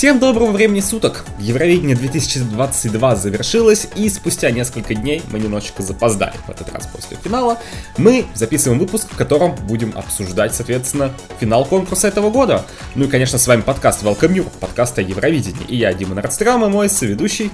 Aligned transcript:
Всем 0.00 0.18
доброго 0.18 0.50
времени 0.50 0.80
суток! 0.80 1.26
Евровидение 1.38 1.94
2022 1.94 3.16
завершилось, 3.16 3.86
и 3.96 4.08
спустя 4.08 4.50
несколько 4.50 4.94
дней, 4.94 5.22
мы 5.30 5.38
немножечко 5.38 5.82
запоздали 5.82 6.32
в 6.46 6.48
этот 6.48 6.72
раз 6.72 6.86
после 6.86 7.18
финала, 7.22 7.58
мы 7.98 8.24
записываем 8.32 8.80
выпуск, 8.80 9.08
в 9.12 9.16
котором 9.18 9.54
будем 9.66 9.92
обсуждать, 9.94 10.54
соответственно, 10.54 11.12
финал 11.38 11.66
конкурса 11.66 12.08
этого 12.08 12.30
года. 12.30 12.64
Ну 12.94 13.04
и, 13.04 13.08
конечно, 13.08 13.36
с 13.36 13.46
вами 13.46 13.60
подкаст 13.60 14.02
Welcome 14.02 14.32
You, 14.32 14.48
подкаст 14.58 14.98
о 14.98 15.02
Евровидении. 15.02 15.66
И 15.68 15.76
я, 15.76 15.92
Дима 15.92 16.14
Нордстрам, 16.14 16.64
и 16.64 16.68
мой 16.70 16.88
соведущий 16.88 17.50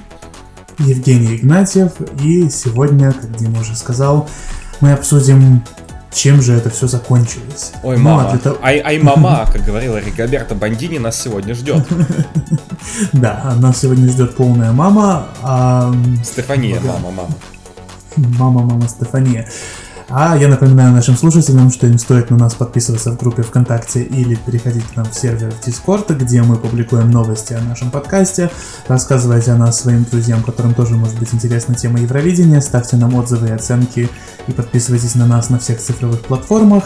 Евгений 0.78 1.38
Игнатьев, 1.38 1.94
и 2.22 2.48
сегодня, 2.48 3.12
как 3.12 3.36
Дима 3.36 3.62
уже 3.62 3.74
сказал, 3.74 4.30
мы 4.80 4.92
обсудим 4.92 5.64
чем 6.12 6.42
же 6.42 6.54
это 6.54 6.70
все 6.70 6.86
закончилось. 6.86 7.72
Ой, 7.82 7.96
ну, 7.96 8.02
мама. 8.02 8.30
А 8.32 8.38
того... 8.38 8.58
ай, 8.62 8.80
ай, 8.80 8.98
мама, 8.98 9.48
как 9.52 9.64
говорила 9.64 9.98
Ригаберта 9.98 10.54
Бандини, 10.54 10.98
нас 10.98 11.20
сегодня 11.20 11.54
ждет. 11.54 11.86
Да, 13.12 13.54
нас 13.58 13.80
сегодня 13.80 14.08
ждет 14.08 14.36
полная 14.36 14.72
мама. 14.72 15.26
Стефания, 16.24 16.80
мама, 16.80 17.10
мама. 17.10 17.34
Мама, 18.16 18.62
мама, 18.62 18.88
Стефания. 18.88 19.48
А 20.08 20.36
я 20.36 20.46
напоминаю 20.46 20.92
нашим 20.92 21.16
слушателям, 21.16 21.68
что 21.70 21.88
им 21.88 21.98
стоит 21.98 22.30
на 22.30 22.36
нас 22.36 22.54
подписываться 22.54 23.10
в 23.10 23.18
группе 23.18 23.42
ВКонтакте 23.42 24.04
или 24.04 24.36
переходить 24.36 24.84
к 24.84 24.94
нам 24.94 25.06
в 25.06 25.12
сервер 25.12 25.50
в 25.50 25.66
Discord, 25.66 26.14
где 26.14 26.42
мы 26.42 26.56
публикуем 26.56 27.10
новости 27.10 27.54
о 27.54 27.60
нашем 27.60 27.90
подкасте, 27.90 28.50
рассказывайте 28.86 29.50
о 29.50 29.56
нас 29.56 29.80
своим 29.80 30.04
друзьям, 30.04 30.44
которым 30.44 30.74
тоже 30.74 30.94
может 30.94 31.18
быть 31.18 31.34
интересна 31.34 31.74
тема 31.74 31.98
Евровидения, 31.98 32.60
ставьте 32.60 32.96
нам 32.96 33.16
отзывы 33.16 33.48
и 33.48 33.50
оценки 33.50 34.08
и 34.46 34.52
подписывайтесь 34.52 35.16
на 35.16 35.26
нас 35.26 35.50
на 35.50 35.58
всех 35.58 35.80
цифровых 35.80 36.20
платформах. 36.20 36.84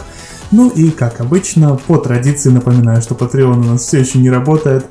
Ну 0.50 0.70
и, 0.70 0.90
как 0.90 1.20
обычно, 1.20 1.76
по 1.76 1.98
традиции 1.98 2.48
напоминаю, 2.48 3.02
что 3.02 3.14
Patreon 3.14 3.60
у 3.60 3.64
нас 3.64 3.82
все 3.82 4.00
еще 4.00 4.18
не 4.18 4.30
работает, 4.30 4.86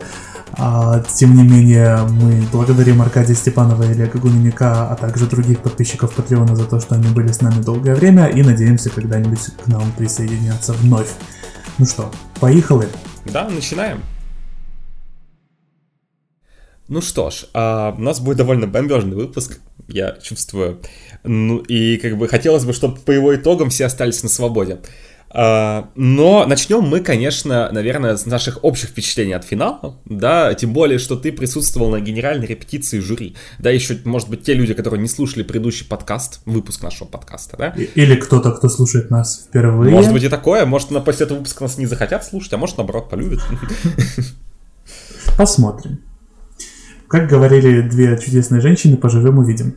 тем 1.15 1.35
не 1.35 1.43
менее, 1.43 1.99
мы 2.09 2.41
благодарим 2.51 3.01
Аркадия 3.01 3.35
Степанова 3.35 3.83
и 3.83 3.91
Олега 3.91 4.19
Гуменюка, 4.19 4.89
а 4.89 4.95
также 4.95 5.25
других 5.25 5.61
подписчиков 5.61 6.13
Патреона 6.13 6.55
за 6.55 6.65
то, 6.65 6.79
что 6.79 6.95
они 6.95 7.07
были 7.07 7.31
с 7.31 7.41
нами 7.41 7.61
долгое 7.61 7.95
время 7.95 8.27
и 8.27 8.43
надеемся 8.43 8.89
когда-нибудь 8.89 9.39
к 9.63 9.67
нам 9.67 9.91
присоединятся 9.97 10.73
вновь. 10.73 11.11
Ну 11.77 11.85
что, 11.85 12.11
поехали? 12.41 12.89
Да, 13.25 13.47
начинаем. 13.49 14.01
Ну 16.89 17.01
что 17.01 17.29
ж, 17.29 17.45
а, 17.53 17.95
у 17.97 18.01
нас 18.01 18.19
будет 18.19 18.37
довольно 18.37 18.67
бомбежный 18.67 19.15
выпуск, 19.15 19.59
я 19.87 20.17
чувствую. 20.21 20.81
Ну 21.23 21.59
и 21.59 21.97
как 21.97 22.17
бы 22.17 22.27
хотелось 22.27 22.65
бы, 22.65 22.73
чтобы 22.73 22.97
по 22.97 23.11
его 23.11 23.35
итогам 23.35 23.69
все 23.69 23.85
остались 23.85 24.23
на 24.23 24.29
свободе. 24.29 24.79
А, 25.31 25.89
но 25.95 26.45
начнем 26.47 26.81
мы, 26.81 27.01
конечно, 27.01 27.69
наверное, 27.71 28.17
с 28.17 28.25
наших 28.25 28.63
общих 28.63 28.89
впечатлений 28.89 29.33
от 29.33 29.43
финала, 29.43 29.99
да, 30.05 30.53
тем 30.55 30.73
более, 30.73 30.97
что 30.97 31.15
ты 31.15 31.31
присутствовал 31.31 31.91
на 31.91 31.99
генеральной 31.99 32.47
репетиции 32.47 32.99
жюри, 32.99 33.35
да, 33.59 33.69
еще, 33.69 33.97
может 34.05 34.29
быть, 34.29 34.43
те 34.43 34.53
люди, 34.53 34.73
которые 34.73 35.01
не 35.01 35.07
слушали 35.07 35.43
предыдущий 35.43 35.85
подкаст, 35.85 36.41
выпуск 36.45 36.81
нашего 36.81 37.07
подкаста, 37.07 37.57
да. 37.57 37.75
Или 37.95 38.15
кто-то, 38.15 38.51
кто 38.51 38.69
слушает 38.69 39.11
нас 39.11 39.45
впервые. 39.47 39.91
Может 39.91 40.13
быть 40.13 40.23
и 40.23 40.29
такое, 40.29 40.65
может, 40.65 40.89
на 40.91 40.99
после 40.99 41.25
этого 41.25 41.37
выпуска 41.37 41.63
нас 41.63 41.77
не 41.77 41.85
захотят 41.85 42.25
слушать, 42.25 42.53
а 42.53 42.57
может, 42.57 42.77
наоборот, 42.77 43.09
полюбят. 43.09 43.41
Посмотрим. 45.37 45.99
Как 47.07 47.27
говорили 47.27 47.81
две 47.81 48.17
чудесные 48.17 48.61
женщины, 48.61 48.97
поживем 48.97 49.39
увидим. 49.39 49.75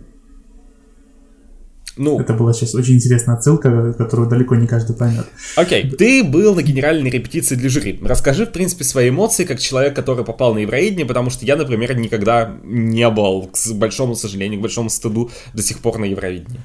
Ну, 1.97 2.19
это 2.19 2.33
была 2.33 2.53
сейчас 2.53 2.75
очень 2.75 2.95
интересная 2.95 3.37
отсылка, 3.37 3.93
которую 3.93 4.29
далеко 4.29 4.55
не 4.57 4.67
каждый 4.67 4.97
поймет. 4.97 5.27
Окей, 5.57 5.85
okay. 5.85 5.97
ты 5.97 6.25
был 6.25 6.55
на 6.55 6.63
генеральной 6.63 7.11
репетиции 7.11 7.55
для 7.55 7.69
жюри. 7.69 8.01
Расскажи, 8.03 8.47
в 8.47 8.53
принципе, 8.53 8.85
свои 8.85 9.11
эмоции, 9.11 9.45
как 9.45 9.61
человек, 9.61 9.95
который 9.95 10.25
попал 10.25 10.55
на 10.55 10.59
Евровидение, 10.59 11.05
потому 11.05 11.29
что 11.29 11.45
я, 11.45 11.57
например, 11.57 11.95
никогда 11.97 12.55
не 12.65 13.09
был, 13.11 13.51
к 13.53 13.73
большому 13.75 14.15
сожалению, 14.15 14.59
к 14.61 14.63
большому 14.63 14.89
стыду, 14.89 15.31
до 15.53 15.63
сих 15.63 15.81
пор 15.81 15.99
на 15.99 16.05
Евровидении. 16.05 16.61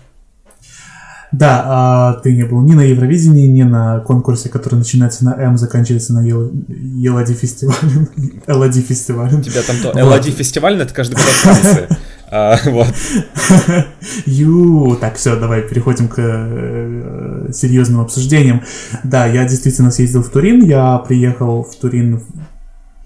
Да, 1.32 1.64
а 1.66 2.14
ты 2.24 2.34
не 2.34 2.44
был 2.44 2.62
ни 2.62 2.74
на 2.74 2.82
Евровидении, 2.82 3.48
ни 3.48 3.64
на 3.64 4.00
конкурсе, 4.00 4.48
который 4.48 4.76
начинается 4.76 5.26
на 5.26 5.34
М, 5.34 5.58
заканчивается 5.58 6.14
на 6.14 6.22
Елади 6.26 7.34
фестивале. 7.34 8.08
Элади 8.48 8.82
фестивале. 8.82 9.38
У 9.38 9.42
тебя 9.42 9.62
там 9.62 9.76
то 9.82 10.00
Элади 10.00 10.32
фестиваль, 10.32 10.82
это 10.82 10.94
каждый 10.94 11.16
год 11.16 11.24
Франции. 11.24 11.88
А, 12.30 12.58
вот. 12.66 12.94
Ю, 14.26 14.98
так, 15.00 15.16
все, 15.16 15.40
давай 15.40 15.62
переходим 15.62 16.10
к 16.10 16.16
э, 16.18 17.50
серьезным 17.54 18.02
обсуждениям. 18.02 18.64
Да, 19.04 19.26
я 19.26 19.48
действительно 19.48 19.92
съездил 19.92 20.24
в 20.24 20.30
Турин. 20.30 20.64
Я 20.64 20.98
приехал 20.98 21.64
в 21.64 21.76
Турин 21.76 22.22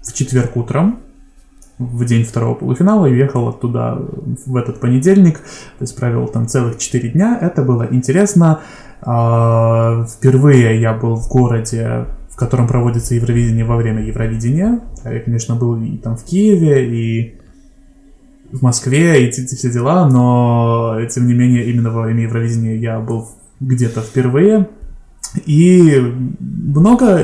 в 0.02 0.12
четверг 0.12 0.56
утром, 0.56 0.98
в 1.78 2.04
день 2.04 2.24
второго 2.24 2.54
полуфинала, 2.54 3.06
и 3.06 3.12
уехал 3.12 3.48
оттуда 3.48 3.98
в 4.46 4.56
этот 4.56 4.80
понедельник. 4.80 5.38
То 5.38 5.82
есть 5.82 5.96
провел 5.96 6.26
там 6.26 6.48
целых 6.48 6.78
четыре 6.78 7.10
дня. 7.10 7.38
Это 7.40 7.62
было 7.62 7.86
интересно. 7.88 8.60
А, 9.02 10.04
впервые 10.06 10.80
я 10.80 10.94
был 10.94 11.16
в 11.16 11.28
городе 11.28 12.06
в 12.28 12.36
котором 12.36 12.66
проводится 12.66 13.14
Евровидение 13.14 13.64
во 13.64 13.76
время 13.76 14.02
Евровидения. 14.02 14.80
Я, 15.04 15.20
конечно, 15.20 15.54
был 15.54 15.76
и 15.76 15.98
там 15.98 16.16
в 16.16 16.24
Киеве, 16.24 16.88
и 16.88 17.41
в 18.52 18.62
Москве 18.62 19.22
и 19.22 19.26
эти 19.26 19.54
все 19.54 19.70
дела, 19.70 20.08
но 20.08 20.98
тем 21.10 21.26
не 21.26 21.34
менее 21.34 21.64
именно 21.70 21.90
во 21.90 22.02
время 22.02 22.22
Евровидения 22.22 22.76
я 22.76 23.00
был 23.00 23.28
где-то 23.60 24.00
впервые. 24.00 24.68
И 25.46 25.98
много 26.38 27.22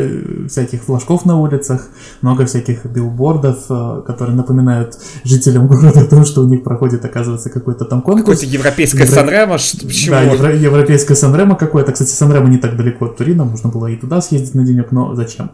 всяких 0.48 0.82
флажков 0.82 1.26
на 1.26 1.38
улицах, 1.38 1.88
много 2.22 2.46
всяких 2.46 2.86
билбордов, 2.86 3.66
э, 3.68 4.02
которые 4.06 4.34
напоминают 4.34 4.98
жителям 5.24 5.66
города 5.68 6.00
о 6.00 6.04
том, 6.04 6.24
что 6.24 6.40
у 6.40 6.48
них 6.48 6.62
проходит, 6.62 7.04
оказывается, 7.04 7.50
какой-то 7.50 7.84
там 7.84 8.00
конкурс. 8.00 8.40
Какое-то 8.40 8.46
европейское 8.46 9.04
Евро... 9.04 9.14
Санремо, 9.14 9.52
почему? 9.52 10.10
Да, 10.14 10.22
евро... 10.22 10.56
европейское 10.56 11.16
Санремо 11.16 11.54
какое-то. 11.54 11.92
Кстати, 11.92 12.10
Санремо 12.10 12.48
не 12.48 12.56
так 12.56 12.78
далеко 12.78 13.06
от 13.06 13.18
Турина, 13.18 13.44
можно 13.44 13.68
было 13.68 13.88
и 13.88 13.96
туда 13.96 14.22
съездить 14.22 14.54
на 14.54 14.64
денек, 14.64 14.90
но 14.90 15.14
зачем? 15.14 15.50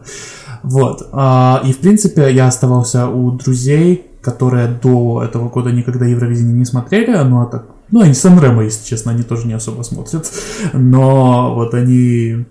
Вот. 0.63 1.09
А, 1.11 1.61
и, 1.65 1.73
в 1.73 1.79
принципе, 1.79 2.33
я 2.33 2.47
оставался 2.47 3.07
у 3.07 3.31
друзей, 3.31 4.05
которые 4.25 4.67
до 4.67 5.21
этого 5.23 5.49
года 5.49 5.71
никогда 5.71 6.05
Евровидение 6.05 6.55
не 6.55 6.65
смотрели, 6.65 7.15
ну 7.23 7.41
а 7.41 7.45
так, 7.45 7.65
ну 7.91 8.01
они 8.01 8.15
Сан 8.15 8.39
если 8.61 8.83
честно, 8.83 9.11
они 9.11 9.21
тоже 9.21 9.45
не 9.45 9.53
особо 9.53 9.83
смотрят, 9.83 10.27
но 10.73 11.53
вот 11.53 11.75
они 11.75 12.45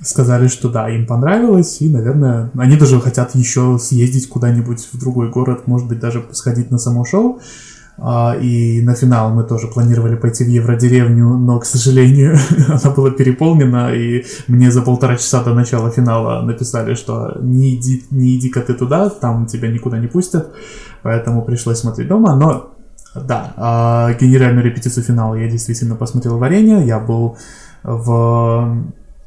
сказали, 0.00 0.48
что 0.48 0.70
да, 0.70 0.88
им 0.88 1.06
понравилось, 1.06 1.82
и, 1.82 1.88
наверное, 1.90 2.50
они 2.56 2.76
даже 2.76 2.98
хотят 3.00 3.34
еще 3.34 3.78
съездить 3.78 4.28
куда-нибудь 4.28 4.88
в 4.90 4.98
другой 4.98 5.30
город, 5.30 5.66
может 5.66 5.86
быть, 5.86 6.00
даже 6.00 6.24
сходить 6.32 6.70
на 6.70 6.78
само 6.78 7.04
шоу. 7.04 7.40
А, 7.96 8.34
и 8.34 8.80
на 8.82 8.94
финал 8.94 9.30
мы 9.30 9.44
тоже 9.44 9.68
планировали 9.68 10.16
пойти 10.16 10.44
в 10.44 10.48
Евродеревню, 10.48 11.36
но, 11.38 11.60
к 11.60 11.64
сожалению, 11.64 12.36
она 12.68 12.90
была 12.94 13.10
переполнена, 13.10 13.94
и 13.94 14.24
мне 14.48 14.70
за 14.70 14.82
полтора 14.82 15.16
часа 15.16 15.44
до 15.44 15.54
начала 15.54 15.90
финала 15.90 16.42
написали, 16.42 16.94
что 16.94 17.38
не 17.40 17.76
иди, 17.76 18.04
не 18.10 18.36
иди-ка 18.36 18.60
ты 18.62 18.74
туда, 18.74 19.10
там 19.10 19.46
тебя 19.46 19.70
никуда 19.70 19.98
не 19.98 20.08
пустят, 20.08 20.52
поэтому 21.02 21.42
пришлось 21.42 21.78
смотреть 21.78 22.08
дома, 22.08 22.34
но 22.34 22.74
да, 23.14 23.52
а, 23.56 24.12
генеральную 24.14 24.64
репетицию 24.64 25.04
финала 25.04 25.36
я 25.36 25.48
действительно 25.48 25.94
посмотрел 25.94 26.38
варенье, 26.38 26.84
я 26.84 26.98
был 26.98 27.36
в, 27.84 28.76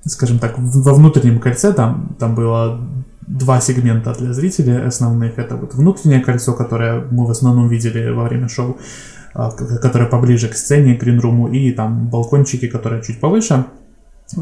скажем 0.06 0.40
так, 0.40 0.56
во 0.58 0.94
внутреннем 0.94 1.40
кольце, 1.40 1.72
там, 1.72 2.16
там 2.20 2.36
было 2.36 2.82
два 3.28 3.62
сегмента 3.62 4.14
для 4.14 4.34
зрителей 4.34 4.88
основных. 4.88 5.38
Это 5.38 5.56
вот 5.56 5.74
внутреннее 5.76 6.22
кольцо, 6.22 6.54
которое 6.54 7.06
мы 7.12 7.26
в 7.26 7.32
основном 7.32 7.68
видели 7.68 8.10
во 8.10 8.24
время 8.24 8.48
шоу, 8.48 8.78
а, 9.34 9.52
которое 9.52 10.06
поближе 10.06 10.48
к 10.48 10.56
сцене, 10.56 10.96
к 10.96 11.02
гринруму, 11.02 11.50
и 11.50 11.72
там 11.72 12.08
балкончики, 12.08 12.68
которые 12.68 13.04
чуть 13.04 13.20
повыше. 13.20 13.66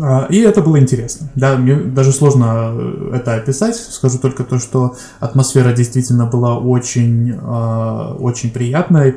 А, 0.01 0.27
и 0.29 0.39
это 0.39 0.61
было 0.61 0.79
интересно. 0.79 1.27
Да, 1.35 1.57
мне 1.57 1.75
даже 1.75 2.11
сложно 2.11 2.71
э, 2.73 3.11
это 3.15 3.35
описать. 3.35 3.75
Скажу 3.75 4.19
только 4.19 4.43
то, 4.43 4.59
что 4.59 4.95
атмосфера 5.19 5.73
действительно 5.73 6.25
была 6.25 6.57
очень, 6.57 7.35
а, 7.41 8.15
очень 8.19 8.51
приятной. 8.51 9.15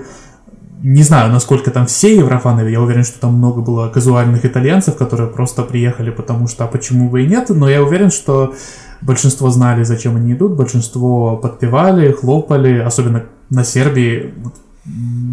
Не 0.82 1.02
знаю, 1.02 1.32
насколько 1.32 1.70
там 1.70 1.86
все 1.86 2.16
еврофаны, 2.16 2.68
я 2.70 2.80
уверен, 2.80 3.02
что 3.02 3.18
там 3.18 3.34
много 3.34 3.62
было 3.62 3.88
казуальных 3.88 4.44
итальянцев, 4.44 4.96
которые 4.96 5.28
просто 5.28 5.62
приехали, 5.64 6.10
потому 6.10 6.46
что 6.46 6.64
а 6.64 6.66
почему 6.68 7.10
бы 7.10 7.24
и 7.24 7.26
нет, 7.26 7.48
но 7.48 7.68
я 7.68 7.82
уверен, 7.82 8.10
что 8.10 8.54
большинство 9.00 9.50
знали, 9.50 9.82
зачем 9.82 10.16
они 10.16 10.34
идут, 10.34 10.52
большинство 10.52 11.36
подпевали, 11.36 12.12
хлопали, 12.12 12.78
особенно 12.78 13.24
на 13.50 13.64
Сербии. 13.64 14.34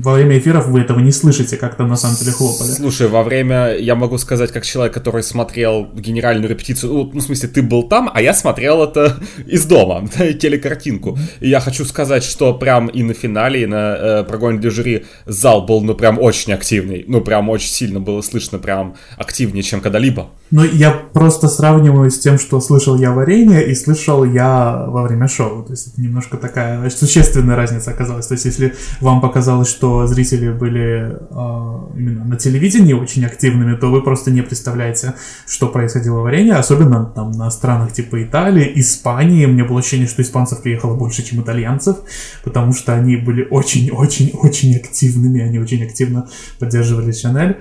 Во 0.04 0.13
время 0.13 0.38
эфиров 0.38 0.68
вы 0.68 0.81
этого 0.81 1.00
не 1.00 1.12
слышите, 1.12 1.57
как 1.57 1.75
там 1.75 1.88
на 1.88 1.96
самом 1.96 2.16
деле 2.18 2.31
хлопали. 2.31 2.69
Слушай, 2.69 3.07
во 3.07 3.24
время, 3.24 3.75
я 3.75 3.96
могу 3.96 4.18
сказать, 4.18 4.52
как 4.52 4.66
человек, 4.66 4.94
который 4.94 5.24
смотрел 5.24 5.88
генеральную 5.96 6.50
репетицию, 6.50 6.94
ну, 6.94 7.12
ну 7.13 7.19
в 7.19 7.24
смысле, 7.24 7.50
ты 7.50 7.62
был 7.63 7.84
там, 7.84 8.12
а 8.13 8.22
я 8.22 8.34
смотрел 8.34 8.84
это 8.84 9.18
из 9.48 9.66
дома, 9.66 10.07
телекартинку. 10.40 11.18
И 11.40 11.50
я 11.50 11.60
хочу 11.60 11.86
сказать, 11.86 12.24
что 12.24 12.54
прям 12.54 12.88
и 12.88 13.04
на 13.04 13.13
финале, 13.13 13.63
и 13.63 13.66
на 13.66 13.96
э, 13.96 14.24
прогоне 14.25 14.60
для 14.60 14.69
жюри 14.69 15.06
зал 15.25 15.66
был, 15.66 15.81
ну, 15.81 15.96
прям 15.96 16.19
очень 16.19 16.54
активный. 16.54 17.06
Ну, 17.08 17.22
прям 17.22 17.50
очень 17.50 17.69
сильно 17.69 18.00
было 18.00 18.22
слышно, 18.22 18.60
прям 18.60 18.96
активнее, 19.18 19.63
чем 19.63 19.81
когда-либо. 19.81 20.28
Но 20.51 20.63
я 20.63 20.92
просто 20.92 21.48
сравниваю 21.48 22.12
с 22.12 22.19
тем, 22.19 22.38
что 22.38 22.62
слышал 22.62 22.98
я 22.98 23.12
варенье 23.12 23.68
и 23.68 23.74
слышал 23.74 24.24
я 24.24 24.86
во 24.88 25.04
время 25.04 25.28
шоу. 25.28 25.63
То 25.63 25.72
есть 25.72 25.88
это 25.88 26.01
немножко 26.01 26.38
такая 26.38 26.90
существенная 26.90 27.56
разница 27.56 27.92
оказалась. 27.92 28.28
То 28.28 28.36
есть 28.36 28.46
если 28.46 28.75
вам 29.01 29.22
показалось, 29.22 29.44
что 29.65 30.07
зрители 30.07 30.51
были 30.51 31.12
э, 31.12 31.97
именно 31.97 32.25
на 32.25 32.38
телевидении 32.38 32.94
очень 32.94 33.25
активными, 33.25 33.75
то 33.75 33.88
вы 33.88 34.01
просто 34.01 34.31
не 34.31 34.42
представляете, 34.42 35.13
что 35.47 35.68
происходило 35.68 36.19
в 36.19 36.24
варенье. 36.24 36.56
Особенно 36.56 37.06
там 37.06 37.31
на 37.31 37.50
странах 37.51 37.94
типа 37.94 38.24
Италии, 38.24 38.71
Испании. 38.75 39.45
Мне 39.45 39.63
было 39.63 39.80
ощущение, 39.80 40.07
что 40.07 40.21
испанцев 40.21 40.62
приехало 40.62 40.95
больше, 40.95 41.24
чем 41.24 41.42
итальянцев, 41.42 41.97
потому 42.44 42.74
что 42.74 42.94
они 42.94 43.18
были 43.18 43.47
очень-очень-очень 43.50 44.75
активными. 44.75 45.42
Они 45.42 45.59
очень 45.59 45.83
активно 45.83 46.27
поддерживали 46.59 47.12
Шанель. 47.12 47.57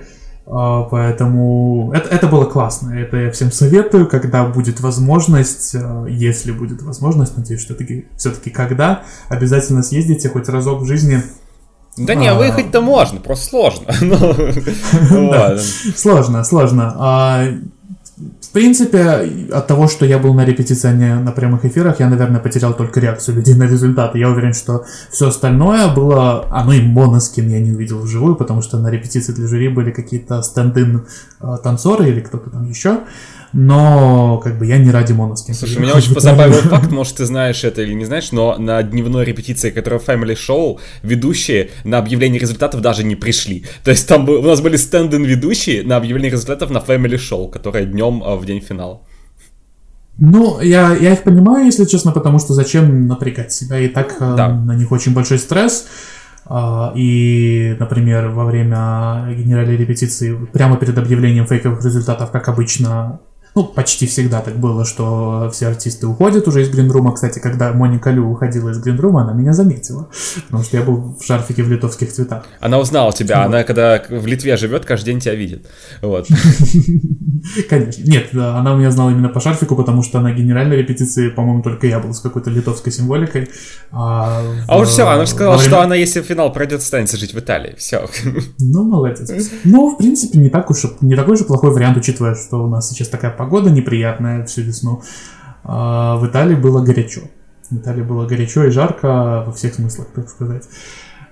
А, 0.47 0.83
поэтому 0.83 1.91
это, 1.93 2.09
это 2.09 2.27
было 2.27 2.45
классно. 2.45 2.91
Это 2.91 3.17
я 3.17 3.31
всем 3.31 3.51
советую, 3.51 4.07
когда 4.07 4.45
будет 4.45 4.79
возможность, 4.79 5.75
а, 5.75 6.05
если 6.05 6.51
будет 6.51 6.83
возможность, 6.83 7.35
надеюсь, 7.35 7.61
что 7.61 7.73
таки, 7.73 8.05
все-таки 8.15 8.51
когда, 8.51 9.03
обязательно 9.27 9.81
съездите 9.81 10.29
хоть 10.29 10.47
разок 10.49 10.81
в 10.81 10.85
жизни. 10.85 11.23
Да 11.97 12.15
не, 12.15 12.27
а, 12.27 12.35
выехать-то 12.35 12.81
можно, 12.81 13.19
просто 13.19 13.49
сложно. 13.49 13.85
Ну, 15.11 15.57
сложно, 15.95 16.43
сложно. 16.43 17.61
Принципе, 18.55 19.49
от 19.51 19.67
того, 19.67 19.89
что 19.89 20.05
я 20.05 20.17
был 20.17 20.33
на 20.33 20.45
репетиции, 20.45 20.87
а 20.87 20.93
не 20.93 21.13
на 21.13 21.33
прямых 21.33 21.65
эфирах, 21.65 21.99
я, 21.99 22.09
наверное, 22.09 22.39
потерял 22.39 22.73
только 22.73 23.01
реакцию 23.01 23.35
людей 23.35 23.53
на 23.57 23.63
результаты. 23.63 24.17
Я 24.17 24.29
уверен, 24.29 24.53
что 24.53 24.85
все 25.11 25.27
остальное 25.27 25.93
было... 25.93 26.45
А, 26.49 26.63
ну 26.63 26.71
и 26.71 26.81
Моноскин 26.81 27.49
я 27.49 27.59
не 27.59 27.73
увидел 27.73 27.99
вживую, 27.99 28.37
потому 28.37 28.61
что 28.61 28.77
на 28.77 28.89
репетиции 28.89 29.33
для 29.33 29.45
жюри 29.47 29.67
были 29.67 29.91
какие-то 29.91 30.41
стенд-ин 30.41 31.05
э, 31.41 31.57
танцоры 31.63 32.07
или 32.07 32.21
кто-то 32.21 32.49
там 32.49 32.69
еще 32.69 32.99
но 33.57 34.37
как 34.43 34.59
бы 34.59 34.65
я 34.65 34.77
не 34.77 34.91
ради 34.91 35.13
Моноскин. 35.13 35.55
Слушай, 35.55 35.81
меня 35.81 35.95
очень 35.95 36.13
позабавил 36.13 36.55
факт, 36.55 36.91
может, 36.91 37.15
ты 37.15 37.25
знаешь 37.25 37.63
это 37.63 37.83
или 37.83 37.93
не 37.93 38.03
знаешь, 38.03 38.33
но 38.33 38.57
на 38.57 38.83
дневной 38.83 39.23
репетиции, 39.23 39.69
которая 39.69 40.01
Family 40.01 40.35
Show, 40.35 40.77
ведущие 41.03 41.69
на 41.85 41.99
объявление 41.99 42.37
результатов 42.37 42.81
даже 42.81 43.05
не 43.05 43.15
пришли. 43.15 43.65
То 43.85 43.91
есть 43.91 44.09
там 44.09 44.27
у 44.27 44.41
нас 44.41 44.59
были 44.59 44.75
стендин 44.75 45.23
ведущие 45.23 45.83
на 45.83 45.95
объявление 45.95 46.31
результатов 46.31 46.69
на 46.69 46.79
Family 46.79 47.15
Show, 47.15 47.49
которая 47.49 47.85
днем 47.85 48.21
а, 48.25 48.35
в 48.35 48.45
день 48.45 48.59
финала. 48.59 48.99
Ну, 50.17 50.59
я, 50.59 50.93
я 50.93 51.13
их 51.13 51.23
понимаю, 51.23 51.65
если 51.65 51.85
честно, 51.85 52.11
потому 52.11 52.39
что 52.39 52.53
зачем 52.53 53.07
напрягать 53.07 53.53
себя, 53.53 53.79
и 53.79 53.87
так 53.87 54.17
э, 54.19 54.35
да. 54.35 54.49
на 54.49 54.75
них 54.75 54.91
очень 54.91 55.13
большой 55.13 55.39
стресс. 55.39 55.87
А, 56.45 56.91
и, 56.93 57.77
например, 57.79 58.27
во 58.31 58.43
время 58.43 59.33
генеральной 59.33 59.77
репетиции, 59.77 60.37
прямо 60.51 60.75
перед 60.75 60.97
объявлением 60.97 61.47
фейковых 61.47 61.83
результатов, 61.85 62.31
как 62.31 62.49
обычно, 62.49 63.21
ну, 63.55 63.63
почти 63.63 64.05
всегда 64.05 64.41
так 64.41 64.57
было, 64.57 64.83
что 64.83 65.49
все 65.53 65.67
артисты 65.67 66.07
уходят 66.07 66.47
уже 66.47 66.61
из 66.61 66.69
гринрума. 66.69 67.13
Кстати, 67.13 67.39
когда 67.39 67.71
Моника 67.71 68.11
Лю 68.11 68.29
уходила 68.29 68.69
из 68.69 68.79
гринрума, 68.79 69.21
она 69.21 69.31
меня 69.33 69.53
заметила, 69.53 70.09
потому 70.47 70.63
что 70.63 70.77
я 70.77 70.83
был 70.83 71.15
в 71.17 71.23
шарфике 71.25 71.63
в 71.63 71.71
литовских 71.71 72.11
цветах. 72.11 72.45
Она 72.59 72.79
узнала 72.79 73.13
тебя, 73.13 73.37
вот. 73.37 73.45
она 73.45 73.63
когда 73.63 74.03
в 74.09 74.27
Литве 74.27 74.57
живет, 74.57 74.85
каждый 74.85 75.05
день 75.05 75.19
тебя 75.21 75.35
видит. 75.35 75.67
Вот. 76.01 76.27
Конечно. 77.69 78.03
Нет, 78.03 78.33
она 78.33 78.75
меня 78.75 78.91
знала 78.91 79.11
именно 79.11 79.29
по 79.29 79.39
шарфику, 79.39 79.75
потому 79.75 80.03
что 80.03 80.19
на 80.19 80.31
генеральной 80.33 80.77
репетиции, 80.77 81.29
по-моему, 81.29 81.63
только 81.63 81.87
я 81.87 81.99
был 81.99 82.13
с 82.13 82.19
какой-то 82.19 82.49
литовской 82.49 82.91
символикой. 82.91 83.49
А, 83.91 84.41
а 84.67 84.79
уж 84.79 84.89
все, 84.89 85.07
она 85.07 85.25
же 85.25 85.31
сказала, 85.31 85.55
время... 85.55 85.69
что 85.69 85.81
она, 85.81 85.95
если 85.95 86.21
финал 86.21 86.51
пройдет, 86.51 86.81
останется 86.81 87.17
жить 87.17 87.33
в 87.33 87.39
Италии. 87.39 87.75
Все. 87.77 88.05
Ну, 88.59 88.83
молодец. 88.83 89.31
Ну, 89.63 89.95
в 89.95 89.97
принципе, 89.97 90.39
не 90.39 90.49
так 90.49 90.69
уж 90.69 90.85
не 91.01 91.15
такой 91.15 91.37
же 91.37 91.45
плохой 91.45 91.71
вариант, 91.71 91.97
учитывая, 91.97 92.35
что 92.35 92.63
у 92.63 92.67
нас 92.67 92.89
сейчас 92.89 93.07
такая 93.07 93.31
погода 93.45 93.69
неприятная 93.69 94.43
всю 94.45 94.61
весну. 94.61 95.01
А 95.63 96.15
в 96.17 96.25
Италии 96.25 96.55
было 96.55 96.83
горячо. 96.83 97.21
В 97.69 97.77
Италии 97.77 98.01
было 98.01 98.27
горячо 98.27 98.63
и 98.63 98.71
жарко 98.71 99.43
во 99.45 99.51
всех 99.51 99.75
смыслах, 99.75 100.07
так 100.15 100.29
сказать. 100.29 100.63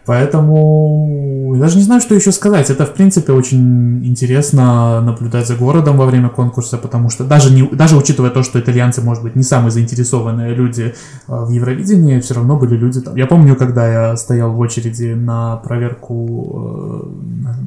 Поэтому 0.06 1.54
я 1.56 1.62
даже 1.62 1.78
не 1.78 1.84
знаю, 1.84 2.02
что 2.02 2.14
еще 2.14 2.32
сказать. 2.32 2.70
Это, 2.70 2.86
в 2.86 2.94
принципе, 2.94 3.32
очень 3.32 4.06
интересно 4.06 5.02
наблюдать 5.02 5.48
за 5.48 5.56
городом 5.56 5.98
во 5.98 6.06
время 6.06 6.30
конкурса, 6.30 6.78
потому 6.78 7.10
что 7.10 7.24
даже, 7.24 7.54
не, 7.54 7.64
даже 7.64 7.96
учитывая 7.96 8.30
то, 8.30 8.44
что 8.44 8.60
итальянцы, 8.60 9.02
может 9.02 9.24
быть, 9.24 9.36
не 9.36 9.44
самые 9.44 9.72
заинтересованные 9.72 10.54
люди 10.56 10.94
а, 11.28 11.46
в 11.46 11.52
Евровидении, 11.52 12.20
все 12.20 12.34
равно 12.34 12.58
были 12.58 12.76
люди 12.76 13.02
там. 13.02 13.16
Я 13.16 13.28
помню, 13.28 13.56
когда 13.56 13.88
я 13.88 14.18
стоял 14.18 14.52
в 14.52 14.60
очереди 14.60 15.14
на 15.14 15.56
проверку, 15.58 17.10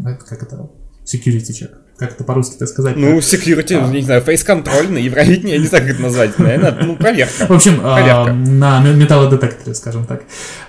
э, 0.04 0.16
как 0.28 0.42
это, 0.42 0.69
security 1.04 1.52
check 1.52 1.85
как 1.98 2.12
это 2.12 2.25
по-русски 2.25 2.56
так 2.58 2.69
сказать? 2.69 2.96
Ну, 2.96 3.19
security, 3.19 3.82
а. 3.82 3.90
не 3.90 4.02
знаю, 4.02 4.20
фейс-контроль 4.20 4.90
на 4.90 4.98
Евровидении, 4.98 5.54
я 5.54 5.58
не 5.58 5.66
знаю, 5.66 5.84
как 5.84 5.94
это 5.94 6.02
назвать, 6.02 6.38
наверное, 6.38 6.76
ну, 6.82 6.96
проверка. 6.96 7.46
В 7.46 7.50
общем, 7.50 7.81
а, 7.82 7.94
проверка. 7.94 8.32
на 8.32 8.81
металлодетекторе, 8.81 9.75
скажем 9.75 10.04
так, 10.04 10.22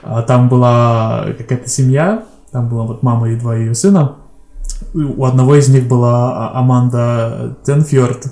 а, 0.03 0.21
там 0.21 0.47
была 0.47 1.27
какая-то 1.38 1.69
семья, 1.69 2.24
там 2.51 2.69
была 2.69 2.83
вот 2.83 3.03
мама 3.03 3.29
и 3.29 3.35
два 3.35 3.56
ее 3.56 3.75
сына, 3.75 4.15
у 4.94 5.25
одного 5.25 5.56
из 5.56 5.68
них 5.68 5.88
была 5.88 6.51
а, 6.51 6.59
Аманда 6.59 7.57
Тенфьорд, 7.65 8.27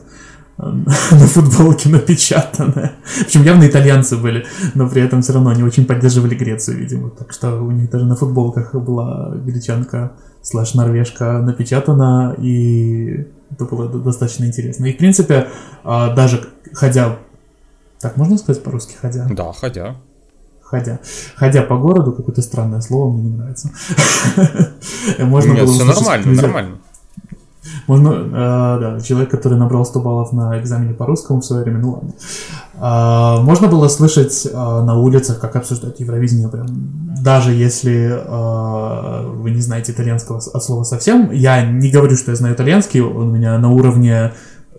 на 0.58 1.28
футболке 1.28 1.90
напечатанная. 1.90 2.94
Причем 3.26 3.44
явно 3.44 3.68
итальянцы 3.68 4.16
были, 4.16 4.46
но 4.74 4.88
при 4.88 5.02
этом 5.02 5.22
все 5.22 5.34
равно 5.34 5.50
они 5.50 5.64
очень 5.64 5.86
поддерживали 5.86 6.34
Грецию, 6.34 6.78
видимо. 6.78 7.10
Так 7.10 7.34
что 7.34 7.62
у 7.62 7.72
них 7.72 7.90
даже 7.90 8.06
на 8.06 8.16
футболках 8.16 8.74
была 8.74 9.34
гречанка 9.36 10.14
слэш 10.42 10.76
норвежка 10.76 11.40
напечатана, 11.40 12.36
и 12.38 13.28
это 13.52 13.66
было 13.66 13.90
достаточно 13.90 14.46
интересно. 14.46 14.86
И, 14.86 14.94
в 14.94 14.98
принципе, 14.98 15.48
а, 15.84 16.14
даже 16.14 16.48
ходя... 16.74 17.18
Так, 18.00 18.16
можно 18.18 18.38
сказать 18.38 18.64
по-русски 18.64 18.96
ходя? 18.96 19.28
Да, 19.30 19.52
ходя. 19.52 19.96
Ходя. 20.62 21.00
Ходя 21.36 21.64
по 21.64 21.78
городу, 21.78 22.12
какое-то 22.12 22.42
странное 22.42 22.82
слово, 22.82 23.12
мне 23.12 23.30
не 23.30 23.38
нравится. 23.38 23.72
Можно 25.20 25.54
Нет, 25.54 25.70
все 25.70 25.86
нормально, 25.86 26.42
нормально. 26.42 26.78
Можно, 27.88 28.10
э, 28.10 28.80
да, 28.80 29.00
человек, 29.02 29.30
который 29.32 29.58
набрал 29.58 29.86
100 29.86 30.00
баллов 30.00 30.34
на 30.34 30.60
экзамене 30.60 30.94
по 30.94 31.06
русскому 31.06 31.42
в 31.42 31.46
свое 31.46 31.64
время, 31.64 31.80
ну 31.80 31.92
ладно. 31.92 32.12
Э, 32.76 33.44
можно 33.44 33.68
было 33.68 33.88
слышать 33.88 34.46
э, 34.46 34.52
на 34.54 34.98
улицах, 35.00 35.40
как 35.40 35.56
обсуждать 35.56 36.00
Евровидение, 36.00 36.50
прям, 36.50 36.68
даже 37.22 37.52
если 37.52 38.12
э, 38.12 39.28
вы 39.28 39.52
не 39.52 39.62
знаете 39.62 39.92
итальянского 39.92 40.40
от 40.40 40.64
слова 40.64 40.84
совсем. 40.84 41.32
Я 41.32 41.66
не 41.66 41.90
говорю, 41.90 42.16
что 42.16 42.32
я 42.32 42.38
знаю 42.38 42.56
итальянский, 42.56 43.02
он 43.02 43.30
у 43.30 43.32
меня 43.32 43.58
на 43.58 43.70
уровне 43.70 44.32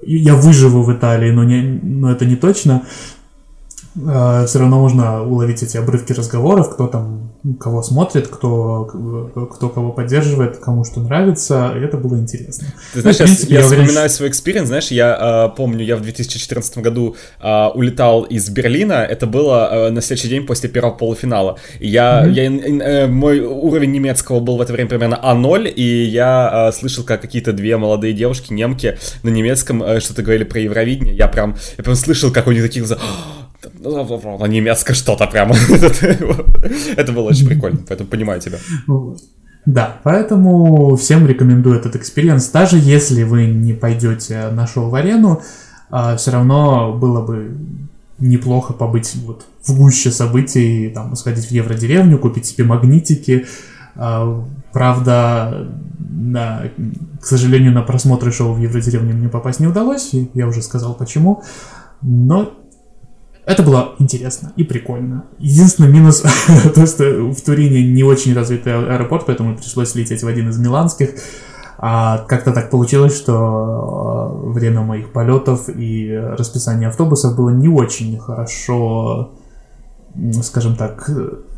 я 0.02 0.34
выживу 0.34 0.82
в 0.82 0.92
Италии, 0.92 1.30
но, 1.30 1.44
не, 1.44 1.80
но 1.82 2.10
это 2.10 2.26
не 2.26 2.36
точно. 2.36 2.82
Э, 3.96 4.44
все 4.46 4.58
равно 4.58 4.80
можно 4.80 5.22
уловить 5.22 5.62
эти 5.62 5.76
обрывки 5.76 6.12
разговоров, 6.12 6.74
кто 6.74 6.86
там 6.86 7.26
кого 7.60 7.82
смотрит, 7.82 8.28
кто, 8.28 8.84
кто 9.52 9.68
кого 9.68 9.92
поддерживает, 9.92 10.56
кому 10.58 10.84
что 10.84 11.00
нравится, 11.00 11.72
и 11.76 11.80
это 11.80 11.96
было 11.96 12.16
интересно. 12.16 12.66
Ты 12.92 13.00
знаешь, 13.02 13.18
ну, 13.20 13.26
принципе, 13.26 13.54
я, 13.54 13.60
я 13.60 13.66
уверен, 13.66 13.84
вспоминаю 13.84 14.10
свой 14.10 14.28
experience, 14.28 14.68
знаешь, 14.68 14.88
я 14.88 15.48
э, 15.52 15.56
помню, 15.56 15.84
я 15.84 15.96
в 15.96 16.02
2014 16.02 16.78
году 16.78 17.16
э, 17.40 17.66
улетал 17.74 18.22
из 18.22 18.48
Берлина, 18.48 19.04
это 19.04 19.26
было 19.26 19.68
э, 19.70 19.90
на 19.90 20.00
следующий 20.00 20.28
день 20.28 20.46
после 20.46 20.68
первого 20.68 20.94
полуфинала. 20.94 21.58
Я, 21.78 22.24
mm-hmm. 22.26 22.32
я, 22.32 23.04
э, 23.04 23.06
мой 23.06 23.40
уровень 23.40 23.92
немецкого 23.92 24.40
был 24.40 24.56
в 24.56 24.60
это 24.60 24.72
время 24.72 24.88
примерно 24.88 25.20
А0, 25.22 25.68
и 25.68 26.04
я 26.04 26.68
э, 26.68 26.72
слышал, 26.72 27.04
как 27.04 27.20
какие-то 27.20 27.52
две 27.52 27.76
молодые 27.76 28.12
девушки, 28.12 28.52
немки, 28.52 28.98
на 29.22 29.28
немецком 29.28 29.82
э, 29.82 30.00
что-то 30.00 30.22
говорили 30.22 30.44
про 30.44 30.60
Евровидение, 30.60 31.14
я 31.14 31.28
прям, 31.28 31.56
я 31.78 31.84
прям 31.84 31.96
слышал, 31.96 32.32
как 32.32 32.46
у 32.48 32.52
них 32.52 32.62
такие 32.62 32.84
глаза 32.84 32.98
на 33.86 34.46
немецкое 34.46 34.94
что-то 34.94 35.26
прямо. 35.26 35.54
Это 36.96 37.12
было 37.12 37.28
очень 37.28 37.46
прикольно, 37.46 37.78
поэтому 37.86 38.08
понимаю 38.08 38.40
тебя. 38.40 38.58
Да, 39.66 39.98
поэтому 40.04 40.94
всем 40.94 41.26
рекомендую 41.26 41.76
этот 41.76 41.96
experience. 41.96 42.48
Даже 42.50 42.78
если 42.78 43.24
вы 43.24 43.46
не 43.46 43.72
пойдете 43.72 44.48
на 44.50 44.66
шоу 44.66 44.90
в 44.90 44.94
арену, 44.94 45.42
а, 45.90 46.16
все 46.16 46.30
равно 46.30 46.92
было 46.92 47.20
бы 47.20 47.56
неплохо 48.18 48.72
побыть 48.72 49.14
вот 49.16 49.44
в 49.64 49.76
гуще 49.76 50.10
событий, 50.12 50.90
там, 50.94 51.16
сходить 51.16 51.46
в 51.46 51.50
Евродеревню, 51.50 52.18
купить 52.18 52.46
себе 52.46 52.64
магнитики. 52.64 53.46
А, 53.96 54.44
правда, 54.72 55.68
на, 55.98 56.62
к 57.20 57.26
сожалению, 57.26 57.72
на 57.72 57.82
просмотры 57.82 58.30
шоу 58.30 58.52
в 58.52 58.60
Евродеревне 58.60 59.12
мне 59.14 59.28
попасть 59.28 59.58
не 59.58 59.66
удалось, 59.66 60.10
я 60.34 60.46
уже 60.46 60.62
сказал 60.62 60.94
почему. 60.94 61.42
Но 62.02 62.54
это 63.46 63.62
было 63.62 63.94
интересно 64.00 64.52
и 64.56 64.64
прикольно. 64.64 65.24
Единственный 65.38 65.88
минус, 65.88 66.24
то, 66.74 66.84
что 66.84 67.04
в 67.30 67.40
Турине 67.42 67.92
не 67.92 68.02
очень 68.02 68.34
развитый 68.34 68.74
аэропорт, 68.74 69.24
поэтому 69.26 69.56
пришлось 69.56 69.94
лететь 69.94 70.24
в 70.24 70.26
один 70.26 70.50
из 70.50 70.58
миланских. 70.58 71.10
А 71.78 72.18
как-то 72.26 72.52
так 72.52 72.70
получилось, 72.70 73.16
что 73.16 73.34
а, 73.34 74.28
время 74.52 74.80
моих 74.80 75.12
полетов 75.12 75.68
и 75.68 76.10
расписание 76.36 76.88
автобусов 76.88 77.36
было 77.36 77.50
не 77.50 77.68
очень 77.68 78.18
хорошо, 78.18 79.34
скажем 80.42 80.74
так, 80.74 81.08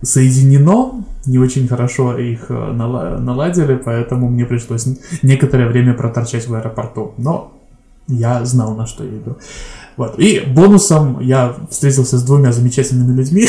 соединено, 0.03 1.05
не 1.25 1.39
очень 1.39 1.69
хорошо 1.69 2.19
их 2.19 2.51
наладили, 2.51 3.77
поэтому 3.77 4.29
мне 4.29 4.45
пришлось 4.45 4.87
некоторое 5.23 5.69
время 5.69 5.95
проторчать 5.95 6.49
в 6.49 6.55
аэропорту. 6.55 7.15
Но 7.17 7.53
я 8.09 8.45
знал, 8.45 8.75
на 8.75 8.87
что 8.87 9.05
я 9.05 9.17
иду. 9.17 9.39
Вот. 9.99 10.19
И 10.19 10.41
бонусом 10.47 11.19
я 11.21 11.57
встретился 11.71 12.19
с 12.19 12.23
двумя 12.23 12.53
замечательными 12.53 13.17
людьми, 13.17 13.47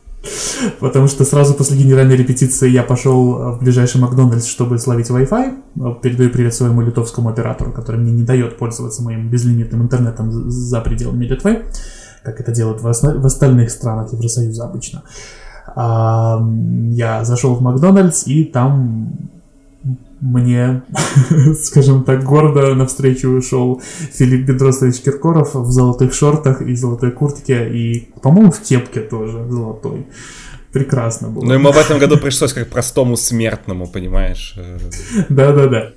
потому 0.80 1.08
что 1.08 1.24
сразу 1.24 1.54
после 1.54 1.78
генеральной 1.78 2.14
репетиции 2.14 2.68
я 2.68 2.82
пошел 2.82 3.54
в 3.54 3.58
ближайший 3.60 3.98
Макдональдс, 3.98 4.46
чтобы 4.46 4.78
словить 4.78 5.08
Wi-Fi. 5.08 6.00
Передаю 6.02 6.28
привет 6.28 6.54
своему 6.54 6.82
литовскому 6.82 7.30
оператору, 7.30 7.72
который 7.72 7.96
мне 7.96 8.12
не 8.12 8.22
дает 8.22 8.58
пользоваться 8.58 9.02
моим 9.02 9.30
безлимитным 9.30 9.82
интернетом 9.82 10.50
за 10.50 10.82
пределами 10.82 11.24
Литвы, 11.24 11.64
как 12.22 12.38
это 12.38 12.52
делают 12.52 12.82
в 12.82 12.86
остальных 12.86 13.70
странах 13.70 14.12
Евросоюза 14.12 14.64
обычно. 14.64 15.04
Я 15.74 17.24
зашел 17.24 17.54
в 17.54 17.62
Макдональдс, 17.62 18.26
и 18.26 18.44
там 18.44 19.21
мне, 20.22 20.82
скажем 21.62 22.04
так, 22.04 22.22
гордо 22.22 22.74
навстречу 22.74 23.28
ушел 23.28 23.82
Филипп 24.12 24.46
Бедросович 24.46 25.02
Киркоров 25.02 25.54
в 25.54 25.70
золотых 25.70 26.14
шортах 26.14 26.62
и 26.62 26.76
золотой 26.76 27.10
куртке, 27.10 27.68
и, 27.68 28.12
по-моему, 28.22 28.52
в 28.52 28.60
кепке 28.60 29.00
тоже 29.00 29.44
золотой. 29.50 30.06
Прекрасно 30.72 31.28
было. 31.28 31.44
Ну, 31.44 31.52
ему 31.52 31.72
в 31.72 31.76
этом 31.76 31.98
году 31.98 32.16
пришлось 32.16 32.52
как 32.52 32.68
простому 32.68 33.16
смертному, 33.16 33.86
понимаешь? 33.88 34.54
Да-да-да. 35.28 35.92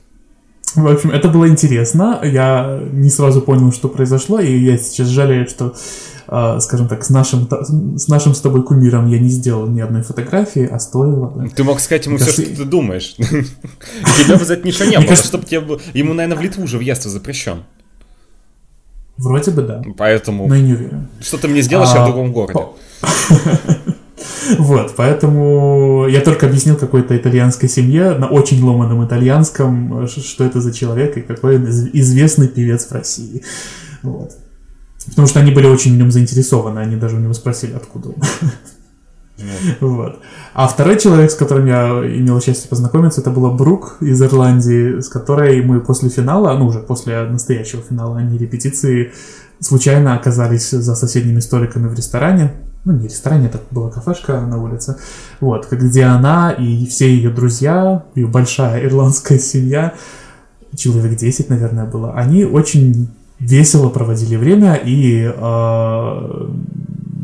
В 0.74 0.88
общем, 0.88 1.12
это 1.12 1.30
было 1.30 1.48
интересно. 1.48 2.20
Я 2.24 2.82
не 2.92 3.10
сразу 3.10 3.42
понял, 3.42 3.72
что 3.72 3.88
произошло, 3.88 4.40
и 4.40 4.58
я 4.58 4.78
сейчас 4.78 5.08
жалею, 5.08 5.48
что 5.48 5.76
а, 6.28 6.60
скажем 6.60 6.88
так, 6.88 7.04
с 7.04 7.10
нашим, 7.10 7.48
с 7.98 8.08
нашим 8.08 8.34
с 8.34 8.42
тобой 8.42 8.64
кумиром 8.64 9.08
я 9.08 9.20
не 9.20 9.30
сделал 9.30 9.68
ни 9.68 9.80
одной 9.80 10.02
фотографии, 10.02 10.66
а 10.66 10.80
стоило 10.80 11.28
бы. 11.28 11.50
Ты 11.50 11.64
мог 11.64 11.80
сказать 11.80 12.08
ему 12.08 12.18
все, 12.18 12.32
что 12.32 12.42
ты 12.42 12.66
думаешь. 12.66 13.14
Тебе 13.18 14.38
бы 14.38 14.46
за 14.46 14.54
это 14.56 14.68
ничего 14.68 14.86
не 14.86 15.00
было, 15.00 15.16
чтобы 15.16 15.46
тебе... 15.46 15.62
Ему, 15.94 16.14
наверное, 16.14 16.38
в 16.38 16.42
Литву 16.42 16.64
уже 16.64 16.78
въезд 16.78 17.04
запрещен. 17.04 17.64
Вроде 19.18 19.52
бы 19.52 19.62
да. 19.62 19.84
Поэтому... 19.98 20.48
Но 20.48 20.56
я 20.56 20.62
не 20.62 20.74
уверен. 20.74 21.08
Что 21.22 21.38
ты 21.38 21.48
мне 21.48 21.62
сделаешь, 21.62 21.90
я 21.94 22.02
в 22.02 22.04
а, 22.04 22.06
другом 22.08 22.34
городе. 22.34 22.60
Вот, 24.58 24.94
поэтому 24.96 26.08
я 26.08 26.22
только 26.22 26.48
объяснил 26.48 26.78
какой-то 26.78 27.18
итальянской 27.18 27.68
семье 27.68 28.14
на 28.18 28.28
очень 28.28 28.64
ломаном 28.64 29.06
итальянском, 29.06 30.08
что 30.08 30.46
это 30.46 30.62
за 30.62 30.74
человек 30.74 31.18
и 31.18 31.22
какой 31.22 31.58
известный 31.58 32.48
певец 32.48 32.88
в 32.88 32.92
России. 32.92 33.44
Вот. 34.04 34.32
Потому 35.08 35.28
что 35.28 35.40
они 35.40 35.52
были 35.52 35.68
очень 35.68 35.94
в 35.94 35.98
нем 35.98 36.12
заинтересованы, 36.12 36.80
они 36.80 36.96
даже 36.96 37.18
у 37.18 37.20
него 37.20 37.34
спросили, 37.34 37.74
откуда 37.74 38.10
он. 38.10 38.16
Вот. 39.82 40.20
А 40.54 40.68
второй 40.68 40.98
человек, 40.98 41.30
с 41.30 41.36
которым 41.36 41.68
я 41.68 41.90
имел 41.90 42.42
счастье 42.42 42.70
познакомиться, 42.70 43.20
это 43.20 43.32
была 43.32 43.52
Брук 43.52 43.98
из 44.00 44.22
Ирландии, 44.22 45.02
с 45.02 45.10
которой 45.10 45.62
мы 45.62 45.82
после 45.82 46.10
финала, 46.10 46.58
ну 46.58 46.68
уже 46.68 46.80
после 46.80 47.24
настоящего 47.24 47.82
финала, 47.82 48.18
они 48.18 48.38
репетиции 48.38 49.12
случайно 49.60 50.16
оказались 50.16 50.70
за 50.70 50.96
соседними 50.96 51.42
столиками 51.42 51.88
в 51.88 51.94
ресторане. 51.94 52.54
Ну, 52.86 52.94
не 52.94 53.08
ресторане, 53.08 53.48
это 53.48 53.60
была 53.72 53.90
кафешка 53.90 54.40
на 54.42 54.62
улице. 54.62 54.98
Вот, 55.40 55.68
где 55.72 56.04
она 56.04 56.52
и 56.52 56.86
все 56.86 57.10
ее 57.10 57.32
друзья, 57.32 58.06
ее 58.14 58.28
большая 58.28 58.86
ирландская 58.86 59.40
семья, 59.40 59.96
человек 60.76 61.18
10, 61.18 61.50
наверное, 61.50 61.86
было, 61.86 62.14
они 62.14 62.46
очень 62.46 63.10
весело 63.40 63.90
проводили 63.90 64.36
время 64.36 64.76
и 64.76 65.24
э, 65.26 66.48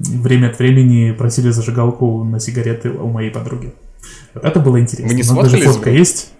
время 0.03 0.47
от 0.47 0.57
времени 0.57 1.11
просили 1.11 1.51
зажигалку 1.51 2.23
на 2.23 2.39
сигареты 2.39 2.89
у 2.89 3.07
моей 3.07 3.29
подруги. 3.29 3.73
Вот 4.33 4.43
это 4.43 4.59
было 4.59 4.79
интересно. 4.79 5.07
Мы 5.07 5.13
не 5.13 5.23
сфоткались? 5.23 5.51
Даже 5.51 5.73
фотка 5.73 5.89
есть. 5.91 6.31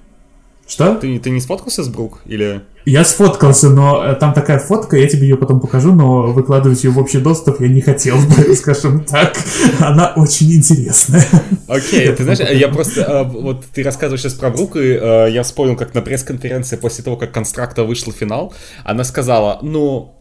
Что? 0.71 0.95
Ты, 0.95 1.19
ты 1.19 1.31
не 1.31 1.41
сфоткался 1.41 1.83
с 1.83 1.89
Брук? 1.89 2.21
Или... 2.25 2.61
Я 2.85 3.03
сфоткался, 3.03 3.69
но 3.69 4.05
э, 4.05 4.15
там 4.15 4.31
такая 4.33 4.57
фотка, 4.57 4.95
я 4.95 5.05
тебе 5.05 5.23
ее 5.23 5.35
потом 5.35 5.59
покажу, 5.59 5.93
но 5.93 6.31
выкладывать 6.31 6.81
ее 6.85 6.91
в 6.91 6.97
общий 6.97 7.19
доступ 7.19 7.59
я 7.59 7.67
не 7.67 7.81
хотел 7.81 8.15
бы, 8.15 8.55
скажем 8.55 9.03
так. 9.03 9.35
Она 9.81 10.13
очень 10.15 10.53
интересная. 10.53 11.25
Окей, 11.67 12.07
okay, 12.07 12.15
ты 12.15 12.23
знаешь, 12.23 12.39
я 12.39 12.67
просто... 12.73 13.01
Э, 13.01 13.23
вот 13.25 13.65
ты 13.65 13.83
рассказываешь 13.83 14.21
сейчас 14.21 14.35
про 14.35 14.49
Брук, 14.49 14.77
и 14.77 14.97
э, 14.97 15.27
я 15.31 15.43
вспомнил, 15.43 15.75
как 15.75 15.93
на 15.93 16.01
пресс-конференции 16.01 16.77
после 16.77 17.03
того, 17.03 17.17
как 17.17 17.33
Констракта 17.33 17.83
вышел 17.83 18.13
финал, 18.13 18.53
она 18.85 19.03
сказала, 19.03 19.59
ну, 19.61 20.15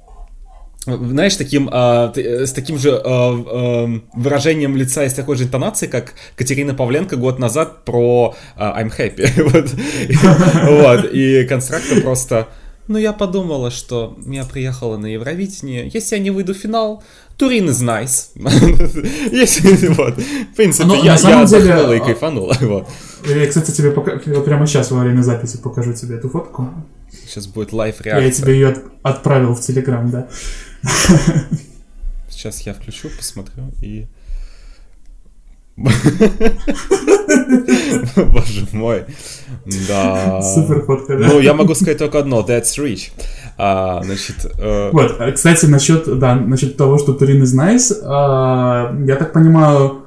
знаешь, 0.86 1.36
таким, 1.36 1.68
э, 1.70 2.12
с 2.46 2.52
таким 2.52 2.78
же 2.78 2.90
э, 2.90 3.02
э, 3.04 4.00
выражением 4.14 4.76
лица 4.76 5.04
и 5.04 5.08
с 5.08 5.14
такой 5.14 5.36
же 5.36 5.44
интонацией, 5.44 5.90
как 5.90 6.14
Катерина 6.36 6.74
Павленко 6.74 7.16
год 7.16 7.38
назад 7.38 7.84
про 7.84 8.34
э, 8.56 8.60
I'm 8.60 8.90
happy. 8.96 9.26
вот. 10.82 11.12
И 11.12 11.44
констрактор 11.46 12.00
просто... 12.00 12.48
Ну, 12.88 12.98
я 12.98 13.12
подумала, 13.12 13.70
что 13.70 14.18
я 14.26 14.44
приехала 14.44 14.96
на 14.96 15.06
Евровидение. 15.06 15.88
Если 15.94 16.16
я 16.16 16.22
не 16.22 16.30
выйду 16.30 16.54
в 16.54 16.56
финал, 16.56 17.04
Турин 17.36 17.68
is 17.68 17.82
nice. 17.82 18.30
Если, 19.30 19.86
вот. 19.88 20.18
В 20.18 20.56
принципе, 20.56 20.88
Но, 20.88 20.94
я, 20.96 21.16
я 21.16 21.42
отдохнула 21.42 21.92
и 21.92 22.00
а, 22.00 22.04
кайфанула. 22.04 22.56
Вот. 22.60 22.88
Я, 23.28 23.46
кстати, 23.46 23.70
тебе 23.70 23.92
пока... 23.92 24.16
прямо 24.16 24.66
сейчас 24.66 24.90
во 24.90 25.00
время 25.00 25.22
записи 25.22 25.58
покажу 25.58 25.92
тебе 25.92 26.16
эту 26.16 26.30
фотку. 26.30 26.68
Сейчас 27.26 27.46
будет 27.46 27.72
live 27.72 28.00
реакция. 28.00 28.26
Я 28.26 28.32
тебе 28.32 28.54
ее 28.54 28.76
отправил 29.02 29.54
в 29.54 29.60
Телеграм, 29.60 30.10
да. 30.10 30.28
Сейчас 32.28 32.60
я 32.62 32.74
включу, 32.74 33.08
посмотрю 33.16 33.64
и... 33.82 34.06
Боже 38.16 38.66
мой. 38.72 39.04
Да. 39.88 40.42
Супер 40.42 40.82
фотка, 40.84 41.16
да? 41.18 41.26
Ну, 41.28 41.40
я 41.40 41.54
могу 41.54 41.74
сказать 41.74 41.98
только 41.98 42.18
одно. 42.18 42.40
That's 42.40 42.78
rich. 42.78 43.10
А, 43.56 44.02
значит... 44.02 44.46
Э... 44.58 44.90
Вот, 44.92 45.16
кстати, 45.34 45.66
насчет, 45.66 46.18
да, 46.18 46.34
насчет 46.34 46.76
того, 46.76 46.98
что 46.98 47.14
Турин 47.14 47.42
is 47.42 47.54
nice, 47.56 47.94
а, 48.04 48.94
я 49.06 49.16
так 49.16 49.32
понимаю, 49.32 50.02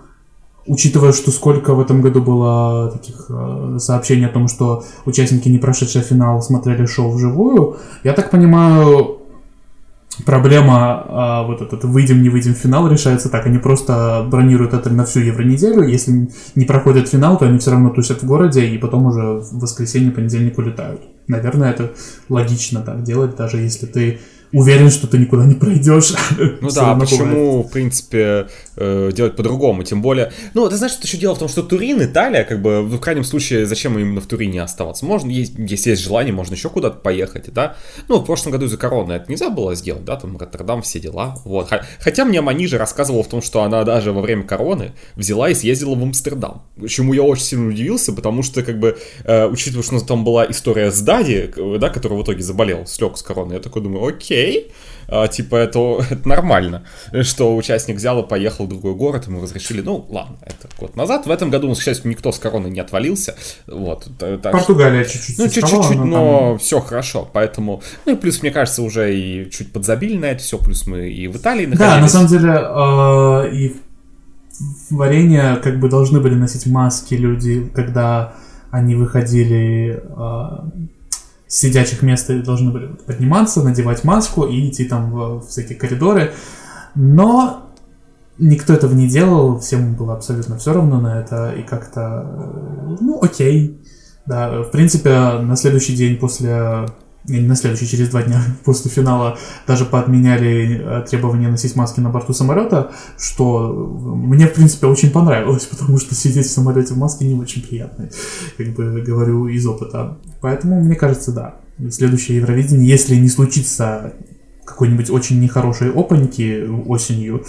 учитывая, 0.66 1.12
что 1.12 1.32
сколько 1.32 1.74
в 1.74 1.82
этом 1.82 2.02
году 2.02 2.22
было 2.22 2.92
таких 2.92 3.26
э, 3.30 3.78
сообщений 3.80 4.26
о 4.26 4.30
том, 4.30 4.48
что 4.48 4.86
участники, 5.06 5.50
не 5.50 5.58
прошедшие 5.58 6.04
финал, 6.04 6.42
смотрели 6.42 6.86
шоу 6.86 7.12
вживую, 7.12 7.78
я 8.04 8.14
так 8.14 8.32
понимаю, 8.32 9.23
проблема 10.26 11.06
а, 11.08 11.44
вот 11.44 11.62
этот 11.62 11.84
выйдем, 11.84 12.22
не 12.22 12.30
выйдем 12.30 12.54
в 12.54 12.58
финал 12.58 12.88
решается 12.88 13.30
так. 13.30 13.46
Они 13.46 13.58
просто 13.58 14.26
бронируют 14.30 14.74
это 14.74 14.90
на 14.90 15.06
всю 15.06 15.20
евронеделю. 15.20 15.84
Если 15.84 16.30
не 16.56 16.66
проходят 16.66 17.10
финал, 17.10 17.38
то 17.38 17.46
они 17.46 17.60
все 17.60 17.72
равно 17.72 17.90
тусят 17.90 18.22
в 18.22 18.26
городе 18.26 18.68
и 18.68 18.78
потом 18.78 19.06
уже 19.06 19.22
в 19.22 19.60
воскресенье, 19.60 20.12
понедельник 20.12 20.58
улетают. 20.58 21.02
Наверное, 21.28 21.72
это 21.72 21.94
логично 22.30 22.82
так 22.82 23.04
делать, 23.04 23.36
даже 23.36 23.58
если 23.58 23.86
ты 23.86 24.20
уверен, 24.54 24.90
что 24.92 25.08
ты 25.08 25.18
никуда 25.18 25.46
не 25.46 25.56
пройдешь. 25.56 26.14
Ну 26.62 26.70
да, 26.70 26.96
почему, 26.96 27.64
в 27.64 27.72
принципе, 27.72 28.48
э, 28.76 29.12
делать 29.14 29.36
по-другому? 29.36 29.84
Тем 29.84 30.02
более, 30.02 30.32
ну, 30.54 30.70
ты 30.70 30.78
знаешь, 30.78 30.94
что 30.94 31.06
еще 31.06 31.18
дело 31.18 31.36
в 31.36 31.40
том, 31.40 31.50
что 31.50 31.64
Турин, 31.64 32.02
Италия, 32.04 32.44
как 32.44 32.62
бы, 32.62 32.84
в 32.84 33.00
крайнем 33.00 33.24
случае, 33.24 33.66
зачем 33.66 33.98
именно 33.98 34.22
в 34.22 34.26
Турине 34.28 34.62
оставаться? 34.62 35.06
Можно, 35.06 35.30
есть, 35.32 35.54
если 35.58 35.92
есть 35.92 36.04
желание, 36.04 36.34
можно 36.34 36.54
еще 36.54 36.70
куда-то 36.70 37.00
поехать, 37.00 37.52
да? 37.54 37.76
Ну, 38.08 38.20
в 38.20 38.26
прошлом 38.26 38.52
году 38.52 38.66
из-за 38.66 38.78
короны 38.78 39.14
это 39.14 39.30
нельзя 39.30 39.50
было 39.50 39.76
сделать, 39.76 40.06
да, 40.06 40.16
там 40.16 40.38
Роттердам, 40.38 40.82
все 40.82 41.00
дела, 41.00 41.36
вот. 41.44 41.70
Хотя 42.00 42.26
мне 42.26 42.42
Мани 42.42 42.68
же 42.68 42.78
рассказывала 42.78 43.24
в 43.24 43.28
том, 43.28 43.42
что 43.42 43.64
она 43.64 43.84
даже 43.84 44.12
во 44.12 44.22
время 44.22 44.44
короны 44.44 44.94
взяла 45.16 45.50
и 45.50 45.54
съездила 45.54 45.96
в 45.96 46.04
Амстердам, 46.04 46.64
чему 46.88 47.14
я 47.14 47.24
очень 47.24 47.44
сильно 47.44 47.68
удивился, 47.68 48.14
потому 48.14 48.44
что, 48.44 48.64
как 48.64 48.80
бы, 48.80 48.98
э, 49.24 49.48
учитывая, 49.48 49.84
что 49.84 50.00
там 50.00 50.24
была 50.24 50.46
история 50.50 50.92
с 50.92 51.02
Дади, 51.02 51.52
да, 51.80 51.90
который 51.90 52.18
в 52.18 52.24
итоге 52.24 52.44
заболел, 52.44 52.86
слег 52.86 53.18
с 53.18 53.24
короны, 53.24 53.54
я 53.54 53.60
такой 53.60 53.82
думаю, 53.82 54.08
окей, 54.08 54.43
окей, 54.44 54.72
а, 55.08 55.28
типа 55.28 55.58
это, 55.58 56.00
это 56.10 56.28
нормально, 56.28 56.84
что 57.22 57.56
участник 57.56 57.98
взял 57.98 58.24
и 58.24 58.28
поехал 58.28 58.66
в 58.66 58.70
другой 58.70 58.96
город, 58.96 59.28
ему 59.28 59.42
разрешили, 59.42 59.82
ну 59.82 60.06
ладно, 60.10 60.38
это 60.42 60.68
год 60.80 60.96
назад. 60.96 61.26
В 61.26 61.32
этом 61.32 61.50
году, 61.50 61.74
к 61.74 61.82
счастью, 61.82 62.10
никто 62.10 62.32
с 62.32 62.40
короны 62.40 62.68
не 62.68 62.80
отвалился. 62.80 63.36
Вот, 63.68 64.08
так, 64.18 64.52
Португалия 64.52 65.06
чуть-чуть. 65.06 65.38
Ну, 65.38 65.48
чуть-чуть, 65.50 65.96
но, 65.96 66.50
там... 66.50 66.58
все 66.60 66.80
хорошо, 66.80 67.30
поэтому, 67.32 67.82
ну 68.06 68.14
и 68.14 68.16
плюс, 68.16 68.42
мне 68.42 68.52
кажется, 68.52 68.82
уже 68.82 69.16
и 69.16 69.50
чуть 69.52 69.72
подзабили 69.72 70.18
на 70.18 70.26
это 70.26 70.42
все, 70.42 70.58
плюс 70.58 70.88
мы 70.88 71.10
и 71.10 71.28
в 71.28 71.38
Италии 71.38 71.66
находились. 71.66 71.94
Да, 71.94 72.02
на 72.02 72.08
самом 72.08 72.28
деле, 72.28 72.50
э, 72.50 73.56
и 73.56 73.76
варенье 74.90 75.60
как 75.64 75.80
бы 75.80 75.90
должны 75.90 76.20
были 76.20 76.36
носить 76.36 76.66
маски 76.68 77.16
люди, 77.16 77.70
когда 77.74 78.36
они 78.72 78.96
выходили 78.96 80.02
э, 80.04 80.84
с 81.54 81.60
сидячих 81.60 82.02
мест 82.02 82.32
должны 82.44 82.72
были 82.72 82.88
подниматься, 83.06 83.64
надевать 83.64 84.04
маску 84.04 84.44
и 84.44 84.70
идти 84.70 84.86
там 84.86 85.12
в, 85.12 85.42
всякие 85.48 85.78
коридоры. 85.78 86.34
Но 86.96 87.70
никто 88.40 88.74
этого 88.74 88.92
не 88.96 89.08
делал, 89.08 89.60
всем 89.60 89.94
было 89.94 90.16
абсолютно 90.16 90.58
все 90.58 90.74
равно 90.74 91.00
на 91.00 91.20
это, 91.20 91.52
и 91.52 91.62
как-то, 91.62 92.26
э, 92.26 92.96
ну, 93.02 93.20
окей. 93.22 93.80
Да, 94.26 94.64
в 94.64 94.72
принципе, 94.72 95.12
на 95.42 95.56
следующий 95.56 95.96
день 95.96 96.18
после 96.18 96.88
и 97.28 97.40
на 97.40 97.56
следующий, 97.56 97.88
через 97.88 98.10
два 98.10 98.24
дня 98.24 98.44
после 98.66 98.92
финала 98.92 99.38
даже 99.66 99.86
поотменяли 99.86 100.82
э, 100.84 101.06
требования 101.10 101.48
носить 101.48 101.76
маски 101.76 102.00
на 102.00 102.10
борту 102.10 102.34
самолета, 102.34 102.92
что 103.18 103.74
мне, 103.74 104.48
в 104.48 104.54
принципе, 104.54 104.88
очень 104.88 105.12
понравилось, 105.12 105.66
потому 105.72 105.98
что 106.00 106.16
сидеть 106.16 106.48
в 106.48 106.52
самолете 106.52 106.94
в 106.94 106.98
маске 106.98 107.26
не 107.26 107.40
очень 107.40 107.62
приятно, 107.62 108.10
как 108.58 108.68
бы 108.74 109.02
говорю 109.06 109.48
из 109.48 109.66
опыта. 109.66 110.18
Поэтому, 110.42 110.84
мне 110.84 110.96
кажется, 110.96 111.32
да. 111.32 111.56
следующее 111.90 112.38
Евровидение, 112.38 112.88
если 112.88 113.16
не 113.16 113.30
случится 113.30 114.14
какой-нибудь 114.66 115.10
очень 115.10 115.40
нехорошей 115.40 115.92
опаньки 115.92 116.66
осенью, 116.86 117.46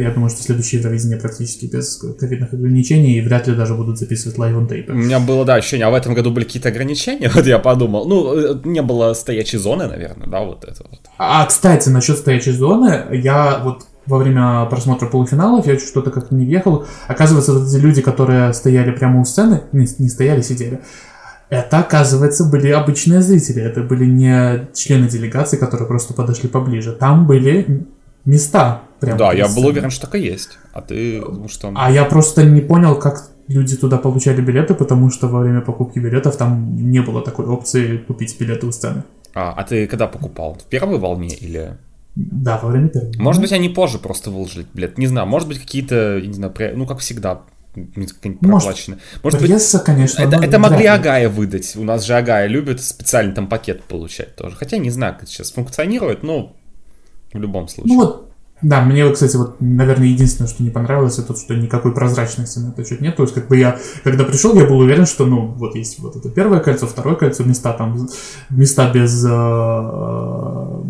я 0.00 0.10
думаю, 0.10 0.30
что 0.30 0.42
следующее 0.42 0.80
Евровидение 0.80 1.18
практически 1.18 1.66
без 1.66 1.96
ковидных 2.18 2.52
ограничений 2.52 3.18
и 3.18 3.20
вряд 3.20 3.46
ли 3.46 3.54
даже 3.54 3.74
будут 3.74 3.98
записывать 3.98 4.38
live 4.38 4.56
on 4.56 4.68
тейпы. 4.68 4.92
У 4.92 4.96
меня 4.96 5.20
было, 5.20 5.44
да, 5.44 5.54
ощущение, 5.54 5.86
а 5.86 5.90
в 5.90 5.94
этом 5.94 6.14
году 6.14 6.30
были 6.30 6.44
какие-то 6.44 6.68
ограничения, 6.68 7.28
вот 7.34 7.46
я 7.46 7.58
подумал. 7.58 8.06
Ну, 8.06 8.34
э, 8.36 8.60
не 8.64 8.82
было 8.82 9.14
стоячей 9.14 9.58
зоны, 9.58 9.86
наверное, 9.86 10.26
да, 10.26 10.40
вот 10.42 10.64
это 10.64 10.84
вот. 10.88 11.00
А, 11.18 11.46
кстати, 11.46 11.88
насчет 11.88 12.18
стоячей 12.18 12.52
зоны, 12.52 13.04
я 13.12 13.60
вот 13.64 13.86
во 14.06 14.18
время 14.18 14.66
просмотра 14.66 15.06
полуфиналов, 15.06 15.66
я 15.66 15.78
что-то 15.78 16.10
как-то 16.10 16.34
не 16.34 16.44
въехал. 16.44 16.86
Оказывается, 17.08 17.52
вот 17.52 17.68
эти 17.68 17.76
люди, 17.80 18.02
которые 18.02 18.52
стояли 18.52 18.92
прямо 18.92 19.20
у 19.20 19.24
сцены, 19.24 19.62
не, 19.72 19.86
не 19.98 20.08
стояли, 20.08 20.42
сидели, 20.42 20.80
это, 21.48 21.78
оказывается, 21.78 22.44
были 22.44 22.70
обычные 22.70 23.22
зрители. 23.22 23.62
Это 23.62 23.82
были 23.82 24.04
не 24.04 24.68
члены 24.74 25.08
делегации, 25.08 25.56
которые 25.56 25.86
просто 25.86 26.12
подошли 26.12 26.48
поближе. 26.48 26.92
Там 26.92 27.26
были 27.26 27.86
места 28.26 28.82
прямо. 29.00 29.18
Да, 29.18 29.32
я 29.32 29.48
был 29.48 29.66
уверен, 29.66 29.90
что 29.90 30.06
так 30.06 30.16
и 30.16 30.20
есть. 30.20 30.58
А 30.72 30.82
ты 30.82 31.20
думал, 31.20 31.48
что... 31.48 31.72
А 31.74 31.90
я 31.90 32.04
просто 32.04 32.44
не 32.44 32.60
понял, 32.60 32.98
как 32.98 33.30
люди 33.48 33.76
туда 33.76 33.96
получали 33.96 34.40
билеты, 34.40 34.74
потому 34.74 35.10
что 35.10 35.28
во 35.28 35.40
время 35.40 35.60
покупки 35.60 35.98
билетов 35.98 36.36
там 36.36 36.76
не 36.90 37.00
было 37.00 37.22
такой 37.22 37.46
опции 37.46 37.96
купить 37.96 38.38
билеты 38.38 38.66
у 38.66 38.72
сцены. 38.72 39.04
А, 39.34 39.54
а 39.56 39.64
ты 39.64 39.86
когда 39.86 40.06
покупал? 40.06 40.54
В 40.54 40.64
первой 40.64 40.98
волне 40.98 41.28
или... 41.28 41.78
Да, 42.14 42.58
во 42.62 42.70
время 42.70 42.88
первой. 42.88 43.16
Может 43.18 43.42
быть, 43.42 43.52
они 43.52 43.68
позже 43.68 43.98
просто 43.98 44.30
выложили 44.30 44.66
билет. 44.74 44.98
Не 44.98 45.06
знаю, 45.06 45.26
может 45.26 45.48
быть, 45.48 45.58
какие-то, 45.58 46.20
не 46.20 46.32
знаю, 46.32 46.52
ну, 46.74 46.86
как 46.86 46.98
всегда, 46.98 47.42
проплачены. 48.40 48.98
Может, 49.22 49.40
пресса, 49.40 49.78
быть, 49.78 49.86
конечно. 49.86 50.22
Это, 50.22 50.36
это 50.36 50.58
могли. 50.58 50.86
Агая 50.86 51.28
выдать. 51.28 51.76
У 51.76 51.84
нас 51.84 52.04
же 52.04 52.14
Агая 52.14 52.46
любит 52.46 52.82
специальный 52.82 53.34
там 53.34 53.48
пакет 53.48 53.84
получать 53.84 54.34
тоже. 54.34 54.56
Хотя 54.56 54.78
не 54.78 54.90
знаю, 54.90 55.14
как 55.14 55.24
это 55.24 55.32
сейчас 55.32 55.52
функционирует, 55.52 56.22
но 56.22 56.56
в 57.32 57.38
любом 57.38 57.68
случае. 57.68 57.94
Ну 57.94 58.04
вот, 58.04 58.26
да, 58.62 58.82
мне, 58.82 59.08
кстати, 59.10 59.36
вот, 59.36 59.56
наверное, 59.60 60.06
единственное, 60.06 60.48
что 60.48 60.62
не 60.62 60.70
понравилось, 60.70 61.18
это 61.18 61.34
то, 61.34 61.38
что 61.38 61.54
никакой 61.54 61.92
прозрачности 61.92 62.58
на 62.58 62.70
этот 62.70 62.88
счет 62.88 63.02
нет. 63.02 63.14
То 63.16 63.22
есть, 63.24 63.34
как 63.34 63.48
бы 63.48 63.58
я, 63.58 63.78
когда 64.02 64.24
пришел, 64.24 64.54
я 64.54 64.66
был 64.66 64.78
уверен, 64.78 65.04
что, 65.04 65.26
ну, 65.26 65.46
вот 65.46 65.74
есть 65.74 65.98
вот 65.98 66.16
это 66.16 66.30
первое 66.30 66.60
кольцо, 66.60 66.86
второе 66.86 67.16
кольцо, 67.16 67.44
места 67.44 67.74
там, 67.74 68.08
места 68.48 68.90
без 68.90 69.24
э, 69.28 70.82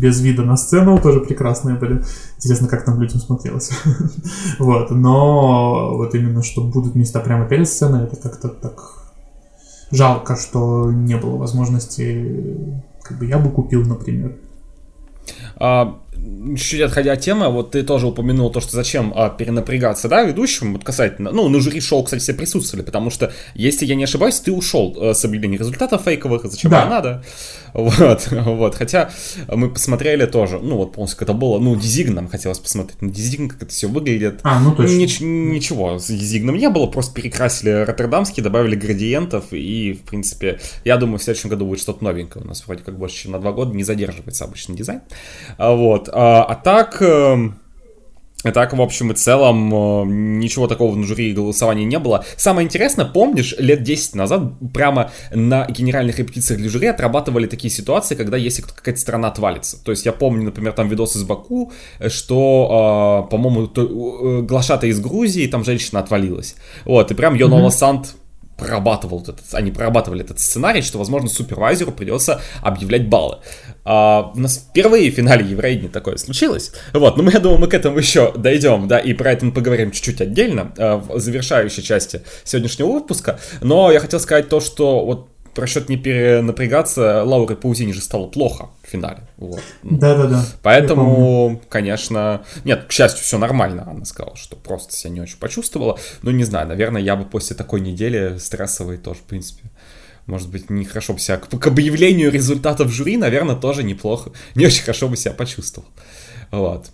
без 0.00 0.20
вида 0.20 0.42
на 0.42 0.56
сцену 0.56 1.00
тоже 1.00 1.20
прекрасные 1.20 1.76
были. 1.76 2.04
Интересно, 2.36 2.68
как 2.68 2.84
там 2.84 3.00
людям 3.00 3.20
смотрелось. 3.20 3.70
вот, 4.60 4.90
но 4.90 5.96
вот 5.96 6.14
именно, 6.14 6.44
что 6.44 6.62
будут 6.62 6.94
места 6.94 7.20
прямо 7.20 7.48
перед 7.48 7.68
сценой, 7.68 8.04
это 8.04 8.16
как-то 8.16 8.48
так 8.48 8.80
жалко, 9.90 10.36
что 10.36 10.90
не 10.92 11.16
было 11.16 11.36
возможности, 11.36 12.56
как 13.02 13.18
бы 13.18 13.26
я 13.26 13.38
бы 13.38 13.50
купил, 13.50 13.84
например. 13.84 14.36
А, 15.56 15.98
чуть-чуть 16.56 16.80
отходя 16.80 17.12
от 17.12 17.20
темы, 17.20 17.48
вот 17.48 17.72
ты 17.72 17.82
тоже 17.82 18.06
упомянул 18.06 18.50
то, 18.50 18.60
что 18.60 18.72
зачем 18.72 19.12
а, 19.14 19.30
перенапрягаться, 19.30 20.08
да, 20.08 20.22
ведущим, 20.22 20.74
вот 20.74 20.84
касательно, 20.84 21.30
ну, 21.32 21.48
на 21.48 21.60
жюри 21.60 21.80
шоу, 21.80 22.04
кстати, 22.04 22.20
все 22.20 22.34
присутствовали, 22.34 22.84
потому 22.84 23.10
что, 23.10 23.32
если 23.54 23.86
я 23.86 23.94
не 23.94 24.04
ошибаюсь, 24.04 24.40
ты 24.40 24.52
ушел 24.52 24.96
а, 25.00 25.14
с 25.14 25.24
объявлением 25.24 25.60
результатов 25.60 26.02
фейковых, 26.02 26.44
зачем 26.44 26.70
да. 26.70 26.86
надо, 26.86 27.24
вот, 27.72 28.28
вот, 28.30 28.74
хотя 28.74 29.10
мы 29.48 29.70
посмотрели 29.70 30.26
тоже, 30.26 30.58
ну, 30.58 30.76
вот 30.76 30.92
полностью, 30.92 31.22
это 31.22 31.32
было, 31.32 31.58
ну, 31.58 31.76
дизигн 31.76 32.14
нам 32.14 32.28
хотелось 32.28 32.58
посмотреть. 32.58 33.00
На 33.00 33.10
дизигн, 33.10 33.48
как 33.48 33.62
это 33.62 33.70
все 33.70 33.86
выглядит. 33.88 34.40
А, 34.42 34.60
ну, 34.60 34.74
точно. 34.74 34.94
Нич- 34.94 35.22
ничего 35.22 35.98
с 35.98 36.06
дизигном 36.06 36.56
не 36.56 36.68
было, 36.68 36.86
просто 36.86 37.14
перекрасили 37.14 37.70
роттердамский, 37.70 38.42
добавили 38.42 38.74
градиентов, 38.74 39.46
и, 39.52 39.92
в 39.94 40.08
принципе, 40.08 40.60
я 40.84 40.96
думаю, 40.96 41.18
в 41.18 41.22
следующем 41.22 41.50
году 41.50 41.66
будет 41.66 41.80
что-то 41.80 42.04
новенькое, 42.04 42.44
у 42.44 42.48
нас. 42.48 42.64
Вроде 42.66 42.82
как 42.82 42.98
больше, 42.98 43.16
чем 43.16 43.32
на 43.32 43.38
два 43.38 43.52
года. 43.52 43.74
Не 43.74 43.84
задерживается 43.84 44.44
обычный 44.44 44.76
дизайн, 44.76 45.02
вот, 45.58 46.08
а, 46.12 46.44
а 46.44 46.54
так... 46.54 47.02
Так, 48.42 48.72
в 48.72 48.82
общем 48.82 49.12
и 49.12 49.14
целом, 49.14 49.72
э, 49.72 50.04
ничего 50.06 50.66
такого 50.66 50.94
на 50.96 51.06
жюри 51.06 51.32
голосования 51.32 51.84
не 51.84 51.98
было. 51.98 52.24
Самое 52.36 52.66
интересное, 52.66 53.06
помнишь, 53.06 53.54
лет 53.58 53.82
10 53.82 54.14
назад 54.14 54.52
прямо 54.74 55.10
на 55.32 55.66
генеральных 55.66 56.18
репетициях 56.18 56.58
для 56.60 56.68
жюри 56.68 56.88
отрабатывали 56.88 57.46
такие 57.46 57.70
ситуации, 57.70 58.14
когда 58.14 58.36
если 58.36 58.62
какая-то 58.62 59.00
страна 59.00 59.28
отвалится. 59.28 59.82
То 59.82 59.92
есть 59.92 60.04
я 60.06 60.12
помню, 60.12 60.44
например, 60.44 60.72
там 60.72 60.88
видос 60.88 61.16
из 61.16 61.22
Баку, 61.22 61.72
что, 62.08 63.26
э, 63.26 63.30
по-моему, 63.30 63.70
э, 63.74 64.42
глашата 64.42 64.86
из 64.86 65.00
Грузии, 65.00 65.46
там 65.46 65.64
женщина 65.64 66.00
отвалилась. 66.00 66.56
Вот, 66.84 67.10
и 67.10 67.14
прям 67.14 67.34
Йонола 67.34 67.68
mm-hmm. 67.68 67.70
Сант 67.70 68.14
прорабатывал 68.62 69.22
этот, 69.22 69.40
они 69.52 69.70
прорабатывали 69.70 70.22
этот 70.22 70.38
сценарий, 70.38 70.82
что, 70.82 70.98
возможно, 70.98 71.28
супервайзеру 71.28 71.92
придется 71.92 72.40
объявлять 72.60 73.08
баллы. 73.08 73.38
А, 73.84 74.32
у 74.34 74.38
нас 74.38 74.58
впервые 74.58 75.10
в 75.10 75.14
финале 75.14 75.44
Евровидения 75.44 75.90
такое 75.90 76.16
случилось. 76.16 76.72
Вот, 76.92 77.16
но 77.16 77.22
мы, 77.22 77.32
я 77.32 77.40
думаю, 77.40 77.60
мы 77.60 77.68
к 77.68 77.74
этому 77.74 77.98
еще 77.98 78.32
дойдем, 78.36 78.88
да, 78.88 78.98
и 78.98 79.12
про 79.12 79.32
это 79.32 79.46
мы 79.46 79.52
поговорим 79.52 79.90
чуть-чуть 79.90 80.20
отдельно 80.20 80.72
а, 80.78 80.96
в 80.98 81.18
завершающей 81.18 81.82
части 81.82 82.22
сегодняшнего 82.44 82.88
выпуска. 82.88 83.40
Но 83.60 83.90
я 83.90 84.00
хотел 84.00 84.20
сказать 84.20 84.48
то, 84.48 84.60
что 84.60 85.04
вот 85.04 85.28
про 85.54 85.66
счет 85.66 85.88
не 85.88 85.96
перенапрягаться, 85.96 87.24
Лауре 87.24 87.56
Паузини 87.56 87.92
же 87.92 88.00
стало 88.00 88.26
плохо 88.26 88.70
в 88.82 88.88
финале. 88.88 89.20
Вот. 89.36 89.60
Да-да-да. 89.82 90.44
Поэтому, 90.62 91.60
конечно... 91.68 92.42
Нет, 92.64 92.84
к 92.88 92.92
счастью, 92.92 93.22
все 93.22 93.38
нормально. 93.38 93.86
Она 93.88 94.04
сказала, 94.04 94.36
что 94.36 94.56
просто 94.56 94.94
себя 94.94 95.12
не 95.12 95.20
очень 95.20 95.38
почувствовала. 95.38 95.98
Ну, 96.22 96.30
не 96.30 96.44
знаю, 96.44 96.68
наверное, 96.68 97.02
я 97.02 97.16
бы 97.16 97.24
после 97.24 97.54
такой 97.54 97.80
недели 97.80 98.38
стрессовой 98.38 98.96
тоже, 98.96 99.20
в 99.20 99.24
принципе, 99.24 99.64
может 100.26 100.50
быть, 100.50 100.70
нехорошо 100.70 101.14
бы 101.14 101.18
себя... 101.18 101.38
К 101.38 101.66
объявлению 101.66 102.30
результатов 102.30 102.90
жюри, 102.90 103.16
наверное, 103.16 103.56
тоже 103.56 103.82
неплохо. 103.82 104.32
Не 104.54 104.66
очень 104.66 104.82
хорошо 104.82 105.08
бы 105.08 105.16
себя 105.16 105.32
почувствовал. 105.32 105.88
Вот. 106.50 106.90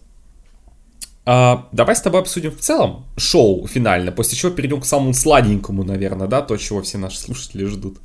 А, 1.31 1.69
давай 1.73 1.95
с 1.95 2.01
тобой 2.01 2.23
обсудим 2.23 2.53
в 2.53 2.61
целом 2.61 3.05
шоу 3.19 3.67
финально, 3.67 4.13
после 4.13 4.39
чего 4.39 4.51
перейдем 4.51 4.81
к 4.81 4.87
самому 4.87 5.13
сладенькому, 5.13 5.85
наверное, 5.85 6.27
да, 6.27 6.41
то, 6.41 6.57
чего 6.57 6.81
все 6.81 6.97
наши 6.97 7.19
слушатели 7.19 7.67
ждут. 7.67 7.99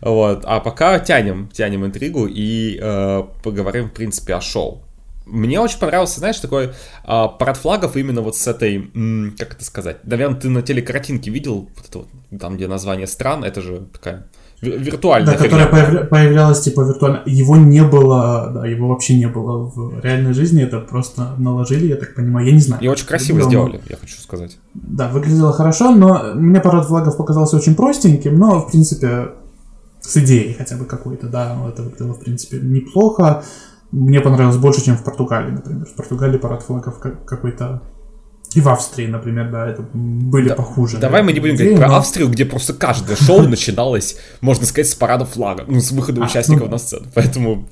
Вот. 0.00 0.44
А 0.46 0.60
пока 0.60 1.00
тянем, 1.00 1.48
тянем 1.48 1.84
интригу 1.84 2.28
и 2.28 2.78
э, 2.80 3.24
поговорим, 3.42 3.88
в 3.88 3.92
принципе, 3.92 4.34
о 4.34 4.40
шоу. 4.40 4.82
Мне 5.26 5.60
очень 5.60 5.80
понравился, 5.80 6.20
знаешь, 6.20 6.38
такой 6.38 6.66
э, 6.66 6.70
парад 7.04 7.56
флагов 7.56 7.96
именно 7.96 8.22
вот 8.22 8.36
с 8.36 8.46
этой, 8.46 8.88
м, 8.94 9.34
как 9.36 9.54
это 9.54 9.64
сказать, 9.64 10.04
наверное, 10.04 10.38
ты 10.38 10.48
на 10.48 10.62
телекартинке 10.62 11.32
видел, 11.32 11.68
вот 11.74 11.88
это 11.88 11.98
вот, 11.98 12.08
там, 12.40 12.56
где 12.56 12.68
название 12.68 13.08
стран, 13.08 13.42
это 13.42 13.62
же 13.62 13.88
такая 13.92 14.28
виртуальная. 14.60 15.36
Да, 15.36 15.42
которая 15.42 15.68
появля- 15.70 16.04
появлялась 16.06 16.60
типа 16.60 16.82
виртуально. 16.82 17.22
Его 17.26 17.56
не 17.56 17.82
было, 17.82 18.50
да, 18.54 18.66
его 18.66 18.88
вообще 18.88 19.18
не 19.18 19.26
было 19.26 19.70
в 19.74 20.00
реальной 20.04 20.32
жизни, 20.34 20.62
это 20.62 20.80
просто 20.80 21.34
наложили, 21.38 21.86
я 21.86 21.96
так 21.96 22.14
понимаю, 22.14 22.46
я 22.46 22.52
не 22.52 22.60
знаю. 22.60 22.82
И 22.82 22.88
очень 22.88 23.06
красиво 23.06 23.36
выглядело, 23.36 23.68
сделали, 23.68 23.82
я 23.88 23.96
хочу 23.96 24.18
сказать. 24.20 24.58
Да, 24.74 25.08
выглядело 25.08 25.52
хорошо, 25.52 25.94
но 25.94 26.34
мне 26.34 26.60
парад 26.60 26.86
флагов 26.86 27.16
показался 27.16 27.56
очень 27.56 27.74
простеньким, 27.74 28.38
но, 28.38 28.60
в 28.60 28.70
принципе, 28.70 29.30
с 30.00 30.16
идеей 30.18 30.54
хотя 30.54 30.76
бы 30.76 30.84
какой-то, 30.84 31.28
да, 31.28 31.56
это 31.68 31.82
выглядело, 31.82 32.14
в 32.14 32.20
принципе, 32.20 32.58
неплохо. 32.58 33.42
Мне 33.92 34.20
понравилось 34.20 34.56
больше, 34.56 34.84
чем 34.84 34.96
в 34.96 35.02
Португалии, 35.02 35.50
например. 35.50 35.84
В 35.84 35.94
Португалии 35.94 36.38
парад 36.38 36.62
флагов 36.62 36.98
какой-то 36.98 37.82
и 38.54 38.60
в 38.60 38.68
Австрии, 38.68 39.06
например, 39.06 39.50
да, 39.50 39.68
это 39.68 39.82
были 39.92 40.48
да, 40.48 40.56
похуже. 40.56 40.98
Давай 40.98 41.22
мы 41.22 41.32
не 41.32 41.40
будем 41.40 41.54
говорить 41.54 41.78
но... 41.78 41.86
про 41.86 41.96
Австрию, 41.96 42.28
где 42.28 42.44
просто 42.44 42.74
каждое 42.74 43.16
шоу 43.16 43.42
начиналось, 43.48 44.16
можно 44.40 44.66
сказать, 44.66 44.90
с 44.90 44.94
парада 44.94 45.24
флага, 45.24 45.64
ну, 45.68 45.80
с 45.80 45.92
выхода 45.92 46.22
а, 46.22 46.26
участников 46.26 46.66
ну... 46.66 46.72
на 46.72 46.78
сцену. 46.78 47.06
Поэтому 47.14 47.68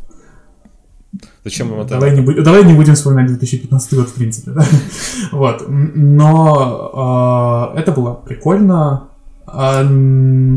Зачем 1.42 1.72
им 1.72 1.80
это? 1.80 1.90
Давай 1.90 2.14
не, 2.14 2.20
будем, 2.20 2.44
давай 2.44 2.64
не 2.64 2.74
будем 2.74 2.94
вспоминать 2.94 3.28
2015 3.28 3.94
год, 3.94 4.08
в 4.08 4.14
принципе, 4.14 4.50
да? 4.50 4.64
Вот. 5.32 5.64
Но 5.68 7.72
э, 7.74 7.80
это 7.80 7.92
было 7.92 8.14
прикольно. 8.14 9.08
А, 9.52 9.80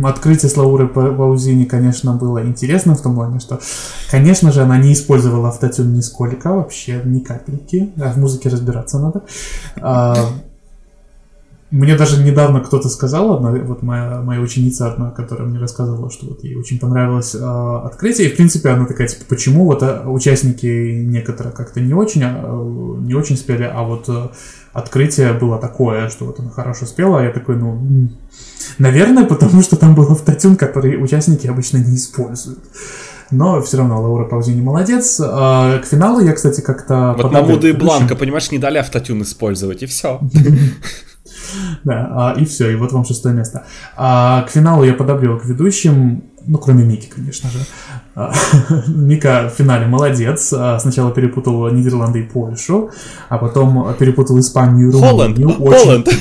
открытие 0.03 0.49
Слауры 0.49 0.87
Паузини, 0.87 1.65
конечно, 1.65 2.13
было 2.13 2.45
интересно 2.45 2.95
в 2.95 3.01
том 3.01 3.15
плане, 3.15 3.39
что, 3.39 3.59
конечно 4.09 4.51
же, 4.51 4.61
она 4.61 4.77
не 4.77 4.93
использовала 4.93 5.49
автотюн 5.49 5.93
нисколько, 5.93 6.53
вообще 6.53 7.01
ни 7.05 7.19
капельки. 7.19 7.91
А 8.01 8.11
в 8.11 8.17
музыке 8.17 8.49
разбираться 8.49 8.99
надо. 8.99 9.23
Мне 11.71 11.95
даже 11.95 12.21
недавно 12.21 12.59
кто-то 12.59 12.89
сказал, 12.89 13.31
одна, 13.33 13.51
вот 13.51 13.81
моя, 13.81 14.21
моя 14.21 14.41
ученица 14.41 14.91
одна, 14.91 15.09
которая 15.09 15.47
мне 15.47 15.57
рассказывала, 15.57 16.11
что 16.11 16.27
вот 16.27 16.43
ей 16.43 16.55
очень 16.55 16.77
понравилось 16.77 17.33
э, 17.33 17.39
открытие, 17.39 18.27
и 18.27 18.33
в 18.33 18.35
принципе 18.35 18.69
она 18.69 18.85
такая, 18.85 19.07
типа, 19.07 19.23
почему 19.29 19.63
вот 19.65 19.81
а, 19.81 20.03
участники 20.05 20.65
некоторые 20.65 21.53
как-то 21.53 21.79
не 21.79 21.93
очень, 21.93 22.23
а, 22.25 22.97
не 23.01 23.13
очень 23.13 23.37
спели, 23.37 23.63
а 23.63 23.83
вот 23.83 24.09
а, 24.09 24.33
открытие 24.73 25.31
было 25.31 25.59
такое, 25.59 26.09
что 26.09 26.25
вот 26.25 26.41
она 26.41 26.49
хорошо 26.49 26.85
спела, 26.85 27.21
а 27.21 27.23
я 27.23 27.31
такой, 27.31 27.55
ну, 27.55 28.09
наверное, 28.77 29.23
потому 29.23 29.61
что 29.61 29.77
там 29.77 29.95
был 29.95 30.11
автотюн, 30.11 30.57
который 30.57 31.01
участники 31.01 31.47
обычно 31.47 31.77
не 31.77 31.95
используют. 31.95 32.59
Но 33.31 33.61
все 33.61 33.77
равно 33.77 34.01
Лаура 34.01 34.25
Паузини 34.25 34.61
молодец. 34.61 35.21
А, 35.23 35.79
к 35.79 35.85
финалу 35.85 36.19
я, 36.19 36.33
кстати, 36.33 36.59
как-то... 36.59 37.15
Вот 37.17 37.31
на 37.31 37.41
Муду 37.41 37.65
и 37.65 37.71
Бланка, 37.71 38.17
понимаешь, 38.17 38.51
не 38.51 38.57
дали 38.57 38.77
автотюн 38.77 39.21
использовать, 39.21 39.83
и 39.83 39.85
все. 39.85 40.19
Да, 41.83 42.09
а, 42.11 42.39
и 42.39 42.45
все, 42.45 42.71
и 42.71 42.75
вот 42.75 42.91
вам 42.91 43.05
шестое 43.05 43.35
место. 43.35 43.65
А, 43.97 44.43
к 44.43 44.49
финалу 44.51 44.83
я 44.83 44.93
подобрел 44.93 45.37
к 45.39 45.45
ведущим, 45.45 46.23
ну, 46.47 46.57
кроме 46.57 46.83
Мики, 46.83 47.07
конечно 47.13 47.49
же. 47.49 47.59
А, 48.15 48.33
Мика 48.87 49.49
в 49.53 49.57
финале 49.57 49.85
молодец. 49.87 50.53
А, 50.55 50.79
Сначала 50.79 51.11
перепутал 51.11 51.69
Нидерланды 51.69 52.19
и 52.21 52.23
Польшу, 52.23 52.89
а 53.29 53.37
потом 53.37 53.93
перепутал 53.99 54.39
Испанию 54.39 54.89
и 54.89 54.91
Румынию. 54.91 55.49
Холланд. 55.49 56.07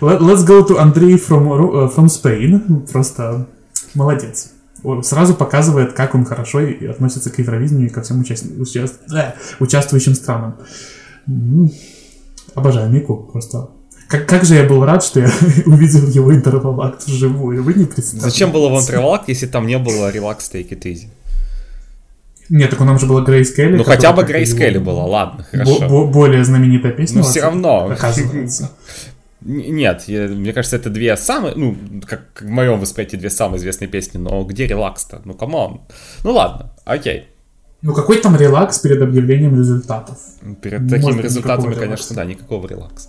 Let- 0.00 0.20
Let's 0.20 0.44
go 0.46 0.64
to 0.66 0.78
Андрей 0.78 1.16
from, 1.16 1.48
э, 1.48 1.88
from 1.96 2.06
Spain. 2.06 2.86
Просто 2.92 3.46
молодец. 3.94 4.50
Сразу 5.02 5.34
показывает, 5.34 5.94
как 5.94 6.14
он 6.14 6.24
хорошо 6.26 6.60
относится 6.90 7.30
к 7.30 7.38
Евровидению 7.38 7.86
и 7.86 7.90
ко 7.90 8.02
всем 8.02 8.20
участни- 8.20 8.54
участ- 8.60 9.00
э, 9.14 9.32
участвующим 9.58 10.14
странам. 10.14 10.56
Обожаю 12.54 12.90
Мику, 12.90 13.16
просто. 13.16 13.68
Как, 14.08 14.26
как 14.28 14.44
же 14.44 14.54
я 14.54 14.64
был 14.64 14.84
рад, 14.84 15.02
что 15.02 15.20
я 15.20 15.30
увидел 15.66 16.06
его 16.08 16.32
интервал-акт 16.34 17.04
вживую. 17.06 17.62
Вы 17.62 17.74
не 17.74 17.84
представляете. 17.86 18.30
Зачем 18.30 18.52
было 18.52 18.68
вам 18.68 18.84
релакс, 18.88 19.28
если 19.28 19.46
там 19.46 19.66
не 19.66 19.78
было 19.78 20.10
релакс 20.10 20.50
Take 20.52 20.68
It 20.70 20.82
Easy? 20.82 21.06
Нет, 22.50 22.70
так 22.70 22.80
у 22.80 22.84
нас 22.84 23.00
же 23.00 23.06
была 23.06 23.22
Грейс 23.22 23.52
Келли. 23.54 23.76
Ну 23.76 23.84
хотя 23.84 24.12
бы 24.12 24.22
Грейс 24.22 24.52
Келли 24.54 24.78
была, 24.78 25.04
ладно, 25.06 25.44
хорошо. 25.50 25.88
бо- 25.88 26.06
более 26.06 26.44
знаменитая 26.44 26.92
песня. 26.92 27.18
Но 27.18 27.24
во 27.24 27.30
все 27.30 27.40
равно. 27.40 27.86
Оказывается. 27.90 28.70
Нет, 29.40 30.04
я- 30.06 30.28
мне 30.28 30.52
кажется, 30.52 30.76
это 30.76 30.90
две 30.90 31.16
самые, 31.16 31.54
ну, 31.54 31.74
как 32.06 32.32
как 32.34 32.48
в 32.48 32.50
моем 32.50 32.78
восприятии, 32.80 33.16
две 33.16 33.30
самые 33.30 33.58
известные 33.58 33.88
песни, 33.88 34.18
но 34.18 34.42
где 34.44 34.66
релакс-то? 34.66 35.22
Ну, 35.24 35.34
come 35.34 35.60
on. 35.60 35.80
Ну, 36.22 36.32
ладно, 36.32 36.72
окей. 36.84 37.28
Ну 37.84 37.92
какой 37.92 38.16
там 38.16 38.34
релакс 38.34 38.78
перед 38.78 39.02
объявлением 39.02 39.58
результатов? 39.58 40.16
Перед 40.62 40.80
Может 40.80 41.02
такими 41.02 41.20
результатами, 41.20 41.66
никакого 41.66 41.84
конечно, 41.84 42.14
релакса. 42.14 42.14
да, 42.14 42.24
никакого 42.24 42.66
релакса. 42.66 43.08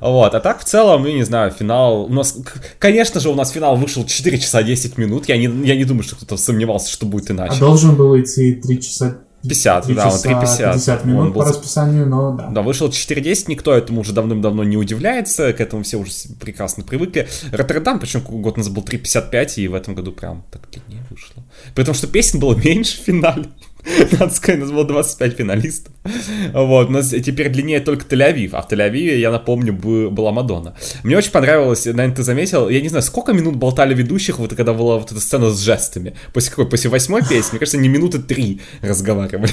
Вот, 0.00 0.34
а 0.34 0.40
так 0.40 0.60
в 0.60 0.64
целом, 0.64 1.02
ну, 1.04 1.08
не 1.08 1.22
знаю, 1.22 1.52
финал... 1.52 2.06
У 2.06 2.12
нас, 2.12 2.36
конечно 2.80 3.20
же, 3.20 3.28
у 3.30 3.36
нас 3.36 3.50
финал 3.50 3.76
вышел 3.76 4.04
4 4.04 4.38
часа 4.38 4.64
10 4.64 4.98
минут. 4.98 5.28
Я 5.28 5.36
не, 5.36 5.44
я 5.66 5.76
не 5.76 5.84
думаю, 5.84 6.02
что 6.02 6.16
кто-то 6.16 6.36
сомневался, 6.36 6.90
что 6.90 7.06
будет 7.06 7.30
А 7.30 7.32
иначе. 7.32 7.60
должен 7.60 7.94
был 7.94 8.20
идти 8.20 8.54
3 8.54 8.82
часа 8.82 9.18
50, 9.42 9.84
3 9.86 9.94
да, 9.94 10.06
он 10.06 10.10
часа 10.10 10.28
3.50. 10.28 10.72
50 10.72 11.02
Он 11.04 11.10
минут 11.10 11.32
был 11.32 11.42
по 11.42 11.48
расписанию, 11.48 12.06
но 12.06 12.32
да. 12.32 12.48
Да, 12.48 12.62
вышел 12.62 12.88
4.10, 12.88 13.44
никто 13.46 13.72
этому 13.72 14.00
уже 14.00 14.12
давным-давно 14.12 14.64
не 14.64 14.76
удивляется, 14.76 15.52
к 15.52 15.60
этому 15.60 15.84
все 15.84 15.96
уже 15.96 16.10
прекрасно 16.40 16.82
привыкли. 16.82 17.28
Роттердам, 17.52 18.00
причем 18.00 18.20
год 18.20 18.56
назад 18.56 18.72
был 18.72 18.82
3.55, 18.82 19.54
и 19.56 19.68
в 19.68 19.74
этом 19.74 19.94
году 19.94 20.10
прям 20.10 20.44
так 20.50 20.62
длиннее 20.70 21.06
вышло. 21.08 21.44
При 21.74 21.84
том, 21.84 21.94
что 21.94 22.08
песен 22.08 22.40
было 22.40 22.54
меньше 22.64 23.00
в 23.00 23.04
финале. 23.04 23.46
Надо 24.18 24.34
сказать, 24.34 24.60
у 24.60 24.64
нас 24.64 24.72
было 24.72 24.84
25 24.84 25.36
финалистов. 25.36 25.92
Вот, 26.52 26.88
у 26.88 26.92
нас 26.92 27.10
теперь 27.10 27.48
длиннее 27.48 27.80
только 27.80 28.04
Тель-Авив, 28.04 28.50
а 28.52 28.62
в 28.62 28.70
Тель-Авиве, 28.70 29.16
я 29.16 29.30
напомню, 29.30 29.72
бы- 29.72 30.10
была 30.10 30.32
Мадонна. 30.32 30.74
Мне 31.04 31.16
очень 31.16 31.30
понравилось, 31.30 31.86
наверное, 31.86 32.14
ты 32.14 32.22
заметил, 32.22 32.68
я 32.68 32.80
не 32.80 32.88
знаю, 32.88 33.02
сколько 33.02 33.32
минут 33.32 33.56
болтали 33.56 33.94
ведущих, 33.94 34.38
вот 34.38 34.54
когда 34.54 34.72
была 34.72 34.98
вот 34.98 35.10
эта 35.10 35.20
сцена 35.20 35.50
с 35.50 35.60
жестами. 35.60 36.14
После 36.32 36.50
какой? 36.50 36.68
После 36.68 36.90
восьмой 36.90 37.22
песни, 37.22 37.52
мне 37.52 37.58
кажется, 37.60 37.78
не 37.78 37.88
минуты 37.88 38.18
три 38.18 38.60
разговаривали. 38.82 39.52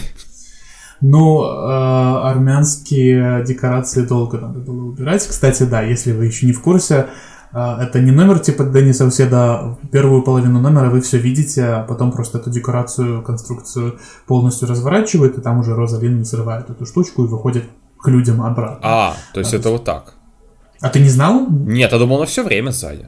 Ну, 1.02 1.44
э, 1.44 2.28
армянские 2.30 3.44
декорации 3.46 4.06
долго 4.06 4.38
надо 4.38 4.60
было 4.60 4.86
убирать. 4.86 5.28
Кстати, 5.28 5.64
да, 5.64 5.82
если 5.82 6.14
вы 6.14 6.28
еще 6.28 6.46
не 6.46 6.54
в 6.54 6.62
курсе, 6.62 7.08
это 7.52 8.00
не 8.00 8.12
номер 8.12 8.40
типа 8.40 8.64
Дениса 8.64 9.06
Уседа, 9.06 9.78
первую 9.92 10.24
половину 10.24 10.60
номера 10.60 10.90
вы 10.90 11.02
все 11.02 11.18
видите, 11.18 11.64
а 11.64 11.84
потом 11.84 12.12
просто 12.12 12.38
эту 12.38 12.50
декорацию, 12.50 13.22
конструкцию 13.24 14.00
полностью 14.28 14.68
разворачивают, 14.68 15.38
и 15.38 15.42
там 15.42 15.60
уже 15.60 15.76
Розалин 15.76 16.26
срывает 16.26 16.70
эту 16.70 16.86
штучку 16.86 17.24
и 17.26 17.28
выходит 17.28 17.66
к 18.00 18.08
людям 18.08 18.42
обратно. 18.42 18.80
А, 18.84 19.16
то 19.34 19.40
есть 19.40 19.54
это 19.54 19.70
вот 19.70 19.84
так. 19.84 20.14
А 20.82 20.90
ты 20.90 21.00
не 21.00 21.10
знал? 21.10 21.48
Нет, 21.50 21.92
я 21.92 21.98
думал, 21.98 22.20
на 22.20 22.26
все 22.26 22.44
время 22.44 22.72
сзади. 22.72 23.08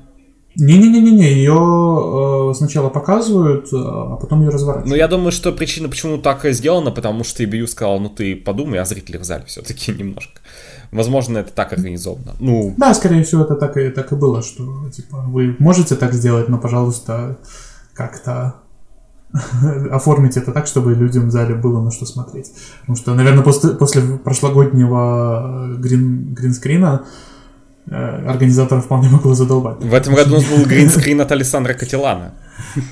Не-не-не-не, 0.60 1.34
ее 1.34 2.54
сначала 2.56 2.90
показывают, 2.90 3.72
э, 3.72 3.78
а 3.78 4.16
потом 4.16 4.42
ее 4.42 4.50
разворачивают. 4.50 4.90
Ну, 4.90 4.96
я 4.96 5.08
думаю, 5.08 5.32
что 5.32 5.52
причина, 5.52 5.88
почему 5.88 6.18
так 6.18 6.44
сделано, 6.46 6.90
потому 6.90 7.24
что 7.24 7.44
EBU 7.44 7.68
сказал, 7.68 8.00
ну 8.00 8.10
ты 8.10 8.36
подумай, 8.36 8.80
а 8.80 8.86
зрители 8.86 9.18
в 9.18 9.24
зале 9.24 9.44
все-таки 9.46 9.92
немножко. 9.98 10.42
Возможно, 10.92 11.40
это 11.40 11.52
так 11.54 11.74
организовано. 11.74 12.36
Ну, 12.40 12.74
Да, 12.78 12.94
скорее 12.94 13.24
всего, 13.24 13.44
это 13.44 13.56
так 13.56 13.78
и, 13.78 13.90
так 13.90 14.12
и 14.12 14.16
было, 14.16 14.42
что, 14.42 14.90
типа, 14.90 15.18
вы 15.28 15.56
можете 15.60 15.96
так 15.96 16.14
сделать, 16.14 16.50
но, 16.50 16.58
пожалуйста, 16.58 17.38
как-то 17.94 18.56
оформить 19.92 20.38
это 20.38 20.52
так, 20.52 20.68
чтобы 20.68 20.94
людям 20.94 21.28
в 21.28 21.32
зале 21.32 21.56
было 21.56 21.82
на 21.82 21.92
что 21.92 22.06
смотреть. 22.06 22.52
Потому 22.82 22.96
что, 22.96 23.14
наверное, 23.14 23.44
после, 23.44 23.72
после 23.72 24.02
прошлогоднего 24.02 25.74
э, 25.74 25.82
грин, 25.82 26.34
гринскрина 26.34 27.06
э, 27.88 28.30
организаторов 28.30 28.86
вполне 28.86 29.10
могло 29.10 29.34
задолбать. 29.34 29.80
в 29.80 29.94
этом 29.94 30.16
году 30.16 30.32
у 30.32 30.36
нас 30.36 30.46
был 30.46 30.66
гринскрин 30.70 31.22
от 31.22 31.32
Александра 31.32 31.74
Катилана. 31.74 32.34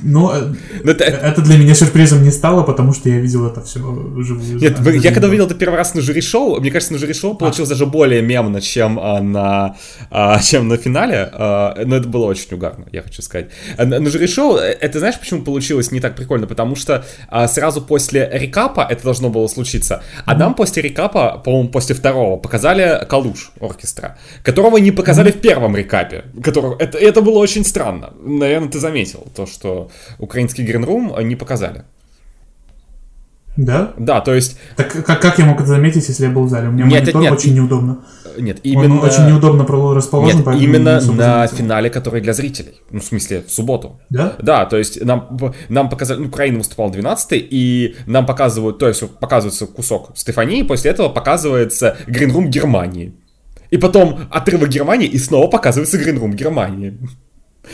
Но 0.02 0.34
э, 0.36 0.54
Ну, 0.84 0.92
это- 0.92 1.04
это 1.04 1.42
для 1.42 1.58
меня 1.58 1.74
сюрпризом 1.76 2.24
не 2.24 2.32
стало, 2.32 2.64
потому 2.64 2.94
что 2.94 3.10
я 3.10 3.20
видел 3.20 3.46
это 3.48 3.62
все 3.62 3.80
вживую. 3.80 4.60
Нет, 4.60 4.82
Да, 4.84 4.92
я 4.92 5.02
когда 5.10 5.22
да. 5.22 5.28
увидел 5.28 5.46
это 5.46 5.56
первый 5.56 5.76
раз 5.78 5.94
на 5.96 6.02
жюри-шоу, 6.02 6.60
мне 6.60 6.72
кажется, 6.72 6.94
на 6.94 7.00
жюри-шоу 7.00 7.36
получилось 7.36 7.70
даже 7.70 7.86
более 7.86 8.22
мемно, 8.22 8.62
чем 8.62 9.00
а, 9.00 9.22
на, 9.22 9.76
а, 10.12 10.40
чем 10.40 10.68
на 10.68 10.78
финале, 10.78 11.30
а, 11.34 11.76
но 11.86 11.96
это 11.96 12.08
было 12.08 12.26
очень 12.26 12.56
угарно, 12.56 12.86
я 12.92 13.02
хочу 13.02 13.22
сказать. 13.22 13.48
А 13.78 13.86
На, 13.86 14.00
на 14.00 14.10
жюри-шоу, 14.10 14.58
э, 14.58 14.78
это 14.80 15.00
знаешь, 15.00 15.20
почему 15.20 15.42
получилось 15.42 15.92
не 15.92 16.00
так 16.00 16.16
прикольно? 16.16 16.48
Потому 16.48 16.76
что 16.76 17.04
а, 17.30 17.48
сразу 17.48 17.82
после 17.82 18.30
рекапа 18.34 18.88
это 18.90 19.04
должно 19.04 19.30
было 19.30 19.48
случиться, 19.48 20.04
а 20.26 20.36
нам 20.36 20.54
после 20.54 20.82
рекапа, 20.84 21.42
по-моему, 21.44 21.70
после 21.70 21.96
второго, 21.96 22.38
показали 22.38 23.06
Калуш 23.10 23.52
оркестра, 23.60 24.18
которого 24.44 24.78
не 24.78 24.92
показали 24.92 25.32
в 25.32 25.40
первом 25.42 25.76
рекапе. 25.76 26.26
Которого, 26.44 26.76
это, 26.80 26.98
это 26.98 27.22
было 27.22 27.40
очень 27.40 27.64
странно. 27.66 28.14
Наверное, 28.24 28.70
ты 28.70 28.80
заметил 28.80 29.26
то, 29.36 29.46
что 29.46 29.55
украинский 30.20 30.64
Гринрум 30.66 31.14
не 31.28 31.36
показали. 31.36 31.84
Да? 33.58 33.94
Да, 33.98 34.20
то 34.20 34.34
есть 34.34 34.58
Так 34.76 34.92
как, 35.06 35.22
как 35.22 35.40
я 35.40 35.46
мог 35.46 35.58
это 35.60 35.68
заметить, 35.68 36.08
если 36.10 36.26
я 36.26 36.30
был 36.30 36.44
в 36.44 36.50
зале? 36.50 36.68
У 36.68 36.72
меня 36.72 36.86
Нет, 36.86 37.04
монитор 37.04 37.22
нет, 37.22 37.32
очень 37.32 37.52
и- 37.52 37.54
неудобно. 37.54 38.00
Нет, 38.38 38.58
Он 38.58 38.62
именно... 38.70 39.00
очень 39.00 39.28
неудобно 39.28 39.64
расположен, 39.94 40.36
Нет, 40.38 40.46
поэтому 40.46 40.62
именно 40.68 41.00
не 41.00 41.14
на 41.14 41.48
заметил. 41.48 41.56
финале, 41.58 41.90
который 41.90 42.20
для 42.20 42.34
зрителей. 42.34 42.82
Ну, 42.92 43.00
в 43.00 43.04
смысле, 43.06 43.44
в 43.48 43.52
субботу. 43.52 44.02
Да? 44.10 44.36
Да, 44.42 44.66
то 44.66 44.76
есть 44.76 45.02
нам, 45.02 45.40
нам 45.70 45.88
показали, 45.90 46.20
ну, 46.20 46.28
Украина 46.28 46.58
выступала 46.58 46.92
12 46.92 47.48
и 47.50 47.96
нам 48.08 48.26
показывают, 48.26 48.78
то 48.78 48.90
есть 48.90 49.10
показывается 49.20 49.68
кусок 49.68 50.12
Стефании, 50.18 50.64
после 50.64 50.92
этого 50.92 51.08
показывается 51.08 51.96
Гринрум 52.08 52.50
Германии. 52.50 53.14
И 53.72 53.78
потом 53.78 54.20
отрывок 54.32 54.68
Германии, 54.68 55.08
и 55.08 55.18
снова 55.18 55.48
показывается 55.48 55.98
Гринрум 55.98 56.34
Германии. 56.34 56.98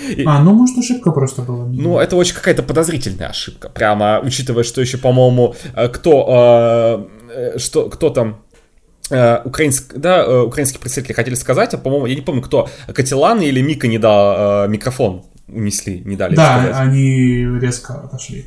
И- 0.07 0.23
А, 0.25 0.39
ну 0.41 0.53
может 0.53 0.77
ошибка 0.77 1.11
просто 1.11 1.41
была. 1.41 1.65
Ну, 1.65 1.99
это 1.99 2.15
очень 2.15 2.35
какая-то 2.35 2.63
подозрительная 2.63 3.29
ошибка. 3.29 3.69
Прямо, 3.69 4.19
учитывая, 4.23 4.63
что 4.63 4.81
еще, 4.81 4.97
по-моему, 4.97 5.55
э, 5.75 5.87
кто, 5.89 7.07
э, 7.29 7.55
э, 7.55 7.57
что, 7.59 7.89
кто 7.89 8.09
там, 8.09 8.41
э, 9.09 9.41
украинск, 9.43 9.93
да, 9.95 10.43
украинские 10.43 10.79
представители 10.81 11.13
хотели 11.13 11.35
сказать, 11.35 11.73
а, 11.73 11.77
по-моему, 11.77 12.05
я 12.05 12.15
не 12.15 12.21
помню, 12.21 12.41
кто, 12.41 12.69
Катилан 12.93 13.41
или 13.41 13.61
Мика 13.61 13.87
не 13.87 13.97
дал 13.97 14.65
э, 14.65 14.67
микрофон, 14.69 15.23
унесли, 15.47 16.01
не 16.05 16.15
дали 16.15 16.35
Да, 16.35 16.59
сказать. 16.59 16.75
они 16.77 17.45
резко 17.59 17.93
отошли. 17.95 18.45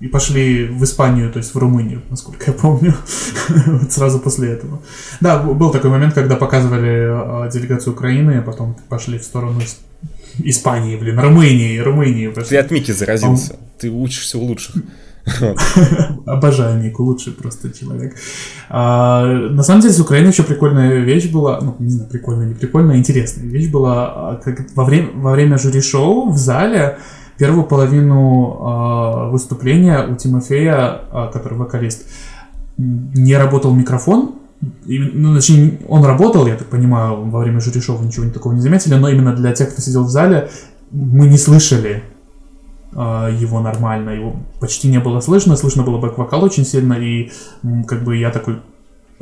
И 0.00 0.08
пошли 0.08 0.66
в 0.66 0.82
Испанию, 0.84 1.30
то 1.32 1.38
есть 1.38 1.54
в 1.54 1.58
Румынию, 1.58 2.02
насколько 2.10 2.50
я 2.50 2.52
помню. 2.52 2.94
вот 3.66 3.92
сразу 3.92 4.18
после 4.18 4.50
этого. 4.50 4.82
Да, 5.20 5.38
был 5.38 5.70
такой 5.70 5.88
момент, 5.88 6.14
когда 6.14 6.36
показывали 6.36 7.48
делегацию 7.50 7.94
Украины, 7.94 8.32
а 8.38 8.42
потом 8.42 8.76
пошли 8.88 9.18
в 9.18 9.22
сторону 9.24 9.60
Испании, 10.38 10.96
блин, 10.96 11.18
Румынии, 11.18 11.78
Румынии 11.78 12.32
Ты 12.48 12.56
от 12.56 12.70
Мики 12.70 12.92
заразился, 12.92 13.56
ты 13.78 13.90
учишься 13.90 14.38
у 14.38 14.44
лучших. 14.44 14.76
Обожаю 16.26 16.82
Нику, 16.82 17.02
лучший 17.02 17.32
просто 17.32 17.72
человек. 17.72 18.14
А, 18.68 19.24
на 19.24 19.62
самом 19.62 19.80
деле 19.80 19.94
с 19.94 20.00
Украиной 20.00 20.30
еще 20.32 20.42
прикольная 20.42 20.98
вещь 20.98 21.30
была, 21.30 21.60
ну, 21.60 21.76
не 21.78 21.88
знаю, 21.88 22.10
прикольная, 22.10 22.46
не 22.46 22.54
прикольная, 22.54 22.98
интересная 22.98 23.46
вещь 23.46 23.70
была, 23.70 24.06
а, 24.06 24.36
как 24.36 24.66
во 24.74 24.84
время, 24.84 25.10
во 25.14 25.32
время 25.32 25.56
жюри-шоу 25.56 26.30
в 26.30 26.36
зале 26.36 26.98
первую 27.38 27.64
половину 27.64 28.58
а, 28.60 29.28
выступления 29.30 30.06
у 30.06 30.14
Тимофея, 30.16 31.00
а, 31.10 31.30
который 31.32 31.56
вокалист, 31.56 32.06
не 32.76 33.36
работал 33.36 33.74
микрофон, 33.74 34.34
И, 34.86 34.98
ну, 34.98 35.34
точнее, 35.34 35.78
он 35.88 36.04
работал, 36.04 36.46
я 36.46 36.56
так 36.56 36.68
понимаю, 36.68 37.24
во 37.28 37.40
время 37.40 37.60
жюри-шоу 37.60 37.96
вы 37.96 38.06
ничего 38.06 38.28
такого 38.30 38.52
не 38.52 38.60
заметили, 38.60 38.94
но 38.94 39.08
именно 39.08 39.34
для 39.34 39.52
тех, 39.52 39.70
кто 39.70 39.82
сидел 39.82 40.04
в 40.04 40.10
зале, 40.10 40.50
мы 40.90 41.26
не 41.26 41.36
слышали 41.36 42.02
а, 42.94 43.28
его 43.28 43.60
нормально, 43.60 44.10
его 44.10 44.36
почти 44.60 44.88
не 44.88 45.00
было 45.00 45.20
слышно, 45.20 45.56
слышно 45.56 45.82
было 45.82 45.98
бэк-вокал 45.98 46.44
очень 46.44 46.64
сильно, 46.64 46.94
и 46.94 47.32
как 47.86 48.04
бы 48.04 48.16
я 48.16 48.30
такой 48.30 48.60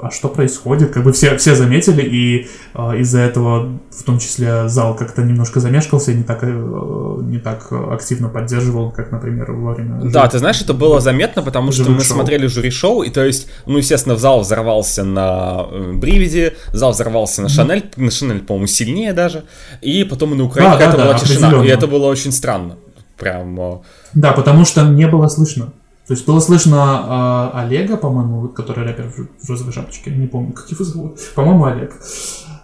а 0.00 0.10
что 0.10 0.28
происходит? 0.28 0.92
Как 0.92 1.04
бы 1.04 1.12
все, 1.12 1.36
все 1.36 1.54
заметили, 1.54 2.02
и 2.02 2.48
э, 2.74 2.98
из-за 3.00 3.20
этого, 3.20 3.78
в 3.90 4.02
том 4.04 4.18
числе, 4.18 4.68
зал 4.68 4.96
как-то 4.96 5.22
немножко 5.22 5.60
замешкался 5.60 6.12
и 6.12 6.14
не 6.14 6.22
так, 6.22 6.40
э, 6.42 6.46
не 6.46 7.38
так 7.38 7.70
активно 7.70 8.28
поддерживал, 8.28 8.90
как, 8.90 9.12
например, 9.12 9.52
во 9.52 9.74
время... 9.74 10.00
Да, 10.04 10.26
ты 10.28 10.38
знаешь, 10.38 10.60
это 10.60 10.72
было 10.72 11.00
заметно, 11.00 11.42
потому 11.42 11.72
что 11.72 11.90
мы 11.90 12.00
шоу. 12.00 12.16
смотрели 12.16 12.46
жюри-шоу, 12.46 13.02
и 13.02 13.10
то 13.10 13.24
есть, 13.24 13.48
ну, 13.66 13.78
естественно, 13.78 14.14
в 14.14 14.18
зал 14.18 14.40
взорвался 14.40 15.04
на 15.04 15.66
э, 15.70 15.92
Бривиде, 15.92 16.54
зал 16.72 16.92
взорвался 16.92 17.42
на 17.42 17.48
Шанель, 17.48 17.84
на 17.96 18.10
Шанель, 18.10 18.40
по-моему, 18.40 18.66
сильнее 18.66 19.12
даже, 19.12 19.44
и 19.82 20.04
потом 20.04 20.32
и 20.32 20.36
на 20.36 20.44
Украине 20.44 20.72
да, 20.78 20.90
да, 20.90 20.96
да, 20.96 21.04
была 21.04 21.18
тишина, 21.18 21.64
и 21.64 21.68
это 21.68 21.86
было 21.86 22.06
очень 22.06 22.32
странно. 22.32 22.76
Прям... 23.18 23.82
Да, 24.14 24.32
потому 24.32 24.64
что 24.64 24.82
не 24.82 25.06
было 25.06 25.28
слышно. 25.28 25.72
То 26.12 26.14
есть 26.14 26.26
было 26.26 26.40
слышно 26.40 27.52
э, 27.54 27.58
Олега, 27.60 27.96
по-моему, 27.96 28.48
который 28.48 28.84
рэпер 28.84 29.10
в 29.40 29.48
розовой 29.48 29.72
шапочке, 29.72 30.10
не 30.10 30.26
помню, 30.26 30.52
как 30.52 30.70
его 30.70 30.84
зовут. 30.84 31.18
По-моему, 31.34 31.64
Олег. 31.64 31.94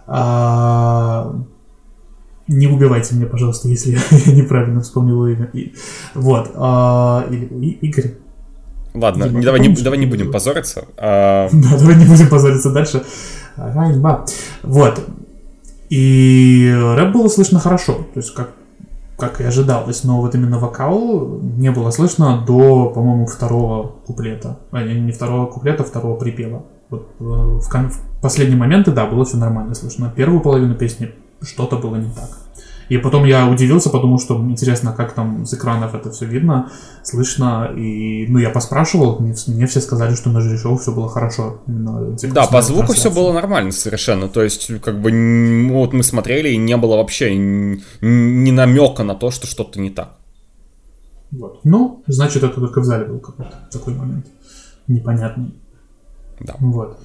А, 0.05 1.33
не 2.47 2.67
убивайте 2.67 3.15
меня, 3.15 3.25
пожалуйста, 3.25 3.67
если 3.67 3.93
я 3.93 3.99
неправильно 4.35 4.81
вспомнил 4.81 5.15
его 5.15 5.29
имя. 5.29 5.49
И, 5.53 5.73
вот. 6.13 6.51
А, 6.53 7.25
или 7.31 7.45
и, 7.45 7.87
Игорь. 7.87 8.17
Ладно, 8.93 9.23
не, 9.23 9.41
давай, 9.43 9.61
не, 9.61 9.69
давай 9.69 9.97
не 9.97 10.05
будем 10.05 10.31
позориться. 10.31 10.85
А... 10.95 11.49
Да, 11.51 11.75
давай 11.75 11.95
не 11.95 12.05
будем 12.05 12.29
позориться 12.29 12.69
дальше. 12.69 13.03
Вот. 14.61 15.01
И 15.89 16.71
рэп 16.71 17.13
было 17.13 17.27
слышно 17.29 17.59
хорошо. 17.59 18.05
То 18.13 18.19
есть, 18.19 18.31
как 18.35 18.51
как 19.19 19.41
и 19.41 19.43
ожидалось, 19.43 20.03
но 20.03 20.21
вот 20.21 20.33
именно 20.35 20.57
вокал 20.57 21.39
не 21.41 21.71
было 21.71 21.91
слышно 21.91 22.43
до, 22.45 22.89
по-моему, 22.89 23.25
второго 23.25 23.95
куплета. 24.05 24.57
А, 24.71 24.83
не 24.83 25.11
второго 25.11 25.45
куплета, 25.45 25.83
а 25.83 25.85
второго 25.85 26.15
припева. 26.15 26.63
Вот 26.89 27.07
э, 27.19 27.23
в, 27.23 27.61
в 27.61 28.21
последние 28.21 28.57
моменты, 28.57 28.91
да, 28.91 29.05
было 29.05 29.25
все 29.25 29.37
нормально 29.37 29.75
слышно. 29.75 30.11
Первую 30.15 30.41
половину 30.41 30.75
песни 30.75 31.11
что-то 31.41 31.77
было 31.77 31.97
не 31.97 32.09
так. 32.11 32.29
И 32.89 32.97
потом 32.97 33.25
я 33.25 33.47
удивился, 33.47 33.89
потому 33.89 34.17
что 34.17 34.35
интересно, 34.35 34.93
как 34.93 35.13
там 35.13 35.45
с 35.45 35.53
экранов 35.53 35.93
это 35.93 36.11
все 36.11 36.25
видно, 36.25 36.71
слышно. 37.03 37.71
И, 37.77 38.25
ну, 38.27 38.39
я 38.39 38.49
поспрашивал, 38.49 39.19
мне, 39.19 39.35
мне 39.47 39.65
все 39.67 39.79
сказали, 39.79 40.15
что 40.15 40.29
на 40.29 40.41
жюри-шоу 40.41 40.77
все 40.77 40.91
было 40.91 41.07
хорошо. 41.07 41.61
Именно, 41.67 42.17
да, 42.33 42.47
по 42.47 42.61
звуку 42.61 42.93
все 42.93 43.11
было 43.11 43.31
нормально 43.31 43.71
совершенно. 43.71 44.27
То 44.27 44.43
есть, 44.43 44.71
как 44.81 44.99
бы, 44.99 45.11
вот 45.71 45.93
мы 45.93 46.03
смотрели, 46.03 46.49
и 46.49 46.57
не 46.57 46.77
было 46.77 46.97
вообще 46.97 47.35
ни, 47.35 47.81
ни 48.01 48.51
намека 48.51 49.03
на 49.03 49.15
то, 49.15 49.29
что 49.31 49.47
что-то 49.47 49.79
не 49.79 49.91
так. 49.91 50.17
Вот. 51.31 51.59
Ну, 51.63 52.03
значит, 52.07 52.43
это 52.43 52.59
только 52.59 52.81
в 52.81 52.85
зале 52.85 53.05
был 53.05 53.19
какой-то 53.19 53.53
такой 53.71 53.93
момент 53.93 54.25
непонятный. 54.87 55.53
Да. 56.39 56.55
Вот. 56.59 56.99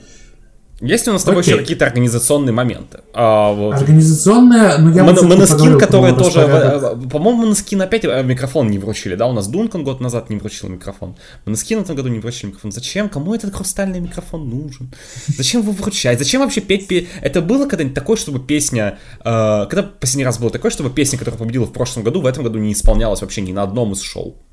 Есть 0.80 1.06
у 1.06 1.12
нас 1.12 1.22
с 1.22 1.24
тобой 1.24 1.42
еще 1.42 1.56
какие-то 1.56 1.86
организационные 1.86 2.52
моменты? 2.52 3.00
А, 3.12 3.52
вот. 3.52 3.74
Организационные, 3.74 4.78
ну 4.78 4.92
я 4.92 5.04
Мон, 5.04 5.14
Моноскин, 5.28 5.78
который 5.78 6.14
тоже, 6.14 6.40
э, 6.40 6.96
по-моему, 7.10 7.42
Моноскин 7.42 7.80
опять 7.80 8.04
э, 8.04 8.22
микрофон 8.24 8.68
не 8.68 8.78
вручили, 8.78 9.14
да? 9.14 9.26
У 9.26 9.32
нас 9.32 9.46
Дункан 9.46 9.84
год 9.84 10.00
назад 10.00 10.30
не 10.30 10.36
вручил 10.36 10.68
микрофон. 10.68 11.16
Моноскин 11.46 11.78
в 11.78 11.82
этом 11.82 11.94
году 11.94 12.08
не 12.08 12.18
вручили 12.18 12.48
микрофон. 12.48 12.72
Зачем? 12.72 13.08
Кому 13.08 13.34
этот 13.34 13.54
хрустальный 13.54 14.00
микрофон 14.00 14.48
нужен? 14.48 14.92
Зачем 15.28 15.62
его 15.62 15.72
вручать? 15.72 16.18
Зачем 16.18 16.40
вообще 16.40 16.60
петь? 16.60 16.88
петь? 16.88 17.08
Это 17.22 17.40
было 17.40 17.68
когда-нибудь 17.68 17.94
такое, 17.94 18.16
чтобы 18.16 18.40
песня... 18.40 18.98
Э, 19.24 19.66
когда 19.70 19.84
последний 19.84 20.24
раз 20.24 20.38
было 20.38 20.50
такое, 20.50 20.72
чтобы 20.72 20.90
песня, 20.90 21.18
которая 21.18 21.38
победила 21.38 21.66
в 21.66 21.72
прошлом 21.72 22.02
году, 22.02 22.20
в 22.20 22.26
этом 22.26 22.42
году 22.42 22.58
не 22.58 22.72
исполнялась 22.72 23.20
вообще 23.20 23.42
ни 23.42 23.52
на 23.52 23.62
одном 23.62 23.92
из 23.92 24.00
шоу? 24.00 24.43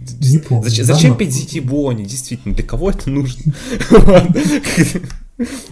Не 0.00 0.38
помню. 0.38 0.64
Зачем, 0.64 0.84
зачем 0.84 1.16
петь 1.16 1.32
Зити 1.32 1.58
Бони? 1.58 2.04
Действительно, 2.04 2.54
для 2.54 2.64
кого 2.64 2.90
это 2.90 3.10
нужно? 3.10 3.52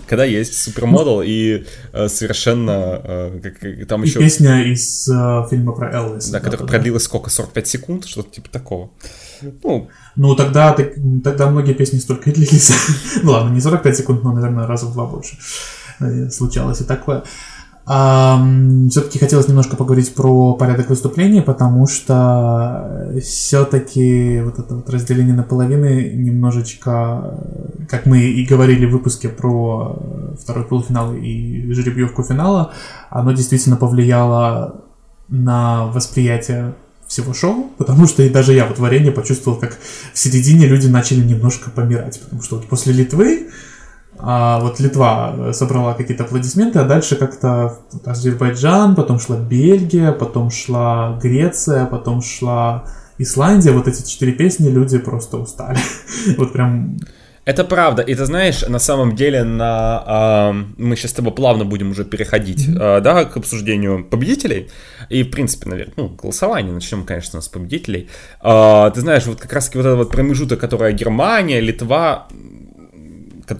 Когда 0.06 0.24
есть 0.24 0.62
супермодел 0.62 1.22
и 1.22 1.64
э, 1.92 2.08
совершенно 2.08 3.00
э, 3.04 3.84
там 3.86 4.02
еще... 4.02 4.18
Песня 4.18 4.62
из 4.64 5.08
э, 5.08 5.46
фильма 5.50 5.72
про 5.72 5.92
Элвиса. 5.92 6.32
Да, 6.32 6.40
которая 6.40 6.66
продлилась 6.66 7.04
сколько? 7.04 7.30
45 7.30 7.66
секунд? 7.66 8.04
Что-то 8.06 8.30
типа 8.34 8.48
такого. 8.50 8.90
Ну, 9.42 9.88
ну 10.16 10.34
тогда, 10.34 10.74
тогда 10.74 11.50
многие 11.50 11.74
песни 11.74 11.98
столько 11.98 12.30
и 12.30 12.32
длились. 12.32 12.72
ну 13.22 13.32
ладно, 13.32 13.54
не 13.54 13.60
45 13.60 13.96
секунд, 13.96 14.24
но, 14.24 14.32
наверное, 14.32 14.66
раза 14.66 14.86
в 14.86 14.92
два 14.92 15.06
больше 15.06 15.36
случалось 16.30 16.80
и 16.80 16.84
такое. 16.84 17.24
Все-таки 17.88 19.18
хотелось 19.18 19.48
немножко 19.48 19.74
поговорить 19.74 20.14
про 20.14 20.52
порядок 20.52 20.90
выступления, 20.90 21.40
потому 21.40 21.86
что 21.86 23.10
все-таки 23.22 24.42
вот 24.44 24.58
это 24.58 24.74
вот 24.74 24.90
разделение 24.90 25.34
на 25.34 25.42
половины 25.42 26.12
немножечко, 26.14 27.38
как 27.88 28.04
мы 28.04 28.20
и 28.20 28.44
говорили 28.44 28.84
в 28.84 28.90
выпуске 28.90 29.30
про 29.30 29.96
второй 30.38 30.66
полуфинал 30.66 31.14
и 31.14 31.72
жеребьевку 31.72 32.22
финала, 32.22 32.72
оно 33.08 33.32
действительно 33.32 33.76
повлияло 33.76 34.84
на 35.28 35.86
восприятие 35.86 36.74
всего 37.06 37.32
шоу, 37.32 37.70
потому 37.78 38.06
что 38.06 38.22
и 38.22 38.28
даже 38.28 38.52
я 38.52 38.66
вот 38.66 38.78
в 38.78 38.84
арене 38.84 39.12
почувствовал, 39.12 39.56
как 39.56 39.78
в 40.12 40.18
середине 40.18 40.66
люди 40.66 40.88
начали 40.88 41.24
немножко 41.24 41.70
помирать, 41.70 42.20
потому 42.20 42.42
что 42.42 42.56
вот 42.56 42.66
после 42.66 42.92
Литвы 42.92 43.48
а 44.20 44.60
вот 44.60 44.80
Литва 44.80 45.34
э, 45.36 45.52
собрала 45.52 45.94
какие-то 45.94 46.24
аплодисменты, 46.24 46.80
а 46.80 46.84
дальше 46.84 47.16
как-то 47.16 47.78
Азербайджан, 48.04 48.94
потом 48.94 49.20
шла 49.20 49.36
Бельгия, 49.36 50.12
потом 50.12 50.50
шла 50.50 51.18
Греция, 51.22 51.86
потом 51.86 52.20
шла 52.22 52.84
Исландия. 53.18 53.72
Вот 53.72 53.86
эти 53.88 54.06
четыре 54.08 54.32
песни 54.32 54.68
люди 54.70 54.98
просто 54.98 55.38
устали. 55.38 55.78
вот 56.36 56.52
прям 56.52 56.98
это 57.48 57.64
правда. 57.64 58.02
И 58.02 58.14
ты 58.14 58.26
знаешь, 58.26 58.60
на 58.68 58.78
самом 58.78 59.16
деле, 59.16 59.42
на, 59.42 60.04
э, 60.06 60.52
мы 60.76 60.96
сейчас 60.96 61.12
с 61.12 61.14
тобой 61.14 61.32
плавно 61.32 61.64
будем 61.64 61.92
уже 61.92 62.04
переходить 62.04 62.68
э, 62.68 63.00
да, 63.00 63.24
к 63.24 63.38
обсуждению 63.38 64.04
победителей. 64.04 64.68
И, 65.08 65.22
в 65.22 65.30
принципе, 65.30 65.70
наверное, 65.70 65.94
ну, 65.96 66.08
голосование. 66.10 66.74
Начнем, 66.74 67.06
конечно, 67.06 67.40
с 67.40 67.48
победителей. 67.48 68.10
Э, 68.42 68.90
ты 68.94 69.00
знаешь, 69.00 69.24
вот 69.24 69.40
как 69.40 69.50
раз-таки 69.50 69.78
вот 69.78 69.86
этот 69.86 69.96
вот 69.96 70.10
промежуток, 70.10 70.60
который 70.60 70.92
Германия, 70.92 71.60
Литва, 71.60 72.28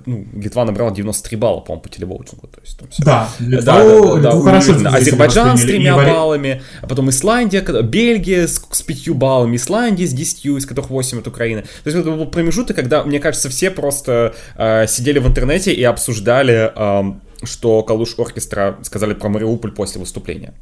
ну, 0.06 0.26
Литва 0.34 0.64
набрала 0.64 0.90
93 0.90 1.36
балла, 1.36 1.60
по-моему, 1.60 1.82
по 1.82 1.88
телевоутингу. 1.88 2.46
То 2.46 2.60
есть, 2.60 2.78
там 2.78 2.88
все... 2.88 3.02
Да, 3.04 3.28
Литву, 3.38 3.62
да, 3.64 4.16
да, 4.16 4.32
да, 4.32 4.40
хорошо. 4.40 4.74
Азербайджан 4.86 5.56
с 5.56 5.62
тремя 5.62 5.96
баллами, 5.96 6.62
а 6.82 6.86
потом 6.86 7.10
Исландия, 7.10 7.60
Бельгия 7.82 8.46
с, 8.46 8.64
с 8.70 8.82
5 8.82 9.10
баллами, 9.10 9.56
Исландия 9.56 10.06
с 10.06 10.12
10, 10.12 10.46
из 10.46 10.66
которых 10.66 10.90
8 10.90 11.20
от 11.20 11.26
Украины. 11.26 11.62
То 11.62 11.90
есть 11.90 11.96
это 11.96 12.10
был 12.10 12.26
промежуток, 12.26 12.76
когда, 12.76 13.04
мне 13.04 13.20
кажется, 13.20 13.48
все 13.48 13.70
просто 13.70 14.34
э, 14.56 14.86
сидели 14.86 15.18
в 15.18 15.26
интернете 15.26 15.72
и 15.72 15.82
обсуждали, 15.84 16.72
э, 16.74 17.12
что 17.44 17.82
Калуш 17.82 18.18
Оркестра 18.18 18.78
сказали 18.82 19.14
про 19.14 19.28
Мариуполь 19.28 19.72
после 19.72 20.00
выступления. 20.00 20.54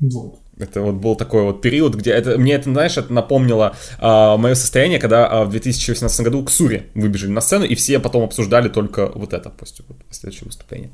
Вот. 0.00 0.41
Это 0.58 0.82
вот 0.82 0.96
был 0.96 1.16
такой 1.16 1.44
вот 1.44 1.62
период, 1.62 1.94
где 1.94 2.10
это, 2.10 2.36
мне 2.38 2.54
это, 2.54 2.70
знаешь, 2.70 2.96
это 2.98 3.12
напомнило 3.12 3.74
а, 3.98 4.36
мое 4.36 4.54
состояние, 4.54 4.98
когда 4.98 5.26
а, 5.26 5.44
в 5.44 5.50
2018 5.50 6.20
году 6.20 6.44
к 6.44 6.50
Суре 6.50 6.86
выбежали 6.94 7.30
на 7.30 7.40
сцену, 7.40 7.64
и 7.64 7.74
все 7.74 7.98
потом 7.98 8.22
обсуждали 8.22 8.68
только 8.68 9.10
вот 9.14 9.32
это 9.32 9.48
после, 9.48 9.84
вот, 9.88 9.96
следующего 10.10 10.46
выступления. 10.46 10.90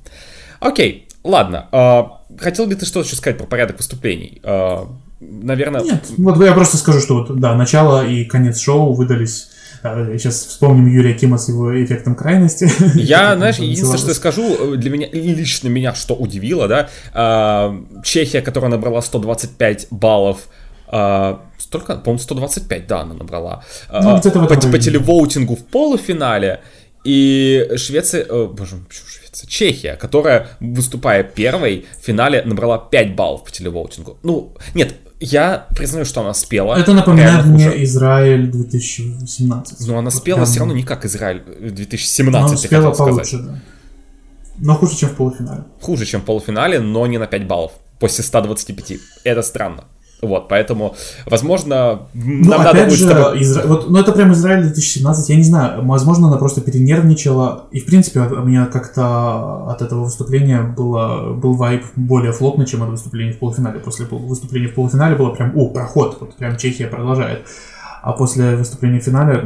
Окей, 0.61 1.09
ладно. 1.25 1.68
А, 1.73 2.23
хотел 2.38 2.66
бы 2.66 2.77
ты 2.77 2.87
что 2.87 3.01
еще 3.01 3.16
сказать 3.16 3.37
про 3.37 3.47
порядок 3.47 3.79
выступлений? 3.79 4.40
А, 4.44 4.88
наверное... 5.21 5.83
Нет, 5.83 6.05
вот 6.16 6.40
я 6.44 6.53
просто 6.53 6.77
скажу, 6.77 7.01
что 7.01 7.14
вот, 7.18 7.40
да, 7.40 7.55
начало 7.55 8.07
и 8.07 8.25
конец 8.25 8.61
шоу 8.61 8.94
выдались 8.94 9.51
Сейчас 9.82 10.44
вспомним 10.44 10.86
Юрия 10.86 11.14
Кима 11.14 11.38
с 11.38 11.48
его 11.48 11.82
эффектом 11.82 12.14
крайности. 12.14 12.68
Я, 12.94 13.34
знаешь, 13.36 13.56
единственное, 13.56 13.98
что 13.98 14.08
я 14.08 14.14
скажу, 14.14 14.76
для 14.76 14.90
меня, 14.90 15.08
лично 15.12 15.68
меня 15.68 15.94
что 15.94 16.14
удивило, 16.14 16.68
да, 16.68 16.88
а, 17.14 17.80
Чехия, 18.04 18.40
которая 18.40 18.70
набрала 18.70 19.02
125 19.02 19.88
баллов, 19.90 20.48
а, 20.88 21.42
столько, 21.58 21.96
по-моему, 21.96 22.18
125, 22.18 22.86
да, 22.86 23.00
она 23.00 23.14
набрала. 23.14 23.64
А, 23.88 24.20
ну, 24.22 24.30
по, 24.30 24.56
по 24.56 24.78
телевоутингу 24.78 25.56
в 25.56 25.64
полуфинале. 25.64 26.60
И 27.04 27.70
Швеция, 27.76 28.24
о, 28.24 28.44
э, 28.44 28.46
боже, 28.48 28.76
почему 28.88 29.06
Швеция? 29.06 29.48
Чехия, 29.48 29.96
которая, 29.96 30.48
выступая 30.60 31.22
первой, 31.22 31.86
в 32.00 32.04
финале 32.04 32.42
набрала 32.42 32.78
5 32.78 33.14
баллов 33.14 33.44
по 33.44 33.50
телевоутингу. 33.50 34.18
Ну, 34.22 34.54
нет, 34.74 34.94
я 35.20 35.66
признаю, 35.74 36.04
что 36.04 36.20
она 36.20 36.35
спела. 36.35 36.76
Это 36.76 36.92
напоминает 36.92 37.44
мне 37.46 37.66
хуже. 37.66 37.85
Израиль 37.85 38.50
2017. 38.50 39.87
Но 39.87 39.98
она 39.98 40.11
спела 40.11 40.37
Прям... 40.37 40.46
все 40.46 40.59
равно 40.61 40.74
не 40.74 40.83
как 40.83 41.04
Израиль 41.04 41.42
2017, 41.61 42.48
она 42.48 42.57
спела 42.57 42.92
получше, 42.92 43.37
сказать. 43.37 43.46
да. 43.46 43.59
Но 44.61 44.74
хуже, 44.74 44.96
чем 44.96 45.09
в 45.11 45.14
полуфинале. 45.14 45.64
Хуже, 45.81 46.04
чем 46.04 46.20
в 46.20 46.24
полуфинале, 46.24 46.81
но 46.81 47.07
не 47.07 47.18
на 47.18 47.26
5 47.26 47.46
баллов. 47.46 47.72
После 48.00 48.24
125. 48.24 48.98
Это 49.24 49.42
странно. 49.42 49.85
Вот, 50.20 50.48
поэтому, 50.48 50.96
возможно, 51.26 52.09
ну, 52.12 52.50
нам 52.50 52.64
надо 52.64 52.85
будет... 52.85 52.98
Же, 52.98 53.09
тобой... 53.09 53.40
Изра... 53.40 53.66
вот, 53.66 53.88
ну, 53.88 53.98
это 53.98 54.11
прям 54.11 54.33
Израиль 54.33 54.62
2017, 54.62 55.28
я 55.28 55.37
не 55.37 55.44
знаю, 55.44 55.87
возможно, 55.87 56.26
она 56.26 56.38
просто 56.38 56.61
перенервничала, 56.61 57.66
и, 57.70 57.78
в 57.78 57.87
принципе, 57.87 58.20
у 58.20 58.44
меня 58.44 58.66
как-то 58.66 59.68
от 59.70 59.81
этого 59.81 60.04
выступления 60.04 60.62
было, 60.62 61.35
был 61.35 61.54
вайп 61.54 61.85
более 61.94 62.33
флотный, 62.33 62.66
чем 62.66 62.83
от 62.83 62.90
выступления 62.90 63.33
в 63.33 63.38
полуфинале. 63.38 63.78
После 63.78 64.07
выступления 64.07 64.68
в 64.68 64.74
полуфинале 64.74 65.14
было 65.14 65.31
прям, 65.31 65.57
о, 65.57 65.68
проход, 65.68 66.16
вот 66.20 66.35
прям 66.35 66.57
Чехия 66.57 66.88
продолжает. 66.88 67.44
а 68.02 68.12
после 68.12 68.57
выступления 68.57 69.00
в 69.00 69.04
финале, 69.04 69.42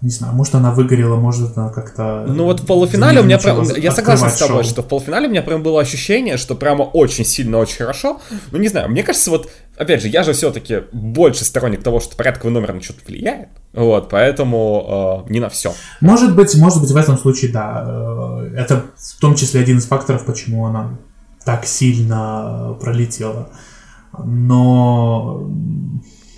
не 0.00 0.10
знаю, 0.10 0.34
может 0.34 0.54
она 0.54 0.70
выгорела, 0.70 1.16
может 1.16 1.56
она 1.56 1.70
как-то... 1.70 2.24
Ну 2.28 2.44
вот 2.44 2.60
в 2.60 2.66
полуфинале 2.66 3.20
у 3.20 3.24
меня 3.24 3.38
прям... 3.38 3.62
Я 3.62 3.92
согласен 3.92 4.28
с 4.28 4.38
тобой, 4.38 4.62
шоу. 4.62 4.70
что 4.70 4.82
в 4.82 4.86
полуфинале 4.86 5.28
у 5.28 5.30
меня 5.30 5.42
прям 5.42 5.62
было 5.62 5.80
ощущение, 5.80 6.36
что 6.36 6.54
прямо 6.54 6.82
очень 6.82 7.24
сильно, 7.24 7.58
очень 7.58 7.78
хорошо. 7.78 8.20
Ну 8.50 8.58
не 8.58 8.68
знаю, 8.68 8.90
мне 8.90 9.02
кажется, 9.02 9.30
вот, 9.30 9.50
опять 9.76 10.02
же, 10.02 10.08
я 10.08 10.22
же 10.22 10.32
все-таки 10.32 10.84
больше 10.92 11.44
сторонник 11.44 11.82
того, 11.82 12.00
что 12.00 12.16
порядковый 12.16 12.52
номер 12.52 12.72
на 12.72 12.80
что-то 12.80 13.00
влияет. 13.06 13.48
Вот, 13.72 14.08
поэтому 14.08 15.24
э, 15.28 15.32
не 15.32 15.40
на 15.40 15.48
все. 15.48 15.72
Может 16.00 16.34
быть, 16.34 16.54
может 16.56 16.80
быть, 16.80 16.90
в 16.90 16.96
этом 16.96 17.18
случае, 17.18 17.52
да. 17.52 17.84
Э, 17.86 18.54
это 18.56 18.84
в 18.96 19.20
том 19.20 19.34
числе 19.34 19.60
один 19.60 19.78
из 19.78 19.86
факторов, 19.86 20.24
почему 20.24 20.66
она 20.66 20.98
так 21.44 21.66
сильно 21.66 22.76
пролетела. 22.80 23.50
Но 24.24 25.50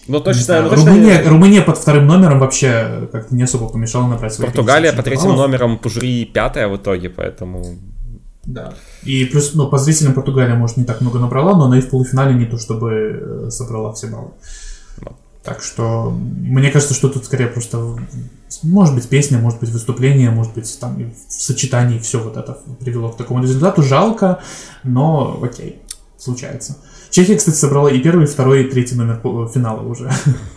ну, 0.08 0.20
точно, 0.20 0.44
да, 0.46 0.62
ну, 0.62 0.70
точно... 0.70 0.86
Румыния, 0.86 1.22
Румыния 1.28 1.62
под 1.62 1.76
вторым 1.76 2.06
номером 2.06 2.38
вообще 2.38 3.08
как-то 3.12 3.34
не 3.34 3.42
особо 3.42 3.68
помешала 3.68 4.08
набрать 4.08 4.32
свои 4.32 4.46
Португалия 4.46 4.94
по 4.94 5.02
третьим 5.02 5.28
баллов. 5.28 5.46
номерам 5.46 5.78
пожри 5.78 6.24
пятая 6.24 6.66
в 6.68 6.76
итоге, 6.76 7.10
поэтому... 7.10 7.62
Да. 8.48 8.74
И 9.02 9.26
плюс, 9.26 9.52
ну, 9.52 9.68
по 9.68 9.76
зрителям 9.76 10.14
Португалия, 10.14 10.54
может, 10.54 10.78
не 10.78 10.84
так 10.84 11.02
много 11.02 11.18
набрала, 11.18 11.54
но 11.54 11.66
она 11.66 11.78
и 11.78 11.82
в 11.82 11.90
полуфинале 11.90 12.34
не 12.34 12.46
то, 12.46 12.56
чтобы 12.56 12.90
э, 12.90 13.50
собрала 13.50 13.92
все 13.92 14.06
баллы. 14.06 14.30
Вот. 15.02 15.16
Так 15.44 15.62
что, 15.62 16.10
мне 16.10 16.70
кажется, 16.70 16.94
что 16.94 17.10
тут 17.10 17.26
скорее 17.26 17.48
просто, 17.48 17.98
может 18.62 18.94
быть, 18.94 19.06
песня, 19.06 19.36
может 19.38 19.60
быть, 19.60 19.68
выступление, 19.68 20.30
может 20.30 20.54
быть, 20.54 20.78
там 20.80 20.96
в 20.96 21.30
сочетании 21.30 21.98
все 21.98 22.22
вот 22.22 22.38
это 22.38 22.56
привело 22.80 23.10
к 23.10 23.18
такому 23.18 23.42
результату. 23.42 23.82
Жалко, 23.82 24.40
но 24.82 25.38
окей, 25.42 25.82
случается. 26.16 26.78
Чехия, 27.10 27.36
кстати, 27.36 27.56
собрала 27.56 27.90
и 27.90 28.00
первый, 28.00 28.24
и 28.24 28.28
второй, 28.28 28.64
и 28.64 28.70
третий 28.70 28.94
номер 28.94 29.20
финала 29.52 29.82
уже. 29.82 30.10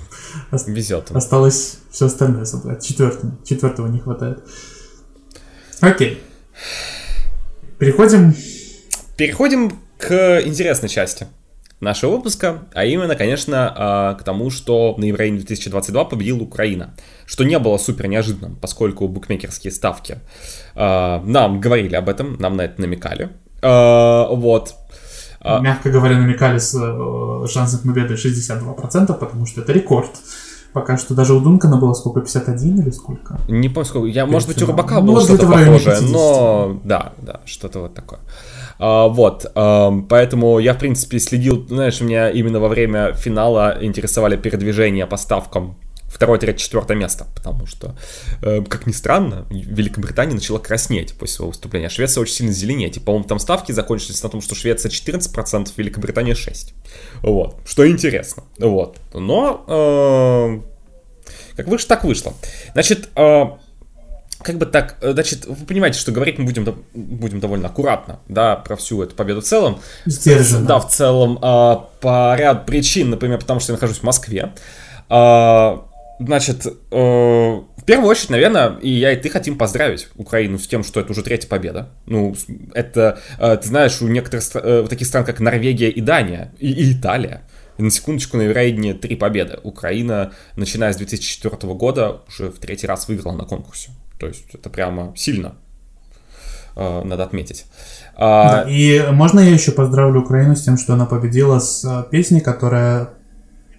Везет. 0.65 1.11
Осталось 1.11 1.79
все 1.91 2.05
остальное 2.05 2.45
собрать. 2.45 2.85
Четвертый, 2.85 3.31
четвертого 3.43 3.87
не 3.87 3.99
хватает. 3.99 4.41
Окей. 5.81 6.21
Переходим... 7.81 8.35
Переходим 9.17 9.71
к 9.97 10.41
интересной 10.45 10.87
части 10.87 11.25
нашего 11.79 12.17
выпуска, 12.17 12.67
а 12.75 12.85
именно, 12.85 13.15
конечно, 13.15 13.73
а, 13.75 14.13
к 14.13 14.23
тому, 14.23 14.51
что 14.51 14.93
на 14.99 15.05
Евровидении 15.05 15.39
2022 15.39 16.05
победила 16.05 16.41
Украина, 16.41 16.93
что 17.25 17.43
не 17.43 17.57
было 17.57 17.79
супер 17.79 18.05
неожиданным, 18.05 18.55
поскольку 18.55 19.07
букмекерские 19.07 19.73
ставки 19.73 20.19
а, 20.75 21.23
нам 21.25 21.59
говорили 21.59 21.95
об 21.95 22.07
этом, 22.07 22.37
нам 22.37 22.55
на 22.55 22.65
это 22.65 22.79
намекали. 22.79 23.29
А, 23.63 24.27
вот. 24.27 24.75
Мягко 25.43 25.89
говоря, 25.89 26.19
намекали 26.19 26.59
с 26.59 26.75
э, 26.75 27.47
шансом 27.47 27.79
победы 27.79 28.13
62%, 28.13 29.17
потому 29.17 29.47
что 29.47 29.61
это 29.61 29.73
рекорд. 29.73 30.11
Пока 30.73 30.97
что 30.97 31.13
даже 31.13 31.33
у 31.33 31.41
Дункана 31.41 31.77
было 31.77 31.93
сколько, 31.93 32.21
51 32.21 32.81
или 32.81 32.89
сколько? 32.91 33.39
Не 33.49 33.67
помню 33.67 33.85
сколько. 33.85 34.07
Я, 34.07 34.25
может 34.25 34.47
быть, 34.47 34.61
у 34.61 34.67
Рыбака 34.67 35.01
ну, 35.01 35.07
было 35.07 35.21
что-то 35.21 35.47
похожее, 35.47 35.99
но 36.01 36.79
да, 36.83 37.13
да, 37.21 37.41
что-то 37.45 37.79
вот 37.79 37.93
такое. 37.93 38.19
А, 38.79 39.07
вот, 39.07 39.45
а, 39.53 39.91
поэтому 40.07 40.59
я, 40.59 40.73
в 40.73 40.79
принципе, 40.79 41.19
следил, 41.19 41.67
знаешь, 41.67 41.99
меня 42.01 42.29
именно 42.29 42.59
во 42.59 42.69
время 42.69 43.13
финала 43.13 43.77
интересовали 43.81 44.37
передвижения 44.37 45.05
по 45.05 45.17
ставкам 45.17 45.75
второе, 46.11 46.39
третье, 46.39 46.59
четвертое 46.59 46.95
место, 46.95 47.25
потому 47.35 47.65
что, 47.65 47.95
э, 48.41 48.61
как 48.67 48.85
ни 48.85 48.91
странно, 48.91 49.45
Великобритания 49.49 50.33
начала 50.33 50.59
краснеть 50.59 51.13
после 51.13 51.35
своего 51.35 51.51
выступления, 51.51 51.87
а 51.87 51.89
Швеция 51.89 52.21
очень 52.21 52.33
сильно 52.33 52.51
зеленеть, 52.51 52.97
и, 52.97 52.99
по-моему, 52.99 53.25
там 53.27 53.39
ставки 53.39 53.71
закончились 53.71 54.21
на 54.21 54.29
том, 54.29 54.41
что 54.41 54.55
Швеция 54.55 54.89
14%, 54.89 55.71
Великобритания 55.77 56.33
6%, 56.33 56.73
вот, 57.21 57.57
что 57.65 57.89
интересно, 57.89 58.43
вот, 58.59 58.97
но, 59.13 59.65
э, 59.67 60.61
как 61.55 61.67
вышло, 61.67 61.87
так 61.87 62.03
вышло, 62.03 62.33
значит, 62.73 63.09
э, 63.15 63.45
как 64.43 64.57
бы 64.57 64.65
так, 64.65 64.97
э, 65.01 65.13
значит, 65.13 65.45
вы 65.45 65.65
понимаете, 65.65 65.99
что 65.99 66.11
говорить 66.11 66.37
мы 66.37 66.45
будем, 66.45 66.83
будем 66.93 67.39
довольно 67.39 67.67
аккуратно, 67.67 68.19
да, 68.27 68.55
про 68.55 68.75
всю 68.75 69.01
эту 69.03 69.15
победу 69.15 69.41
в 69.41 69.43
целом. 69.43 69.79
Сдержанно. 70.05 70.65
Да, 70.65 70.79
в 70.79 70.89
целом, 70.89 71.37
э, 71.37 71.77
по 72.01 72.35
ряд 72.35 72.65
причин, 72.65 73.09
например, 73.09 73.39
потому 73.39 73.59
что 73.59 73.71
я 73.71 73.75
нахожусь 73.75 73.99
в 73.99 74.03
Москве, 74.03 74.53
э, 75.09 75.77
Значит, 76.25 76.65
э, 76.65 76.71
в 77.81 77.83
первую 77.85 78.09
очередь, 78.09 78.29
наверное, 78.29 78.77
и 78.81 78.89
я, 78.89 79.11
и 79.11 79.15
ты 79.15 79.29
хотим 79.29 79.57
поздравить 79.57 80.07
Украину 80.15 80.59
с 80.59 80.67
тем, 80.67 80.83
что 80.83 80.99
это 80.99 81.11
уже 81.11 81.23
третья 81.23 81.47
победа. 81.47 81.89
Ну, 82.05 82.35
это, 82.73 83.19
э, 83.39 83.57
ты 83.57 83.67
знаешь, 83.67 84.01
у 84.01 84.07
некоторых 84.07 84.43
э, 84.53 84.85
таких 84.87 85.07
стран, 85.07 85.25
как 85.25 85.39
Норвегия 85.39 85.89
и 85.89 85.99
Дания, 85.99 86.53
и, 86.59 86.71
и 86.71 86.93
Италия, 86.93 87.41
на 87.79 87.89
секундочку, 87.89 88.37
на 88.37 88.43
Евровидении 88.43 88.93
три 88.93 89.15
победы. 89.15 89.59
Украина, 89.63 90.33
начиная 90.55 90.93
с 90.93 90.97
2004 90.97 91.73
года, 91.73 92.21
уже 92.27 92.51
в 92.51 92.59
третий 92.59 92.85
раз 92.85 93.07
выиграла 93.07 93.35
на 93.35 93.45
конкурсе. 93.45 93.89
То 94.19 94.27
есть 94.27 94.53
это 94.53 94.69
прямо 94.69 95.13
сильно, 95.15 95.55
э, 96.75 97.03
надо 97.03 97.23
отметить. 97.23 97.65
А... 98.15 98.65
И 98.69 99.03
можно 99.11 99.39
я 99.39 99.51
еще 99.51 99.71
поздравлю 99.71 100.21
Украину 100.21 100.55
с 100.55 100.61
тем, 100.61 100.77
что 100.77 100.93
она 100.93 101.07
победила 101.07 101.57
с 101.57 102.07
песней, 102.11 102.41
которая 102.41 103.09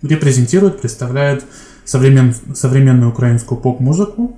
репрезентирует, 0.02 0.80
представляет 0.80 1.44
современ, 1.84 2.34
современную 2.54 3.10
украинскую 3.10 3.60
поп-музыку, 3.60 4.36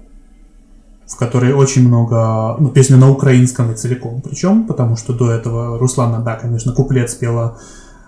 в 1.07 1.17
которой 1.17 1.53
очень 1.53 1.87
много, 1.87 2.57
ну, 2.59 2.71
песни 2.71 2.95
на 2.95 3.11
украинском 3.11 3.73
и 3.73 3.75
целиком, 3.75 4.23
причем, 4.23 4.67
потому 4.67 4.97
что 4.97 5.13
до 5.13 5.31
этого 5.31 5.79
Руслана, 5.79 6.21
да, 6.21 6.37
конечно, 6.37 6.73
куплет 6.73 7.11
спела, 7.11 7.59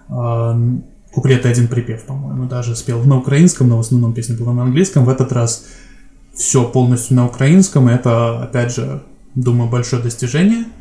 э, 0.09 0.79
куплет 1.13 1.47
один 1.47 1.69
припев, 1.69 2.05
по-моему, 2.05 2.47
даже 2.47 2.75
спел 2.75 3.03
на 3.03 3.19
украинском, 3.19 3.69
но 3.69 3.77
в 3.77 3.81
основном 3.81 4.15
песня 4.15 4.37
была 4.37 4.53
на 4.53 4.63
английском, 4.63 5.05
в 5.05 5.09
этот 5.09 5.33
раз 5.33 5.65
все 6.35 6.65
полностью 6.65 7.17
на 7.17 7.27
украинском, 7.27 7.89
и 7.89 7.93
это, 7.93 8.43
опять 8.43 8.75
же, 8.75 9.03
думаю, 9.35 9.71
большое 9.71 10.03
достижение– 10.03 10.65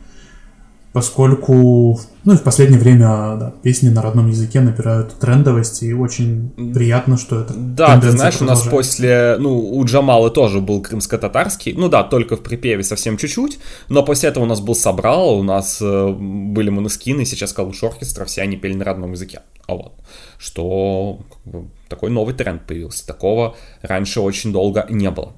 поскольку, 0.95 1.99
ну 2.23 2.33
и 2.35 2.37
в 2.37 2.41
последнее 2.41 2.79
время, 2.79 3.35
да, 3.37 3.53
песни 3.61 3.89
на 3.89 4.01
родном 4.01 4.29
языке 4.29 4.61
набирают 4.61 5.13
трендовость, 5.19 5.83
и 5.83 5.93
очень 5.93 6.53
приятно, 6.73 7.17
что 7.17 7.41
это 7.41 7.53
Да, 7.53 7.99
ты 7.99 8.11
знаешь, 8.11 8.39
у 8.39 8.45
нас 8.45 8.63
после, 8.63 9.35
ну, 9.37 9.59
у 9.59 9.83
Джамала 9.83 10.29
тоже 10.29 10.61
был 10.61 10.81
крымско-татарский, 10.81 11.73
ну 11.73 11.89
да, 11.89 12.03
только 12.03 12.37
в 12.37 12.43
припеве 12.43 12.81
совсем 12.81 13.17
чуть-чуть, 13.17 13.59
но 13.89 14.03
после 14.03 14.29
этого 14.29 14.45
у 14.45 14.47
нас 14.47 14.61
был 14.61 14.73
Собрал, 14.73 15.37
у 15.37 15.43
нас 15.43 15.79
э, 15.81 16.09
были 16.17 16.69
Монескины, 16.69 17.25
сейчас 17.25 17.51
Калуш 17.51 17.83
Оркестра, 17.83 18.23
все 18.23 18.43
они 18.43 18.55
пели 18.55 18.75
на 18.75 18.85
родном 18.85 19.11
языке. 19.11 19.41
А 19.67 19.75
вот, 19.75 19.95
что 20.37 21.19
как 21.29 21.53
бы, 21.53 21.67
такой 21.89 22.09
новый 22.09 22.35
тренд 22.35 22.65
появился, 22.65 23.05
такого 23.05 23.57
раньше 23.81 24.21
очень 24.21 24.53
долго 24.53 24.85
не 24.89 25.11
было. 25.11 25.33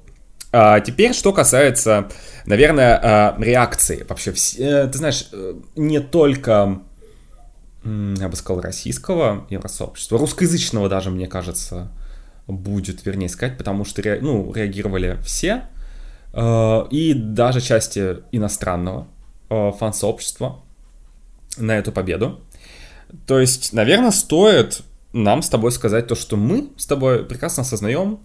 А 0.50 0.80
теперь, 0.80 1.12
что 1.12 1.32
касается, 1.32 2.08
наверное, 2.46 2.98
а, 3.02 3.36
реакции 3.38 4.04
вообще. 4.08 4.32
Э, 4.58 4.86
ты 4.86 4.96
знаешь, 4.96 5.28
э, 5.32 5.54
не 5.76 6.00
только, 6.00 6.80
я 7.84 8.28
бы 8.28 8.34
сказал, 8.34 8.62
российского 8.62 9.46
евросообщества, 9.50 10.18
русскоязычного 10.18 10.88
даже, 10.88 11.10
мне 11.10 11.26
кажется, 11.26 11.92
будет, 12.46 13.04
вернее 13.04 13.28
сказать, 13.28 13.58
потому 13.58 13.84
что 13.84 14.02
ну, 14.22 14.50
реагировали 14.54 15.18
все, 15.22 15.64
э, 16.32 16.86
и 16.90 17.12
даже 17.12 17.60
части 17.60 18.18
иностранного 18.32 19.06
фан-сообщества 19.50 20.62
на 21.56 21.76
эту 21.76 21.92
победу. 21.92 22.40
То 23.26 23.38
есть, 23.38 23.72
наверное, 23.72 24.10
стоит 24.10 24.82
нам 25.12 25.42
с 25.42 25.48
тобой 25.48 25.72
сказать 25.72 26.06
то, 26.06 26.14
что 26.14 26.36
мы 26.36 26.70
с 26.76 26.86
тобой 26.86 27.24
прекрасно 27.24 27.62
осознаем, 27.62 28.20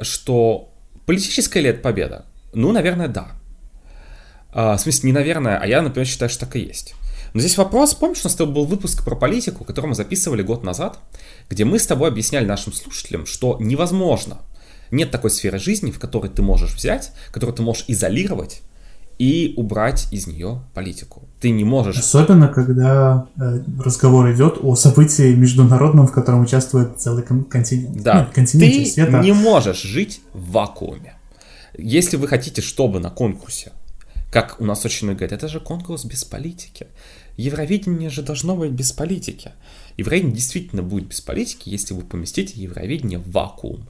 что 0.00 0.69
Политическая 1.10 1.58
ли 1.58 1.70
это 1.70 1.80
победа? 1.80 2.24
Ну, 2.54 2.70
наверное, 2.70 3.08
да. 3.08 3.32
А, 4.52 4.76
в 4.76 4.80
смысле, 4.80 5.08
не 5.08 5.12
наверное, 5.12 5.58
а 5.58 5.66
я, 5.66 5.82
например, 5.82 6.06
считаю, 6.06 6.30
что 6.30 6.46
так 6.46 6.54
и 6.54 6.60
есть. 6.60 6.94
Но 7.34 7.40
здесь 7.40 7.58
вопрос, 7.58 7.94
помнишь, 7.94 8.20
у 8.20 8.28
нас 8.28 8.36
был 8.36 8.64
выпуск 8.64 9.04
про 9.04 9.16
политику, 9.16 9.64
который 9.64 9.86
мы 9.86 9.96
записывали 9.96 10.42
год 10.42 10.62
назад, 10.62 11.00
где 11.48 11.64
мы 11.64 11.80
с 11.80 11.86
тобой 11.88 12.10
объясняли 12.10 12.44
нашим 12.44 12.72
слушателям, 12.72 13.26
что 13.26 13.56
невозможно, 13.58 14.42
нет 14.92 15.10
такой 15.10 15.32
сферы 15.32 15.58
жизни, 15.58 15.90
в 15.90 15.98
которой 15.98 16.30
ты 16.30 16.42
можешь 16.42 16.76
взять, 16.76 17.10
которую 17.32 17.56
ты 17.56 17.62
можешь 17.62 17.86
изолировать 17.88 18.62
и 19.18 19.54
убрать 19.56 20.06
из 20.12 20.28
нее 20.28 20.62
политику. 20.74 21.28
Ты 21.40 21.50
не 21.50 21.64
можешь... 21.64 21.96
Особенно, 21.96 22.48
когда 22.48 23.26
э, 23.40 23.60
разговор 23.82 24.30
идет 24.32 24.58
о 24.62 24.76
событии 24.76 25.34
международном, 25.34 26.06
в 26.06 26.12
котором 26.12 26.42
участвует 26.42 27.00
целый 27.00 27.22
континент. 27.22 28.02
Да, 28.02 28.20
Нет, 28.20 28.30
континент 28.34 28.74
ты 28.74 28.86
света. 28.86 29.20
не 29.20 29.32
можешь 29.32 29.80
жить 29.82 30.20
в 30.34 30.50
вакууме. 30.52 31.14
Если 31.78 32.18
вы 32.18 32.28
хотите, 32.28 32.60
чтобы 32.60 33.00
на 33.00 33.08
конкурсе, 33.08 33.72
как 34.30 34.60
у 34.60 34.64
нас 34.64 34.84
очень 34.84 35.06
много 35.06 35.20
говорят, 35.20 35.38
это 35.38 35.48
же 35.48 35.60
конкурс 35.60 36.04
без 36.04 36.24
политики. 36.24 36.86
Евровидение 37.36 38.10
же 38.10 38.22
должно 38.22 38.54
быть 38.54 38.72
без 38.72 38.92
политики. 38.92 39.52
Евровидение 39.96 40.36
действительно 40.36 40.82
будет 40.82 41.08
без 41.08 41.22
политики, 41.22 41.70
если 41.70 41.94
вы 41.94 42.02
поместите 42.02 42.60
Евровидение 42.60 43.18
в 43.18 43.30
вакуум 43.30 43.88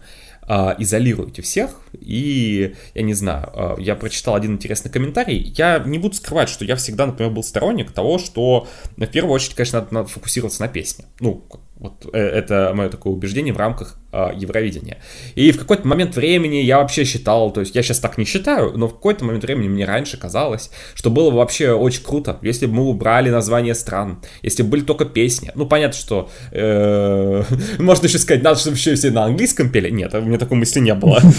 э, 0.48 0.74
изолируете 0.78 1.42
всех, 1.42 1.70
и, 1.92 2.74
я 2.94 3.02
не 3.02 3.14
знаю, 3.14 3.50
э, 3.54 3.74
я 3.78 3.94
прочитал 3.94 4.34
один 4.34 4.54
интересный 4.54 4.90
комментарий, 4.90 5.38
я 5.56 5.78
не 5.78 5.98
буду 5.98 6.14
скрывать, 6.14 6.48
что 6.48 6.64
я 6.64 6.76
всегда, 6.76 7.06
например, 7.06 7.32
был 7.32 7.42
сторонник 7.42 7.92
того, 7.92 8.18
что, 8.18 8.66
в 8.96 9.06
первую 9.06 9.34
очередь, 9.34 9.54
конечно, 9.54 9.80
надо, 9.80 9.94
надо 9.94 10.08
фокусироваться 10.08 10.62
на 10.62 10.68
песне, 10.68 11.04
ну, 11.20 11.44
Вот 11.80 12.06
э, 12.12 12.18
это 12.18 12.72
мое 12.74 12.90
такое 12.90 13.14
убеждение 13.14 13.54
в 13.54 13.56
рамках 13.56 13.96
э, 14.12 14.32
Евровидения. 14.36 14.98
И 15.34 15.50
в 15.50 15.58
какой-то 15.58 15.88
момент 15.88 16.14
времени 16.14 16.56
я 16.56 16.78
вообще 16.78 17.04
считал, 17.04 17.50
то 17.52 17.60
есть 17.60 17.74
я 17.74 17.82
сейчас 17.82 18.00
так 18.00 18.18
не 18.18 18.26
считаю, 18.26 18.76
но 18.76 18.86
в 18.86 18.92
какой-то 18.92 19.24
момент 19.24 19.44
времени 19.44 19.68
мне 19.68 19.86
раньше 19.86 20.18
казалось, 20.18 20.70
что 20.94 21.08
было 21.08 21.30
бы 21.30 21.38
вообще 21.38 21.72
очень 21.72 22.02
круто, 22.02 22.38
если 22.42 22.66
бы 22.66 22.74
мы 22.74 22.82
убрали 22.84 23.30
название 23.30 23.74
стран, 23.74 24.20
если 24.42 24.62
бы 24.62 24.68
были 24.68 24.82
только 24.82 25.06
песни. 25.06 25.52
Ну, 25.54 25.64
понятно, 25.64 25.98
что 25.98 26.28
э, 26.52 27.44
можно 27.78 28.06
еще 28.06 28.18
сказать, 28.18 28.42
надо, 28.42 28.60
чтобы 28.60 28.76
еще 28.76 28.94
все 28.94 29.10
на 29.10 29.24
английском 29.24 29.70
пели. 29.70 29.88
Нет, 29.88 30.12
у 30.14 30.20
меня 30.20 30.36
такой 30.36 30.58
мысли 30.58 30.80
не 30.80 30.94
было. 30.94 31.18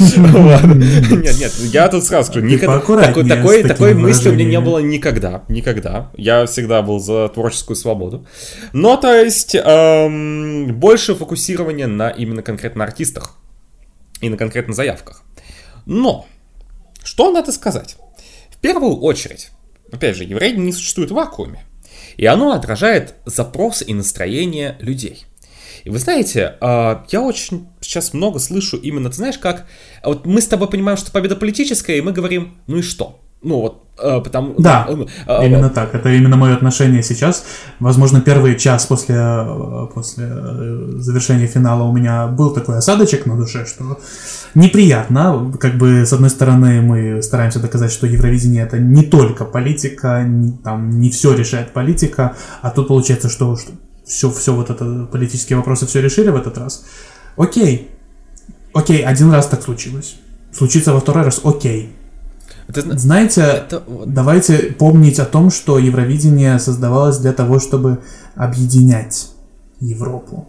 Нет, 1.22 1.40
нет, 1.40 1.54
я 1.72 1.88
тут 1.88 2.04
сразу 2.04 2.32
скажу, 2.32 2.48
такой 3.28 3.64
такой 3.64 3.94
мысли 3.94 4.30
у 4.30 4.34
меня 4.34 4.46
не 4.46 4.60
было 4.60 4.80
никогда, 4.80 5.44
никогда. 5.50 6.10
Я 6.18 6.48
всегда 6.48 6.82
был 6.82 7.00
за 7.00 7.30
творческую 7.30 7.76
свободу. 7.76 8.26
Но, 8.74 8.98
то 8.98 9.14
есть, 9.14 9.56
эм, 9.56 10.31
больше 10.74 11.16
фокусирования 11.16 11.88
на 11.88 12.10
именно 12.10 12.42
конкретно 12.42 12.84
артистах 12.84 13.38
и 14.22 14.30
на 14.30 14.38
конкретно 14.38 14.74
заявках. 14.74 15.24
Но, 15.86 16.28
что 17.04 17.32
надо 17.32 17.52
сказать? 17.52 17.98
В 18.50 18.58
первую 18.58 18.98
очередь, 18.98 19.52
опять 19.92 20.16
же, 20.16 20.24
еврейдин 20.24 20.66
не 20.66 20.74
существует 20.74 21.12
в 21.12 21.16
вакууме. 21.16 21.66
И 22.18 22.26
оно 22.26 22.52
отражает 22.52 23.16
запросы 23.26 23.86
и 23.86 23.94
настроение 23.94 24.78
людей. 24.80 25.26
И 25.84 25.90
вы 25.90 25.98
знаете, 25.98 26.58
а, 26.62 27.06
я 27.10 27.22
очень 27.22 27.68
сейчас 27.80 28.14
много 28.14 28.40
слышу 28.40 28.78
именно, 28.78 29.10
ты 29.10 29.16
знаешь, 29.16 29.40
как... 29.40 29.68
Вот 30.04 30.26
мы 30.26 30.42
с 30.42 30.48
тобой 30.48 30.70
понимаем, 30.70 30.98
что 30.98 31.12
победа 31.12 31.36
политическая, 31.36 31.98
и 31.98 32.02
мы 32.02 32.12
говорим, 32.12 32.58
ну 32.68 32.78
и 32.78 32.82
что? 32.82 33.20
Ну 33.44 33.60
вот, 33.60 33.84
э, 33.98 34.22
потому... 34.24 34.54
Да, 34.60 34.88
э, 34.88 35.48
именно 35.48 35.70
так. 35.70 35.96
Это 35.96 36.10
именно 36.10 36.38
мое 36.38 36.54
отношение 36.54 37.02
сейчас. 37.02 37.44
Возможно, 37.80 38.22
первый 38.22 38.56
час 38.56 38.86
после, 38.86 39.48
после 39.96 40.28
завершения 41.00 41.48
финала 41.48 41.84
у 41.84 41.92
меня 41.92 42.28
был 42.28 42.52
такой 42.52 42.78
осадочек 42.78 43.26
на 43.26 43.36
душе, 43.36 43.66
что 43.66 43.98
неприятно. 44.54 45.52
Как 45.60 45.76
бы, 45.76 46.06
с 46.06 46.14
одной 46.14 46.30
стороны, 46.30 46.82
мы 46.82 47.24
стараемся 47.24 47.60
доказать, 47.60 47.92
что 47.92 48.06
Евровидение 48.06 48.64
это 48.64 48.78
не 48.78 49.04
только 49.04 49.44
политика, 49.44 50.24
не, 50.24 50.52
там, 50.52 50.92
не 50.92 51.10
все 51.10 51.34
решает 51.34 51.74
политика, 51.74 52.36
а 52.62 52.70
тут 52.70 52.90
получается, 52.90 53.28
что, 53.28 53.56
что 53.56 53.72
все, 54.06 54.30
все 54.30 54.54
вот 54.54 54.70
это, 54.70 55.08
политические 55.12 55.58
вопросы 55.58 55.88
все 55.88 56.00
решили 56.00 56.30
в 56.30 56.36
этот 56.36 56.60
раз. 56.60 56.86
Окей. 57.38 57.90
Окей, 58.74 59.04
один 59.04 59.32
раз 59.32 59.48
так 59.48 59.64
случилось. 59.64 60.18
Случится 60.54 60.94
во 60.94 61.00
второй 61.00 61.24
раз, 61.24 61.42
окей 61.44 61.96
это, 62.68 62.98
Знаете, 62.98 63.42
это... 63.42 63.84
давайте 64.06 64.58
помнить 64.58 65.20
о 65.20 65.26
том, 65.26 65.52
что 65.52 65.78
Евровидение 65.78 66.60
создавалось 66.60 67.18
для 67.18 67.34
того, 67.34 67.60
чтобы 67.60 68.00
объединять 68.36 69.32
Европу. 69.80 70.48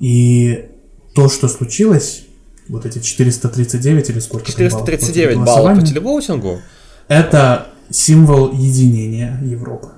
И 0.00 0.70
то, 1.14 1.28
что 1.28 1.48
случилось, 1.48 2.24
вот 2.68 2.86
эти 2.86 2.98
439 2.98 4.10
или 4.10 4.18
сколько 4.20 4.46
439 4.46 5.36
баллов, 5.36 5.46
баллов 5.46 5.80
по 5.80 5.86
телевоутингу, 5.86 6.60
это 7.08 7.68
символ 7.90 8.52
единения 8.52 9.40
Европы 9.42 9.90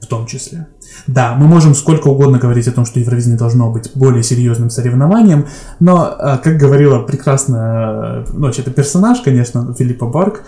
в 0.00 0.06
том 0.06 0.26
числе. 0.26 0.66
Да, 1.06 1.34
мы 1.34 1.46
можем 1.46 1.74
сколько 1.74 2.08
угодно 2.08 2.38
говорить 2.38 2.66
о 2.68 2.72
том, 2.72 2.84
что 2.84 3.00
Евровидение 3.00 3.38
должно 3.38 3.70
быть 3.70 3.90
более 3.94 4.22
серьезным 4.22 4.70
соревнованием, 4.70 5.46
но, 5.78 6.14
а, 6.18 6.38
как 6.38 6.56
говорила 6.56 7.00
прекрасно, 7.00 8.24
ну, 8.32 8.48
это 8.48 8.70
персонаж, 8.70 9.20
конечно, 9.20 9.74
Филиппа 9.74 10.06
Барк, 10.06 10.42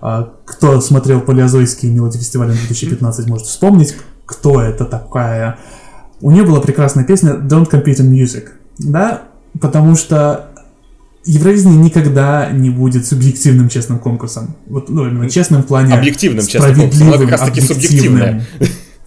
а, 0.00 0.32
кто 0.44 0.80
смотрел 0.80 1.20
палеозойские 1.20 1.92
мелодии 1.92 2.18
фестиваля 2.18 2.50
2015, 2.50 3.28
может 3.28 3.46
вспомнить, 3.46 3.96
кто 4.26 4.60
это 4.60 4.84
такая. 4.84 5.58
У 6.20 6.30
нее 6.30 6.44
была 6.44 6.60
прекрасная 6.60 7.04
песня 7.04 7.32
Don't 7.32 7.70
Compete 7.70 8.00
in 8.00 8.10
Music, 8.10 8.48
да, 8.78 9.22
потому 9.60 9.96
что 9.96 10.50
Евровидение 11.24 11.76
никогда 11.76 12.50
не 12.52 12.70
будет 12.70 13.04
субъективным 13.04 13.68
честным 13.68 13.98
конкурсом. 13.98 14.54
Вот, 14.68 14.88
ну, 14.88 15.08
именно 15.08 15.28
честным 15.28 15.62
в 15.62 15.66
плане 15.66 15.94
Объективным 15.94 16.46
честным 16.46 16.76
конкурсом, 16.76 17.12
как 17.18 17.30
раз 17.30 17.40
таки 17.40 17.60
субъективное. 17.60 18.46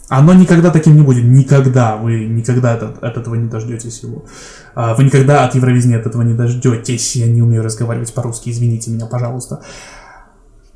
Оно 0.10 0.34
никогда 0.34 0.72
таким 0.72 0.96
не 0.96 1.04
будет. 1.04 1.24
Никогда. 1.24 1.96
Вы 1.96 2.26
никогда 2.26 2.74
от, 2.74 3.04
от 3.04 3.18
этого 3.18 3.36
не 3.36 3.48
дождетесь 3.48 4.02
его. 4.02 4.26
А, 4.74 4.96
вы 4.96 5.04
никогда 5.04 5.46
от 5.46 5.56
Евровидения 5.56 6.00
от 6.00 6.08
этого 6.08 6.24
не 6.24 6.34
дождетесь. 6.34 7.16
Я 7.16 7.28
не 7.28 7.42
умею 7.42 7.64
разговаривать 7.64 8.14
по-русски, 8.14 8.50
извините 8.50 8.92
меня, 8.92 9.06
пожалуйста. 9.06 9.62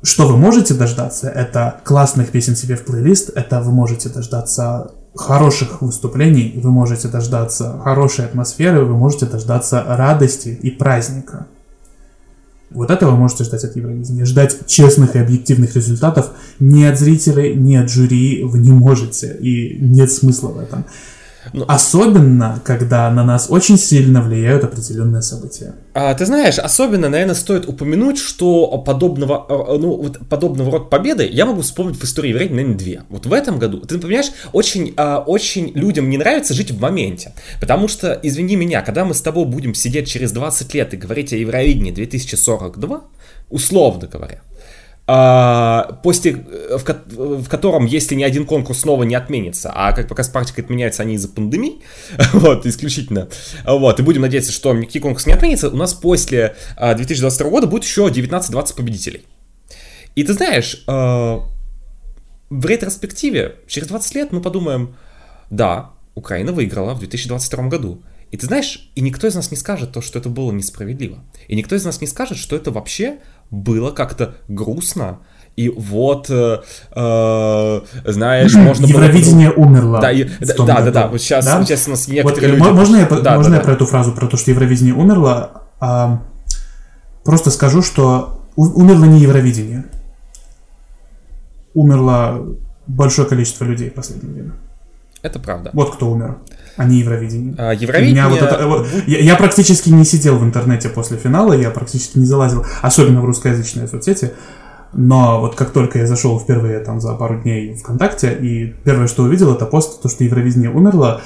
Что 0.02 0.28
вы 0.28 0.36
можете 0.36 0.74
дождаться, 0.74 1.28
это 1.28 1.80
классных 1.82 2.30
песен 2.30 2.54
себе 2.56 2.76
в 2.76 2.84
плейлист, 2.84 3.30
это 3.34 3.60
вы 3.60 3.72
можете 3.72 4.10
дождаться 4.10 4.92
хороших 5.16 5.80
выступлений, 5.80 6.60
вы 6.62 6.70
можете 6.70 7.08
дождаться 7.08 7.80
хорошей 7.82 8.26
атмосферы, 8.26 8.84
вы 8.84 8.96
можете 8.96 9.24
дождаться 9.26 9.82
радости 9.86 10.48
и 10.48 10.70
праздника. 10.70 11.46
Вот 12.74 12.90
этого 12.90 13.16
можете 13.16 13.44
ждать 13.44 13.64
от 13.64 13.76
Евровидения. 13.76 14.24
Ждать 14.24 14.66
честных 14.66 15.14
и 15.16 15.18
объективных 15.18 15.74
результатов 15.76 16.30
ни 16.58 16.84
от 16.84 16.98
зрителей, 16.98 17.54
ни 17.54 17.76
от 17.76 17.88
жюри 17.88 18.42
вы 18.42 18.58
не 18.58 18.72
можете. 18.72 19.36
И 19.40 19.78
нет 19.80 20.10
смысла 20.10 20.48
в 20.48 20.58
этом. 20.58 20.84
Но... 21.52 21.60
Ну, 21.60 21.64
особенно, 21.68 22.60
когда 22.64 23.10
на 23.10 23.24
нас 23.24 23.46
очень 23.50 23.78
сильно 23.78 24.22
влияют 24.22 24.64
определенные 24.64 25.22
события. 25.22 25.74
А, 25.92 26.14
ты 26.14 26.26
знаешь, 26.26 26.58
особенно, 26.58 27.08
наверное, 27.08 27.34
стоит 27.34 27.68
упомянуть, 27.68 28.18
что 28.18 28.78
подобного, 28.78 29.46
э, 29.48 29.78
ну, 29.78 29.96
вот 29.96 30.18
подобного 30.28 30.72
рода 30.72 30.84
победы 30.86 31.28
я 31.30 31.46
могу 31.46 31.62
вспомнить 31.62 31.96
в 31.96 32.04
истории 32.04 32.30
евреев, 32.30 32.50
наверное, 32.50 32.76
две. 32.76 33.02
Вот 33.08 33.26
в 33.26 33.32
этом 33.32 33.58
году, 33.58 33.80
ты 33.80 33.98
понимаешь, 33.98 34.32
очень, 34.52 34.94
а, 34.96 35.22
очень 35.26 35.72
людям 35.74 36.08
не 36.10 36.18
нравится 36.18 36.54
жить 36.54 36.70
в 36.70 36.80
моменте. 36.80 37.34
Потому 37.60 37.88
что, 37.88 38.18
извини 38.22 38.56
меня, 38.56 38.82
когда 38.82 39.04
мы 39.04 39.14
с 39.14 39.20
тобой 39.20 39.44
будем 39.44 39.74
сидеть 39.74 40.08
через 40.08 40.32
20 40.32 40.74
лет 40.74 40.94
и 40.94 40.96
говорить 40.96 41.32
о 41.32 41.36
Евровидении 41.36 41.92
2042, 41.92 43.02
условно 43.50 44.08
говоря, 44.08 44.40
а, 45.06 46.00
после, 46.02 46.32
э, 46.32 46.78
в, 46.78 47.42
в 47.42 47.48
котором, 47.48 47.84
если 47.84 48.14
ни 48.14 48.22
один 48.22 48.46
конкурс 48.46 48.80
снова 48.80 49.02
не 49.02 49.14
отменится, 49.14 49.70
а 49.74 49.92
как 49.92 50.08
пока 50.08 50.24
практика 50.24 50.62
отменяется 50.62 51.02
они 51.02 51.14
из-за 51.14 51.28
пандемии, 51.28 51.82
вот, 52.32 52.64
исключительно, 52.64 53.28
вот, 53.66 54.00
и 54.00 54.02
будем 54.02 54.22
надеяться, 54.22 54.50
что 54.50 54.72
никакие 54.72 55.02
конкурсы 55.02 55.28
не 55.28 55.34
отменятся, 55.34 55.68
у 55.68 55.76
нас 55.76 55.92
после 55.92 56.56
2022 56.78 57.46
а, 57.46 57.50
года 57.50 57.66
будет 57.66 57.84
еще 57.84 58.06
19-20 58.06 58.76
победителей. 58.76 59.26
И 60.14 60.24
ты 60.24 60.32
знаешь, 60.32 60.82
а, 60.86 61.46
в 62.48 62.66
ретроспективе, 62.66 63.56
через 63.66 63.88
20 63.88 64.14
лет 64.14 64.32
мы 64.32 64.40
подумаем, 64.40 64.96
да, 65.50 65.90
Украина 66.14 66.52
выиграла 66.52 66.94
в 66.94 67.00
2022 67.00 67.68
году, 67.68 68.02
и 68.30 68.36
ты 68.36 68.46
знаешь, 68.46 68.90
и 68.94 69.00
никто 69.00 69.26
из 69.26 69.34
нас 69.34 69.50
не 69.50 69.56
скажет 69.56 69.92
то, 69.92 70.00
что 70.00 70.18
это 70.18 70.28
было 70.28 70.50
несправедливо. 70.50 71.22
И 71.46 71.54
никто 71.54 71.76
из 71.76 71.84
нас 71.84 72.00
не 72.00 72.08
скажет, 72.08 72.36
что 72.36 72.56
это 72.56 72.72
вообще 72.72 73.18
было 73.54 73.90
как-то 73.90 74.34
грустно. 74.48 75.20
И 75.56 75.68
вот, 75.68 76.30
э, 76.30 76.58
э, 76.96 77.80
знаешь, 78.04 78.54
можно 78.54 78.86
Евровидение 78.86 79.52
было... 79.52 79.64
умерло. 79.64 80.00
Да, 80.00 80.10
и, 80.10 80.24
да, 80.24 80.54
да, 80.64 80.80
да, 80.82 80.90
да, 80.90 81.06
вот 81.06 81.20
сейчас, 81.20 81.44
да? 81.44 81.64
сейчас 81.64 81.86
у 81.86 81.92
нас 81.92 82.08
некоторые 82.08 82.58
вот, 82.58 82.66
люди... 82.66 82.76
Можно 82.76 82.96
я, 82.96 83.06
да, 83.06 83.36
можно 83.36 83.50
да, 83.50 83.56
я 83.56 83.62
да. 83.62 83.64
про 83.64 83.72
эту 83.74 83.86
фразу, 83.86 84.12
про 84.12 84.26
то, 84.26 84.36
что 84.36 84.50
Евровидение 84.50 84.94
умерло? 84.94 85.62
А, 85.78 86.22
просто 87.22 87.50
скажу, 87.50 87.82
что 87.82 88.40
умерло 88.56 89.04
не 89.04 89.20
Евровидение. 89.20 89.84
Умерло 91.72 92.56
большое 92.88 93.28
количество 93.28 93.64
людей 93.64 93.90
в 93.90 93.94
последнее 93.94 94.32
время. 94.32 94.54
Это 95.22 95.38
правда. 95.38 95.70
Вот 95.72 95.94
кто 95.94 96.10
умер, 96.10 96.38
а 96.76 96.84
не 96.84 96.98
Евровидение. 96.98 97.54
А, 97.56 97.72
Евровидение... 97.72 98.26
вот 98.26 98.42
это, 98.42 98.66
вот, 98.66 98.86
я, 99.06 99.18
я 99.18 99.36
практически 99.36 99.90
не 99.90 100.04
сидел 100.04 100.38
в 100.38 100.44
интернете 100.44 100.88
после 100.88 101.16
финала, 101.16 101.52
я 101.52 101.70
практически 101.70 102.18
не 102.18 102.26
залазил, 102.26 102.66
особенно 102.82 103.20
в 103.20 103.24
русскоязычные 103.24 103.86
соцсети. 103.86 104.32
Но 104.92 105.40
вот 105.40 105.56
как 105.56 105.70
только 105.70 105.98
я 105.98 106.06
зашел 106.06 106.38
впервые 106.38 106.78
там 106.80 107.00
за 107.00 107.14
пару 107.14 107.40
дней 107.40 107.74
ВКонтакте, 107.74 108.32
и 108.32 108.74
первое, 108.84 109.08
что 109.08 109.24
увидел, 109.24 109.52
это 109.52 109.66
пост, 109.66 110.02
то, 110.02 110.08
что 110.08 110.24
Евровидение 110.24 110.70
умерло. 110.70 111.20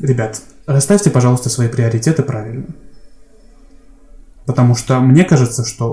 Ребят, 0.00 0.42
расставьте, 0.66 1.10
пожалуйста, 1.10 1.48
свои 1.48 1.68
приоритеты 1.68 2.22
правильно. 2.22 2.66
Потому 4.46 4.74
что 4.74 4.98
мне 5.00 5.24
кажется, 5.24 5.64
что 5.64 5.92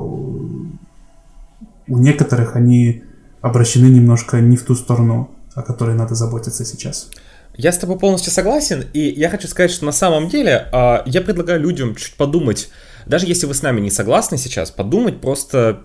у 1.88 1.98
некоторых 1.98 2.56
они 2.56 3.04
обращены 3.42 3.86
немножко 3.86 4.42
не 4.42 4.58
в 4.58 4.64
ту 4.64 4.76
сторону, 4.76 5.30
о 5.56 5.62
которой 5.62 5.96
надо 5.96 6.16
заботиться 6.16 6.66
сейчас. 6.66 7.10
Я 7.56 7.72
с 7.72 7.78
тобой 7.78 8.00
полностью 8.00 8.32
согласен, 8.32 8.86
и 8.94 9.00
я 9.00 9.30
хочу 9.30 9.48
сказать, 9.48 9.72
что 9.72 9.86
на 9.86 9.92
самом 9.92 10.30
деле 10.30 10.70
э, 10.72 10.98
я 11.06 11.22
предлагаю 11.22 11.60
людям 11.60 11.96
чуть 11.96 12.16
подумать, 12.16 12.70
даже 13.06 13.26
если 13.26 13.48
вы 13.48 13.54
с 13.54 13.62
нами 13.62 13.82
не 13.82 13.92
согласны 13.92 14.38
сейчас, 14.38 14.72
подумать 14.72 15.20
просто 15.20 15.82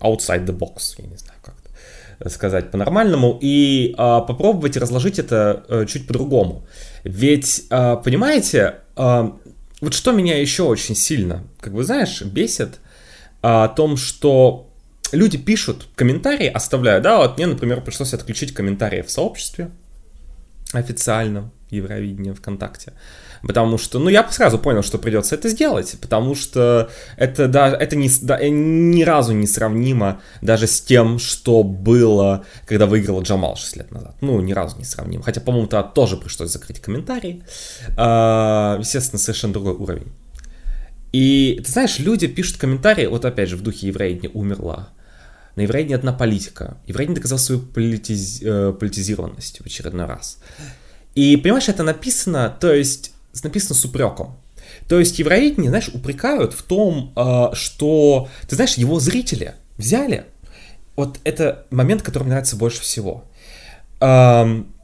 outside 0.00 0.46
the 0.46 0.56
box, 0.56 0.94
я 0.98 1.06
не 1.06 1.16
знаю 1.16 1.38
как 1.42 1.54
сказать 2.30 2.70
по-нормальному, 2.70 3.38
и 3.40 3.90
э, 3.90 3.96
попробовать 3.96 4.76
разложить 4.76 5.18
это 5.18 5.64
э, 5.68 5.86
чуть 5.86 6.06
по-другому. 6.06 6.66
Ведь, 7.02 7.64
э, 7.70 7.96
понимаете, 8.04 8.76
э, 8.96 9.30
вот 9.80 9.94
что 9.94 10.12
меня 10.12 10.40
еще 10.40 10.62
очень 10.62 10.94
сильно, 10.94 11.44
как 11.60 11.72
бы 11.74 11.84
знаешь, 11.84 12.22
бесит, 12.22 12.78
о 13.42 13.68
том, 13.68 13.96
что 13.96 14.65
люди 15.12 15.38
пишут 15.38 15.88
комментарии, 15.94 16.48
оставляют, 16.48 17.02
да, 17.04 17.18
вот 17.18 17.36
мне, 17.36 17.46
например, 17.46 17.80
пришлось 17.80 18.14
отключить 18.14 18.54
комментарии 18.54 19.02
в 19.02 19.10
сообществе, 19.10 19.70
официально 20.72 21.50
Евровидение 21.70 22.32
ВКонтакте. 22.32 22.92
Потому 23.42 23.76
что, 23.76 23.98
ну, 23.98 24.08
я 24.08 24.26
сразу 24.30 24.58
понял, 24.58 24.82
что 24.82 24.98
придется 24.98 25.34
это 25.34 25.48
сделать, 25.48 25.96
потому 26.00 26.34
что 26.34 26.90
это, 27.16 27.48
да, 27.48 27.68
это 27.68 27.96
не, 27.96 28.10
да, 28.22 28.38
ни 28.48 29.02
разу 29.02 29.32
не 29.32 29.46
сравнимо 29.46 30.20
даже 30.42 30.66
с 30.66 30.80
тем, 30.80 31.18
что 31.18 31.62
было, 31.62 32.44
когда 32.66 32.86
выиграла 32.86 33.22
Джамал 33.22 33.56
6 33.56 33.76
лет 33.76 33.90
назад. 33.90 34.16
Ну, 34.20 34.40
ни 34.40 34.52
разу 34.52 34.78
не 34.78 34.84
сравнимо. 34.84 35.24
Хотя, 35.24 35.40
по-моему, 35.40 35.66
тогда 35.66 35.88
тоже 35.88 36.16
пришлось 36.16 36.50
закрыть 36.50 36.80
комментарии. 36.80 37.42
А, 37.96 38.78
естественно, 38.78 39.18
совершенно 39.18 39.52
другой 39.52 39.74
уровень. 39.74 40.12
И, 41.12 41.60
ты 41.64 41.70
знаешь, 41.70 41.98
люди 41.98 42.26
пишут 42.26 42.58
комментарии, 42.58 43.06
вот 43.06 43.24
опять 43.24 43.48
же, 43.48 43.56
в 43.56 43.62
духе 43.62 43.88
евреи 43.88 44.30
умерла. 44.34 44.90
На 45.56 45.62
евреи 45.62 45.92
одна 45.92 46.12
политика. 46.12 46.76
Евреи 46.86 47.08
доказал 47.08 47.38
свою 47.38 47.62
политиз... 47.62 48.40
Э, 48.42 48.74
политизированность 48.78 49.60
в 49.60 49.66
очередной 49.66 50.04
раз. 50.04 50.38
И, 51.14 51.36
понимаешь, 51.38 51.68
это 51.68 51.82
написано, 51.82 52.54
то 52.60 52.72
есть, 52.72 53.12
написано 53.42 53.74
с 53.74 53.84
упреком. 53.84 54.36
То 54.86 54.98
есть 54.98 55.18
Евровидение, 55.18 55.70
знаешь, 55.70 55.88
упрекают 55.88 56.52
в 56.52 56.62
том, 56.62 57.12
э, 57.16 57.54
что, 57.54 58.28
ты 58.46 58.54
знаешь, 58.54 58.74
его 58.74 59.00
зрители 59.00 59.54
взяли. 59.78 60.26
Вот 60.94 61.18
это 61.24 61.66
момент, 61.70 62.02
который 62.02 62.24
мне 62.24 62.32
нравится 62.32 62.56
больше 62.56 62.80
всего. 62.82 63.24
Эм, 64.00 64.74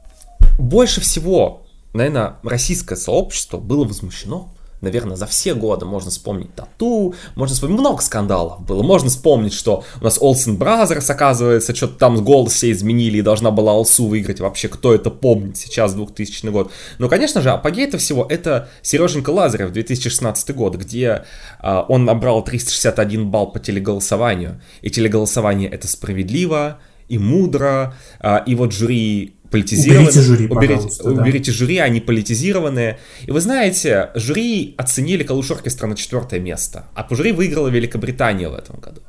больше 0.57 1.01
всего, 1.01 1.65
наверное, 1.93 2.37
российское 2.43 2.95
сообщество 2.95 3.57
было 3.57 3.85
возмущено 3.85 4.52
наверное, 4.83 5.15
за 5.15 5.25
все 5.25 5.55
годы 5.55 5.85
можно 5.85 6.11
вспомнить 6.11 6.53
Тату, 6.53 7.15
можно 7.35 7.55
вспомнить 7.55 7.79
много 7.79 8.01
скандалов 8.01 8.61
было. 8.65 8.83
Можно 8.83 9.09
вспомнить, 9.09 9.53
что 9.53 9.83
у 9.99 10.03
нас 10.03 10.17
Олсен 10.21 10.57
Бразерс, 10.57 11.09
оказывается, 11.09 11.75
что-то 11.75 11.97
там 11.97 12.23
голос 12.23 12.53
все 12.53 12.71
изменили 12.71 13.17
и 13.17 13.21
должна 13.21 13.51
была 13.51 13.71
Алсу 13.71 14.05
выиграть. 14.05 14.39
Вообще, 14.39 14.67
кто 14.67 14.93
это 14.93 15.09
помнит 15.09 15.57
сейчас, 15.57 15.93
2000 15.93 16.47
год. 16.47 16.71
Но, 16.99 17.09
конечно 17.09 17.41
же, 17.41 17.49
апогей 17.51 17.87
этого 17.87 17.99
всего 17.99 18.25
это 18.29 18.69
Сереженька 18.81 19.29
Лазарев, 19.29 19.71
2016 19.71 20.55
год, 20.55 20.75
где 20.75 21.25
э, 21.61 21.83
он 21.87 22.05
набрал 22.05 22.43
361 22.43 23.29
балл 23.29 23.51
по 23.51 23.59
телеголосованию. 23.59 24.61
И 24.81 24.89
телеголосование 24.89 25.69
это 25.69 25.87
справедливо 25.87 26.79
и 27.07 27.17
мудро. 27.17 27.95
Э, 28.19 28.39
и 28.45 28.55
вот 28.55 28.73
жюри 28.73 29.35
политизированные. 29.53 30.09
Уберите 30.09 30.21
жюри, 30.21 30.47
уберите, 30.47 31.03
да. 31.03 31.09
уберите 31.11 31.51
жюри, 31.51 31.77
они 31.77 31.99
политизированные. 31.99 32.97
И 33.27 33.31
вы 33.31 33.39
знаете, 33.39 34.09
жюри 34.15 34.73
оценили 34.77 35.23
Калуш 35.23 35.51
Оркестра 35.51 35.85
на 35.87 35.95
четвертое 35.95 36.39
место, 36.39 36.87
а 36.95 37.03
по 37.03 37.15
жюри 37.15 37.31
выиграла 37.33 37.67
Великобритания 37.67 38.49
в 38.49 38.55
этом 38.55 38.79
году. 38.79 39.01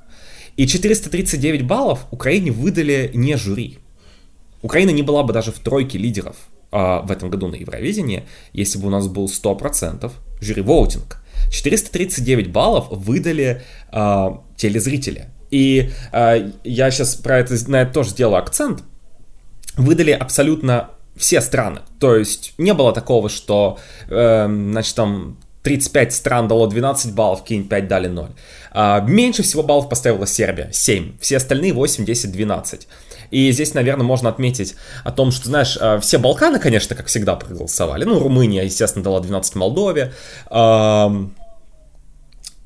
И 0.59 0.67
439 0.67 1.63
баллов 1.63 2.07
Украине 2.11 2.51
выдали 2.51 3.11
не 3.15 3.37
жюри. 3.39 3.79
Украина 4.61 4.91
не 4.91 5.03
была 5.03 5.23
бы 5.23 5.33
даже 5.33 5.51
в 5.51 5.59
тройке 5.59 5.97
лидеров 5.97 6.37
а, 6.71 7.01
в 7.01 7.11
этом 7.11 7.31
году 7.31 7.49
на 7.49 7.55
Евровидении, 7.55 8.25
если 8.53 8.79
бы 8.79 8.89
у 8.89 8.91
нас 8.91 9.09
был 9.09 9.27
100% 9.27 10.13
жюри-воутинг. 10.43 11.23
439 11.51 12.53
баллов 12.53 12.89
выдали 12.91 13.63
а, 13.91 14.43
телезрители. 14.57 15.29
И 15.51 15.91
а, 16.13 16.53
я 16.65 16.91
сейчас 16.91 17.15
про 17.15 17.39
это, 17.39 17.55
на 17.71 17.83
это 17.83 17.95
тоже 17.95 18.11
сделаю 18.11 18.39
акцент, 18.39 18.85
выдали 19.77 20.11
абсолютно 20.11 20.91
все 21.17 21.41
страны. 21.41 21.81
То 21.99 22.17
есть 22.17 22.55
не 22.59 22.75
было 22.75 22.93
такого, 22.93 23.29
что, 23.29 23.79
э, 24.09 24.47
значит, 24.47 24.95
там 24.95 25.37
35 25.63 26.13
стран 26.13 26.49
дало 26.49 26.67
12 26.67 27.15
баллов, 27.15 27.43
какие-нибудь 27.43 27.71
5 27.71 27.89
дали 27.89 28.09
0. 28.09 28.29
А, 28.73 29.01
меньше 29.01 29.43
всего 29.43 29.63
баллов 29.63 29.89
поставила 29.89 30.27
Сербия, 30.27 30.69
7. 30.73 31.19
Все 31.21 31.39
остальные 31.39 31.73
8, 31.73 32.05
10, 32.05 32.33
12. 32.33 32.87
И 33.31 33.51
здесь, 33.53 33.73
наверное, 33.75 34.05
можно 34.05 34.29
отметить 34.29 34.75
о 35.05 35.11
том, 35.11 35.31
что, 35.33 35.49
знаешь, 35.49 35.79
э, 35.81 35.99
все 36.01 36.19
Балканы, 36.19 36.59
конечно, 36.59 36.95
как 36.95 37.07
всегда 37.07 37.35
проголосовали. 37.37 38.05
Ну, 38.05 38.19
Румыния, 38.19 38.65
естественно, 38.65 39.03
дала 39.03 39.21
12 39.21 39.55
Молдове. 39.55 40.13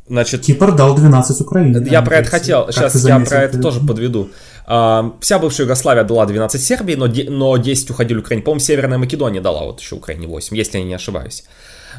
Значит, 0.09 0.41
Кипр 0.41 0.75
дал 0.75 0.95
12 0.95 1.41
Украине. 1.43 1.87
Я 1.91 2.03
про 2.03 2.17
это 2.17 2.31
хотел, 2.31 2.73
сейчас 2.73 3.05
я 3.05 3.21
про 3.21 3.43
это 3.43 3.61
тоже 3.61 3.81
подведу. 3.81 4.31
Вся 4.69 5.39
бывшая 5.39 5.63
Югославия 5.63 6.05
дала 6.05 6.27
12 6.27 6.63
Сербии, 6.63 6.95
но, 6.95 7.07
но 7.07 7.57
10 7.57 7.91
уходили 7.91 8.19
Украине. 8.19 8.45
По-моему, 8.45 8.61
Северная 8.61 8.99
Македония 8.99 9.41
дала 9.41 9.65
вот 9.65 9.81
еще 9.81 9.95
Украине 9.95 10.27
8, 10.27 10.55
если 10.55 10.77
я 10.77 10.85
не 10.85 10.93
ошибаюсь. 10.93 11.45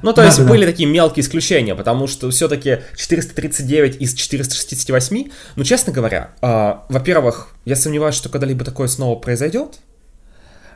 Ну, 0.03 0.11
то 0.11 0.17
да, 0.17 0.26
есть 0.26 0.38
да, 0.38 0.45
были 0.45 0.65
да. 0.65 0.72
такие 0.72 0.88
мелкие 0.88 1.24
исключения, 1.24 1.74
потому 1.74 2.05
что 2.05 2.30
все-таки 2.30 2.82
439 2.95 3.99
из 3.99 4.13
468, 4.13 5.32
ну, 5.55 5.63
честно 5.63 5.91
говоря, 5.91 6.32
э, 6.41 6.74
во-первых, 6.89 7.49
я 7.65 7.76
сомневаюсь, 7.76 8.15
что 8.15 8.30
когда-либо 8.30 8.63
такое 8.63 8.88
снова 8.88 9.17
произойдет, 9.20 9.80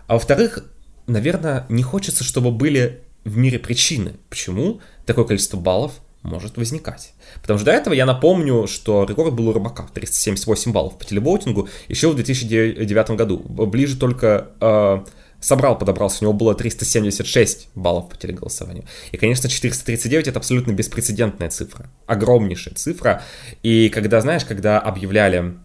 а 0.08 0.14
во-вторых, 0.14 0.66
наверное, 1.06 1.66
не 1.70 1.84
хочется, 1.84 2.24
чтобы 2.24 2.52
были 2.52 3.04
в 3.24 3.38
мире 3.38 3.60
причины, 3.60 4.16
почему 4.30 4.82
такое 5.06 5.26
количество 5.26 5.58
баллов 5.58 5.94
может 6.24 6.58
возникать. 6.58 7.14
Потому 7.42 7.60
что 7.60 7.66
до 7.66 7.72
этого 7.74 7.94
я 7.94 8.06
напомню, 8.06 8.68
что 8.68 9.04
рекорд 9.04 9.34
был 9.34 9.50
у 9.50 9.54
Рыбака 9.54 9.86
378 9.94 10.72
баллов 10.72 10.98
по 10.98 11.06
телевоутингу 11.06 11.70
еще 11.88 12.10
в 12.10 12.16
2009 12.16 13.12
году. 13.12 13.38
Ближе 13.38 13.98
только 13.98 14.48
э, 14.60 15.04
собрал, 15.44 15.78
подобрался, 15.78 16.20
у 16.22 16.24
него 16.24 16.34
было 16.34 16.56
376 16.56 17.70
баллов 17.76 18.10
по 18.10 18.18
телеголосованию. 18.18 18.86
И, 19.12 19.18
конечно, 19.18 19.50
439 19.50 20.28
это 20.28 20.40
абсолютно 20.40 20.72
беспрецедентная 20.72 21.50
цифра, 21.50 21.90
огромнейшая 22.08 22.74
цифра. 22.74 23.22
И 23.62 23.90
когда, 23.90 24.22
знаешь, 24.22 24.46
когда 24.46 24.80
объявляли 24.80 25.56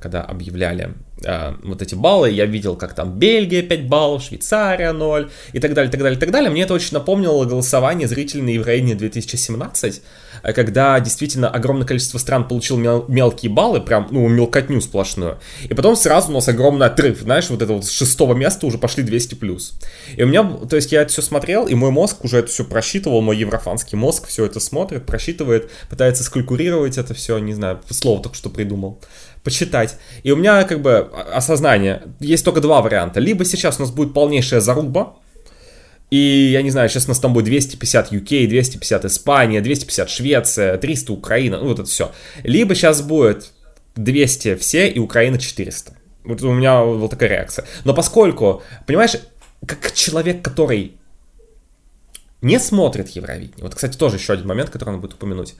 когда 0.00 0.22
объявляли 0.22 0.94
э, 1.24 1.54
вот 1.62 1.82
эти 1.82 1.94
баллы, 1.94 2.30
я 2.30 2.46
видел, 2.46 2.76
как 2.76 2.94
там 2.94 3.18
Бельгия 3.18 3.62
5 3.62 3.88
баллов, 3.88 4.22
Швейцария 4.22 4.92
0 4.92 5.30
и 5.52 5.60
так 5.60 5.74
далее, 5.74 5.90
так 5.90 6.00
далее, 6.00 6.18
так 6.18 6.30
далее. 6.30 6.50
Мне 6.50 6.62
это 6.62 6.74
очень 6.74 6.94
напомнило 6.94 7.44
голосование 7.44 8.08
зрителей 8.08 8.42
на 8.42 8.50
Евровидении 8.50 8.94
2017, 8.94 10.02
э, 10.42 10.52
когда 10.52 10.98
действительно 11.00 11.48
огромное 11.48 11.86
количество 11.86 12.18
стран 12.18 12.46
получил 12.46 12.76
мел- 12.76 13.04
мелкие 13.08 13.50
баллы, 13.50 13.80
прям, 13.80 14.08
ну, 14.10 14.28
мелкотню 14.28 14.80
сплошную. 14.80 15.38
И 15.62 15.74
потом 15.74 15.96
сразу 15.96 16.30
у 16.30 16.34
нас 16.34 16.48
огромный 16.48 16.86
отрыв, 16.86 17.20
знаешь, 17.20 17.50
вот 17.50 17.62
это 17.62 17.72
вот 17.72 17.84
с 17.84 17.90
шестого 17.90 18.34
места 18.34 18.66
уже 18.66 18.78
пошли 18.78 19.02
200 19.02 19.34
плюс. 19.34 19.78
И 20.16 20.22
у 20.22 20.26
меня, 20.26 20.44
то 20.44 20.76
есть 20.76 20.92
я 20.92 21.02
это 21.02 21.12
все 21.12 21.22
смотрел, 21.22 21.66
и 21.66 21.74
мой 21.74 21.90
мозг 21.90 22.24
уже 22.24 22.38
это 22.38 22.48
все 22.48 22.64
просчитывал, 22.64 23.20
мой 23.20 23.36
еврофанский 23.36 23.96
мозг 23.96 24.26
все 24.26 24.44
это 24.46 24.60
смотрит, 24.60 25.06
просчитывает, 25.06 25.70
пытается 25.88 26.24
скалькулировать 26.24 26.98
это 26.98 27.14
все, 27.14 27.38
не 27.38 27.54
знаю, 27.54 27.80
слово 27.90 28.22
только 28.22 28.36
что 28.36 28.50
придумал 28.50 29.00
почитать. 29.44 29.98
И 30.22 30.32
у 30.32 30.36
меня 30.36 30.64
как 30.64 30.80
бы 30.80 31.10
осознание, 31.32 32.02
есть 32.18 32.44
только 32.44 32.60
два 32.60 32.82
варианта. 32.82 33.20
Либо 33.20 33.44
сейчас 33.44 33.78
у 33.78 33.82
нас 33.82 33.92
будет 33.92 34.14
полнейшая 34.14 34.60
заруба, 34.60 35.16
и, 36.10 36.50
я 36.52 36.62
не 36.62 36.70
знаю, 36.70 36.88
сейчас 36.88 37.06
у 37.06 37.08
нас 37.08 37.18
там 37.18 37.32
будет 37.32 37.46
250 37.46 38.12
UK, 38.12 38.46
250 38.46 39.04
Испания, 39.04 39.60
250 39.60 40.10
Швеция, 40.10 40.78
300 40.78 41.12
Украина, 41.12 41.58
ну 41.58 41.68
вот 41.68 41.78
это 41.78 41.88
все. 41.88 42.12
Либо 42.42 42.74
сейчас 42.74 43.02
будет 43.02 43.52
200 43.96 44.56
все 44.56 44.88
и 44.88 44.98
Украина 44.98 45.38
400. 45.38 45.94
Вот 46.24 46.42
у 46.42 46.52
меня 46.52 46.82
вот 46.82 47.10
такая 47.10 47.28
реакция. 47.28 47.66
Но 47.84 47.94
поскольку, 47.94 48.62
понимаешь, 48.86 49.16
как 49.66 49.92
человек, 49.92 50.42
который 50.42 50.92
не 52.42 52.58
смотрит 52.58 53.08
Евровидение, 53.10 53.62
вот, 53.62 53.74
кстати, 53.74 53.96
тоже 53.96 54.16
еще 54.16 54.34
один 54.34 54.46
момент, 54.46 54.70
который 54.70 54.90
надо 54.90 55.00
будет 55.00 55.14
упомянуть, 55.14 55.54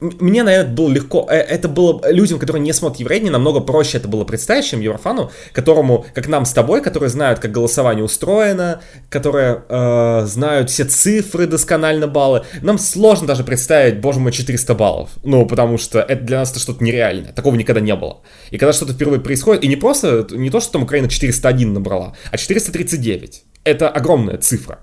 мне, 0.00 0.42
наверное, 0.42 0.74
было 0.74 0.90
легко, 0.90 1.26
э, 1.30 1.36
это 1.36 1.68
было 1.68 2.02
людям, 2.10 2.38
которые 2.38 2.60
не 2.62 2.72
смотрят 2.72 3.00
Евровидение, 3.00 3.32
намного 3.32 3.60
проще 3.60 3.98
это 3.98 4.08
было 4.08 4.24
представить, 4.24 4.66
чем 4.66 4.80
Еврофану, 4.80 5.30
которому, 5.52 6.04
как 6.14 6.28
нам 6.28 6.44
с 6.44 6.52
тобой, 6.52 6.82
которые 6.82 7.08
знают, 7.08 7.38
как 7.38 7.50
голосование 7.50 8.04
устроено, 8.04 8.82
которые 9.08 9.62
э, 9.68 10.26
знают 10.26 10.70
все 10.70 10.84
цифры 10.84 11.46
досконально, 11.46 12.06
баллы, 12.06 12.42
нам 12.60 12.78
сложно 12.78 13.26
даже 13.26 13.42
представить, 13.42 14.00
боже 14.00 14.20
мой, 14.20 14.32
400 14.32 14.74
баллов, 14.74 15.10
ну, 15.24 15.46
потому 15.46 15.78
что 15.78 16.00
это 16.00 16.22
для 16.22 16.38
нас 16.40 16.50
это 16.50 16.60
что-то 16.60 16.84
нереальное, 16.84 17.32
такого 17.32 17.54
никогда 17.54 17.80
не 17.80 17.94
было. 17.94 18.20
И 18.50 18.58
когда 18.58 18.72
что-то 18.74 18.92
впервые 18.92 19.20
происходит, 19.20 19.64
и 19.64 19.68
не 19.68 19.76
просто, 19.76 20.26
не 20.32 20.50
то, 20.50 20.60
что 20.60 20.72
там 20.72 20.82
Украина 20.82 21.08
401 21.08 21.72
набрала, 21.72 22.14
а 22.30 22.36
439, 22.36 23.44
это 23.64 23.88
огромная 23.88 24.36
цифра, 24.36 24.80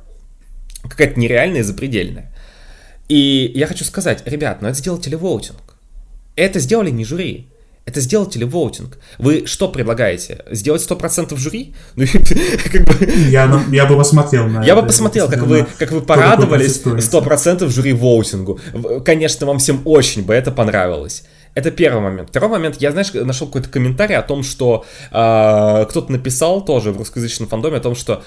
какая-то 0.89 1.19
нереальная 1.19 1.59
и 1.59 1.63
запредельная. 1.63 2.32
И 3.09 3.51
я 3.55 3.67
хочу 3.67 3.83
сказать, 3.85 4.23
ребят, 4.25 4.61
ну 4.61 4.69
это 4.69 4.77
сделал 4.77 4.97
телевоутинг. 4.97 5.75
Это 6.35 6.59
сделали 6.59 6.89
не 6.89 7.05
жюри. 7.05 7.47
Это 7.85 7.99
сделал 7.99 8.25
телевоутинг. 8.25 8.97
Вы 9.17 9.45
что 9.45 9.67
предлагаете? 9.67 10.45
Сделать 10.51 10.81
100% 10.89 11.35
жюри? 11.37 11.73
Ну, 11.95 12.05
как 12.71 12.85
бы... 12.85 13.05
я, 13.29 13.65
я 13.71 13.85
бы 13.85 13.97
посмотрел 13.97 14.47
на 14.47 14.63
Я 14.63 14.73
это, 14.73 14.81
бы 14.81 14.87
посмотрел, 14.87 15.29
как 15.29 15.43
вы, 15.43 15.67
как 15.77 15.91
вы 15.91 16.01
порадовались 16.01 16.81
100% 16.81 17.67
жюри 17.67 17.93
воутингу. 17.93 18.59
Конечно, 19.05 19.45
вам 19.45 19.59
всем 19.59 19.81
очень 19.83 20.23
бы 20.23 20.33
это 20.33 20.51
понравилось. 20.51 21.23
Это 21.55 21.71
первый 21.71 22.01
момент. 22.01 22.29
Второй 22.29 22.49
момент, 22.49 22.77
я, 22.79 22.91
знаешь, 22.91 23.13
нашел 23.13 23.47
какой-то 23.47 23.69
комментарий 23.69 24.15
о 24.15 24.23
том, 24.23 24.43
что 24.43 24.85
э, 25.11 25.85
кто-то 25.89 26.11
написал 26.11 26.65
тоже 26.65 26.91
в 26.91 26.97
русскоязычном 26.97 27.47
фандоме 27.47 27.77
о 27.77 27.79
том, 27.79 27.95
что 27.95 28.23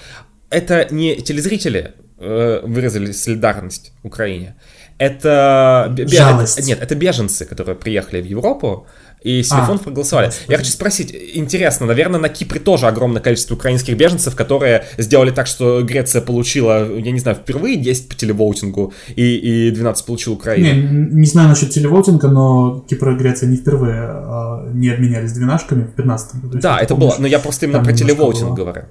это 0.50 0.86
не 0.90 1.16
телезрители 1.16 1.94
э, 2.18 2.60
выразили 2.62 3.12
солидарность 3.12 3.92
Украине. 4.02 4.54
Это... 4.98 5.94
Жалость. 6.06 6.66
Нет, 6.66 6.80
это 6.80 6.94
беженцы, 6.94 7.44
которые 7.44 7.76
приехали 7.76 8.22
в 8.22 8.24
Европу, 8.24 8.86
и 9.22 9.42
с 9.42 9.48
телефонов 9.48 9.80
а, 9.80 9.84
проголосовали. 9.84 10.26
Господи. 10.26 10.52
Я 10.52 10.58
хочу 10.58 10.70
спросить, 10.70 11.14
интересно, 11.34 11.86
наверное, 11.86 12.20
на 12.20 12.28
Кипре 12.28 12.60
тоже 12.60 12.86
огромное 12.86 13.20
количество 13.20 13.54
украинских 13.54 13.96
беженцев, 13.96 14.36
которые 14.36 14.84
сделали 14.98 15.32
так, 15.32 15.48
что 15.48 15.82
Греция 15.82 16.22
получила, 16.22 16.88
я 16.96 17.10
не 17.10 17.18
знаю, 17.18 17.36
впервые 17.36 17.76
10 17.76 18.08
по 18.08 18.14
телевоутингу 18.14 18.92
и, 19.16 19.68
и 19.68 19.70
12 19.72 20.06
получил 20.06 20.34
Украина. 20.34 20.80
Не, 20.80 21.20
не 21.20 21.26
знаю 21.26 21.48
насчет 21.48 21.70
телевоутинга, 21.70 22.28
но 22.28 22.84
Кипр 22.88 23.10
и 23.10 23.16
Греция 23.16 23.48
не 23.48 23.56
впервые 23.56 24.00
а, 24.00 24.70
не 24.72 24.90
обменялись 24.90 25.32
двенашками 25.32 25.84
в 25.84 25.94
15 25.94 26.42
году. 26.42 26.58
Да, 26.58 26.78
это 26.78 26.94
помнишь, 26.94 27.14
было, 27.14 27.22
но 27.22 27.26
я 27.26 27.38
просто 27.38 27.66
именно 27.66 27.82
про 27.82 27.92
телевоутинг 27.92 28.50
было. 28.50 28.54
говорю. 28.54 28.84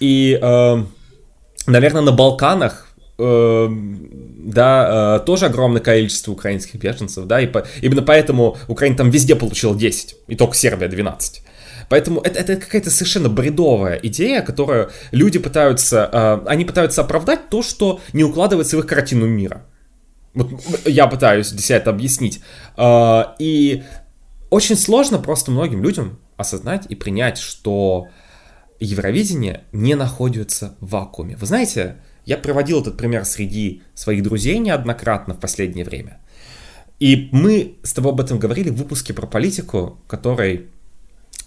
И, 0.00 0.38
э, 0.40 0.84
наверное, 1.66 2.02
на 2.02 2.12
Балканах 2.12 2.88
э, 3.18 3.68
да, 3.70 5.18
э, 5.20 5.24
тоже 5.26 5.46
огромное 5.46 5.80
количество 5.80 6.32
украинских 6.32 6.80
беженцев, 6.80 7.26
да, 7.26 7.40
и 7.40 7.46
по, 7.46 7.66
именно 7.82 8.02
поэтому 8.02 8.56
Украина 8.68 8.96
там 8.96 9.10
везде 9.10 9.36
получила 9.36 9.76
10, 9.76 10.16
и 10.28 10.36
только 10.36 10.54
Сербия 10.54 10.88
12. 10.88 11.42
Поэтому 11.88 12.20
это, 12.20 12.38
это 12.38 12.56
какая-то 12.56 12.90
совершенно 12.90 13.28
бредовая 13.28 13.96
идея, 13.96 14.42
которую 14.42 14.90
люди 15.10 15.38
пытаются, 15.38 16.08
э, 16.12 16.48
они 16.48 16.64
пытаются 16.64 17.02
оправдать 17.02 17.50
то, 17.50 17.62
что 17.62 18.00
не 18.12 18.24
укладывается 18.24 18.76
в 18.76 18.80
их 18.80 18.86
картину 18.86 19.26
мира. 19.26 19.66
Вот 20.34 20.48
я 20.86 21.08
пытаюсь 21.08 21.48
здесь 21.48 21.70
это 21.70 21.90
объяснить. 21.90 22.40
Э, 22.76 23.24
и 23.38 23.82
очень 24.50 24.76
сложно 24.76 25.18
просто 25.18 25.50
многим 25.50 25.82
людям 25.82 26.18
осознать 26.36 26.86
и 26.88 26.94
принять, 26.94 27.38
что 27.38 28.08
Евровидение 28.80 29.64
не 29.72 29.94
находится 29.94 30.74
в 30.80 30.90
вакууме. 30.90 31.36
Вы 31.36 31.46
знаете, 31.46 31.96
я 32.24 32.38
проводил 32.38 32.80
этот 32.80 32.96
пример 32.96 33.24
среди 33.24 33.82
своих 33.94 34.22
друзей 34.22 34.58
неоднократно 34.58 35.34
в 35.34 35.40
последнее 35.40 35.84
время. 35.84 36.20
И 36.98 37.28
мы 37.32 37.76
с 37.82 37.92
тобой 37.92 38.12
об 38.12 38.20
этом 38.20 38.38
говорили 38.38 38.70
в 38.70 38.76
выпуске 38.76 39.12
про 39.12 39.26
политику, 39.26 39.98
который 40.06 40.68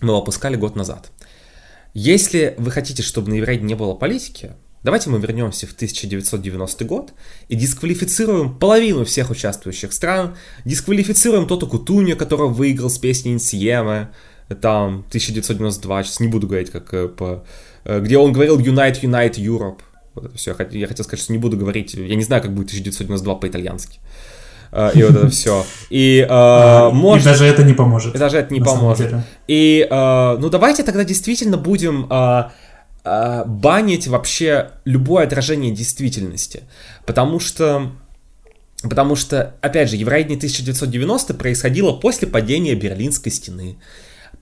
мы 0.02 0.16
выпускали 0.16 0.56
год 0.56 0.76
назад. 0.76 1.12
Если 1.94 2.56
вы 2.58 2.72
хотите, 2.72 3.04
чтобы 3.04 3.30
на 3.30 3.36
Еврейде 3.36 3.64
не 3.64 3.76
было 3.76 3.94
политики, 3.94 4.54
давайте 4.84 5.10
мы 5.10 5.20
вернемся 5.20 5.68
в 5.68 5.74
1990 5.74 6.86
год 6.86 7.14
и 7.50 7.56
дисквалифицируем 7.56 8.58
половину 8.58 9.06
всех 9.06 9.30
участвующих 9.30 9.94
стран, 9.94 10.36
дисквалифицируем 10.66 11.48
Тоту 11.48 11.68
Кутунью, 11.68 12.18
который 12.18 12.50
выиграл 12.50 12.90
с 12.90 12.98
песней 12.98 13.34
Инсиема, 13.34 14.12
там, 14.62 15.06
1992, 15.08 16.04
сейчас 16.04 16.20
не 16.20 16.28
буду 16.28 16.48
говорить, 16.48 16.72
как 16.72 16.94
э, 16.94 17.08
по... 17.08 17.44
Э, 17.86 18.00
где 18.00 18.18
он 18.18 18.34
говорил 18.34 18.60
Unite, 18.60 19.02
Unite 19.02 19.36
Europe, 19.36 19.80
вот 20.16 20.32
все. 20.36 20.56
Я 20.72 20.88
хотел 20.88 21.04
сказать, 21.06 21.24
что 21.24 21.34
не 21.34 21.40
буду 21.40 21.58
говорить, 21.58 21.94
я 21.94 22.16
не 22.16 22.24
знаю, 22.24 22.42
как 22.42 22.54
будет 22.54 22.68
1992 22.68 23.36
по-итальянски. 23.36 24.00
Uh, 24.72 24.92
и 24.98 25.04
вот 25.04 25.16
это 25.16 25.30
все. 25.30 25.64
И, 25.92 26.26
uh, 26.30 26.92
может... 26.92 27.28
и 27.28 27.30
даже 27.30 27.46
это 27.46 27.64
не 27.64 27.74
поможет. 27.74 28.16
И 28.16 28.18
даже 28.18 28.38
это 28.38 28.52
не 28.52 28.60
поможет. 28.60 29.14
И 29.48 29.88
ну 29.90 30.50
давайте 30.50 30.82
тогда 30.82 31.04
действительно 31.04 31.58
будем 31.58 32.08
банить 33.04 34.08
вообще 34.08 34.72
любое 34.86 35.26
отражение 35.26 35.72
действительности. 35.72 36.64
Потому 37.06 37.40
что 37.40 37.92
Потому 38.84 39.16
что, 39.16 39.56
опять 39.62 39.90
же, 39.90 39.96
Евровидение 39.96 40.38
1990 40.38 41.34
происходило 41.36 41.94
после 41.94 42.28
падения 42.28 42.76
Берлинской 42.76 43.32
стены, 43.32 43.78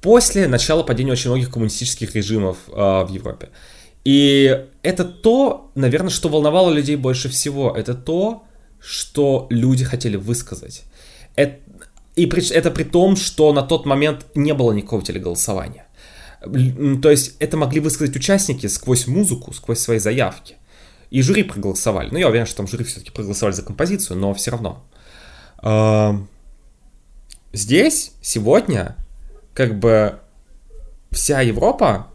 после 0.02 0.48
начала 0.48 0.84
падения 0.84 1.12
очень 1.12 1.30
многих 1.30 1.52
коммунистических 1.52 2.16
режимов 2.16 2.58
э, 2.68 2.72
в 2.72 3.10
Европе. 3.10 3.50
И 4.04 4.66
это 4.82 5.06
то, 5.06 5.72
наверное, 5.76 6.10
что 6.10 6.30
волновало 6.30 6.72
людей 6.72 6.96
больше 6.96 7.30
всего. 7.30 7.76
Это 7.76 7.94
то, 7.94 8.44
что 8.80 9.48
люди 9.50 9.84
хотели 9.84 10.16
высказать. 10.18 10.84
Это, 11.36 11.60
и 12.16 12.26
при, 12.26 12.52
это 12.52 12.72
при 12.72 12.84
том, 12.84 13.16
что 13.16 13.54
на 13.54 13.62
тот 13.62 13.86
момент 13.86 14.26
не 14.36 14.54
было 14.54 14.72
никакого 14.72 15.04
телеголосования. 15.04 15.86
То 16.42 17.12
есть 17.12 17.36
это 17.40 17.56
могли 17.58 17.80
высказать 17.80 18.16
участники 18.16 18.66
сквозь 18.66 19.06
музыку, 19.06 19.54
сквозь 19.54 19.80
свои 19.80 20.00
заявки. 20.00 20.56
И 21.12 21.22
жюри 21.22 21.44
проголосовали. 21.44 22.10
Ну, 22.12 22.18
я 22.18 22.30
уверен, 22.30 22.48
что 22.48 22.58
там 22.58 22.68
жюри 22.68 22.84
все-таки 22.86 23.12
проголосовали 23.12 23.54
за 23.54 23.62
композицию, 23.62 24.18
но 24.18 24.34
все 24.34 24.52
равно. 24.52 24.84
Здесь, 27.54 28.14
сегодня, 28.22 28.96
как 29.54 29.78
бы 29.80 30.20
вся 31.12 31.42
Европа 31.42 32.08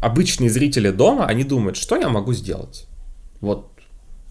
обычные 0.00 0.50
зрители 0.50 0.90
дома, 0.90 1.26
они 1.26 1.44
думают, 1.44 1.76
что 1.76 1.96
я 1.96 2.08
могу 2.08 2.32
сделать? 2.32 2.86
Вот 3.40 3.70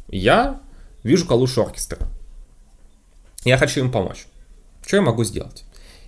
я 0.09 0.61
вижу 1.03 1.25
Калушу 1.25 1.61
оркестра. 1.61 1.99
Я 3.43 3.57
хочу 3.57 3.79
им 3.81 3.91
помочь. 3.91 4.25
Что 4.85 4.97
я 4.97 5.01
могу 5.01 5.23
сделать? 5.23 5.65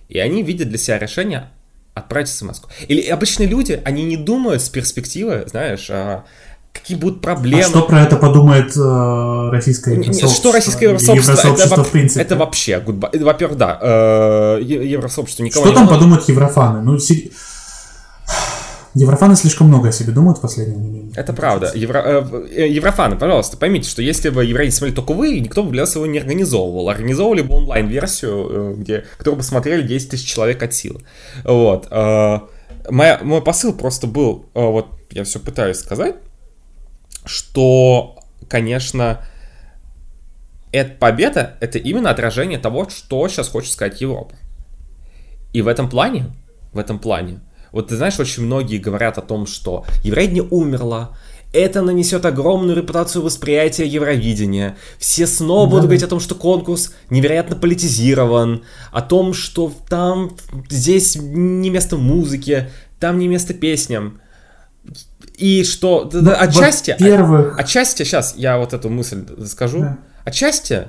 И 0.08 0.18
они 0.18 0.42
видят 0.42 0.68
для 0.68 0.78
себя 0.78 0.98
решение 0.98 1.50
отправить 1.94 2.28
смс 2.28 2.60
-ку. 2.60 2.68
Или 2.86 3.08
обычные 3.08 3.48
люди, 3.48 3.80
они 3.84 4.04
не 4.04 4.16
думают 4.16 4.62
с 4.62 4.68
перспективы, 4.68 5.44
знаешь, 5.46 5.88
а, 5.90 6.24
какие 6.80 6.96
будут 6.96 7.20
проблемы. 7.20 7.62
А 7.62 7.64
что 7.64 7.82
про 7.82 8.02
это 8.02 8.16
подумает 8.16 8.76
э, 8.76 9.50
российское 9.50 9.94
Евросообщество? 9.94 10.28
Что 10.28 10.52
российское 10.52 10.84
Евросообщество? 10.86 11.56
Это, 11.56 11.84
в 11.84 11.90
принципе. 11.90 12.20
это 12.22 12.36
вообще, 12.36 12.82
во-первых, 12.84 13.58
да, 13.58 13.78
э, 13.80 14.60
Евросообщество 14.62 15.42
никого 15.42 15.64
Что 15.64 15.70
не 15.70 15.76
там 15.76 15.86
волнует. 15.86 16.00
подумают 16.00 16.28
еврофаны? 16.28 16.82
Ну, 16.82 16.98
Еврофаны 18.94 19.36
слишком 19.36 19.68
много 19.68 19.90
о 19.90 19.92
себе 19.92 20.12
думают 20.12 20.38
в 20.38 20.40
последнее 20.40 20.78
время. 20.78 21.12
Это 21.14 21.32
правда. 21.32 21.70
Евро, 21.74 21.98
э, 21.98 22.46
э, 22.50 22.68
еврофаны, 22.68 23.16
пожалуйста, 23.16 23.56
поймите, 23.56 23.88
что 23.88 24.02
если 24.02 24.30
бы 24.30 24.44
Евровидение 24.44 24.72
смотрели 24.72 24.96
только 24.96 25.12
вы, 25.12 25.38
никто 25.38 25.62
бы 25.62 25.70
для 25.70 25.82
вас 25.82 25.94
его 25.94 26.06
не 26.06 26.18
организовывал. 26.18 26.88
Организовывали 26.88 27.42
бы 27.42 27.54
онлайн-версию, 27.56 28.48
э, 28.50 28.74
где, 28.78 29.04
которую 29.18 29.38
бы 29.38 29.42
смотрели 29.44 29.82
10 29.82 30.10
тысяч 30.10 30.26
человек 30.26 30.62
от 30.62 30.74
силы. 30.74 31.02
Вот. 31.44 31.86
Э, 31.90 32.40
моя, 32.90 33.20
мой 33.22 33.42
посыл 33.42 33.72
просто 33.72 34.06
был, 34.06 34.46
э, 34.54 34.60
вот 34.60 34.86
я 35.10 35.24
все 35.24 35.38
пытаюсь 35.38 35.78
сказать, 35.78 36.16
что, 37.28 38.18
конечно, 38.48 39.22
эта 40.72 40.94
победа— 40.94 41.56
это 41.60 41.78
именно 41.78 42.10
отражение 42.10 42.58
того, 42.58 42.88
что 42.88 43.28
сейчас 43.28 43.48
хочет 43.48 43.72
сказать 43.72 44.00
Европа. 44.00 44.34
И 45.52 45.62
в 45.62 45.68
этом 45.68 45.88
плане, 45.88 46.26
в 46.72 46.78
этом 46.78 46.98
плане, 46.98 47.40
вот 47.72 47.88
ты 47.88 47.96
знаешь, 47.96 48.18
очень 48.18 48.44
многие 48.44 48.78
говорят 48.78 49.18
о 49.18 49.22
том, 49.22 49.46
что 49.46 49.84
Евровидение 50.02 50.42
умерло, 50.50 51.16
это 51.52 51.80
нанесет 51.80 52.26
огромную 52.26 52.76
репутацию 52.76 53.22
восприятия 53.22 53.86
Евровидения. 53.86 54.76
Все 54.98 55.26
снова 55.26 55.64
да. 55.64 55.70
будут 55.70 55.84
говорить 55.84 56.02
о 56.02 56.08
том, 56.08 56.20
что 56.20 56.34
конкурс 56.34 56.94
невероятно 57.08 57.56
политизирован, 57.56 58.64
о 58.92 59.00
том, 59.00 59.32
что 59.32 59.72
там, 59.88 60.36
здесь 60.68 61.16
не 61.16 61.70
место 61.70 61.96
музыке, 61.96 62.70
там 63.00 63.18
не 63.18 63.28
место 63.28 63.54
песням. 63.54 64.20
И 65.34 65.64
что, 65.64 66.08
ну, 66.12 66.32
отчасти, 66.36 66.96
первых... 66.98 67.58
отчасти, 67.58 68.02
сейчас 68.02 68.34
я 68.36 68.58
вот 68.58 68.72
эту 68.72 68.90
мысль 68.90 69.24
скажу, 69.46 69.80
да. 69.80 69.98
отчасти 70.24 70.88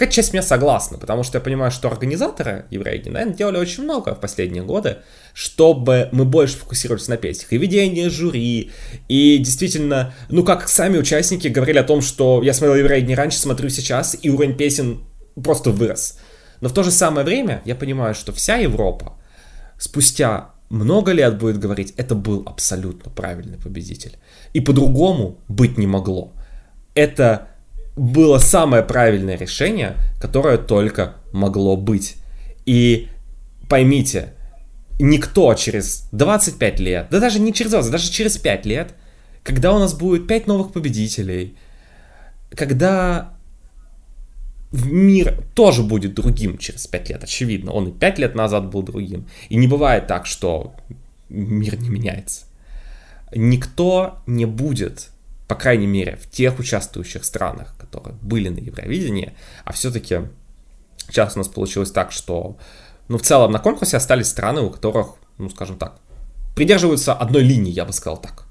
какая 0.00 0.08
часть 0.08 0.32
меня 0.32 0.42
согласна, 0.42 0.96
потому 0.96 1.24
что 1.24 1.36
я 1.36 1.42
понимаю, 1.42 1.70
что 1.70 1.88
организаторы 1.88 2.64
Евровидения, 2.70 3.12
наверное, 3.12 3.36
делали 3.36 3.58
очень 3.58 3.84
много 3.84 4.14
в 4.14 4.20
последние 4.20 4.62
годы, 4.62 4.98
чтобы 5.34 6.08
мы 6.12 6.24
больше 6.24 6.56
фокусировались 6.56 7.08
на 7.08 7.18
песнях. 7.18 7.52
И 7.52 7.58
ведение 7.58 8.08
жюри, 8.08 8.70
и 9.08 9.38
действительно, 9.38 10.14
ну 10.30 10.42
как 10.42 10.68
сами 10.68 10.96
участники 10.96 11.48
говорили 11.48 11.78
о 11.78 11.84
том, 11.84 12.00
что 12.00 12.40
я 12.42 12.54
смотрел 12.54 12.76
Евровидение 12.76 13.16
раньше, 13.16 13.38
смотрю 13.38 13.68
сейчас, 13.68 14.16
и 14.22 14.30
уровень 14.30 14.56
песен 14.56 15.04
просто 15.42 15.70
вырос. 15.70 16.18
Но 16.62 16.68
в 16.68 16.72
то 16.72 16.82
же 16.82 16.90
самое 16.90 17.26
время 17.26 17.60
я 17.64 17.74
понимаю, 17.74 18.14
что 18.14 18.32
вся 18.32 18.56
Европа 18.56 19.18
спустя 19.78 20.54
много 20.70 21.12
лет 21.12 21.36
будет 21.36 21.58
говорить, 21.58 21.92
это 21.96 22.14
был 22.14 22.42
абсолютно 22.46 23.10
правильный 23.10 23.58
победитель. 23.58 24.16
И 24.52 24.60
по-другому 24.60 25.38
быть 25.48 25.76
не 25.76 25.86
могло. 25.86 26.32
Это 26.94 27.48
было 27.96 28.38
самое 28.38 28.82
правильное 28.82 29.36
решение, 29.36 29.96
которое 30.20 30.56
только 30.58 31.16
могло 31.32 31.76
быть. 31.76 32.16
И 32.66 33.08
поймите, 33.68 34.34
никто 35.00 35.52
через 35.54 36.08
25 36.12 36.80
лет, 36.80 37.08
да 37.10 37.20
даже 37.20 37.40
не 37.40 37.52
через 37.52 37.72
20, 37.72 37.90
даже 37.90 38.10
через 38.10 38.38
5 38.38 38.66
лет, 38.66 38.94
когда 39.42 39.74
у 39.74 39.78
нас 39.78 39.92
будет 39.94 40.28
5 40.28 40.46
новых 40.46 40.72
победителей, 40.72 41.56
когда 42.50 43.34
мир 44.72 45.42
тоже 45.54 45.82
будет 45.82 46.14
другим 46.14 46.58
через 46.58 46.86
5 46.86 47.08
лет, 47.10 47.24
очевидно. 47.24 47.72
Он 47.72 47.88
и 47.88 47.92
5 47.92 48.18
лет 48.18 48.34
назад 48.34 48.70
был 48.70 48.82
другим. 48.82 49.26
И 49.48 49.56
не 49.56 49.66
бывает 49.66 50.06
так, 50.06 50.26
что 50.26 50.74
мир 51.28 51.80
не 51.80 51.88
меняется. 51.88 52.46
Никто 53.32 54.18
не 54.26 54.46
будет 54.46 55.10
по 55.50 55.56
крайней 55.56 55.88
мере, 55.88 56.14
в 56.14 56.30
тех 56.30 56.60
участвующих 56.60 57.24
странах, 57.24 57.74
которые 57.76 58.14
были 58.22 58.48
на 58.50 58.60
Евровидении, 58.60 59.32
а 59.64 59.72
все-таки 59.72 60.20
сейчас 61.08 61.34
у 61.34 61.38
нас 61.38 61.48
получилось 61.48 61.90
так, 61.90 62.12
что, 62.12 62.56
ну, 63.08 63.18
в 63.18 63.22
целом 63.22 63.50
на 63.50 63.58
конкурсе 63.58 63.96
остались 63.96 64.28
страны, 64.28 64.60
у 64.60 64.70
которых, 64.70 65.16
ну, 65.38 65.50
скажем 65.50 65.76
так, 65.76 65.98
придерживаются 66.54 67.14
одной 67.14 67.42
линии, 67.42 67.72
я 67.72 67.84
бы 67.84 67.92
сказал 67.92 68.18
так. 68.18 68.44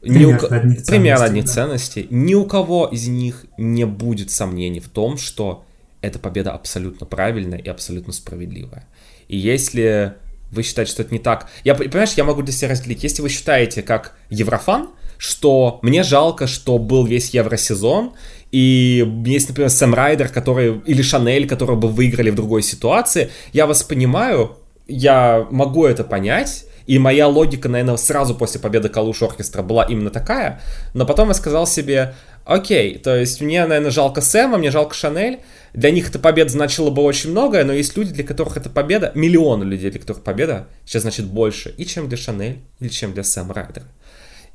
Примерно, 0.00 0.48
у... 0.48 0.52
одних, 0.52 0.86
Примерно 0.86 1.24
одних 1.24 1.44
да. 1.46 1.50
ценностей. 1.50 2.06
Ни 2.10 2.34
у 2.34 2.44
кого 2.44 2.86
из 2.86 3.08
них 3.08 3.46
не 3.58 3.84
будет 3.84 4.30
сомнений 4.30 4.80
в 4.80 4.88
том, 4.88 5.18
что 5.18 5.64
эта 6.00 6.18
победа 6.18 6.52
абсолютно 6.52 7.06
правильная 7.06 7.58
и 7.58 7.68
абсолютно 7.68 8.12
справедливая. 8.12 8.86
И 9.28 9.36
если 9.36 10.14
вы 10.50 10.62
считаете, 10.62 10.92
что 10.92 11.02
это 11.02 11.12
не 11.12 11.18
так... 11.18 11.48
Я, 11.64 11.74
понимаешь, 11.74 12.12
я 12.12 12.24
могу 12.24 12.42
для 12.42 12.52
себя 12.52 12.70
разделить. 12.70 13.02
Если 13.02 13.22
вы 13.22 13.28
считаете, 13.28 13.82
как 13.82 14.16
еврофан, 14.30 14.88
что 15.18 15.80
мне 15.82 16.02
жалко, 16.02 16.46
что 16.46 16.78
был 16.78 17.04
весь 17.04 17.30
евросезон, 17.30 18.12
и 18.52 19.22
есть, 19.26 19.48
например, 19.48 19.70
Сэм 19.70 19.94
Райдер, 19.94 20.28
который, 20.28 20.80
или 20.86 21.02
Шанель, 21.02 21.48
которые 21.48 21.76
бы 21.76 21.88
выиграли 21.88 22.30
в 22.30 22.34
другой 22.34 22.62
ситуации, 22.62 23.30
я 23.52 23.66
вас 23.66 23.82
понимаю, 23.82 24.56
я 24.86 25.46
могу 25.50 25.84
это 25.84 26.04
понять, 26.04 26.64
и 26.86 26.98
моя 26.98 27.26
логика, 27.26 27.68
наверное, 27.68 27.96
сразу 27.96 28.34
после 28.34 28.60
победы 28.60 28.88
Калуш 28.88 29.22
Оркестра 29.22 29.62
была 29.62 29.84
именно 29.84 30.10
такая, 30.10 30.60
но 30.94 31.04
потом 31.04 31.28
я 31.28 31.34
сказал 31.34 31.66
себе, 31.66 32.14
окей, 32.44 32.98
то 32.98 33.14
есть 33.16 33.40
мне, 33.40 33.66
наверное, 33.66 33.90
жалко 33.90 34.20
Сэма, 34.20 34.56
мне 34.56 34.70
жалко 34.70 34.94
Шанель, 34.94 35.40
для 35.74 35.90
них 35.90 36.08
эта 36.08 36.18
победа 36.18 36.50
значила 36.50 36.90
бы 36.90 37.02
очень 37.02 37.30
многое, 37.30 37.64
но 37.64 37.72
есть 37.72 37.96
люди, 37.96 38.12
для 38.12 38.24
которых 38.24 38.56
эта 38.56 38.70
победа, 38.70 39.10
миллионы 39.14 39.64
людей, 39.64 39.90
для 39.90 40.00
которых 40.00 40.22
победа 40.22 40.68
сейчас 40.84 41.02
значит 41.02 41.26
больше, 41.26 41.74
и 41.76 41.84
чем 41.84 42.08
для 42.08 42.16
Шанель, 42.16 42.60
или 42.78 42.88
чем 42.88 43.12
для 43.12 43.24
Сэма 43.24 43.52
Райдера. 43.52 43.86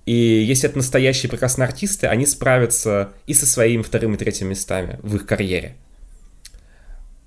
И 0.05 0.13
если 0.13 0.67
это 0.67 0.77
настоящие 0.77 1.29
прекрасные 1.29 1.67
артисты, 1.67 2.07
они 2.07 2.25
справятся 2.25 3.09
и 3.27 3.33
со 3.33 3.45
своими 3.45 3.83
вторым 3.83 4.15
и 4.15 4.17
третьим 4.17 4.47
местами 4.47 4.99
в 5.03 5.15
их 5.15 5.27
карьере. 5.27 5.75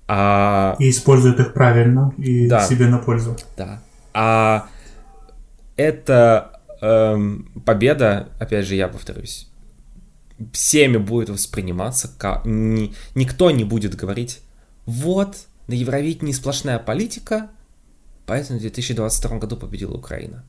А... 0.07 0.75
И 0.79 0.89
используют 0.89 1.39
их 1.39 1.53
правильно 1.53 2.13
и 2.17 2.47
да. 2.47 2.67
себе 2.67 2.87
на 2.87 2.97
пользу. 2.97 3.37
Да. 3.55 3.81
А 4.13 4.67
эта 5.75 6.61
эм, 6.81 7.51
победа, 7.65 8.29
опять 8.39 8.65
же, 8.65 8.75
я 8.75 8.87
повторюсь, 8.87 9.47
всеми 10.51 10.97
будет 10.97 11.29
восприниматься 11.29 12.11
как... 12.17 12.45
Ни, 12.45 12.93
никто 13.15 13.51
не 13.51 13.63
будет 13.63 13.95
говорить, 13.95 14.41
вот, 14.85 15.35
на 15.67 15.73
Евровидении 15.73 16.33
сплошная 16.33 16.79
политика, 16.79 17.49
поэтому 18.25 18.59
в 18.59 18.61
2022 18.61 19.37
году 19.37 19.57
победила 19.57 19.95
Украина. 19.95 20.43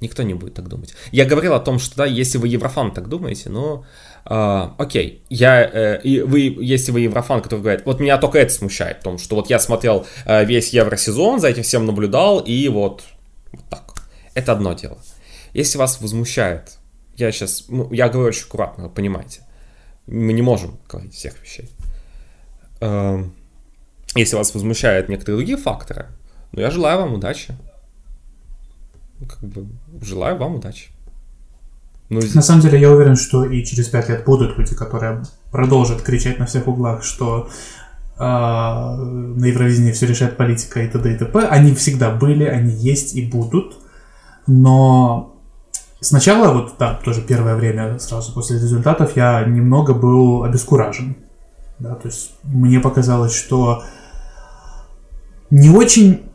Никто 0.00 0.22
не 0.22 0.32
будет 0.32 0.54
так 0.54 0.66
думать. 0.66 0.94
Я 1.12 1.26
говорил 1.26 1.52
о 1.52 1.60
том, 1.60 1.78
что 1.78 1.96
да, 1.96 2.06
если 2.06 2.38
вы 2.38 2.48
еврофан 2.48 2.92
так 2.92 3.08
думаете, 3.08 3.50
ну, 3.50 3.84
э, 4.24 4.68
окей, 4.78 5.22
я, 5.28 5.62
э, 5.62 6.00
и 6.02 6.22
вы, 6.22 6.56
если 6.58 6.90
вы 6.90 7.00
еврофан, 7.00 7.42
который 7.42 7.60
говорит, 7.60 7.82
вот 7.84 8.00
меня 8.00 8.16
только 8.16 8.38
это 8.38 8.50
смущает, 8.50 9.00
в 9.00 9.02
том, 9.02 9.18
что 9.18 9.36
вот 9.36 9.50
я 9.50 9.58
смотрел 9.58 10.06
э, 10.24 10.46
весь 10.46 10.72
евросезон, 10.72 11.38
за 11.40 11.48
этим 11.48 11.64
всем 11.64 11.84
наблюдал, 11.84 12.40
и 12.40 12.68
вот, 12.68 13.04
вот 13.52 13.64
так. 13.68 13.89
Это 14.40 14.52
одно 14.52 14.72
дело. 14.72 14.98
Если 15.52 15.78
вас 15.78 16.00
возмущает, 16.00 16.78
я 17.16 17.32
сейчас, 17.32 17.66
ну, 17.68 17.92
я 17.92 18.08
говорю 18.08 18.28
очень 18.28 18.46
аккуратно, 18.46 18.84
вы 18.84 18.90
понимаете, 18.90 19.42
мы 20.06 20.32
не 20.32 20.42
можем 20.42 20.78
говорить 20.88 21.14
всех 21.14 21.40
вещей. 21.42 21.70
Э, 22.80 23.24
если 24.14 24.36
вас 24.36 24.54
возмущают 24.54 25.08
некоторые 25.08 25.36
другие 25.36 25.58
факторы, 25.58 26.06
ну, 26.52 26.60
я 26.60 26.70
желаю 26.70 27.00
вам 27.00 27.14
удачи 27.14 27.56
как 29.26 29.40
бы 29.40 29.66
желаю 30.00 30.36
вам 30.36 30.56
удачи. 30.56 30.88
Ну, 32.08 32.20
На 32.34 32.42
самом 32.42 32.60
деле 32.62 32.80
я 32.80 32.90
уверен, 32.90 33.16
что 33.16 33.44
и 33.44 33.64
через 33.64 33.88
пять 33.88 34.08
лет 34.08 34.24
будут 34.24 34.58
люди, 34.58 34.74
которые 34.74 35.22
продолжат 35.50 36.02
кричать 36.02 36.38
на 36.38 36.46
всех 36.46 36.66
углах, 36.66 37.04
что 37.04 37.48
э, 38.18 38.22
на 38.22 39.44
Евровидении 39.44 39.92
все 39.92 40.06
решает 40.06 40.36
политика 40.36 40.82
и 40.82 40.88
т.д. 40.88 41.14
и 41.14 41.16
т.п. 41.16 41.46
Они 41.46 41.72
всегда 41.74 42.10
были, 42.10 42.44
они 42.44 42.72
есть 42.72 43.14
и 43.14 43.24
будут. 43.24 43.76
Но 44.52 45.36
сначала, 46.00 46.52
вот 46.52 46.74
да, 46.76 46.94
тоже 47.04 47.22
первое 47.22 47.54
время, 47.54 48.00
сразу 48.00 48.34
после 48.34 48.58
результатов, 48.58 49.14
я 49.14 49.44
немного 49.44 49.94
был 49.94 50.42
обескуражен. 50.42 51.16
Да, 51.78 51.94
то 51.94 52.08
есть 52.08 52.32
мне 52.42 52.80
показалось, 52.80 53.32
что 53.32 53.84
не 55.50 55.70
очень 55.70 56.28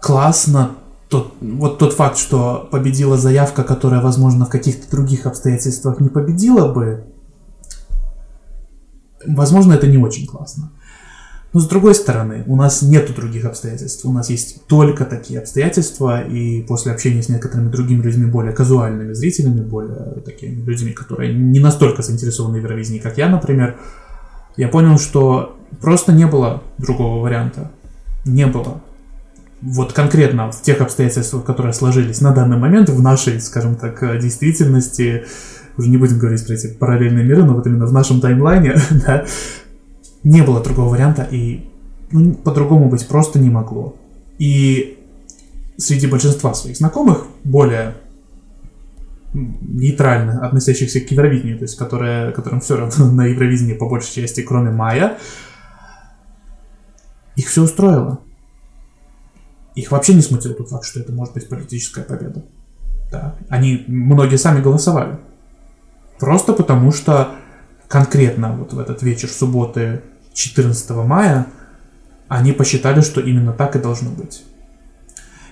классно 0.00 0.72
тот, 1.08 1.34
вот 1.40 1.78
тот 1.78 1.92
факт, 1.92 2.18
что 2.18 2.68
победила 2.72 3.16
заявка, 3.16 3.62
которая, 3.62 4.02
возможно, 4.02 4.46
в 4.46 4.50
каких-то 4.50 4.90
других 4.90 5.24
обстоятельствах 5.24 6.00
не 6.00 6.08
победила 6.08 6.72
бы, 6.72 7.04
возможно, 9.24 9.74
это 9.74 9.86
не 9.86 9.98
очень 9.98 10.26
классно. 10.26 10.72
Но 11.52 11.58
с 11.58 11.66
другой 11.66 11.96
стороны, 11.96 12.44
у 12.46 12.54
нас 12.54 12.82
нет 12.82 13.12
других 13.14 13.44
обстоятельств. 13.44 14.04
У 14.04 14.12
нас 14.12 14.30
есть 14.30 14.66
только 14.66 15.04
такие 15.04 15.40
обстоятельства, 15.40 16.22
и 16.22 16.62
после 16.62 16.92
общения 16.92 17.22
с 17.22 17.28
некоторыми 17.28 17.70
другими 17.70 18.02
людьми, 18.02 18.26
более 18.26 18.52
казуальными 18.52 19.12
зрителями, 19.14 19.60
более 19.60 20.20
такими 20.24 20.62
людьми, 20.62 20.92
которые 20.92 21.34
не 21.34 21.58
настолько 21.58 22.02
заинтересованы 22.02 22.60
в 22.60 22.62
Евровидении, 22.62 23.00
как 23.00 23.18
я, 23.18 23.28
например, 23.28 23.76
я 24.56 24.68
понял, 24.68 24.98
что 24.98 25.56
просто 25.80 26.12
не 26.12 26.26
было 26.26 26.62
другого 26.78 27.20
варианта. 27.20 27.72
Не 28.24 28.46
было 28.46 28.80
вот 29.62 29.92
конкретно 29.92 30.50
в 30.50 30.62
тех 30.62 30.80
обстоятельствах, 30.80 31.44
которые 31.44 31.72
сложились 31.72 32.20
на 32.20 32.32
данный 32.32 32.56
момент 32.56 32.88
в 32.88 33.02
нашей, 33.02 33.40
скажем 33.40 33.76
так, 33.76 34.00
действительности, 34.20 35.24
уже 35.76 35.88
не 35.88 35.96
будем 35.96 36.18
говорить 36.18 36.46
про 36.46 36.54
эти 36.54 36.68
параллельные 36.68 37.24
миры, 37.24 37.44
но 37.44 37.54
вот 37.54 37.66
именно 37.66 37.86
в 37.86 37.92
нашем 37.92 38.20
таймлайне, 38.20 38.76
да, 39.06 39.26
не 40.22 40.42
было 40.42 40.62
другого 40.62 40.90
варианта, 40.90 41.26
и 41.30 41.68
ну, 42.10 42.34
по-другому 42.34 42.88
быть 42.88 43.06
просто 43.06 43.38
не 43.38 43.50
могло. 43.50 43.96
И 44.38 44.98
среди 45.76 46.06
большинства 46.06 46.54
своих 46.54 46.76
знакомых, 46.76 47.26
более 47.44 47.96
нейтрально 49.32 50.44
относящихся 50.44 51.00
к 51.00 51.10
Евровидению, 51.10 51.58
то 51.58 51.64
есть 51.64 51.76
которые, 51.76 52.32
которым 52.32 52.60
все 52.60 52.76
равно 52.76 53.10
на 53.12 53.26
Евровидении 53.26 53.74
по 53.74 53.88
большей 53.88 54.22
части, 54.22 54.42
кроме 54.42 54.70
Мая, 54.70 55.18
их 57.36 57.48
все 57.48 57.62
устроило. 57.62 58.20
Их 59.74 59.92
вообще 59.92 60.14
не 60.14 60.20
смутил 60.20 60.54
тот 60.54 60.68
факт, 60.68 60.84
что 60.84 61.00
это 61.00 61.12
может 61.12 61.34
быть 61.34 61.48
политическая 61.48 62.02
победа. 62.02 62.44
Да. 63.10 63.36
Они, 63.48 63.84
многие 63.86 64.36
сами 64.36 64.60
голосовали. 64.60 65.18
Просто 66.18 66.52
потому 66.52 66.92
что 66.92 67.34
конкретно 67.88 68.52
вот 68.52 68.72
в 68.72 68.78
этот 68.78 69.02
вечер 69.02 69.28
субботы 69.28 70.02
14 70.34 70.90
мая 70.90 71.46
они 72.28 72.52
посчитали, 72.52 73.00
что 73.00 73.20
именно 73.20 73.52
так 73.52 73.74
и 73.76 73.80
должно 73.80 74.10
быть. 74.10 74.42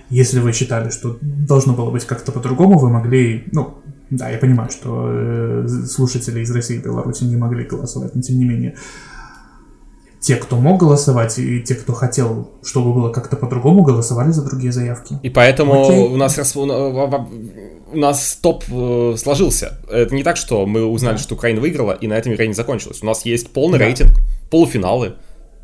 Если 0.09 0.39
вы 0.39 0.53
считали, 0.53 0.89
что 0.89 1.17
должно 1.21 1.73
было 1.73 1.91
быть 1.91 2.05
как-то 2.05 2.31
по-другому, 2.31 2.79
вы 2.79 2.89
могли, 2.89 3.43
ну, 3.51 3.75
да, 4.09 4.29
я 4.29 4.37
понимаю, 4.37 4.71
что 4.71 5.07
э, 5.11 5.67
слушатели 5.67 6.39
из 6.39 6.49
России 6.51 6.77
и 6.77 6.81
Беларуси 6.81 7.25
не 7.25 7.35
могли 7.35 7.65
голосовать, 7.65 8.15
но 8.15 8.21
тем 8.21 8.39
не 8.39 8.45
менее, 8.45 8.75
те, 10.19 10.35
кто 10.35 10.57
мог 10.57 10.79
голосовать, 10.79 11.37
и 11.37 11.61
те, 11.61 11.75
кто 11.75 11.93
хотел, 11.93 12.49
чтобы 12.63 12.93
было 12.93 13.09
как-то 13.09 13.35
по-другому, 13.35 13.83
голосовали 13.83 14.31
за 14.31 14.43
другие 14.43 14.71
заявки. 14.71 15.17
И 15.21 15.29
поэтому 15.29 15.83
Окей. 15.83 16.07
у 16.07 16.17
нас 16.17 16.55
у 16.55 17.97
нас 17.97 18.39
топ 18.41 18.63
э, 18.69 19.15
сложился. 19.17 19.79
Это 19.89 20.13
не 20.15 20.23
так, 20.23 20.37
что 20.37 20.65
мы 20.65 20.85
узнали, 20.85 21.17
что 21.17 21.35
Украина 21.35 21.61
выиграла, 21.61 21.91
и 21.91 22.07
на 22.07 22.13
этом 22.13 22.33
игра 22.33 22.45
не 22.45 22.53
закончилась. 22.53 23.01
У 23.01 23.05
нас 23.05 23.25
есть 23.25 23.51
полный 23.51 23.79
да. 23.79 23.85
рейтинг, 23.85 24.11
полуфиналы. 24.49 25.15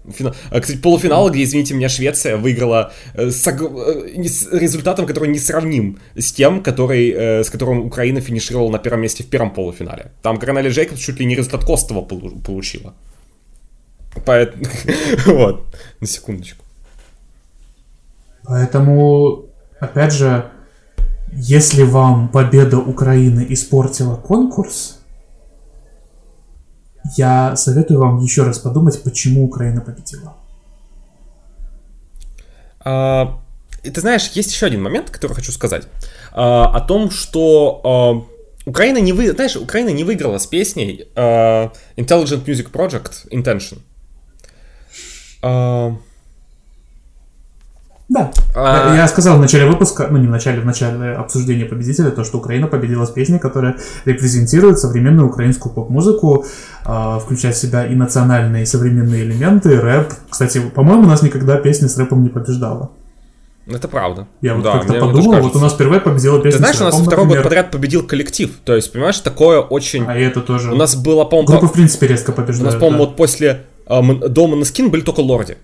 Фина... 0.10 0.36
А, 0.52 0.60
кстати, 0.60 0.78
полуфиналы, 0.78 1.32
где, 1.32 1.44
извините 1.44 1.74
меня, 1.74 1.90
Швеция 1.90 2.38
выиграла 2.38 2.94
э, 3.14 3.32
с, 3.32 3.48
э, 3.48 4.24
с 4.24 4.52
результатом, 4.52 5.06
который 5.06 5.30
не 5.30 5.40
сравним 5.40 6.00
с 6.16 6.32
тем, 6.32 6.62
который, 6.62 7.44
с 7.44 7.50
которым 7.50 7.86
Украина 7.86 8.22
финишировала 8.22 8.72
на 8.72 8.80
первом 8.80 9.02
месте 9.02 9.24
в 9.24 9.28
первом 9.28 9.54
полуфинале. 9.54 10.12
Там 10.22 10.38
Коронели 10.38 10.70
Джейкобс 10.70 11.00
чуть 11.00 11.20
ли 11.20 11.26
не 11.26 11.36
результат 11.36 11.66
Костова 11.66 12.02
получила. 12.02 12.94
Поэтому, 14.26 14.66
вот, 15.26 15.76
на 16.00 16.08
секундочку. 16.08 16.64
Поэтому, 18.44 19.46
опять 19.80 20.14
же, 20.14 20.52
если 21.32 21.84
вам 21.84 22.30
победа 22.30 22.78
Украины 22.78 23.46
испортила 23.50 24.16
конкурс, 24.16 24.95
я 27.18 27.56
советую 27.56 28.00
вам 28.00 28.20
еще 28.20 28.44
раз 28.44 28.60
подумать, 28.60 29.02
почему 29.04 29.46
Украина 29.46 29.82
победила. 29.82 30.36
А, 32.80 33.40
ты 33.82 34.00
знаешь, 34.00 34.30
есть 34.34 34.52
еще 34.52 34.66
один 34.66 34.82
момент, 34.84 35.10
который 35.10 35.34
хочу 35.34 35.52
сказать. 35.52 35.88
А, 36.32 36.66
о 36.66 36.82
том, 36.82 37.12
что 37.12 37.82
а, 37.84 38.70
Украина 38.70 38.98
не 38.98 39.14
вы, 39.14 39.32
знаешь, 39.32 39.56
Украина 39.56 39.90
не 39.90 40.04
выиграла 40.04 40.38
с 40.38 40.48
песней 40.48 41.08
а, 41.16 41.72
Intelligent 41.96 42.46
Music 42.46 42.72
Project 42.72 43.30
Intention. 43.32 43.80
А... 45.42 45.98
Да. 48.08 48.32
А... 48.56 48.96
Я 48.96 49.08
сказал 49.08 49.38
в 49.38 49.42
начале 49.42 49.66
выпуска, 49.66 50.08
ну 50.10 50.18
не 50.18 50.28
в 50.28 50.30
начале, 50.30 50.62
в 50.62 50.66
начале 50.66 51.14
обсуждения 51.14 51.66
победителя, 51.66 52.12
то, 52.12 52.24
что 52.24 52.38
Украина 52.38 52.68
победила 52.68 53.06
с 53.06 53.10
песней, 53.10 53.40
которая 53.40 53.78
репрезентирует 54.06 54.80
современную 54.80 55.28
украинскую 55.28 55.74
поп-музыку, 55.74 56.46
э, 56.86 57.20
включая 57.20 57.54
в 57.54 57.58
себя 57.58 57.86
и 57.88 57.96
национальные, 57.96 58.64
и 58.64 58.66
современные 58.66 59.24
элементы, 59.24 59.80
рэп. 59.80 60.14
Кстати, 60.30 60.60
по-моему, 60.60 61.04
у 61.04 61.08
нас 61.08 61.24
никогда 61.24 61.58
песня 61.58 61.90
с 61.90 61.98
рэпом 61.98 62.22
не 62.22 62.30
побеждала. 62.30 62.92
Это 63.68 63.88
правда. 63.88 64.28
Я 64.42 64.54
вот 64.54 64.64
да, 64.64 64.74
как-то 64.74 64.94
подумал, 64.94 65.42
вот 65.42 65.56
у 65.56 65.60
нас 65.60 65.74
впервые 65.74 66.00
победила 66.00 66.40
песня 66.40 66.52
Ты 66.52 66.58
знаешь, 66.60 66.80
у 66.80 66.84
нас 66.84 66.94
второй 66.94 67.26
например. 67.26 67.38
год 67.38 67.44
подряд 67.44 67.72
победил 67.72 68.06
коллектив. 68.06 68.52
То 68.64 68.76
есть, 68.76 68.94
понимаешь, 68.94 69.20
такое 69.22 69.60
очень... 69.60 70.06
А 70.06 70.16
это 70.16 70.42
тоже... 70.42 70.72
У 70.72 70.76
нас 70.76 70.96
было, 70.96 71.26
по-моему... 71.26 71.48
Группа, 71.48 71.68
в 71.70 71.74
принципе, 71.74 72.06
резко 72.06 72.32
побеждает. 72.32 72.62
У 72.62 72.66
нас, 72.66 72.76
по-моему, 72.76 73.00
да. 73.00 73.06
вот 73.06 73.16
после 73.16 73.66
э, 73.88 74.14
до 74.30 74.46
Моноскин 74.46 74.92
были 74.92 75.02
только 75.02 75.22
лорди. 75.22 75.58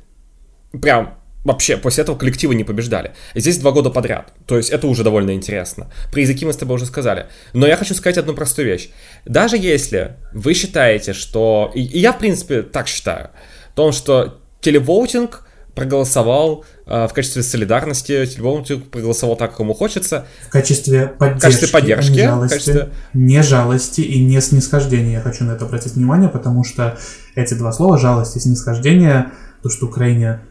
Прям 0.82 1.14
вообще 1.44 1.78
после 1.78 2.04
этого 2.04 2.18
коллективы 2.18 2.56
не 2.56 2.64
побеждали. 2.64 3.14
Здесь 3.36 3.58
два 3.58 3.72
года 3.72 3.90
подряд. 3.90 4.34
То 4.46 4.58
есть 4.58 4.70
это 4.70 4.88
уже 4.88 5.04
довольно 5.04 5.34
интересно. 5.34 5.92
Про 6.12 6.22
языки 6.22 6.46
мы 6.46 6.54
с 6.54 6.58
тобой 6.58 6.76
уже 6.76 6.86
сказали. 6.86 7.28
Но 7.54 7.68
я 7.68 7.76
хочу 7.78 7.96
сказать 7.96 8.18
одну 8.18 8.34
простую 8.34 8.68
вещь. 8.68 8.90
Даже 9.26 9.58
если 9.58 10.18
вы 10.34 10.54
считаете, 10.54 11.14
что... 11.14 11.72
И 11.74 11.82
я, 11.82 12.14
в 12.14 12.20
принципе, 12.20 12.62
так 12.62 12.88
считаю. 12.88 13.30
В 13.72 13.76
том, 13.76 13.92
что 13.92 14.40
телевоутинг 14.62 15.48
проголосовал 15.74 16.66
э, 16.86 17.08
в 17.08 17.14
качестве 17.14 17.44
солидарности, 17.44 18.26
телевоутинг 18.26 18.90
проголосовал 18.90 19.38
так, 19.38 19.52
как 19.52 19.62
ему 19.62 19.74
хочется. 19.74 20.26
В 20.48 20.52
качестве 20.52 21.08
поддержки. 21.08 21.40
В 21.40 21.42
качестве 21.42 21.68
поддержки. 21.70 22.12
Не 22.12 22.28
жалости, 22.28 22.54
качестве... 22.54 22.90
не 23.14 23.42
жалости 23.42 24.02
и 24.02 24.24
не 24.24 24.42
снисхождения. 24.42 25.14
Я 25.14 25.22
хочу 25.22 25.46
на 25.46 25.54
это 25.54 25.66
обратить 25.66 25.94
внимание, 25.94 26.30
потому 26.30 26.64
что 26.64 26.98
эти 27.36 27.54
два 27.54 27.72
слова, 27.72 27.98
жалость 27.98 28.36
и 28.36 28.40
снисхождение, 28.40 29.32
то, 29.64 29.70
что 29.70 29.86
Украине 29.86 30.42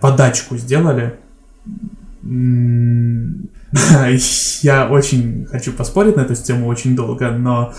подачку 0.00 0.56
сделали. 0.56 1.18
Я 4.62 4.88
очень 4.90 5.46
хочу 5.46 5.72
поспорить 5.72 6.16
на 6.16 6.22
эту 6.22 6.34
тему 6.34 6.66
очень 6.66 6.96
долго, 6.96 7.30
но 7.30 7.72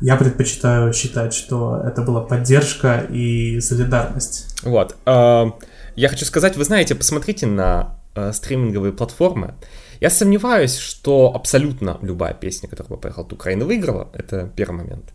я 0.00 0.16
предпочитаю 0.16 0.92
считать, 0.92 1.32
что 1.32 1.80
это 1.84 2.02
была 2.02 2.22
поддержка 2.22 3.06
и 3.08 3.60
солидарность. 3.60 4.56
Вот. 4.64 4.96
А, 5.06 5.52
я 5.94 6.08
хочу 6.08 6.24
сказать, 6.24 6.56
вы 6.56 6.64
знаете, 6.64 6.96
посмотрите 6.96 7.46
на 7.46 8.00
э, 8.16 8.32
стриминговые 8.32 8.92
платформы. 8.92 9.54
Я 10.00 10.10
сомневаюсь, 10.10 10.76
что 10.76 11.32
абсолютно 11.32 11.98
любая 12.02 12.34
песня, 12.34 12.68
которая 12.68 12.98
поехала 12.98 13.24
от 13.24 13.32
Украины, 13.32 13.64
выиграла. 13.64 14.08
Это 14.12 14.50
первый 14.56 14.78
момент. 14.78 15.12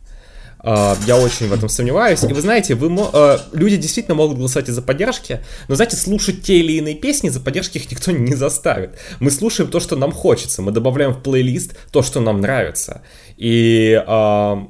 А, 0.60 0.98
я 1.06 1.18
очень 1.18 1.48
в 1.48 1.54
этом 1.54 1.70
сомневаюсь. 1.70 2.24
И 2.24 2.34
вы 2.34 2.42
знаете, 2.42 2.76
вы, 2.76 2.90
а, 3.14 3.40
люди 3.54 3.78
действительно 3.78 4.16
могут 4.16 4.38
голосовать 4.38 4.70
из-за 4.70 4.82
поддержки, 4.82 5.42
но, 5.68 5.76
знаете, 5.76 5.96
слушать 5.96 6.44
те 6.44 6.60
или 6.60 6.74
иные 6.74 6.96
песни 6.96 7.30
за 7.30 7.40
поддержки 7.40 7.78
их 7.78 7.90
никто 7.92 8.12
не 8.14 8.36
заставит. 8.36 8.98
Мы 9.20 9.32
слушаем 9.32 9.70
то, 9.70 9.80
что 9.80 9.96
нам 9.96 10.12
хочется, 10.12 10.62
мы 10.62 10.72
добавляем 10.72 11.14
в 11.14 11.22
плейлист 11.22 11.76
то, 11.92 12.02
что 12.02 12.20
нам 12.20 12.42
нравится. 12.42 13.02
И 13.38 14.02
а, 14.08 14.68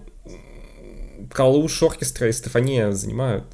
Калуш 1.32 1.82
Оркестра 1.84 2.28
и 2.28 2.32
Стефания 2.32 2.92
занимают 2.92 3.46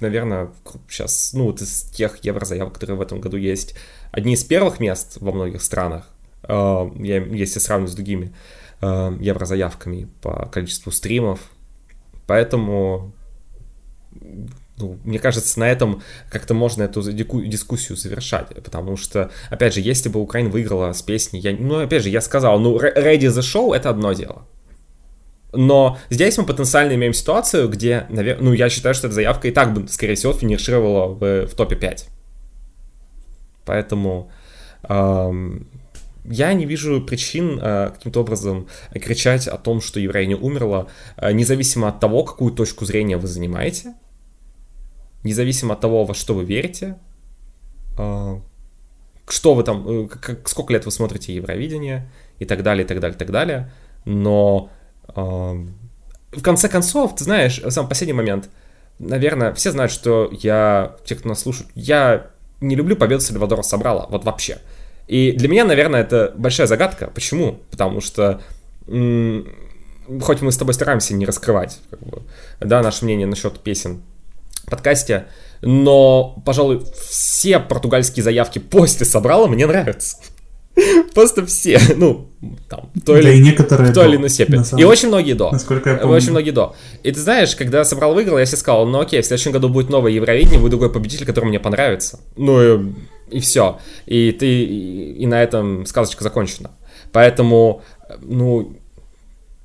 наверное, 0.00 0.48
сейчас, 0.88 1.34
ну, 1.34 1.44
вот 1.44 1.60
из 1.60 1.82
тех 1.82 2.24
еврозаявок, 2.24 2.72
которые 2.72 2.96
в 2.96 3.02
этом 3.02 3.20
году 3.20 3.36
есть, 3.36 3.74
одни 4.12 4.32
из 4.32 4.42
первых 4.44 4.80
мест 4.80 5.18
во 5.20 5.30
многих 5.30 5.62
странах, 5.62 6.08
я, 6.48 7.18
если 7.18 7.58
сравнивать 7.58 7.92
с 7.92 7.94
другими 7.96 8.32
э, 8.80 9.16
еврозаявками 9.20 10.08
по 10.22 10.46
количеству 10.46 10.92
стримов. 10.92 11.40
Поэтому, 12.26 13.12
ну, 14.76 14.98
мне 15.04 15.18
кажется, 15.18 15.58
на 15.58 15.70
этом 15.70 16.02
как-то 16.30 16.54
можно 16.54 16.84
эту 16.84 17.02
дискуссию 17.12 17.96
завершать. 17.96 18.48
Потому 18.62 18.96
что, 18.96 19.30
опять 19.50 19.74
же, 19.74 19.80
если 19.80 20.08
бы 20.08 20.20
Украина 20.20 20.50
выиграла 20.50 20.92
с 20.92 21.02
песней, 21.02 21.40
я, 21.40 21.56
ну, 21.58 21.80
опять 21.80 22.02
же, 22.02 22.08
я 22.08 22.20
сказал, 22.20 22.58
ну, 22.60 22.78
Ready 22.78 23.28
the 23.28 23.40
Show— 23.40 23.74
это 23.76 23.90
одно 23.90 24.12
дело. 24.12 24.46
Но 25.52 25.98
здесь 26.10 26.38
мы 26.38 26.44
потенциально 26.44 26.94
имеем 26.94 27.12
ситуацию, 27.12 27.68
где, 27.68 28.06
наверное, 28.08 28.44
ну, 28.44 28.52
я 28.52 28.68
считаю, 28.68 28.94
что 28.94 29.08
эта 29.08 29.14
заявка 29.14 29.48
и 29.48 29.50
так 29.50 29.74
бы, 29.74 29.88
скорее 29.88 30.14
всего, 30.14 30.32
финишировала 30.32 31.08
в, 31.08 31.46
в 31.46 31.54
топе 31.54 31.74
5. 31.74 32.06
Поэтому 33.64 34.30
эм, 34.88 35.66
я 36.30 36.54
не 36.54 36.64
вижу 36.64 37.00
причин 37.00 37.58
э, 37.60 37.90
каким-то 37.90 38.20
образом 38.20 38.68
кричать 38.92 39.48
о 39.48 39.58
том, 39.58 39.80
что 39.80 40.00
еврея 40.00 40.36
умерла, 40.36 40.86
э, 41.16 41.32
независимо 41.32 41.88
от 41.88 42.00
того, 42.00 42.24
какую 42.24 42.52
точку 42.52 42.84
зрения 42.84 43.16
вы 43.16 43.26
занимаете, 43.26 43.94
независимо 45.24 45.74
от 45.74 45.80
того, 45.80 46.04
во 46.04 46.14
что 46.14 46.34
вы 46.34 46.44
верите, 46.44 46.98
э, 47.98 48.40
что 49.28 49.54
вы 49.54 49.64
там, 49.64 50.08
сколько 50.44 50.72
лет 50.72 50.84
вы 50.84 50.90
смотрите 50.90 51.34
Евровидение 51.34 52.10
и 52.38 52.44
так 52.44 52.62
далее, 52.62 52.84
и 52.84 52.88
так 52.88 53.00
далее, 53.00 53.16
и 53.16 53.18
так 53.18 53.30
далее. 53.30 53.70
Но 54.04 54.70
в 55.06 56.42
конце 56.42 56.68
концов, 56.68 57.14
ты 57.16 57.24
знаешь, 57.24 57.60
сам 57.68 57.88
последний 57.88 58.12
момент, 58.12 58.48
наверное, 58.98 59.52
все 59.52 59.72
знают, 59.72 59.92
что 59.92 60.30
я, 60.32 60.96
те, 61.04 61.16
кто 61.16 61.28
нас 61.28 61.40
слушает, 61.40 61.70
я 61.74 62.30
не 62.60 62.76
люблю 62.76 62.96
победу 62.96 63.20
Сальвадора 63.20 63.62
Собрала, 63.62 64.06
вот 64.10 64.24
вообще. 64.24 64.58
И 65.10 65.32
для 65.32 65.48
меня, 65.48 65.64
наверное, 65.64 66.02
это 66.02 66.32
большая 66.36 66.68
загадка. 66.68 67.10
Почему? 67.12 67.58
Потому 67.72 68.00
что 68.00 68.40
хоть 68.86 70.40
мы 70.40 70.52
с 70.52 70.56
тобой 70.56 70.72
стараемся 70.72 71.14
не 71.14 71.26
раскрывать, 71.26 71.80
как 71.90 71.98
бы, 72.00 72.22
да, 72.60 72.80
наше 72.80 73.04
мнение 73.04 73.26
насчет 73.26 73.58
песен 73.58 74.02
в 74.66 74.70
подкасте, 74.70 75.26
но, 75.62 76.40
пожалуй, 76.46 76.84
все 77.08 77.58
португальские 77.58 78.22
заявки 78.22 78.60
после 78.60 79.04
собрала 79.04 79.48
мне 79.48 79.66
нравятся. 79.66 80.16
Просто 81.14 81.44
все, 81.44 81.80
ну, 81.96 82.30
там, 82.68 82.90
то 83.04 83.16
или, 83.16 83.24
да 83.24 83.32
и 83.32 83.40
некоторые 83.40 83.90
в 83.90 83.94
той 83.94 84.08
или 84.08 84.16
иной 84.16 84.30
степени. 84.30 84.80
И 84.80 84.84
очень 84.84 85.08
многие 85.08 85.32
до. 85.32 85.50
Насколько 85.50 85.90
я 85.90 85.96
помню. 85.96 86.16
Очень 86.16 86.30
многие 86.30 86.52
до. 86.52 86.76
И 87.02 87.10
ты 87.10 87.18
знаешь, 87.18 87.56
когда 87.56 87.84
Собрал 87.84 88.14
выиграл, 88.14 88.38
я 88.38 88.46
себе 88.46 88.58
сказал, 88.58 88.86
ну 88.86 89.00
окей, 89.00 89.20
в 89.20 89.26
следующем 89.26 89.50
году 89.50 89.68
будет 89.68 89.90
новое 89.90 90.12
Евровидение, 90.12 90.60
будет 90.60 90.70
другой 90.70 90.92
победитель, 90.92 91.26
который 91.26 91.46
мне 91.46 91.58
понравится. 91.58 92.20
Ну, 92.36 92.94
и 93.30 93.40
все. 93.40 93.78
И 94.06 94.32
ты 94.32 94.64
и, 94.64 95.26
на 95.26 95.42
этом 95.42 95.86
сказочка 95.86 96.24
закончена. 96.24 96.70
Поэтому, 97.12 97.82
ну, 98.22 98.76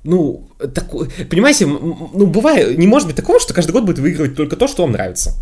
ну, 0.03 0.47
так, 0.73 0.89
понимаете, 1.29 1.65
ну, 1.65 2.27
бывает, 2.27 2.77
не 2.77 2.87
может 2.87 3.07
быть 3.07 3.15
такого, 3.15 3.39
что 3.39 3.53
каждый 3.53 3.71
год 3.71 3.85
будет 3.85 3.99
выигрывать 3.99 4.35
только 4.35 4.55
то, 4.55 4.67
что 4.67 4.83
вам 4.83 4.91
нравится. 4.91 5.33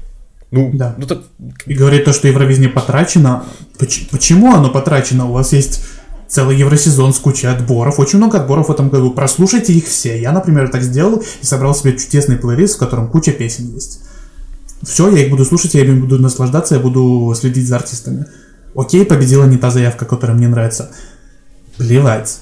Ну, 0.52 0.72
да. 0.74 0.96
ну 0.98 1.08
так... 1.08 1.24
И 1.66 1.74
говорит 1.74 2.06
то, 2.06 2.14
что 2.14 2.28
Евровидение 2.28 2.70
потрачено. 2.70 3.46
Почему 4.12 4.54
оно 4.54 4.70
потрачено? 4.70 5.28
У 5.28 5.34
вас 5.34 5.52
есть 5.52 5.84
целый 6.28 6.56
евросезон 6.58 7.14
с 7.14 7.20
кучей 7.20 7.48
отборов. 7.48 8.00
Очень 8.00 8.20
много 8.20 8.40
отборов 8.40 8.70
в 8.70 8.72
этом 8.72 8.90
году. 8.90 9.12
Прослушайте 9.12 9.74
их 9.74 9.86
все. 9.86 10.22
Я, 10.22 10.32
например, 10.32 10.70
так 10.70 10.84
сделал 10.84 11.24
и 11.42 11.46
собрал 11.46 11.74
себе 11.74 11.98
чудесный 11.98 12.38
плейлист, 12.38 12.76
в 12.76 12.80
котором 12.80 13.10
куча 13.10 13.32
песен 13.32 13.74
есть 13.74 14.02
все, 14.84 15.10
я 15.10 15.24
их 15.24 15.30
буду 15.30 15.46
слушать, 15.46 15.74
я 15.74 15.82
ими 15.82 16.00
буду 16.00 16.20
наслаждаться, 16.20 16.76
я 16.76 16.82
буду 16.82 17.34
следить 17.40 17.68
за 17.68 17.78
артистами. 17.78 18.26
Окей, 18.76 19.06
победила 19.06 19.46
не 19.46 19.58
та 19.58 19.70
заявка, 19.70 20.06
которая 20.06 20.36
мне 20.36 20.48
нравится. 20.48 20.92
Плевать. 21.78 22.40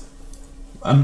У 0.84 0.96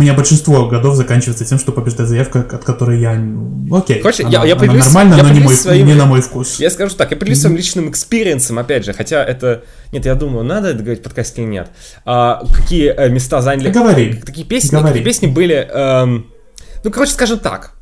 меня 0.00 0.14
большинство 0.14 0.68
годов 0.68 0.94
заканчивается 0.94 1.44
тем, 1.44 1.58
что 1.58 1.72
побеждает 1.72 2.08
заявка, 2.08 2.46
от 2.52 2.62
которой 2.62 3.00
я... 3.00 3.14
Ну, 3.14 3.76
окей, 3.76 4.00
Хочешь, 4.00 4.20
она, 4.20 4.30
я, 4.30 4.44
я 4.44 4.54
она 4.54 4.72
нормально, 4.74 5.14
я 5.16 5.24
но 5.24 5.30
не, 5.30 5.40
мой, 5.40 5.54
своим, 5.56 5.86
не 5.88 5.94
на 5.94 6.06
мой 6.06 6.20
вкус. 6.20 6.60
Я 6.60 6.70
скажу 6.70 6.94
так, 6.94 7.10
я 7.10 7.16
поделюсь 7.16 7.38
mm-hmm. 7.38 7.42
своим 7.42 7.56
личным 7.56 7.90
experience'ом, 7.90 8.60
опять 8.60 8.84
же, 8.84 8.92
хотя 8.92 9.24
это... 9.24 9.64
Нет, 9.90 10.06
я 10.06 10.14
думаю, 10.14 10.44
надо 10.44 10.68
это 10.68 10.78
говорить 10.78 11.00
в 11.00 11.02
подкасте 11.02 11.42
или 11.42 11.48
нет. 11.48 11.68
А, 12.04 12.44
какие 12.54 12.94
э, 12.96 13.08
места 13.08 13.40
заняли... 13.40 13.72
Говори. 13.72 14.14
Такие 14.24 14.46
песни, 14.46 14.70
Говори. 14.70 14.88
Какие 14.88 15.04
песни 15.04 15.26
были... 15.26 15.68
Эм, 15.68 16.26
ну, 16.84 16.90
короче, 16.92 17.12
скажем 17.12 17.40
так 17.40 17.77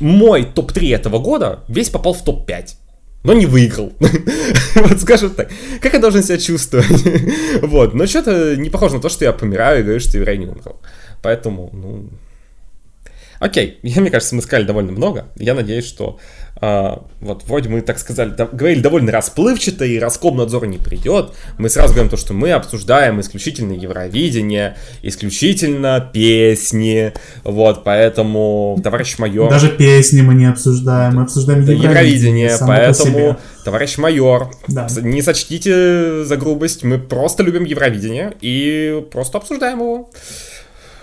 мой 0.00 0.44
топ-3 0.44 0.94
этого 0.94 1.18
года 1.18 1.64
весь 1.68 1.90
попал 1.90 2.14
в 2.14 2.22
топ-5 2.24 2.76
но 3.24 3.34
не 3.34 3.46
выиграл. 3.46 3.92
вот 4.76 5.00
скажем 5.00 5.30
так. 5.30 5.50
Как 5.82 5.92
я 5.92 5.98
должен 5.98 6.22
себя 6.22 6.38
чувствовать? 6.38 7.04
вот, 7.62 7.94
но 7.94 8.06
что-то 8.06 8.56
не 8.56 8.70
похоже 8.70 8.94
на 8.94 9.00
то, 9.00 9.08
что 9.08 9.24
я 9.24 9.32
помираю 9.32 9.80
и 9.80 9.82
говорю, 9.82 10.00
что 10.00 10.18
Юрай 10.18 10.38
не 10.38 10.46
умер. 10.46 10.62
Поэтому, 11.20 11.70
ну... 11.72 12.08
Окей, 13.38 13.78
я, 13.82 14.00
мне 14.00 14.10
кажется, 14.10 14.34
мы 14.34 14.42
сказали 14.42 14.66
довольно 14.66 14.92
много. 14.92 15.26
Я 15.36 15.54
надеюсь, 15.54 15.86
что 15.86 16.18
а, 16.60 17.04
вот 17.20 17.44
вроде 17.44 17.68
мы, 17.68 17.82
так 17.82 17.98
сказали, 17.98 18.30
да, 18.30 18.46
говорили 18.46 18.80
довольно 18.80 19.12
расплывчато, 19.12 19.84
и 19.84 19.98
Роскомнадзор 19.98 20.66
не 20.66 20.78
придет. 20.78 21.32
Мы 21.56 21.68
сразу 21.68 21.94
говорим 21.94 22.10
то, 22.10 22.16
что 22.16 22.34
мы 22.34 22.50
обсуждаем 22.50 23.20
исключительно 23.20 23.72
Евровидение, 23.72 24.76
исключительно 25.02 26.10
песни, 26.12 27.12
вот, 27.44 27.84
поэтому, 27.84 28.80
товарищ 28.82 29.18
майор... 29.18 29.50
Даже 29.50 29.68
песни 29.68 30.20
мы 30.20 30.34
не 30.34 30.46
обсуждаем, 30.46 31.14
мы 31.14 31.22
обсуждаем 31.22 31.60
Евровидение, 31.60 31.90
Евровидение 31.90 32.56
поэтому, 32.60 33.38
товарищ 33.64 33.96
майор, 33.98 34.50
да. 34.66 34.88
не 35.00 35.22
сочтите 35.22 36.24
за 36.24 36.36
грубость, 36.36 36.82
мы 36.82 36.98
просто 36.98 37.44
любим 37.44 37.64
Евровидение 37.64 38.34
и 38.40 39.04
просто 39.12 39.38
обсуждаем 39.38 39.78
его. 39.78 40.10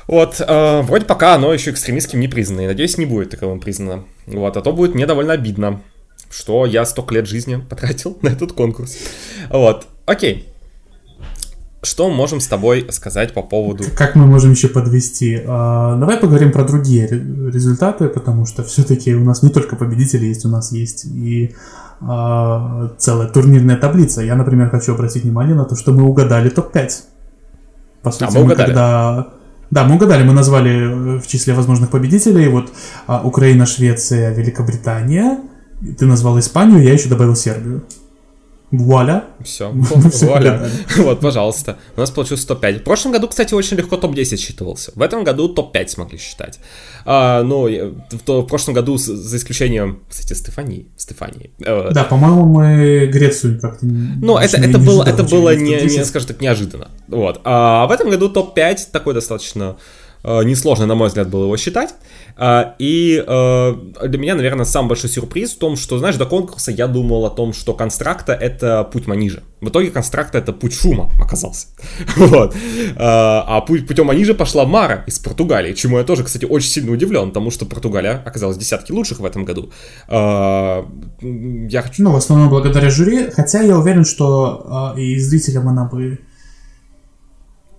Вот, 0.07 0.39
э, 0.39 0.81
вроде 0.81 1.05
пока 1.05 1.33
оно 1.33 1.51
еще 1.53 1.71
экстремистским 1.71 2.19
не 2.19 2.27
признано, 2.27 2.61
и 2.61 2.67
надеюсь, 2.67 2.97
не 2.97 3.05
будет 3.05 3.31
таковым 3.31 3.59
признано. 3.59 4.03
Вот, 4.27 4.55
а 4.55 4.61
то 4.61 4.71
будет 4.71 4.93
мне 4.93 5.07
довольно 5.07 5.33
обидно, 5.33 5.81
что 6.29 6.65
я 6.65 6.85
столько 6.85 7.15
лет 7.15 7.27
жизни 7.27 7.55
потратил 7.69 8.17
на 8.21 8.29
этот 8.29 8.53
конкурс. 8.53 8.97
Вот, 9.49 9.87
окей. 10.05 10.51
Что 11.81 12.09
можем 12.09 12.39
с 12.39 12.47
тобой 12.47 12.87
сказать 12.89 13.33
по 13.33 13.43
поводу... 13.43 13.83
Как 13.95 14.15
мы 14.15 14.25
можем 14.25 14.51
еще 14.51 14.69
подвести? 14.69 15.39
А, 15.45 15.95
давай 15.97 16.17
поговорим 16.17 16.51
про 16.51 16.63
другие 16.63 17.07
результаты, 17.07 18.07
потому 18.07 18.47
что 18.47 18.63
все-таки 18.63 19.13
у 19.13 19.23
нас 19.23 19.43
не 19.43 19.49
только 19.49 19.75
победители 19.75 20.25
есть, 20.25 20.45
у 20.45 20.49
нас 20.49 20.71
есть 20.71 21.05
и 21.05 21.53
а, 22.01 22.91
целая 22.97 23.27
турнирная 23.27 23.77
таблица. 23.77 24.21
Я, 24.21 24.35
например, 24.35 24.71
хочу 24.71 24.93
обратить 24.95 25.25
внимание 25.25 25.53
на 25.53 25.65
то, 25.65 25.75
что 25.75 25.93
мы 25.93 26.03
угадали 26.03 26.49
топ-5. 26.49 26.91
По 28.01 28.11
сути, 28.11 28.23
а 28.23 28.31
мы, 28.31 28.45
мы 28.45 28.55
когда 28.55 29.27
Да, 29.71 29.83
мы 29.83 29.95
угадали, 29.95 30.23
мы 30.23 30.33
назвали 30.33 31.15
э, 31.15 31.19
в 31.19 31.27
числе 31.27 31.53
возможных 31.53 31.89
победителей 31.89 32.47
вот 32.49 32.71
а, 33.07 33.21
Украина, 33.23 33.65
Швеция, 33.65 34.33
Великобритания. 34.33 35.39
Ты 35.97 36.05
назвал 36.05 36.39
Испанию, 36.39 36.83
я 36.83 36.93
еще 36.93 37.09
добавил 37.09 37.35
Сербию. 37.35 37.83
Вуаля. 38.77 39.23
Все, 39.43 39.71
вуаля. 39.73 40.69
Вот, 40.97 41.19
пожалуйста. 41.19 41.77
У 41.95 41.99
нас 41.99 42.11
получилось 42.11 42.45
топ-5. 42.45 42.79
В 42.79 42.83
прошлом 42.83 43.11
году, 43.11 43.27
кстати, 43.27 43.53
очень 43.53 43.77
легко 43.77 43.97
топ-10 43.97 44.37
считывался. 44.37 44.91
В 44.95 45.01
этом 45.01 45.23
году 45.23 45.49
топ-5 45.49 45.87
смогли 45.87 46.17
считать. 46.17 46.59
А, 47.05 47.43
ну, 47.43 47.67
в, 47.67 48.27
в 48.27 48.43
прошлом 48.43 48.73
году, 48.73 48.97
за 48.97 49.37
исключением, 49.37 50.01
кстати, 50.09 50.33
Стефании. 50.33 50.87
Стефании. 50.97 51.51
Э, 51.59 51.91
да, 51.91 52.03
по-моему, 52.03 52.45
мы 52.45 53.07
Грецию 53.07 53.59
как-то 53.59 53.85
Ну, 53.85 54.37
это, 54.37 54.57
это 54.57 54.79
было, 54.79 55.03
это 55.03 55.23
было 55.23 55.55
не, 55.55 55.81
не, 55.81 56.05
скажем 56.05 56.29
так, 56.29 56.41
неожиданно. 56.41 56.89
Вот. 57.07 57.41
А 57.43 57.87
в 57.87 57.91
этом 57.91 58.09
году 58.09 58.29
топ-5 58.29 58.91
такой 58.91 59.13
достаточно 59.13 59.75
несложно, 60.25 60.85
на 60.85 60.95
мой 60.95 61.07
взгляд, 61.07 61.29
было 61.29 61.43
его 61.43 61.57
считать. 61.57 61.93
А, 62.37 62.75
и 62.79 63.23
э, 63.25 63.75
для 64.07 64.19
меня, 64.19 64.35
наверное, 64.35 64.65
самый 64.65 64.89
большой 64.89 65.09
сюрприз 65.09 65.53
в 65.53 65.57
том, 65.57 65.77
что, 65.77 65.97
знаешь, 65.99 66.17
до 66.17 66.25
конкурса 66.25 66.71
я 66.71 66.87
думал 66.87 67.25
о 67.25 67.29
том, 67.29 67.53
что 67.53 67.73
констракта— 67.73 68.33
это 68.33 68.83
путь 68.83 69.07
Маниже. 69.07 69.43
В 69.61 69.69
итоге 69.69 69.89
констракта— 69.89 70.37
это 70.39 70.51
путь 70.51 70.73
Шума 70.73 71.09
оказался. 71.21 71.67
вот. 72.17 72.53
А, 72.97 73.61
путь, 73.61 73.87
путем 73.87 74.07
Маниже 74.07 74.33
пошла 74.33 74.65
Мара 74.65 75.03
из 75.07 75.17
Португалии, 75.19 75.73
чему 75.73 75.97
я 75.97 76.03
тоже, 76.03 76.23
кстати, 76.23 76.45
очень 76.45 76.69
сильно 76.69 76.91
удивлен, 76.91 77.29
потому 77.29 77.51
что 77.51 77.65
Португалия 77.65 78.21
оказалась 78.25 78.57
десятки 78.57 78.91
лучших 78.91 79.19
в 79.19 79.25
этом 79.25 79.45
году. 79.45 79.71
Я 80.09 80.83
хочу... 81.81 82.03
Ну, 82.03 82.11
в 82.11 82.17
основном 82.17 82.49
благодаря 82.49 82.89
жюри, 82.89 83.29
хотя 83.31 83.61
я 83.61 83.77
уверен, 83.77 84.03
что 84.03 84.93
и 84.97 85.17
зрителям 85.19 85.69
она 85.69 85.85
бы 85.85 86.19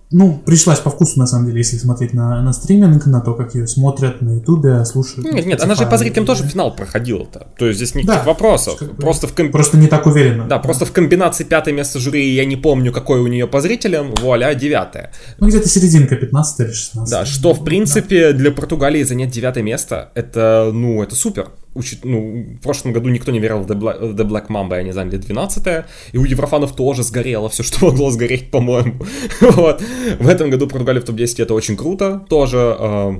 ну, 0.09 0.41
пришлась 0.45 0.79
по 0.79 0.89
вкусу, 0.89 1.19
на 1.19 1.27
самом 1.27 1.47
деле, 1.47 1.57
если 1.57 1.77
смотреть 1.77 2.13
на, 2.13 2.41
на 2.41 2.53
стриминг, 2.53 3.05
на 3.07 3.19
то, 3.19 3.33
как 3.33 3.55
ее 3.55 3.67
смотрят 3.67 4.21
на 4.21 4.35
ютубе, 4.35 4.85
слушают. 4.85 5.29
Нет, 5.33 5.45
нет, 5.45 5.61
она 5.61 5.75
же 5.75 5.85
по 5.85 5.97
зрителям 5.97 6.25
тоже 6.25 6.43
финал 6.43 6.73
проходила-то. 6.73 7.47
То 7.57 7.65
есть 7.65 7.77
здесь 7.77 7.93
никаких 7.93 8.23
да, 8.23 8.23
вопросов. 8.23 8.77
Как 8.79 8.89
бы, 8.89 8.95
просто, 8.95 9.27
в 9.27 9.33
комби... 9.33 9.51
просто 9.51 9.77
не 9.77 9.87
так 9.87 10.05
уверенно. 10.05 10.43
Да, 10.43 10.55
да, 10.55 10.59
просто 10.59 10.85
в 10.85 10.93
комбинации 10.93 11.43
пятое 11.43 11.73
место 11.73 11.99
жюри, 11.99 12.33
я 12.33 12.45
не 12.45 12.55
помню, 12.55 12.93
какое 12.93 13.19
у 13.19 13.27
нее 13.27 13.47
по 13.47 13.59
зрителям, 13.59 14.15
вуаля, 14.15 14.53
девятое. 14.53 15.11
Ну, 15.39 15.47
где-то 15.49 15.67
серединка, 15.67 16.15
15 16.15 16.59
или 16.61 16.71
16. 16.71 17.11
Да, 17.11 17.25
что, 17.25 17.53
в 17.53 17.65
принципе, 17.65 18.31
да. 18.31 18.37
для 18.37 18.51
Португалии 18.51 19.03
занять 19.03 19.31
девятое 19.31 19.63
место, 19.63 20.11
это, 20.15 20.71
ну, 20.73 21.03
это 21.03 21.15
супер 21.15 21.49
учит, 21.77 22.05
ну, 22.05 22.45
в 22.59 22.61
прошлом 22.61 22.93
году 22.93 23.09
никто 23.09 23.31
не 23.31 23.39
верил 23.39 23.59
в 23.59 23.71
The 23.71 23.75
Black, 23.75 24.15
The 24.15 24.27
Black 24.27 24.47
Mamba, 24.47 24.77
и 24.77 24.79
они 24.79 24.91
заняли 24.91 25.17
12 25.17 25.85
и 26.11 26.17
у 26.17 26.23
Еврофанов 26.23 26.75
тоже 26.75 27.03
сгорело 27.03 27.49
все, 27.49 27.63
что 27.67 27.85
могло 27.85 28.11
сгореть, 28.11 28.51
по-моему. 28.51 29.05
вот. 29.41 29.81
В 30.19 30.27
этом 30.27 30.49
году 30.49 30.67
Португалия 30.67 31.01
в 31.01 31.05
топ-10, 31.05 31.43
это 31.43 31.53
очень 31.53 31.77
круто, 31.77 32.25
тоже. 32.29 32.75
Э, 32.79 33.13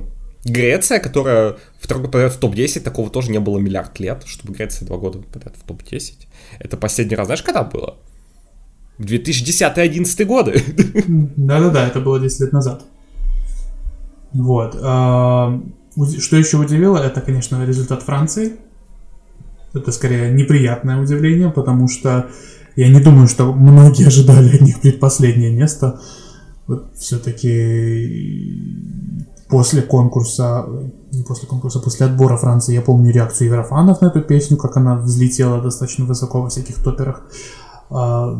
Греция, 0.44 0.98
которая 1.00 1.56
второй 1.80 2.04
подряд 2.04 2.32
в 2.32 2.38
топ-10, 2.38 2.80
такого 2.80 3.10
тоже 3.10 3.30
не 3.30 3.40
было 3.40 3.58
миллиард 3.58 3.98
лет, 4.00 4.22
чтобы 4.26 4.54
Греция 4.54 4.86
два 4.86 4.96
года 4.96 5.18
подряд 5.32 5.54
в 5.56 5.66
топ-10. 5.66 6.26
Это 6.58 6.76
последний 6.76 7.16
раз, 7.16 7.26
знаешь, 7.26 7.42
когда 7.42 7.62
было? 7.62 7.96
2010-2011 8.98 10.24
годы. 10.24 10.62
Да-да-да, 11.36 11.86
это 11.86 12.00
было 12.00 12.18
10 12.18 12.40
лет 12.40 12.52
назад. 12.52 12.82
Вот. 14.32 14.76
Что 16.18 16.36
еще 16.36 16.58
удивило, 16.58 16.98
это, 16.98 17.20
конечно, 17.20 17.64
результат 17.64 18.02
Франции. 18.02 18.56
Это 19.74 19.92
скорее 19.92 20.32
неприятное 20.32 21.00
удивление, 21.00 21.50
потому 21.50 21.88
что 21.88 22.28
я 22.76 22.88
не 22.88 23.00
думаю, 23.00 23.28
что 23.28 23.52
многие 23.52 24.06
ожидали 24.06 24.54
от 24.54 24.60
них 24.60 24.80
предпоследнее 24.80 25.52
место. 25.52 26.00
Вот 26.66 26.94
все-таки 26.96 28.58
после 29.48 29.82
конкурса, 29.82 30.66
не 31.12 31.22
после 31.22 31.48
конкурса, 31.48 31.80
после 31.80 32.06
отбора 32.06 32.36
Франции, 32.36 32.74
я 32.74 32.82
помню 32.82 33.10
реакцию 33.10 33.48
еврофанов 33.48 34.00
на 34.00 34.06
эту 34.06 34.20
песню, 34.20 34.56
как 34.56 34.76
она 34.76 34.96
взлетела 34.96 35.60
достаточно 35.60 36.04
высоко 36.04 36.42
во 36.42 36.48
всяких 36.50 36.76
топерах. 36.82 37.22
А, 37.90 38.38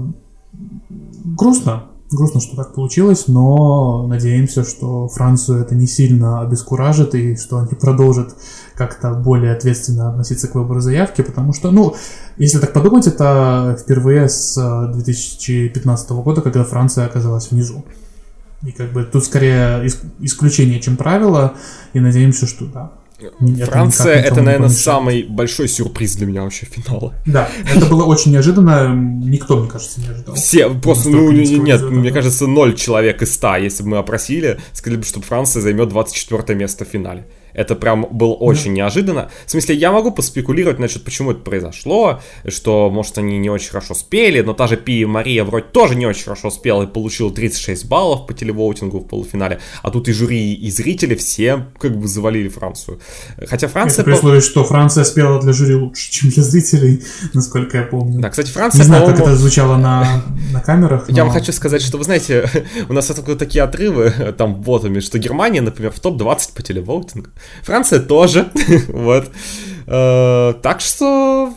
грустно, 1.25 1.85
Грустно, 2.11 2.41
что 2.41 2.57
так 2.57 2.73
получилось, 2.73 3.29
но 3.29 4.07
надеемся, 4.07 4.65
что 4.65 5.09
Францию 5.09 5.61
это 5.61 5.75
не 5.75 5.87
сильно 5.87 6.41
обескуражит 6.41 7.15
и 7.15 7.37
что 7.37 7.59
они 7.59 7.75
продолжат 7.75 8.35
как-то 8.75 9.13
более 9.13 9.53
ответственно 9.53 10.09
относиться 10.09 10.49
к 10.49 10.55
выбору 10.55 10.81
заявки, 10.81 11.21
потому 11.21 11.53
что, 11.53 11.71
ну, 11.71 11.97
если 12.39 12.61
так 12.61 12.73
подумать, 12.73 13.07
это 13.07 13.77
впервые 13.79 14.31
с 14.31 14.57
2015 14.91 16.11
года, 16.11 16.41
когда 16.41 16.65
Франция 16.65 17.05
оказалась 17.05 17.51
внизу. 17.51 17.85
И 18.63 18.73
как 18.73 18.93
бы 18.93 19.05
тут 19.05 19.25
скорее 19.25 19.87
исключение, 20.19 20.81
чем 20.81 20.97
правило, 20.97 21.55
и 21.93 22.01
надеемся, 22.01 22.47
что 22.47 22.65
да, 22.65 22.93
Франция 23.65 24.15
это, 24.15 24.35
это 24.35 24.43
наверное, 24.43 24.69
самый 24.69 25.25
большой 25.25 25.69
сюрприз 25.69 26.17
для 26.17 26.27
меня 26.27 26.43
вообще 26.43 26.67
финала. 26.67 27.15
Да, 27.27 27.49
это 27.75 27.87
было 27.87 28.05
очень 28.05 28.33
неожиданно. 28.33 28.95
Никто, 28.95 29.59
мне 29.59 29.69
кажется, 29.69 30.01
не 30.01 30.09
ожидал. 30.09 30.35
Все, 30.37 30.71
просто, 30.71 31.11
ну, 31.11 31.33
нет, 31.33 31.83
мне 31.83 32.13
кажется, 32.13 32.47
ноль 32.47 32.77
человек 32.77 33.23
из 33.23 33.35
ста, 33.35 33.57
если 33.57 33.83
бы 33.83 33.91
мы 33.91 33.99
опросили, 33.99 34.61
сказали 34.73 34.99
бы, 34.99 35.05
что 35.05 35.21
Франция 35.21 35.63
займет 35.63 35.89
24 35.89 36.59
место 36.59 36.85
в 36.85 36.89
финале. 36.89 37.27
Это 37.59 37.75
прям 37.75 38.07
было 38.13 38.35
очень 38.35 38.67
да. 38.67 38.83
неожиданно. 38.83 39.31
В 39.45 39.51
смысле, 39.51 39.75
я 39.75 39.91
могу 39.91 40.13
поспекулировать 40.13 40.79
насчет, 40.79 41.03
почему 41.03 41.33
это 41.33 41.41
произошло, 41.41 42.21
что, 42.47 42.89
может, 42.89 43.19
они 43.19 43.37
не 43.37 43.51
очень 43.51 43.71
хорошо 43.71 43.95
спели, 43.95 44.43
но 44.43 44.55
та 44.55 44.69
же 44.69 44.77
Пи 44.77 45.05
Мария 45.05 45.43
вроде 45.43 45.67
тоже 45.67 45.97
не 45.97 46.07
очень 46.07 46.23
хорошо 46.23 46.51
спела 46.51 46.85
и 46.85 46.87
получила 46.87 47.33
36 47.33 47.87
баллов 47.87 48.29
по 48.29 48.33
телевоутингу 48.33 49.01
в 49.01 49.09
полуфинале, 49.09 49.59
а 49.83 49.91
тут 49.91 50.07
и 50.07 50.13
жюри, 50.13 50.55
и 50.55 50.71
зрители 50.71 51.17
все 51.17 51.67
как 51.81 51.99
бы 51.99 52.07
завалили 52.07 52.49
Францию. 52.49 53.01
Хотя 53.49 53.67
Франция... 53.67 54.03
Это 54.03 54.05
при 54.05 54.13
условии, 54.13 54.41
что 54.41 54.63
Франция 54.63 55.03
спела 55.03 55.41
для 55.41 55.53
жюри 55.53 55.75
лучше, 55.75 56.11
чем 56.13 56.31
для 56.31 56.45
зрителей, 56.45 57.03
насколько 57.35 57.79
я 57.79 57.83
помню. 57.83 58.21
Да, 58.21 58.31
кстати, 58.31 58.53
Франция, 58.53 58.79
Не 58.79 58.85
знаю, 58.85 59.05
как 59.05 59.19
это 59.19 59.35
звучало 59.35 59.77
на, 59.77 60.23
на 60.53 60.61
камерах, 60.61 61.09
но... 61.09 61.17
Я 61.17 61.25
вам 61.25 61.33
хочу 61.33 61.51
сказать, 61.51 61.83
что, 61.83 61.99
вы 61.99 62.05
знаете, 62.05 62.49
у 62.89 62.93
нас 62.93 63.11
это 63.11 63.35
такие 63.35 63.65
отрывы 63.65 64.13
там 64.39 64.55
ботами, 64.55 65.01
что 65.01 65.19
Германия, 65.19 65.61
например, 65.61 65.91
в 65.91 65.99
топ-20 65.99 66.55
по 66.55 66.63
телевоутингу. 66.63 67.31
Франция 67.63 68.01
тоже. 68.01 68.51
вот. 68.89 69.31
Э, 69.87 70.55
так 70.63 70.81
что... 70.81 71.55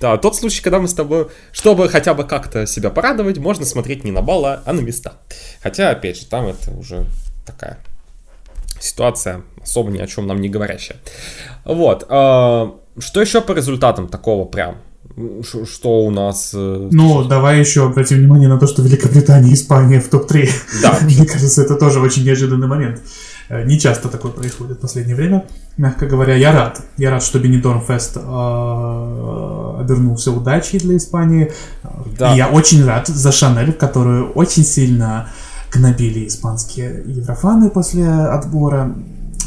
Да, 0.00 0.18
тот 0.18 0.36
случай, 0.36 0.62
когда 0.62 0.78
мы 0.78 0.88
с 0.88 0.94
тобой, 0.94 1.28
чтобы 1.52 1.88
хотя 1.88 2.12
бы 2.12 2.24
как-то 2.24 2.66
себя 2.66 2.90
порадовать, 2.90 3.38
можно 3.38 3.64
смотреть 3.64 4.04
не 4.04 4.12
на 4.12 4.20
балла, 4.20 4.62
а 4.66 4.72
на 4.74 4.80
места. 4.80 5.14
Хотя, 5.62 5.90
опять 5.90 6.18
же, 6.18 6.26
там 6.26 6.46
это 6.46 6.70
уже 6.70 7.06
такая 7.46 7.78
ситуация, 8.78 9.42
особо 9.62 9.90
ни 9.90 9.98
о 9.98 10.06
чем 10.06 10.26
нам 10.26 10.40
не 10.40 10.48
говорящая. 10.48 10.98
Вот. 11.64 12.06
Э, 12.08 12.70
что 12.98 13.20
еще 13.20 13.40
по 13.40 13.52
результатам 13.52 14.08
такого 14.08 14.44
прям? 14.44 14.76
Что 15.42 16.04
у 16.04 16.10
нас... 16.10 16.52
Э, 16.54 16.88
ну, 16.90 17.24
давай 17.24 17.60
еще 17.60 17.86
обратим 17.86 18.18
внимание 18.18 18.48
на 18.48 18.58
то, 18.58 18.66
что 18.66 18.82
Великобритания 18.82 19.50
и 19.50 19.54
Испания 19.54 20.00
в 20.00 20.08
топ-3. 20.08 20.48
Да. 20.82 20.98
Мне 21.02 21.24
кажется, 21.26 21.62
это 21.62 21.76
тоже 21.76 22.00
очень 22.00 22.24
неожиданный 22.24 22.66
момент. 22.66 23.00
Э, 23.48 23.64
не 23.64 23.78
часто 23.78 24.08
такое 24.08 24.32
происходит 24.32 24.78
в 24.78 24.80
последнее 24.80 25.16
время, 25.16 25.44
мягко 25.76 26.06
говоря. 26.06 26.34
Я 26.34 26.52
рад. 26.52 26.80
Я 26.96 27.10
рад, 27.10 27.22
что 27.22 27.38
Бенидорм 27.38 27.80
Фест 27.80 28.16
э, 28.16 28.20
обернулся 29.80 30.32
удачей 30.32 30.78
для 30.78 30.96
Испании. 30.96 31.52
Да. 32.18 32.34
И 32.34 32.36
я 32.36 32.48
очень 32.48 32.84
рад 32.84 33.06
за 33.08 33.32
Шанель, 33.32 33.72
которую 33.72 34.32
очень 34.32 34.64
сильно 34.64 35.28
гнобили 35.72 36.26
испанские 36.26 37.02
еврофаны 37.06 37.70
после 37.70 38.08
отбора. 38.08 38.94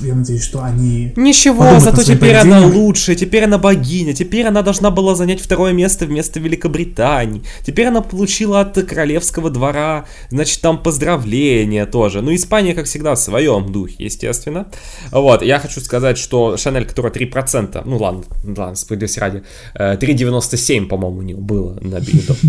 Я 0.02 0.16
надеюсь, 0.16 0.44
что 0.44 0.64
они... 0.64 1.12
Ничего, 1.16 1.80
зато 1.80 2.04
теперь 2.04 2.36
она 2.36 2.66
лучше, 2.66 3.16
теперь 3.16 3.44
она 3.44 3.58
богиня, 3.58 4.14
теперь 4.14 4.48
она 4.48 4.62
должна 4.62 4.92
была 4.92 5.16
занять 5.16 5.42
второе 5.42 5.74
место 5.74 6.06
вместо 6.06 6.40
Великобритании. 6.40 7.44
Теперь 7.66 7.88
она 7.88 8.02
получила 8.02 8.62
от 8.62 8.82
королевского 8.82 9.50
двора, 9.50 10.06
значит, 10.30 10.62
там 10.62 10.82
поздравления 10.82 11.86
тоже. 11.86 12.22
Ну, 12.22 12.34
Испания, 12.34 12.74
как 12.74 12.86
всегда, 12.86 13.16
в 13.16 13.20
своем 13.20 13.72
духе, 13.72 13.96
естественно. 14.00 14.68
Вот, 15.12 15.42
я 15.42 15.60
хочу 15.60 15.82
сказать, 15.82 16.18
что 16.18 16.56
Шанель, 16.56 16.86
которая 16.86 17.12
3%, 17.12 17.82
ну 17.86 17.98
ладно, 17.98 18.24
ладно, 18.44 18.76
справедливости 18.76 19.20
ради, 19.20 19.44
3,97, 19.76 20.84
э, 20.84 20.88
по-моему, 20.88 21.18
у 21.18 21.22
нее 21.22 21.38
было 21.38 21.78
на 21.82 22.00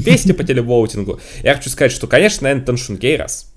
песне 0.05 0.34
по 0.34 0.44
телевоутингу. 0.44 1.20
Я 1.42 1.55
хочу 1.55 1.70
сказать, 1.70 1.92
что, 1.92 2.07
конечно, 2.07 2.46
Энтон 2.46 2.76
Шунгейрос, 2.76 3.49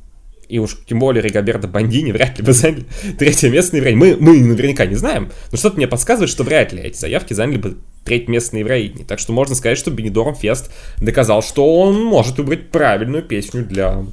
и 0.53 0.59
уж 0.59 0.77
тем 0.85 0.99
более 0.99 1.23
Ригаберто 1.23 1.67
Бандини 1.67 2.11
вряд 2.11 2.37
ли 2.37 2.45
бы 2.45 2.53
заняли 2.53 2.85
третье 3.17 3.49
место 3.49 3.73
на 3.73 3.77
Евроине. 3.77 3.97
Мы, 3.97 4.17
мы 4.19 4.39
наверняка 4.39 4.85
не 4.85 4.93
знаем, 4.93 5.31
но 5.51 5.57
что-то 5.57 5.77
мне 5.77 5.87
подсказывает, 5.87 6.29
что 6.29 6.43
вряд 6.43 6.71
ли 6.71 6.79
эти 6.83 6.95
заявки 6.95 7.33
заняли 7.33 7.57
бы 7.57 7.77
третье 8.05 8.29
место 8.29 8.53
на 8.53 8.59
Евроине. 8.59 9.03
Так 9.03 9.17
что 9.17 9.33
можно 9.33 9.55
сказать, 9.55 9.79
что 9.79 9.89
Бенедорм 9.89 10.35
Фест 10.35 10.71
доказал, 10.97 11.41
что 11.41 11.81
он 11.81 12.03
может 12.03 12.37
выбрать 12.37 12.69
правильную 12.69 13.23
песню 13.23 13.65
для... 13.65 14.05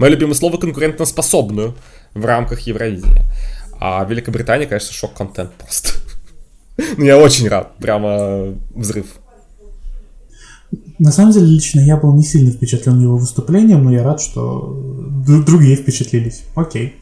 Мое 0.00 0.10
любимое 0.10 0.34
слово 0.34 0.56
конкурентоспособную 0.56 1.76
в 2.14 2.24
рамках 2.24 2.58
Евровидения. 2.62 3.24
А 3.80 4.04
Великобритания, 4.04 4.66
конечно, 4.66 4.92
шок-контент 4.92 5.52
просто. 5.52 5.90
Ну, 6.96 7.04
я 7.04 7.18
очень 7.18 7.48
рад. 7.48 7.76
Прямо 7.78 8.52
взрыв. 8.74 9.06
На 10.98 11.12
самом 11.12 11.32
деле, 11.32 11.46
лично 11.46 11.80
я 11.80 11.96
был 11.96 12.14
не 12.14 12.24
сильно 12.24 12.50
впечатлен 12.50 13.00
его 13.00 13.16
выступлением, 13.16 13.84
но 13.84 13.92
я 13.92 14.02
рад, 14.02 14.20
что 14.20 14.76
другие 15.46 15.76
впечатлились. 15.76 16.44
Окей. 16.54 16.96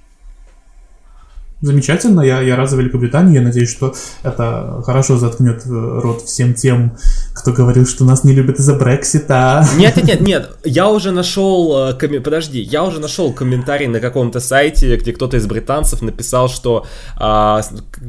Замечательно, 1.62 2.20
я, 2.20 2.42
я 2.42 2.54
рад 2.54 2.68
за 2.68 2.76
Великобританию, 2.76 3.36
я 3.36 3.40
надеюсь, 3.40 3.70
что 3.70 3.94
это 4.22 4.82
хорошо 4.84 5.16
заткнет 5.16 5.64
э, 5.64 5.70
рот 5.70 6.20
всем 6.20 6.52
тем, 6.52 6.98
кто 7.34 7.52
говорил, 7.52 7.86
что 7.86 8.04
нас 8.04 8.24
не 8.24 8.34
любят 8.34 8.58
из-за 8.58 8.74
Брексита. 8.74 9.66
Нет, 9.78 9.96
нет, 9.96 10.06
нет, 10.06 10.20
нет, 10.20 10.50
я 10.64 10.90
уже 10.90 11.12
нашел, 11.12 11.88
э, 11.88 12.20
подожди, 12.20 12.60
я 12.60 12.84
уже 12.84 13.00
нашел 13.00 13.32
комментарий 13.32 13.86
на 13.86 14.00
каком-то 14.00 14.38
сайте, 14.38 14.96
где 14.96 15.14
кто-то 15.14 15.38
из 15.38 15.46
британцев 15.46 16.02
написал, 16.02 16.50
что 16.50 16.84
а, 17.16 17.62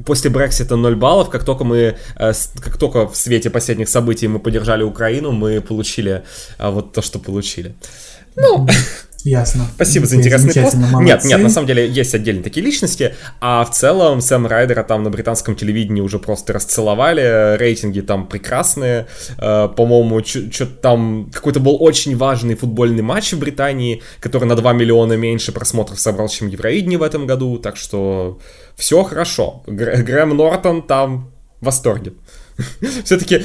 после 0.05 0.29
Брексита 0.29 0.75
0 0.75 0.95
баллов, 0.97 1.29
как 1.29 1.45
только 1.45 1.63
мы, 1.63 1.95
а, 2.17 2.33
как 2.59 2.75
только 2.77 3.07
в 3.07 3.15
свете 3.15 3.49
последних 3.49 3.87
событий 3.87 4.27
мы 4.27 4.39
поддержали 4.39 4.83
Украину, 4.83 5.31
мы 5.31 5.61
получили 5.61 6.23
а, 6.57 6.71
вот 6.71 6.91
то, 6.91 7.01
что 7.01 7.17
получили. 7.17 7.75
Ну, 8.35 8.67
Ясно. 9.27 9.65
Спасибо 9.75 10.05
за 10.05 10.15
интересный 10.15 10.53
пост. 10.63 10.75
Молодцы. 10.75 11.03
Нет, 11.03 11.23
нет, 11.25 11.39
на 11.41 11.49
самом 11.49 11.67
деле 11.67 11.85
есть 11.85 12.15
отдельные 12.15 12.43
такие 12.43 12.65
личности, 12.65 13.13
а 13.41 13.65
в 13.65 13.71
целом 13.71 14.21
Сэм 14.21 14.47
Райдера 14.47 14.83
там 14.83 15.03
на 15.03 15.09
британском 15.09 15.55
телевидении 15.55 15.99
уже 15.99 16.17
просто 16.17 16.53
расцеловали, 16.53 17.57
рейтинги 17.57 17.99
там 17.99 18.27
прекрасные, 18.27 19.07
э, 19.37 19.67
по-моему, 19.75 20.23
что-то 20.23 20.67
там 20.67 21.29
какой-то 21.33 21.59
был 21.59 21.75
очень 21.79 22.15
важный 22.15 22.55
футбольный 22.55 23.03
матч 23.03 23.33
в 23.33 23.39
Британии, 23.39 24.01
который 24.21 24.45
на 24.45 24.55
2 24.55 24.71
миллиона 24.71 25.13
меньше 25.13 25.51
просмотров 25.51 25.99
собрал, 25.99 26.29
чем 26.29 26.47
Евровидение 26.47 26.97
в 26.97 27.03
этом 27.03 27.27
году, 27.27 27.57
так 27.57 27.75
что 27.75 28.39
все 28.77 29.03
хорошо. 29.03 29.63
Грэм 29.67 30.37
Нортон 30.37 30.83
там 30.83 31.33
в 31.59 31.65
восторге. 31.65 32.13
Все-таки, 33.03 33.39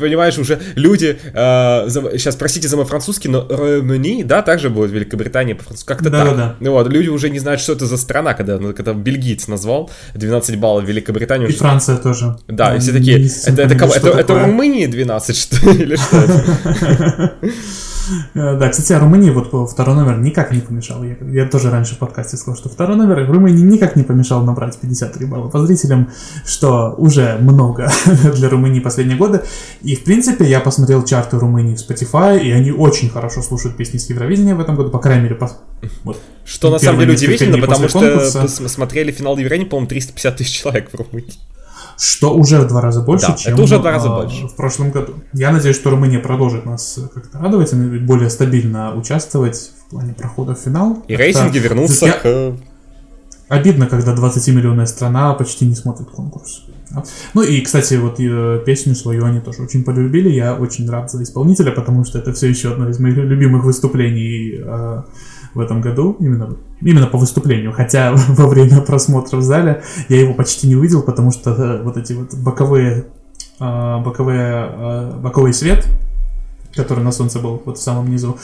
понимаешь, 0.00 0.38
уже 0.38 0.60
люди, 0.74 1.18
э, 1.22 1.88
за, 1.88 2.18
сейчас 2.18 2.36
простите 2.36 2.68
за 2.68 2.76
мой 2.76 2.86
французский, 2.86 3.28
но 3.28 3.46
Романи, 3.48 4.22
да, 4.24 4.42
также 4.42 4.70
будет 4.70 4.90
Великобритания 4.90 5.54
по-французски, 5.54 5.88
как-то 5.88 6.10
да, 6.10 6.24
так. 6.24 6.36
Да, 6.36 6.56
да. 6.60 6.70
Вот, 6.70 6.88
люди 6.88 7.08
уже 7.08 7.30
не 7.30 7.38
знают, 7.38 7.60
что 7.60 7.72
это 7.72 7.86
за 7.86 7.96
страна, 7.96 8.34
когда, 8.34 8.58
ну, 8.58 8.72
когда 8.72 8.94
бельгиец 8.94 9.48
назвал 9.48 9.90
12 10.14 10.56
баллов 10.56 10.84
Великобританию. 10.84 11.48
И 11.48 11.52
уже... 11.52 11.58
Франция 11.58 11.96
тоже. 11.96 12.36
Да, 12.48 12.74
и 12.74 12.78
все 12.78 12.92
такие, 12.92 13.26
это, 13.26 13.62
это? 13.62 13.84
Это, 13.84 14.08
это 14.08 14.38
Румынии 14.38 14.86
12, 14.86 15.36
что 15.36 15.70
ли, 15.70 15.82
или 15.82 15.96
что 15.96 16.16
это? 16.16 17.34
Э, 18.34 18.56
да, 18.56 18.68
кстати, 18.68 18.92
о 18.92 19.00
Румынии. 19.00 19.30
Вот 19.30 19.70
второй 19.70 19.94
номер 19.94 20.18
никак 20.18 20.52
не 20.52 20.60
помешал. 20.60 21.02
Я, 21.02 21.16
я 21.30 21.46
тоже 21.46 21.70
раньше 21.70 21.94
в 21.94 21.98
подкасте 21.98 22.36
сказал, 22.36 22.56
что 22.56 22.68
второй 22.68 22.96
номер 22.96 23.24
в 23.24 23.30
Румынии 23.30 23.62
никак 23.62 23.96
не 23.96 24.02
помешал 24.02 24.42
набрать 24.44 24.78
53 24.78 25.26
балла 25.26 25.48
по 25.48 25.64
зрителям, 25.64 26.10
что 26.44 26.94
уже 26.96 27.38
много 27.40 27.90
для 28.34 28.48
Румынии 28.48 28.80
последние 28.80 29.16
годы. 29.16 29.42
И, 29.82 29.96
в 29.96 30.04
принципе, 30.04 30.44
я 30.44 30.60
посмотрел 30.60 31.04
чарты 31.04 31.38
Румынии 31.38 31.76
в 31.76 31.78
Spotify, 31.78 32.40
и 32.40 32.50
они 32.50 32.72
очень 32.72 33.08
хорошо 33.10 33.42
слушают 33.42 33.76
песни 33.76 33.98
с 33.98 34.08
Евровидения 34.08 34.54
в 34.54 34.60
этом 34.60 34.76
году, 34.76 34.90
по 34.90 34.98
крайней 34.98 35.24
мере, 35.24 35.34
по... 35.34 35.50
вот, 36.04 36.20
что 36.44 36.70
на 36.70 36.78
самом 36.78 37.00
деле 37.00 37.12
удивительно, 37.12 37.58
потому 37.58 37.88
что 37.88 38.48
смотрели 38.48 39.12
финал 39.12 39.36
Евровидения, 39.36 39.68
по-моему, 39.68 39.88
350 39.88 40.36
тысяч 40.36 40.60
человек 40.60 40.90
в 40.90 40.94
Румынии 40.94 41.34
что 41.98 42.34
уже 42.34 42.60
в 42.60 42.68
два 42.68 42.80
раза 42.80 43.02
больше, 43.02 43.28
да, 43.28 43.34
чем 43.34 43.54
это 43.54 43.62
уже 43.62 43.78
в 43.78 43.80
два 43.80 43.90
раза 43.90 44.08
больше. 44.08 44.46
в 44.46 44.54
прошлом 44.54 44.90
году. 44.90 45.14
Я 45.32 45.50
надеюсь, 45.50 45.76
что 45.76 45.90
Румыния 45.90 46.20
продолжит 46.20 46.64
нас 46.64 46.98
как-то 47.12 47.38
радовать 47.38 47.72
и 47.72 47.76
более 47.98 48.30
стабильно 48.30 48.94
участвовать 48.94 49.72
в 49.86 49.90
плане 49.90 50.14
прохода 50.14 50.54
в 50.54 50.58
финал. 50.58 51.02
И 51.08 51.14
это... 51.14 51.22
рейтинги 51.22 51.58
вернутся 51.58 52.06
я... 52.06 52.12
к... 52.12 52.56
Обидно, 53.48 53.86
когда 53.86 54.14
20-миллионная 54.14 54.86
страна 54.86 55.32
почти 55.34 55.66
не 55.66 55.74
смотрит 55.74 56.10
конкурс. 56.10 56.64
Ну 57.34 57.42
и, 57.42 57.60
кстати, 57.62 57.94
вот 57.94 58.20
э, 58.20 58.62
песню 58.64 58.94
свою 58.94 59.24
они 59.24 59.40
тоже 59.40 59.62
очень 59.62 59.84
полюбили. 59.84 60.28
Я 60.28 60.54
очень 60.54 60.88
рад 60.88 61.10
за 61.10 61.22
исполнителя, 61.22 61.72
потому 61.72 62.04
что 62.04 62.18
это 62.18 62.32
все 62.32 62.48
еще 62.48 62.72
одно 62.72 62.88
из 62.88 62.98
моих 62.98 63.16
любимых 63.16 63.64
выступлений 63.64 64.60
э, 64.62 65.02
в 65.58 65.60
этом 65.60 65.80
году, 65.80 66.16
именно, 66.20 66.56
именно 66.80 67.08
по 67.08 67.18
выступлению. 67.18 67.72
Хотя 67.72 68.12
во 68.28 68.46
время 68.46 68.80
просмотра 68.80 69.36
в 69.36 69.42
зале 69.42 69.82
я 70.08 70.20
его 70.20 70.32
почти 70.32 70.68
не 70.68 70.76
увидел, 70.76 71.02
потому 71.02 71.32
что 71.32 71.50
э, 71.50 71.82
вот 71.82 71.96
эти 71.96 72.12
вот 72.12 72.32
боковые, 72.34 73.06
э, 73.58 73.98
боковые, 73.98 74.70
э, 74.70 75.20
боковый 75.20 75.52
свет, 75.52 75.84
который 76.76 77.02
на 77.02 77.10
солнце 77.10 77.40
был 77.40 77.60
вот 77.64 77.78
в 77.78 77.82
самом 77.82 78.08
низу, 78.08 78.38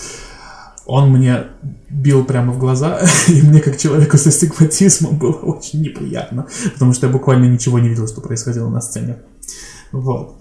он 0.87 1.11
мне 1.11 1.45
бил 1.89 2.25
прямо 2.25 2.53
в 2.53 2.59
глаза, 2.59 3.01
и 3.29 3.43
мне 3.43 3.61
как 3.61 3.79
человеку 3.79 4.19
со 4.19 4.33
стигматизмом 4.33 5.17
было 5.17 5.37
очень 5.43 5.83
неприятно, 5.83 6.49
потому 6.75 6.95
что 6.95 7.07
я 7.07 7.13
буквально 7.13 7.45
ничего 7.45 7.79
не 7.79 7.89
видел, 7.89 8.09
что 8.09 8.21
происходило 8.21 8.69
на 8.69 8.81
сцене. 8.81 9.19
Вот. 9.93 10.37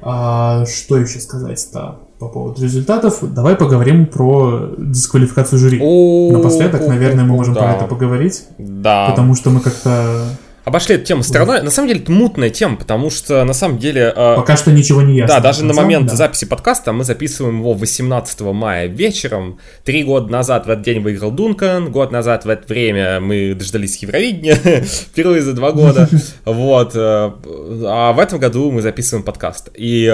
А, 0.00 0.64
что 0.64 0.96
еще 0.96 1.20
сказать-то? 1.20 2.09
По 2.20 2.28
поводу 2.28 2.62
результатов. 2.62 3.18
Давай 3.22 3.56
поговорим 3.56 4.04
про 4.04 4.74
дисквалификацию 4.76 5.58
жюри. 5.58 5.80
О, 5.82 6.30
Напоследок, 6.32 6.86
наверное, 6.86 7.24
мы 7.24 7.34
можем 7.34 7.54
про 7.54 7.72
это 7.72 7.86
поговорить. 7.86 8.44
Да. 8.58 9.08
Потому 9.08 9.34
что 9.34 9.48
мы 9.48 9.60
как-то 9.60 10.26
обошли 10.66 10.96
эту 10.96 11.06
тему 11.06 11.22
стороной. 11.22 11.62
На 11.62 11.70
самом 11.70 11.88
деле 11.88 12.00
это 12.00 12.12
мутная 12.12 12.50
тема, 12.50 12.76
потому 12.76 13.08
что 13.08 13.42
на 13.44 13.54
самом 13.54 13.78
деле... 13.78 14.12
Пока 14.14 14.58
что 14.58 14.70
ничего 14.70 15.00
не 15.00 15.16
ясно. 15.16 15.36
Да, 15.36 15.40
даже 15.40 15.64
на 15.64 15.72
момент 15.72 16.12
записи 16.12 16.44
подкаста 16.44 16.92
мы 16.92 17.04
записываем 17.04 17.60
его 17.60 17.72
18 17.72 18.40
мая 18.42 18.86
вечером. 18.86 19.58
Три 19.84 20.04
года 20.04 20.30
назад 20.30 20.66
в 20.66 20.70
этот 20.70 20.84
день 20.84 21.00
выиграл 21.00 21.30
Дункан, 21.30 21.90
год 21.90 22.12
назад 22.12 22.44
в 22.44 22.50
это 22.50 22.70
время 22.70 23.20
мы 23.20 23.54
дождались 23.54 23.96
Евровидения, 23.96 24.56
впервые 24.82 25.40
за 25.40 25.54
два 25.54 25.72
года. 25.72 26.06
Вот. 26.44 26.92
А 26.94 28.12
в 28.12 28.18
этом 28.18 28.38
году 28.38 28.70
мы 28.70 28.82
записываем 28.82 29.24
подкаст. 29.24 29.70
И 29.74 30.06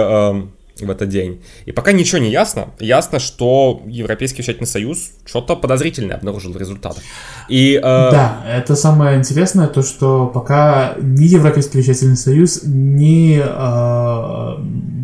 в 0.81 0.91
этот 0.91 1.09
день. 1.09 1.43
И 1.65 1.73
пока 1.73 1.93
ничего 1.93 2.19
не 2.19 2.31
ясно. 2.31 2.69
Ясно, 2.81 3.19
что 3.19 3.83
Европейский 3.87 4.43
вещательный 4.43 4.67
союз 4.67 5.13
что-то 5.25 5.57
подозрительное 5.57 6.17
обнаружил 6.17 6.53
в 6.53 6.57
результатах. 6.57 7.03
И, 7.49 7.75
э... 7.75 7.81
Да, 7.81 8.43
это 8.47 8.77
самое 8.77 9.19
интересное, 9.19 9.69
то 9.69 9.83
что 9.83 10.27
пока 10.27 10.95
ни 11.01 11.25
Европейский 11.25 11.79
вещательный 11.79 12.17
союз, 12.17 12.61
ни 12.65 13.41
э, 13.43 14.57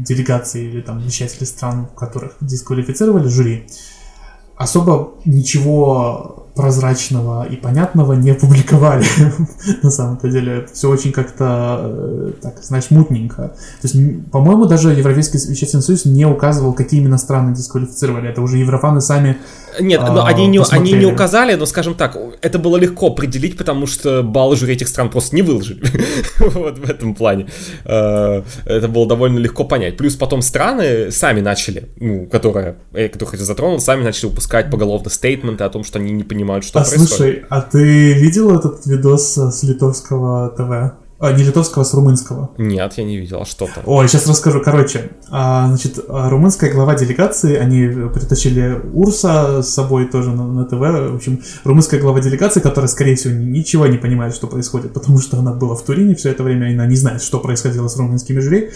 делегации 0.04 0.64
или 0.64 0.80
там 0.80 0.98
вещатели 0.98 1.44
стран, 1.44 1.88
которых 1.96 2.36
дисквалифицировали 2.40 3.28
жюри, 3.28 3.66
особо 4.56 5.14
ничего 5.24 6.41
прозрачного 6.54 7.46
и 7.46 7.56
понятного 7.56 8.12
не 8.12 8.34
публиковали. 8.34 9.04
На 9.82 9.90
самом-то 9.90 10.28
деле 10.28 10.58
это 10.58 10.72
все 10.72 10.90
очень 10.90 11.12
как-то, 11.12 11.80
э, 11.82 12.32
так, 12.42 12.62
знаешь, 12.62 12.90
мутненько. 12.90 13.54
То 13.80 13.88
есть, 13.88 14.30
по-моему, 14.30 14.66
даже 14.66 14.92
Европейский 14.92 15.38
вещественный 15.38 15.82
союз 15.82 16.04
не 16.04 16.26
указывал, 16.26 16.74
какие 16.74 17.00
именно 17.00 17.18
страны 17.18 17.54
дисквалифицировали. 17.54 18.28
Это 18.28 18.42
уже 18.42 18.58
еврофаны 18.58 19.00
сами 19.00 19.38
Нет, 19.80 20.00
а, 20.02 20.12
но 20.12 20.24
они 20.24 20.46
не, 20.46 20.60
они 20.70 20.92
не 20.92 21.06
указали, 21.06 21.54
но, 21.54 21.66
скажем 21.66 21.94
так, 21.94 22.16
это 22.42 22.58
было 22.58 22.76
легко 22.76 23.08
определить, 23.08 23.56
потому 23.56 23.86
что 23.86 24.22
баллы 24.22 24.56
жюри 24.56 24.74
этих 24.74 24.88
стран 24.88 25.10
просто 25.10 25.34
не 25.34 25.42
выложили. 25.42 25.82
вот 26.38 26.78
в 26.78 26.90
этом 26.90 27.14
плане. 27.14 27.48
Э, 27.84 28.42
это 28.66 28.88
было 28.88 29.06
довольно 29.06 29.38
легко 29.38 29.64
понять. 29.64 29.96
Плюс 29.96 30.16
потом 30.16 30.42
страны 30.42 31.10
сами 31.10 31.40
начали, 31.40 31.88
ну, 31.98 32.26
которые, 32.26 32.76
которых 32.92 33.34
я 33.34 33.44
затронул, 33.44 33.80
сами 33.80 34.02
начали 34.04 34.26
выпускать 34.26 34.70
поголовно 34.70 35.10
стейтменты 35.10 35.64
о 35.64 35.68
том, 35.68 35.84
что 35.84 35.98
они 35.98 36.12
не 36.12 36.24
понимают 36.24 36.42
понимают, 36.42 36.64
что 36.64 36.80
а, 36.80 36.82
происходит. 36.82 37.08
Слушай, 37.08 37.44
а 37.48 37.60
ты 37.60 38.12
видел 38.14 38.56
этот 38.56 38.86
видос 38.86 39.36
с 39.36 39.62
литовского 39.62 40.50
ТВ? 40.50 41.01
А, 41.22 41.30
не 41.30 41.44
литовского, 41.44 41.82
а 41.82 41.84
с 41.84 41.94
румынского. 41.94 42.50
Нет, 42.58 42.94
я 42.96 43.04
не 43.04 43.16
видел, 43.16 43.42
а 43.42 43.44
что 43.44 43.68
там? 43.72 43.84
Ой, 43.86 44.08
сейчас 44.08 44.26
расскажу. 44.26 44.60
Короче, 44.60 45.12
а, 45.30 45.68
значит, 45.68 46.00
румынская 46.08 46.72
глава 46.72 46.96
делегации, 46.96 47.54
они 47.54 48.08
притащили 48.08 48.80
Урса 48.92 49.62
с 49.62 49.68
собой 49.68 50.06
тоже 50.06 50.32
на, 50.32 50.44
на 50.48 50.64
ТВ. 50.64 50.80
В 50.80 51.14
общем, 51.14 51.40
румынская 51.62 52.00
глава 52.00 52.20
делегации, 52.20 52.58
которая, 52.58 52.88
скорее 52.88 53.14
всего, 53.14 53.34
ничего 53.34 53.86
не 53.86 53.98
понимает, 53.98 54.34
что 54.34 54.48
происходит, 54.48 54.94
потому 54.94 55.18
что 55.18 55.38
она 55.38 55.52
была 55.52 55.76
в 55.76 55.82
Турине 55.82 56.16
все 56.16 56.30
это 56.30 56.42
время, 56.42 56.72
и 56.72 56.74
она 56.74 56.86
не 56.86 56.96
знает, 56.96 57.22
что 57.22 57.38
происходило 57.38 57.86
с 57.86 57.96
румынскими 57.96 58.40
жюри. 58.40 58.70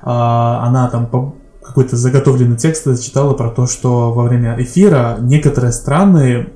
А, 0.00 0.64
она 0.66 0.88
там 0.88 1.06
по 1.06 1.34
какой-то 1.62 1.96
заготовленный 1.98 2.56
текст 2.56 2.86
зачитала 2.86 3.34
про 3.34 3.50
то, 3.50 3.66
что 3.66 4.10
во 4.10 4.22
время 4.22 4.56
эфира 4.58 5.18
некоторые 5.20 5.74
страны 5.74 6.48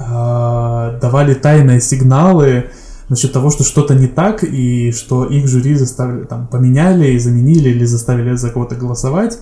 э, 0.00 0.98
давали 1.00 1.34
тайные 1.34 1.80
сигналы 1.80 2.70
насчет 3.08 3.32
того, 3.32 3.50
что 3.50 3.64
что-то 3.64 3.94
не 3.94 4.06
так, 4.06 4.44
и 4.44 4.92
что 4.92 5.24
их 5.24 5.48
жюри 5.48 5.74
заставили, 5.74 6.24
там, 6.24 6.46
поменяли 6.46 7.12
и 7.12 7.18
заменили 7.18 7.70
или 7.70 7.84
заставили 7.84 8.34
за 8.36 8.50
кого-то 8.50 8.74
голосовать. 8.74 9.38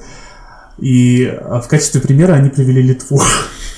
И 0.78 1.24
а, 1.26 1.60
в 1.60 1.68
качестве 1.68 2.00
примера 2.00 2.34
они 2.34 2.50
привели 2.50 2.82
Литву. 2.82 3.20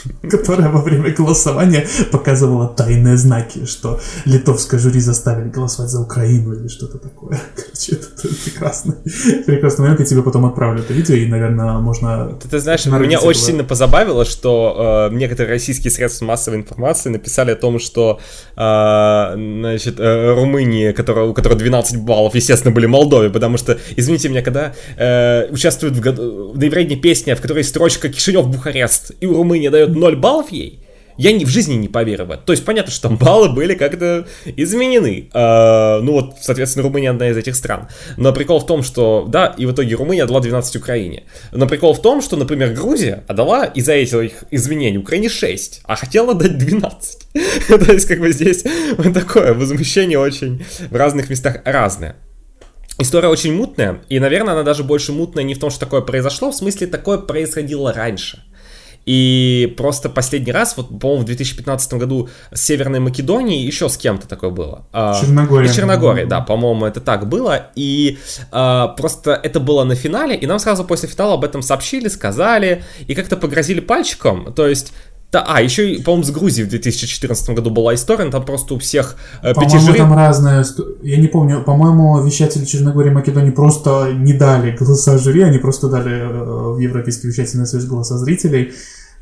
которая 0.31 0.69
во 0.69 0.83
время 0.83 1.11
голосования 1.11 1.87
показывала 2.11 2.69
тайные 2.69 3.17
знаки, 3.17 3.67
что 3.67 4.01
литовское 4.25 4.81
жюри 4.81 5.01
заставили 5.01 5.49
голосовать 5.49 5.91
за 5.91 6.01
Украину 6.01 6.55
или 6.55 6.69
что-то 6.69 6.99
такое. 6.99 7.41
Короче, 7.57 7.93
это, 7.93 8.07
это 8.19 8.35
прекрасный, 8.45 8.95
прекрасный 9.47 9.83
момент. 9.83 10.01
Я 10.01 10.07
тебе 10.07 10.23
потом 10.23 10.47
отправлю 10.47 10.81
это 10.81 10.93
видео, 10.93 11.15
и, 11.15 11.27
наверное, 11.27 11.79
можно... 11.79 12.37
Ты, 12.43 12.49
ты 12.49 12.59
знаешь, 12.59 12.87
меня 12.87 13.19
очень 13.19 13.41
было. 13.41 13.47
сильно 13.47 13.65
позабавило, 13.65 14.25
что 14.25 15.09
э, 15.11 15.15
некоторые 15.15 15.53
российские 15.53 15.91
средства 15.91 16.25
массовой 16.27 16.59
информации 16.59 17.11
написали 17.11 17.53
о 17.53 17.57
том, 17.57 17.79
что 17.79 18.21
э, 18.57 19.33
значит, 19.35 19.99
э, 19.99 20.35
Румынии, 20.35 20.93
которая, 20.93 21.27
у 21.27 21.35
которой 21.35 21.59
12 21.59 22.01
баллов, 22.01 22.35
естественно, 22.35 22.73
были 22.73 22.87
Молдове, 22.87 23.31
потому 23.31 23.57
что, 23.57 23.79
извините 23.97 24.29
меня, 24.29 24.43
когда 24.43 24.75
э, 24.97 25.49
участвуют 25.51 25.97
в, 25.97 26.03
в, 26.03 26.57
в 26.57 26.97
песня, 27.01 27.37
в 27.37 27.41
которой 27.41 27.65
строчка 27.65 28.09
«Кишинев, 28.09 28.49
Бухарест», 28.49 29.13
и 29.21 29.27
у 29.27 29.35
Румынии 29.35 29.69
дает 29.69 29.94
0 29.95 30.17
баллов 30.17 30.53
ей, 30.53 30.81
Я 31.17 31.33
ни, 31.33 31.45
в 31.45 31.49
жизни 31.49 31.75
не 31.75 31.89
поверю 31.89 32.25
в 32.25 32.31
это. 32.33 32.43
То 32.43 32.53
есть 32.53 32.65
понятно, 32.65 32.91
что 32.91 33.09
там 33.09 33.17
баллы 33.17 33.49
были 33.49 33.75
как-то 33.75 34.27
изменены. 34.45 35.31
Э, 35.33 36.01
ну 36.01 36.13
вот, 36.13 36.35
соответственно, 36.41 36.83
Румыния 36.83 37.11
одна 37.11 37.29
из 37.29 37.37
этих 37.37 37.55
стран. 37.55 37.89
Но 38.17 38.33
прикол 38.33 38.59
в 38.59 38.67
том, 38.67 38.83
что, 38.83 39.25
да, 39.29 39.55
и 39.57 39.67
в 39.67 39.73
итоге 39.73 39.95
Румыния 39.95 40.25
отдала 40.25 40.41
12 40.41 40.77
Украине. 40.77 41.25
Но 41.53 41.67
прикол 41.69 41.95
в 41.95 42.03
том, 42.03 42.21
что, 42.21 42.37
например, 42.37 42.73
Грузия 42.73 43.23
отдала 43.29 43.65
из-за 43.65 43.93
этих 43.93 44.45
изменений 44.51 44.99
Украине 44.99 45.29
6, 45.29 45.83
а 45.85 45.95
хотела 45.95 46.35
дать 46.35 46.59
12. 46.59 47.29
То 47.69 47.93
есть 47.93 48.07
как 48.07 48.19
бы 48.19 48.33
здесь 48.33 48.65
такое 49.15 49.55
возмущение 49.55 50.19
очень 50.19 50.65
в 50.91 50.97
разных 50.97 51.31
местах 51.31 51.59
разное. 51.65 52.17
История 52.97 53.27
очень 53.27 53.53
мутная, 53.53 54.03
и, 54.09 54.21
наверное, 54.21 54.53
она 54.53 54.63
даже 54.63 54.85
больше 54.85 55.13
мутная 55.13 55.43
не 55.43 55.55
в 55.55 55.59
том, 55.59 55.71
что 55.71 55.81
такое 55.81 56.01
произошло, 56.01 56.53
в 56.53 56.55
смысле, 56.55 56.87
такое 56.87 57.19
происходило 57.19 57.93
раньше. 57.93 58.45
И 59.07 59.75
просто 59.77 60.09
последний 60.09 60.53
раз, 60.53 60.77
вот, 60.77 60.99
по-моему, 60.99 61.23
в 61.23 61.27
2015 61.27 61.95
году 61.95 62.29
с 62.53 62.63
Северной 62.63 63.01
Македонией 63.01 63.65
еще 63.65 63.89
с 63.89 63.97
кем-то 63.97 64.27
такое 64.27 64.51
было. 64.51 64.87
Черногория. 65.21 65.71
И 65.71 65.73
Черногория, 65.73 66.27
да, 66.27 66.41
по-моему, 66.41 66.87
это 66.87 67.01
так 67.01 67.29
было. 67.29 67.71
И 67.75 68.19
а, 68.51 68.89
просто 68.89 69.33
это 69.43 69.61
было 69.61 69.85
на 69.85 69.95
финале, 69.95 70.37
и 70.37 70.47
нам 70.47 70.59
сразу 70.59 70.85
после 70.85 71.09
финала 71.09 71.35
об 71.35 71.45
этом 71.45 71.63
сообщили, 71.63 72.09
сказали, 72.09 72.85
и 73.07 73.15
как-то 73.15 73.37
погрозили 73.37 73.81
пальчиком. 73.81 74.53
То 74.55 74.67
есть 74.67 74.93
да, 75.35 75.45
а, 75.49 75.61
еще, 75.61 76.01
по-моему, 76.01 76.23
с 76.23 76.31
Грузией 76.31 76.65
в 76.65 76.71
2014 76.71 77.51
году 77.51 77.71
была 77.71 77.93
история, 77.97 78.31
там 78.31 78.45
просто 78.45 78.75
у 78.75 78.79
всех 78.79 79.17
э, 79.43 79.53
пяти 79.53 79.79
жюри... 79.79 79.99
там 79.99 80.15
разные, 80.15 80.65
я 81.03 81.17
не 81.17 81.27
помню, 81.27 81.65
по-моему, 81.65 82.23
вещатели 82.23 82.65
Черногории 82.65 83.11
и 83.11 83.13
Македонии 83.13 83.51
просто 83.51 84.13
не 84.13 84.33
дали 84.33 84.77
голоса 84.77 85.19
жюри, 85.19 85.43
они 85.43 85.59
просто 85.59 85.89
дали 85.89 86.13
э, 86.13 86.75
в 86.75 86.79
Европейский 86.79 87.27
вещательный 87.27 87.67
союз 87.67 87.87
голоса 87.87 88.17
зрителей, 88.17 88.75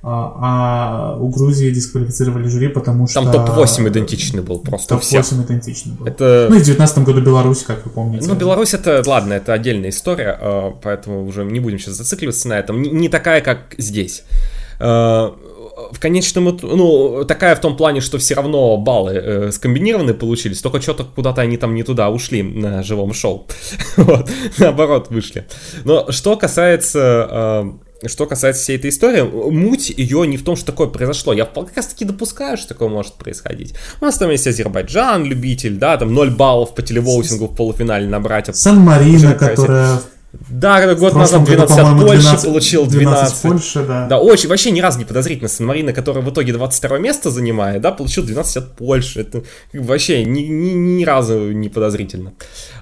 а, 0.03 1.15
а 1.15 1.17
у 1.19 1.31
Грузии 1.31 1.71
дисквалифицировали 1.71 2.47
жюри, 2.47 2.69
потому 2.69 3.07
что... 3.07 3.23
Там 3.23 3.33
топ-8 3.33 3.89
идентичный 3.89 4.43
был 4.43 4.59
просто 4.59 4.97
Топ-8 4.97 5.47
идентичный 5.47 5.95
был. 5.95 6.05
Это... 6.05 6.49
Ну 6.51 6.57
и 6.57 6.59
в 6.59 6.65
2019 6.67 6.99
году 6.99 7.23
Беларусь, 7.23 7.63
как 7.63 7.87
вы 7.87 7.91
помните. 7.91 8.29
Ну, 8.29 8.35
Беларусь 8.35 8.75
это, 8.75 9.03
ладно, 9.07 9.33
это 9.33 9.55
отдельная 9.55 9.89
история, 9.89 10.39
э, 10.39 10.73
поэтому 10.83 11.25
уже 11.25 11.47
не 11.47 11.61
будем 11.61 11.79
сейчас 11.79 11.95
зацикливаться 11.95 12.49
на 12.49 12.59
этом. 12.59 12.83
Не 12.83 13.09
такая, 13.09 13.41
как 13.41 13.75
здесь 13.79 14.25
в 15.93 16.01
конечном 16.01 16.59
ну, 16.63 17.25
такая 17.25 17.55
в 17.57 17.61
том 17.61 17.77
плане, 17.77 18.01
что 18.01 18.19
все 18.19 18.35
равно 18.35 18.77
баллы 18.77 19.13
э, 19.13 19.53
скомбинированные 19.53 20.15
получились, 20.15 20.61
только 20.61 20.81
что-то 20.81 21.05
куда-то 21.05 21.41
они 21.43 21.57
там 21.57 21.75
не 21.75 21.83
туда 21.83 22.11
ушли 22.11 22.43
на 22.43 22.83
живом 22.83 23.13
шоу. 23.15 23.47
вот, 23.97 24.31
наоборот, 24.59 25.09
вышли. 25.11 25.47
Но 25.85 26.11
что 26.11 26.37
касается... 26.37 27.29
Э, 27.31 27.73
что 28.05 28.27
касается 28.27 28.65
всей 28.65 28.79
этой 28.79 28.91
истории, 28.91 29.23
муть 29.23 29.91
ее 29.91 30.27
не 30.27 30.37
в 30.37 30.43
том, 30.43 30.57
что 30.57 30.67
такое 30.67 30.89
произошло. 30.89 31.33
Я 31.33 31.45
как 31.45 31.77
раз 31.77 31.87
таки 31.87 32.05
допускаю, 32.05 32.57
что 32.57 32.71
такое 32.71 32.89
может 32.89 33.15
происходить. 33.15 33.75
У 34.01 34.05
нас 34.05 34.19
там 34.19 34.29
есть 34.31 34.45
Азербайджан, 34.45 35.25
любитель, 35.25 35.77
да, 35.77 35.97
там 35.97 36.13
0 36.13 36.31
баллов 36.33 36.75
по 36.75 36.83
телевоутингу 36.83 37.47
в 37.47 37.55
полуфинале 37.55 38.09
набрать. 38.09 38.55
Сан-Марина, 38.57 39.35
которая 39.35 40.01
да, 40.33 40.95
год 40.95 41.15
назад 41.15 41.45
12 41.45 41.77
году, 41.77 41.91
от 41.91 42.07
Польши 42.07 42.23
12, 42.23 42.47
получил 42.47 42.87
12. 42.87 43.43
12 43.43 43.43
Польши, 43.43 43.87
да. 43.87 44.07
Да, 44.07 44.19
очень, 44.19 44.49
вообще 44.49 44.71
ни 44.71 44.81
разу 44.81 44.99
не 44.99 45.05
подозрительно. 45.05 45.49
Сан-Марина, 45.49 45.93
который 45.93 46.23
в 46.23 46.31
итоге 46.31 46.55
22 46.55 46.99
место 46.99 47.31
занимает, 47.31 47.83
да, 47.83 47.93
получил 47.93 48.25
12 48.25 48.57
от 48.57 48.77
Польши. 48.77 49.21
Это 49.21 49.43
вообще 49.75 50.25
ни, 50.25 50.41
ни, 50.41 50.71
ни 50.71 51.05
разу 51.05 51.53
не 51.53 51.69
подозрительно. 51.69 52.33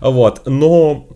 Вот, 0.01 0.43
но... 0.47 1.09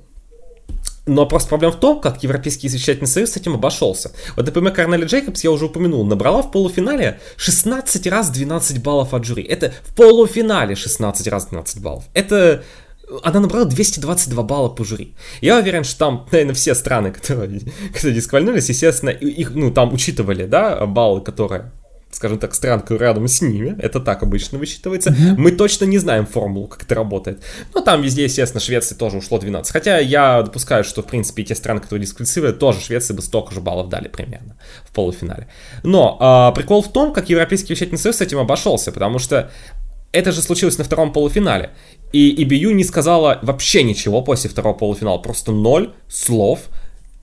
Но 1.06 1.26
просто 1.26 1.50
проблема 1.50 1.74
в 1.74 1.80
том, 1.80 2.00
как 2.00 2.22
Европейский 2.22 2.66
совещательный 2.70 3.06
союз 3.06 3.32
с 3.32 3.36
этим 3.36 3.52
обошелся. 3.52 4.12
Вот, 4.36 4.46
например, 4.46 4.72
Корнели 4.72 5.04
Джейкобс, 5.04 5.44
я 5.44 5.50
уже 5.50 5.66
упомянул, 5.66 6.02
набрала 6.06 6.40
в 6.40 6.50
полуфинале 6.50 7.20
16 7.36 8.06
раз 8.06 8.30
12 8.30 8.82
баллов 8.82 9.12
от 9.12 9.22
жюри. 9.22 9.42
Это 9.42 9.74
в 9.82 9.94
полуфинале 9.94 10.74
16 10.74 11.28
раз 11.28 11.44
12 11.48 11.82
баллов. 11.82 12.04
Это 12.14 12.64
она 13.22 13.40
набрала 13.40 13.64
222 13.64 14.42
балла 14.42 14.68
по 14.68 14.84
жюри. 14.84 15.14
Я 15.40 15.58
уверен, 15.58 15.84
что 15.84 15.98
там, 15.98 16.28
наверное, 16.32 16.54
все 16.54 16.74
страны, 16.74 17.10
которые, 17.12 17.60
которые 17.92 18.14
дисквалинулись, 18.14 18.68
естественно, 18.68 19.10
их, 19.10 19.54
ну, 19.54 19.70
там 19.70 19.92
учитывали, 19.92 20.46
да, 20.46 20.86
баллы, 20.86 21.20
которые 21.20 21.72
скажем 22.14 22.38
так, 22.38 22.54
странка 22.54 22.94
рядом 22.94 23.26
с 23.26 23.42
ними, 23.42 23.76
это 23.80 23.98
так 24.00 24.22
обычно 24.22 24.56
высчитывается. 24.58 25.10
Mm-hmm. 25.10 25.34
Мы 25.36 25.50
точно 25.50 25.84
не 25.84 25.98
знаем 25.98 26.26
формулу, 26.26 26.68
как 26.68 26.84
это 26.84 26.94
работает. 26.94 27.42
Но 27.74 27.80
там 27.80 28.02
везде, 28.02 28.24
естественно, 28.24 28.60
Швеции 28.60 28.94
тоже 28.94 29.18
ушло 29.18 29.38
12. 29.38 29.72
Хотя 29.72 29.98
я 29.98 30.42
допускаю, 30.42 30.84
что, 30.84 31.02
в 31.02 31.06
принципе, 31.06 31.42
те 31.42 31.56
страны, 31.56 31.80
которые 31.80 32.04
дисквалифицировали, 32.06 32.52
тоже 32.52 32.80
Швеции 32.80 33.14
бы 33.14 33.22
столько 33.22 33.52
же 33.52 33.60
баллов 33.60 33.88
дали 33.88 34.08
примерно 34.08 34.56
в 34.84 34.92
полуфинале. 34.92 35.48
Но 35.82 36.16
а, 36.20 36.52
прикол 36.52 36.82
в 36.82 36.92
том, 36.92 37.12
как 37.12 37.28
Европейский 37.28 37.72
вещательный 37.72 37.98
союз 37.98 38.18
с 38.18 38.20
этим 38.20 38.38
обошелся, 38.38 38.92
потому 38.92 39.18
что 39.18 39.50
это 40.12 40.30
же 40.30 40.42
случилось 40.42 40.78
на 40.78 40.84
втором 40.84 41.12
полуфинале. 41.12 41.70
И 42.14 42.44
EBU 42.44 42.74
не 42.74 42.84
сказала 42.84 43.40
вообще 43.42 43.82
ничего 43.82 44.22
после 44.22 44.48
второго 44.48 44.74
полуфинала. 44.74 45.18
Просто 45.18 45.50
ноль 45.50 45.92
слов 46.08 46.60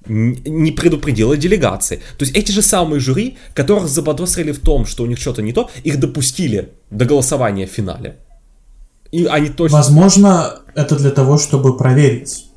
не 0.05 0.71
предупредила 0.71 1.37
делегации. 1.37 2.01
То 2.17 2.25
есть 2.25 2.35
эти 2.35 2.51
же 2.51 2.61
самые 2.61 2.99
жюри, 2.99 3.37
которых 3.53 3.87
заподозрили 3.87 4.51
в 4.51 4.59
том, 4.59 4.85
что 4.85 5.03
у 5.03 5.05
них 5.05 5.17
что-то 5.17 5.41
не 5.41 5.53
то, 5.53 5.69
их 5.85 5.97
допустили 5.97 6.73
до 6.89 7.05
голосования 7.05 7.67
в 7.67 7.69
финале. 7.69 8.17
И 9.13 9.23
они 9.25 9.47
точно... 9.47 9.77
Возможно, 9.77 10.59
это 10.75 10.97
для 10.97 11.11
того, 11.11 11.37
чтобы 11.37 11.77
проверить. 11.77 12.47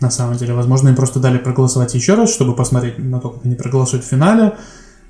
На 0.00 0.10
самом 0.10 0.38
деле, 0.38 0.54
возможно, 0.54 0.88
им 0.88 0.96
просто 0.96 1.20
дали 1.20 1.36
проголосовать 1.36 1.94
еще 1.94 2.14
раз, 2.14 2.32
чтобы 2.32 2.56
посмотреть 2.56 2.98
на 2.98 3.20
то, 3.20 3.28
как 3.28 3.44
они 3.44 3.56
проголосуют 3.56 4.06
в 4.06 4.08
финале, 4.08 4.52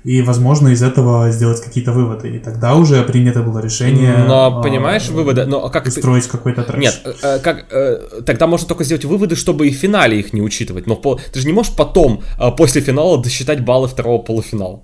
и, 0.03 0.21
возможно, 0.21 0.69
из 0.69 0.83
этого 0.83 1.31
сделать 1.31 1.61
какие-то 1.61 1.93
выводы. 1.93 2.35
И 2.35 2.39
тогда 2.39 2.75
уже 2.75 3.03
принято 3.03 3.41
было 3.41 3.59
решение... 3.59 4.17
Но, 4.27 4.61
понимаешь, 4.61 5.09
э, 5.09 5.13
выводы... 5.13 5.45
Но 5.45 5.69
как 5.69 5.89
строить 5.91 6.27
какой-то 6.27 6.63
трэш. 6.63 6.81
Нет, 6.81 7.01
э, 7.23 7.39
как, 7.39 7.65
э, 7.71 8.21
тогда 8.25 8.47
можно 8.47 8.67
только 8.67 8.83
сделать 8.83 9.05
выводы, 9.05 9.35
чтобы 9.35 9.67
и 9.67 9.71
в 9.71 9.75
финале 9.75 10.19
их 10.19 10.33
не 10.33 10.41
учитывать. 10.41 10.87
Но 10.87 10.95
пол... 10.95 11.19
ты 11.31 11.39
же 11.39 11.47
не 11.47 11.53
можешь 11.53 11.73
потом, 11.75 12.21
э, 12.39 12.51
после 12.51 12.81
финала, 12.81 13.21
досчитать 13.21 13.63
баллы 13.63 13.87
второго 13.87 14.21
полуфинала. 14.21 14.81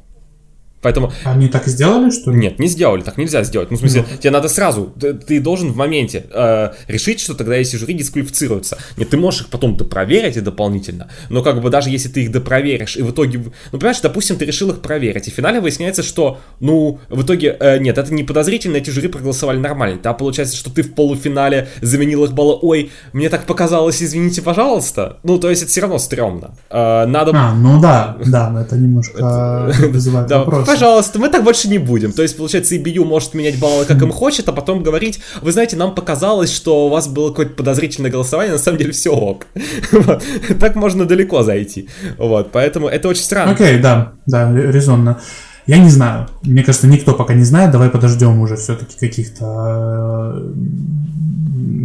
Поэтому... 0.82 1.12
Они 1.26 1.50
так 1.50 1.68
и 1.68 1.70
сделали, 1.70 2.10
что 2.10 2.32
ли? 2.32 2.38
Нет, 2.38 2.60
не 2.60 2.68
сделали, 2.68 3.02
так 3.02 3.18
нельзя 3.18 3.44
сделать. 3.44 3.70
Ну, 3.70 3.78
в 3.78 3.80
смысле, 3.80 4.06
ну. 4.10 4.18
тебе 4.18 4.32
надо 4.32 4.48
сразу, 4.48 4.94
ты, 5.00 5.14
ты 5.14 5.40
должен 5.42 5.72
в 5.72 5.76
моменте 5.76 6.26
э, 6.32 6.72
решить, 6.88 7.20
что 7.20 7.34
тогда 7.34 7.56
если 7.56 7.78
жюри 7.78 7.94
дисквалифицируются. 7.94 8.78
Нет, 8.96 9.10
ты 9.10 9.18
можешь 9.18 9.42
их 9.42 9.48
потом 9.50 9.76
допроверить 9.76 10.38
и 10.38 10.42
дополнительно, 10.42 11.10
но 11.30 11.42
как 11.42 11.62
бы 11.62 11.70
даже 11.70 11.90
если 11.90 12.08
ты 12.08 12.24
их 12.24 12.32
допроверишь, 12.32 12.96
и 12.96 13.02
в 13.02 13.12
итоге, 13.12 13.44
ну, 13.72 13.80
понимаешь, 13.80 14.00
допустим, 14.00 14.38
ты 14.38 14.46
решил 14.46 14.70
их 14.72 14.82
проверить, 14.82 15.28
и 15.28 15.32
в 15.32 15.34
финале 15.34 15.60
выясняется, 15.60 16.02
что, 16.02 16.40
ну, 16.62 17.00
в 17.10 17.24
итоге, 17.24 17.58
э, 17.60 17.78
нет, 17.80 17.98
это 17.98 18.14
не 18.14 18.24
подозрительно, 18.24 18.78
эти 18.78 18.90
жюри 18.90 19.10
проголосовали 19.10 19.58
нормально. 19.58 20.00
Да, 20.02 20.14
получается, 20.14 20.56
что 20.56 20.72
ты 20.72 20.84
в 20.84 20.94
полуфинале 20.94 21.68
заменил 21.82 22.24
их 22.24 22.34
баллы, 22.34 22.58
ой, 22.62 22.92
мне 23.12 23.28
так 23.30 23.46
показалось, 23.46 24.02
извините, 24.02 24.42
пожалуйста. 24.42 25.18
Ну, 25.24 25.40
то 25.40 25.50
есть 25.50 25.64
это 25.64 25.72
все 25.72 25.82
равно 25.82 26.00
стрёмно. 26.00 26.52
Э, 26.70 27.06
надо... 27.06 27.32
А, 27.36 27.54
ну 27.54 27.82
да, 27.82 28.18
да, 28.26 28.62
это 28.62 28.78
немножко 28.78 29.74
вызывает 29.90 30.32
вопрос 30.32 30.69
пожалуйста, 30.74 31.20
мы 31.20 31.30
так 31.30 31.44
больше 31.44 31.68
не 31.68 31.78
будем. 31.78 32.12
То 32.12 32.22
есть, 32.22 32.38
получается, 32.38 32.76
EBU 32.76 33.04
может 33.04 33.34
менять 33.34 33.60
баллы, 33.60 33.86
как 33.86 34.02
им 34.02 34.12
хочет, 34.12 34.48
а 34.50 34.54
потом 34.54 34.84
говорить, 34.84 35.20
вы 35.42 35.52
знаете, 35.52 35.76
нам 35.76 35.96
показалось, 35.96 36.54
что 36.54 36.86
у 36.86 36.90
вас 36.90 37.08
было 37.08 37.30
какое-то 37.30 37.54
подозрительное 37.54 38.12
голосование, 38.12 38.54
на 38.54 38.60
самом 38.60 38.78
деле 38.78 38.92
все 38.92 39.12
ок. 39.12 39.48
Так 40.60 40.76
можно 40.76 41.06
далеко 41.06 41.44
зайти. 41.44 41.90
Вот, 42.18 42.52
поэтому 42.52 42.88
это 42.88 43.08
очень 43.08 43.24
странно. 43.24 43.54
Окей, 43.54 43.80
да, 43.80 44.14
да, 44.26 44.52
резонно. 44.54 45.20
Я 45.68 45.78
не 45.78 45.90
знаю. 45.90 46.28
Мне 46.44 46.64
кажется, 46.64 46.88
никто 46.88 47.14
пока 47.14 47.34
не 47.34 47.44
знает. 47.44 47.72
Давай 47.72 47.90
подождем 47.90 48.40
уже 48.40 48.56
все-таки 48.56 48.98
каких-то 49.00 50.44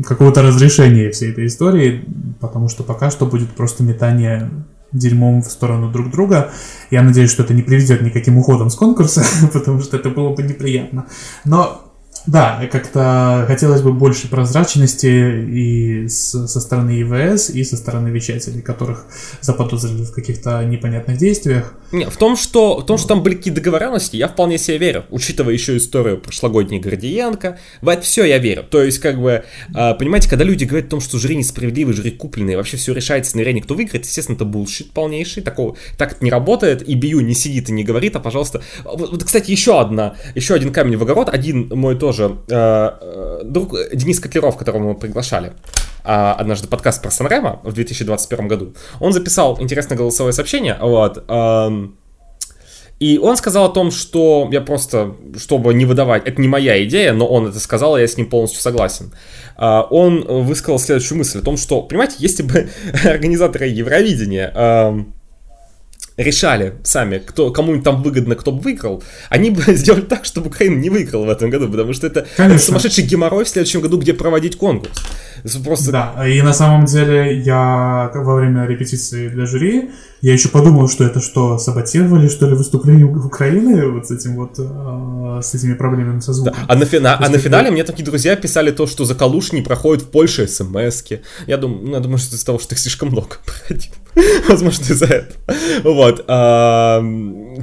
какого-то 0.06 0.42
разрешения 0.42 1.10
всей 1.10 1.32
этой 1.32 1.46
истории, 1.46 2.04
потому 2.40 2.68
что 2.68 2.82
пока 2.82 3.10
что 3.10 3.26
будет 3.26 3.50
просто 3.50 3.82
метание 3.82 4.50
дерьмом 4.94 5.42
в 5.42 5.50
сторону 5.50 5.90
друг 5.90 6.10
друга. 6.10 6.50
Я 6.90 7.02
надеюсь, 7.02 7.30
что 7.30 7.42
это 7.42 7.52
не 7.52 7.62
приведет 7.62 8.02
никаким 8.02 8.38
уходом 8.38 8.70
с 8.70 8.74
конкурса, 8.74 9.24
потому 9.52 9.80
что 9.80 9.96
это 9.96 10.08
было 10.08 10.34
бы 10.34 10.42
неприятно. 10.42 11.06
Но 11.44 11.83
да, 12.26 12.66
как-то 12.72 13.44
хотелось 13.46 13.82
бы 13.82 13.92
больше 13.92 14.28
прозрачности 14.28 15.06
и 15.06 16.08
со 16.08 16.46
стороны 16.60 16.90
ЕВС, 16.90 17.50
и 17.50 17.62
со 17.64 17.76
стороны 17.76 18.08
вещателей, 18.08 18.62
которых 18.62 19.06
заподозрили 19.42 20.04
в 20.04 20.12
каких-то 20.12 20.64
непонятных 20.64 21.18
действиях. 21.18 21.74
Не, 21.92 22.06
в 22.06 22.16
том, 22.16 22.36
что, 22.36 22.78
в 22.78 22.86
том, 22.86 22.96
что 22.96 23.08
там 23.08 23.22
были 23.22 23.34
какие 23.34 23.52
договоренности, 23.52 24.16
я 24.16 24.28
вполне 24.28 24.56
себе 24.56 24.78
верю, 24.78 25.04
учитывая 25.10 25.52
еще 25.52 25.76
историю 25.76 26.18
прошлогодней 26.18 26.80
Гордиенко. 26.80 27.58
В 27.82 27.88
это 27.88 28.02
все 28.02 28.24
я 28.24 28.38
верю. 28.38 28.64
То 28.68 28.82
есть, 28.82 28.98
как 28.98 29.20
бы, 29.20 29.44
а, 29.74 29.94
понимаете, 29.94 30.28
когда 30.28 30.44
люди 30.44 30.64
говорят 30.64 30.88
о 30.88 30.90
том, 30.90 31.00
что 31.00 31.18
жюри 31.18 31.36
несправедливый, 31.36 31.94
жюри 31.94 32.10
купленный, 32.10 32.56
вообще 32.56 32.78
все 32.78 32.94
решается 32.94 33.36
на 33.36 33.42
арене, 33.42 33.60
кто 33.60 33.74
выиграет, 33.74 34.06
естественно, 34.06 34.36
это 34.36 34.46
булшит 34.46 34.92
полнейший, 34.92 35.42
такого, 35.42 35.76
так 35.98 36.12
это 36.12 36.24
не 36.24 36.30
работает, 36.30 36.88
и 36.88 36.94
Бию 36.94 37.20
не 37.20 37.34
сидит 37.34 37.68
и 37.68 37.72
не 37.72 37.84
говорит, 37.84 38.16
а, 38.16 38.20
пожалуйста. 38.20 38.62
Вот 38.84 39.22
кстати, 39.24 39.50
еще 39.50 39.78
одна, 39.78 40.14
еще 40.34 40.54
один 40.54 40.72
камень 40.72 40.96
в 40.96 41.02
огород, 41.02 41.28
один 41.28 41.68
мой 41.68 41.96
тоже 42.04 42.36
э, 42.48 42.54
э, 43.00 43.40
друг 43.44 43.74
Денис 43.94 44.20
Котлеров, 44.20 44.58
которого 44.58 44.82
мы 44.88 44.94
приглашали 44.94 45.54
э, 46.04 46.34
однажды 46.38 46.68
подкаст 46.68 47.00
про 47.00 47.10
Санремо 47.10 47.60
в 47.64 47.72
2021 47.72 48.46
году, 48.46 48.74
он 49.00 49.14
записал 49.14 49.58
интересное 49.58 49.96
голосовое 49.96 50.34
сообщение, 50.34 50.76
вот, 50.78 51.24
э, 51.26 51.88
И 53.00 53.18
он 53.18 53.36
сказал 53.38 53.64
о 53.64 53.68
том, 53.70 53.90
что 53.90 54.50
я 54.52 54.60
просто, 54.60 55.14
чтобы 55.38 55.72
не 55.72 55.86
выдавать, 55.86 56.28
это 56.28 56.42
не 56.42 56.48
моя 56.48 56.84
идея, 56.84 57.14
но 57.14 57.26
он 57.26 57.46
это 57.46 57.58
сказал, 57.58 57.96
и 57.96 58.00
я 58.00 58.06
с 58.06 58.18
ним 58.18 58.28
полностью 58.28 58.60
согласен. 58.60 59.10
А, 59.56 59.82
он 59.90 60.24
высказал 60.44 60.78
следующую 60.78 61.18
мысль 61.18 61.38
о 61.38 61.42
том, 61.42 61.56
что, 61.56 61.80
понимаете, 61.82 62.16
если 62.18 62.42
бы 62.42 62.68
организаторы 63.04 63.66
Евровидения 63.66 64.52
решали 66.16 66.74
сами, 66.84 67.18
кто, 67.18 67.50
кому-нибудь 67.50 67.84
там 67.84 68.02
выгодно, 68.02 68.36
кто 68.36 68.52
бы 68.52 68.60
выиграл, 68.60 69.02
они 69.30 69.50
бы 69.50 69.62
сделали 69.74 70.02
так, 70.02 70.24
чтобы 70.24 70.48
Украина 70.48 70.76
не 70.76 70.90
выиграла 70.90 71.26
в 71.26 71.30
этом 71.30 71.50
году, 71.50 71.68
потому 71.68 71.92
что 71.92 72.06
это, 72.06 72.26
это 72.36 72.58
сумасшедший 72.58 73.04
геморрой 73.04 73.44
в 73.44 73.48
следующем 73.48 73.80
году, 73.80 73.98
где 73.98 74.14
проводить 74.14 74.56
конкурс. 74.56 75.02
Просто... 75.64 75.92
Да, 75.92 76.28
и 76.28 76.40
на 76.42 76.54
самом 76.54 76.86
деле 76.86 77.38
я 77.40 78.10
во 78.14 78.36
время 78.36 78.66
репетиции 78.66 79.28
для 79.28 79.46
жюри 79.46 79.90
я 80.24 80.32
еще 80.32 80.48
подумал, 80.48 80.88
что 80.88 81.04
это 81.04 81.20
что, 81.20 81.58
саботировали, 81.58 82.28
что 82.28 82.48
ли, 82.48 82.54
выступление 82.54 83.04
Украины 83.04 83.90
вот 83.90 84.06
с 84.06 84.10
этим 84.10 84.36
вот, 84.36 84.58
э, 84.58 85.42
с 85.42 85.54
этими 85.54 85.74
проблемами 85.74 86.20
со 86.20 86.32
звуком. 86.32 86.54
Да. 86.56 86.64
А, 86.66 86.76
на, 86.76 86.86
фина... 86.86 87.18
а 87.18 87.28
на 87.28 87.36
финале 87.36 87.70
мне 87.70 87.84
такие 87.84 88.06
друзья 88.06 88.34
писали 88.34 88.70
то, 88.70 88.86
что 88.86 89.04
за 89.04 89.14
Калуш 89.14 89.52
не 89.52 89.60
проходит 89.60 90.04
в 90.04 90.08
Польше 90.08 90.48
смс 90.48 91.02
-ки. 91.02 91.20
Я 91.46 91.58
думаю, 91.58 91.82
ну, 91.86 91.92
я 91.92 92.00
думаю, 92.00 92.16
что 92.16 92.36
из-за 92.36 92.46
того, 92.46 92.58
что 92.58 92.74
их 92.74 92.78
слишком 92.78 93.10
много. 93.10 93.36
Возможно, 94.48 94.82
из-за 94.84 95.04
этого. 95.04 95.34
Вот. 95.84 96.24
А, 96.26 97.04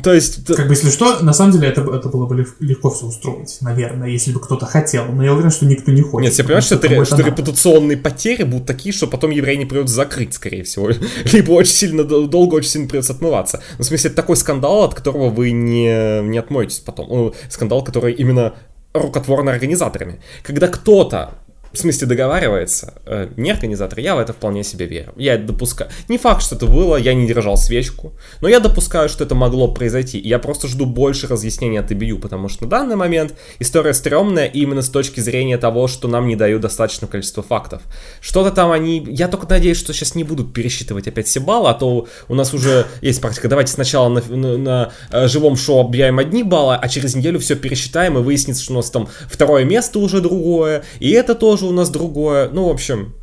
то 0.04 0.14
есть... 0.14 0.46
Как 0.46 0.68
бы, 0.68 0.74
если 0.74 0.92
что, 0.92 1.24
на 1.24 1.34
самом 1.34 1.54
деле 1.54 1.68
это, 1.68 1.82
это 1.82 2.10
было 2.10 2.28
бы 2.28 2.46
легко 2.60 2.92
все 2.92 3.06
устроить, 3.06 3.58
наверное, 3.62 4.10
если 4.10 4.34
бы 4.34 4.40
кто-то 4.40 4.68
хотел. 4.68 5.06
Но 5.06 5.24
я 5.24 5.34
уверен, 5.34 5.50
что 5.50 5.66
никто 5.66 5.92
не 5.92 6.02
хочет. 6.02 6.30
Нет, 6.30 6.38
я 6.38 6.44
понимаю, 6.44 6.62
что, 6.62 6.78
что, 6.78 7.06
что 7.06 7.24
репутационные 7.24 7.98
потери 7.98 8.44
будут 8.44 8.68
такие, 8.68 8.94
что 8.94 9.08
потом 9.08 9.32
евреи 9.32 9.56
не 9.56 9.66
придут 9.66 9.90
закрыть, 9.90 10.36
скорее 10.36 10.64
всего. 10.64 10.90
Либо 11.34 11.54
очень 11.54 11.74
сильно 11.74 12.04
долго 12.04 12.51
долго 12.52 12.56
очень 12.56 12.69
сильно 12.69 12.88
придется 12.88 13.14
отмываться. 13.14 13.61
Ну, 13.78 13.84
в 13.84 13.88
смысле, 13.88 14.10
это 14.10 14.22
такой 14.22 14.36
скандал, 14.36 14.84
от 14.84 14.94
которого 14.94 15.30
вы 15.30 15.52
не, 15.52 16.22
не 16.22 16.38
отмоетесь 16.38 16.80
потом. 16.80 17.07
Ну, 17.10 17.34
скандал, 17.49 17.84
который 17.84 18.14
именно 18.14 18.53
рукотворно 18.94 19.52
организаторами. 19.52 20.19
Когда 20.44 20.68
кто-то 20.68 21.36
в 21.73 21.77
смысле 21.77 22.07
договаривается, 22.07 22.93
э, 23.06 23.30
не 23.38 23.52
организатор, 23.52 23.99
я 23.99 24.15
в 24.15 24.19
это 24.19 24.34
вполне 24.34 24.64
себе 24.64 24.85
верю. 24.85 25.14
Я 25.15 25.35
это 25.35 25.45
допускаю. 25.45 25.89
Не 26.10 26.18
факт, 26.18 26.43
что 26.43 26.56
это 26.56 26.65
было, 26.65 26.98
я 26.98 27.14
не 27.14 27.27
держал 27.27 27.57
свечку, 27.57 28.14
но 28.41 28.48
я 28.48 28.60
допускаю, 28.60 29.10
что 29.10 29.23
это 29.23 29.35
могло 29.35 29.68
произойти. 29.68 30.19
И 30.19 30.27
я 30.27 30.39
просто 30.39 30.68
жду 30.68 30.85
больше 30.85 31.27
разъяснений 31.27 31.80
от 31.80 31.91
IBU, 31.91 32.19
потому 32.19 32.49
что 32.49 32.65
на 32.65 32.69
данный 32.69 32.95
момент 32.95 33.34
история 33.60 33.93
стрёмная 33.93 34.45
именно 34.45 34.81
с 34.81 34.89
точки 34.89 35.19
зрения 35.19 35.57
того, 35.57 35.88
что 35.88 36.07
нам 36.07 36.27
не 36.27 36.35
дают 36.35 36.61
достаточное 36.61 37.10
количество 37.10 37.43
фактов. 37.43 37.81
Что-то 38.19 38.52
там 38.52 38.72
они... 38.72 39.06
Я 39.10 39.27
только 39.27 39.48
надеюсь, 39.49 39.77
что 39.77 39.93
сейчас 39.93 40.15
не 40.15 40.23
будут 40.23 40.53
пересчитывать 40.53 41.07
опять 41.07 41.27
все 41.27 41.39
баллы, 41.39 41.69
а 41.69 41.73
то 41.73 42.07
у 42.27 42.35
нас 42.35 42.53
уже 42.53 42.85
есть 43.02 43.22
практика. 43.22 43.48
Давайте 43.48 43.72
сначала 43.72 44.10
на, 44.10 44.22
на, 44.22 44.57
на 44.57 44.91
э, 45.11 45.27
живом 45.27 45.56
шоу 45.56 45.81
объявим 45.81 46.19
одни 46.19 46.43
баллы, 46.43 46.76
а 46.76 46.89
через 46.89 47.15
неделю 47.15 47.39
все 47.39 47.56
пересчитаем 47.56 48.18
и 48.18 48.22
выяснится, 48.22 48.64
что 48.64 48.73
у 48.73 48.76
нас 48.77 48.89
там 48.89 49.07
второе 49.30 49.64
место 49.64 49.99
уже 49.99 50.22
другое, 50.22 50.84
и 50.99 51.11
это 51.11 51.35
тоже 51.35 51.61
тоже 51.62 51.74
у 51.74 51.76
нас 51.76 51.90
другое. 51.90 52.50
Ну, 52.50 52.66
в 52.68 52.70
общем, 52.70 53.14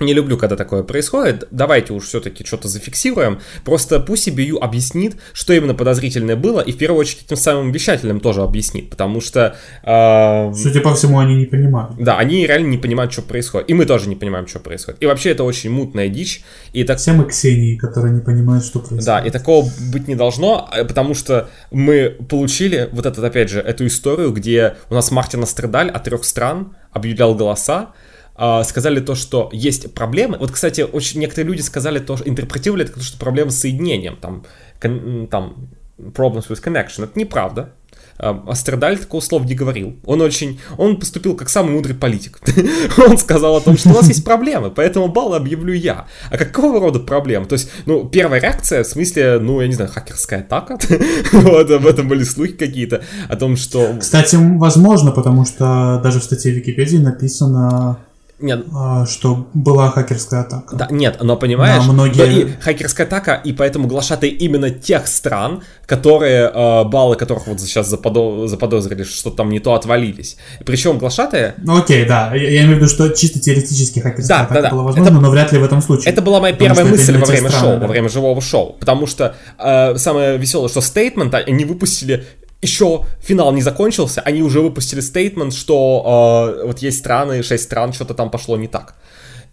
не 0.00 0.12
люблю, 0.12 0.36
когда 0.36 0.56
такое 0.56 0.82
происходит. 0.82 1.46
Давайте 1.52 1.92
уж 1.92 2.04
все-таки 2.04 2.44
что-то 2.44 2.66
зафиксируем. 2.66 3.38
Просто 3.64 4.00
пусть 4.00 4.26
EBU 4.26 4.58
объяснит, 4.58 5.16
что 5.32 5.52
именно 5.52 5.74
подозрительное 5.74 6.34
было, 6.34 6.60
и 6.60 6.72
в 6.72 6.78
первую 6.78 7.00
очередь 7.00 7.26
этим 7.26 7.36
самым 7.36 7.70
вещателям 7.70 8.18
тоже 8.18 8.42
объяснит, 8.42 8.90
потому 8.90 9.20
что... 9.20 9.56
Э, 9.84 10.52
Судя 10.52 10.80
по 10.80 10.94
всему, 10.94 11.20
они 11.20 11.36
не 11.36 11.44
понимают. 11.44 11.94
Да, 11.98 12.18
они 12.18 12.44
реально 12.44 12.66
не 12.66 12.78
понимают, 12.78 13.12
что 13.12 13.22
происходит. 13.22 13.70
И 13.70 13.74
мы 13.74 13.84
тоже 13.84 14.08
не 14.08 14.16
понимаем, 14.16 14.48
что 14.48 14.58
происходит. 14.58 15.00
И 15.00 15.06
вообще 15.06 15.30
это 15.30 15.44
очень 15.44 15.70
мутная 15.70 16.08
дичь. 16.08 16.42
И 16.72 16.82
так... 16.82 16.98
Все 16.98 17.12
мы 17.12 17.26
Ксении, 17.26 17.76
которые 17.76 18.14
не 18.14 18.20
понимают, 18.20 18.64
что 18.64 18.80
происходит. 18.80 19.04
Да, 19.04 19.20
и 19.20 19.30
такого 19.30 19.70
быть 19.92 20.08
не 20.08 20.16
должно, 20.16 20.68
э, 20.72 20.84
потому 20.84 21.14
что 21.14 21.48
мы 21.70 22.16
получили 22.28 22.88
вот 22.90 23.06
этот, 23.06 23.22
опять 23.22 23.48
же, 23.48 23.60
эту 23.60 23.86
историю, 23.86 24.32
где 24.32 24.76
у 24.90 24.94
нас 24.94 25.12
Мартин 25.12 25.44
Астрадаль 25.44 25.88
от 25.88 26.02
трех 26.02 26.24
стран 26.24 26.74
объявлял 26.94 27.34
голоса, 27.34 27.92
а, 28.36 28.64
сказали 28.64 29.00
то, 29.00 29.14
что 29.14 29.48
есть 29.52 29.94
проблемы. 29.94 30.38
Вот, 30.38 30.50
кстати, 30.50 30.80
очень 30.80 31.20
некоторые 31.20 31.48
люди 31.48 31.60
сказали 31.60 31.98
то, 31.98 32.16
интерпретировали 32.24 32.84
это, 32.84 33.00
что 33.02 33.18
проблема 33.18 33.50
с 33.50 33.60
соединением, 33.60 34.16
там, 34.16 34.44
там, 34.80 35.68
problems 35.98 36.48
with 36.48 36.62
connection. 36.62 37.04
Это 37.04 37.18
неправда. 37.18 37.72
Астердаль 38.16 38.98
такого 38.98 39.20
слова 39.20 39.44
не 39.44 39.54
говорил. 39.54 39.96
Он 40.04 40.20
очень... 40.20 40.60
Он 40.78 40.98
поступил 40.98 41.36
как 41.36 41.48
самый 41.48 41.72
мудрый 41.72 41.96
политик. 41.96 42.40
он 42.98 43.18
сказал 43.18 43.56
о 43.56 43.60
том, 43.60 43.76
что 43.76 43.90
у 43.90 43.92
нас 43.94 44.08
есть 44.08 44.24
проблемы, 44.24 44.70
поэтому 44.70 45.08
балл 45.08 45.34
объявлю 45.34 45.72
я. 45.72 46.06
А 46.30 46.36
какого 46.36 46.80
рода 46.80 47.00
проблемы? 47.00 47.46
То 47.46 47.54
есть, 47.54 47.70
ну, 47.86 48.08
первая 48.08 48.40
реакция, 48.40 48.84
в 48.84 48.86
смысле, 48.86 49.38
ну, 49.40 49.60
я 49.60 49.66
не 49.66 49.74
знаю, 49.74 49.90
хакерская 49.90 50.40
атака. 50.40 50.78
вот, 51.32 51.70
об 51.70 51.86
этом 51.86 52.08
были 52.08 52.22
слухи 52.22 52.52
какие-то, 52.52 53.02
о 53.28 53.36
том, 53.36 53.56
что... 53.56 53.96
Кстати, 53.98 54.36
возможно, 54.36 55.10
потому 55.10 55.44
что 55.44 56.00
даже 56.02 56.20
в 56.20 56.24
статье 56.24 56.52
Википедии 56.52 56.98
написано 56.98 57.98
нет. 58.44 58.66
А, 58.74 59.06
что 59.06 59.48
была 59.54 59.90
хакерская 59.90 60.42
атака. 60.42 60.76
Да, 60.76 60.88
нет, 60.90 61.18
но 61.20 61.36
понимаешь, 61.36 61.84
многие... 61.84 62.42
и 62.42 62.60
хакерская 62.60 63.06
атака, 63.06 63.34
и 63.34 63.52
поэтому 63.52 63.88
глашатые 63.88 64.32
именно 64.32 64.70
тех 64.70 65.06
стран, 65.08 65.62
которые, 65.86 66.50
э, 66.52 66.84
баллы 66.84 67.16
которых 67.16 67.46
вот 67.46 67.60
сейчас 67.60 67.88
заподо... 67.88 68.46
заподозрили, 68.46 69.02
что 69.02 69.30
там 69.30 69.50
не 69.50 69.60
то 69.60 69.74
отвалились. 69.74 70.36
Причем 70.64 70.98
глашатые... 70.98 71.54
Ну 71.58 71.78
окей, 71.78 72.06
да, 72.06 72.34
я, 72.34 72.50
я 72.50 72.64
имею 72.64 72.76
в 72.76 72.78
виду, 72.80 72.88
что 72.88 73.08
чисто 73.10 73.40
теоретически 73.40 74.00
хакерская 74.00 74.38
да, 74.38 74.44
атака 74.44 74.54
да, 74.54 74.62
да. 74.62 74.70
была 74.70 74.82
возможна, 74.84 75.10
это... 75.10 75.20
но 75.20 75.30
вряд 75.30 75.52
ли 75.52 75.58
в 75.58 75.64
этом 75.64 75.82
случае. 75.82 76.12
Это 76.12 76.22
была 76.22 76.40
моя 76.40 76.54
первая 76.54 76.84
мысль 76.84 77.18
во 77.18 77.26
время 77.26 77.48
страны, 77.48 77.66
шоу, 77.66 77.80
да. 77.80 77.86
во 77.86 77.88
время 77.88 78.08
живого 78.08 78.40
шоу, 78.40 78.76
потому 78.78 79.06
что 79.06 79.34
э, 79.58 79.96
самое 79.96 80.38
веселое, 80.38 80.68
что 80.68 80.80
стейтмент 80.80 81.34
они 81.34 81.64
выпустили 81.64 82.24
еще 82.64 83.04
финал 83.20 83.52
не 83.52 83.62
закончился, 83.62 84.20
они 84.20 84.42
уже 84.42 84.60
выпустили 84.60 85.00
стейтмент, 85.00 85.54
что 85.54 86.56
э, 86.62 86.66
вот 86.66 86.78
есть 86.80 86.98
страны, 86.98 87.42
6 87.42 87.64
стран, 87.64 87.92
что-то 87.92 88.14
там 88.14 88.30
пошло 88.30 88.56
не 88.56 88.68
так. 88.68 88.94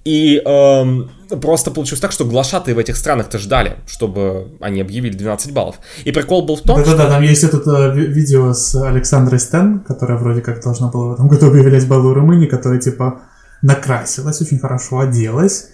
И 0.04 0.42
э, 0.44 1.36
просто 1.40 1.70
получилось 1.70 2.02
так, 2.02 2.12
что 2.12 2.26
глашатые 2.26 2.74
в 2.74 2.80
этих 2.80 2.98
странах-то 2.98 3.38
ждали, 3.38 3.76
чтобы 3.86 4.48
они 4.60 4.82
объявили 4.82 5.14
12 5.14 5.54
баллов. 5.54 5.76
И 6.06 6.12
прикол 6.12 6.44
был 6.44 6.56
в 6.56 6.62
том, 6.62 6.78
Да-да-да, 6.78 7.08
там 7.08 7.22
есть 7.22 7.44
это 7.44 7.58
э, 7.58 7.96
видео 7.96 8.54
с 8.54 8.74
Александрой 8.76 9.40
Стен, 9.40 9.82
которая 9.88 10.18
вроде 10.18 10.42
как 10.42 10.64
должна 10.64 10.88
была 10.88 11.10
в 11.10 11.14
этом 11.14 11.28
году 11.28 11.48
объявлять 11.48 11.88
баллы 11.88 12.16
Румынии, 12.16 12.48
которая 12.48 12.80
типа 12.80 13.22
накрасилась, 13.62 14.42
очень 14.42 14.58
хорошо 14.58 15.00
оделась, 15.00 15.70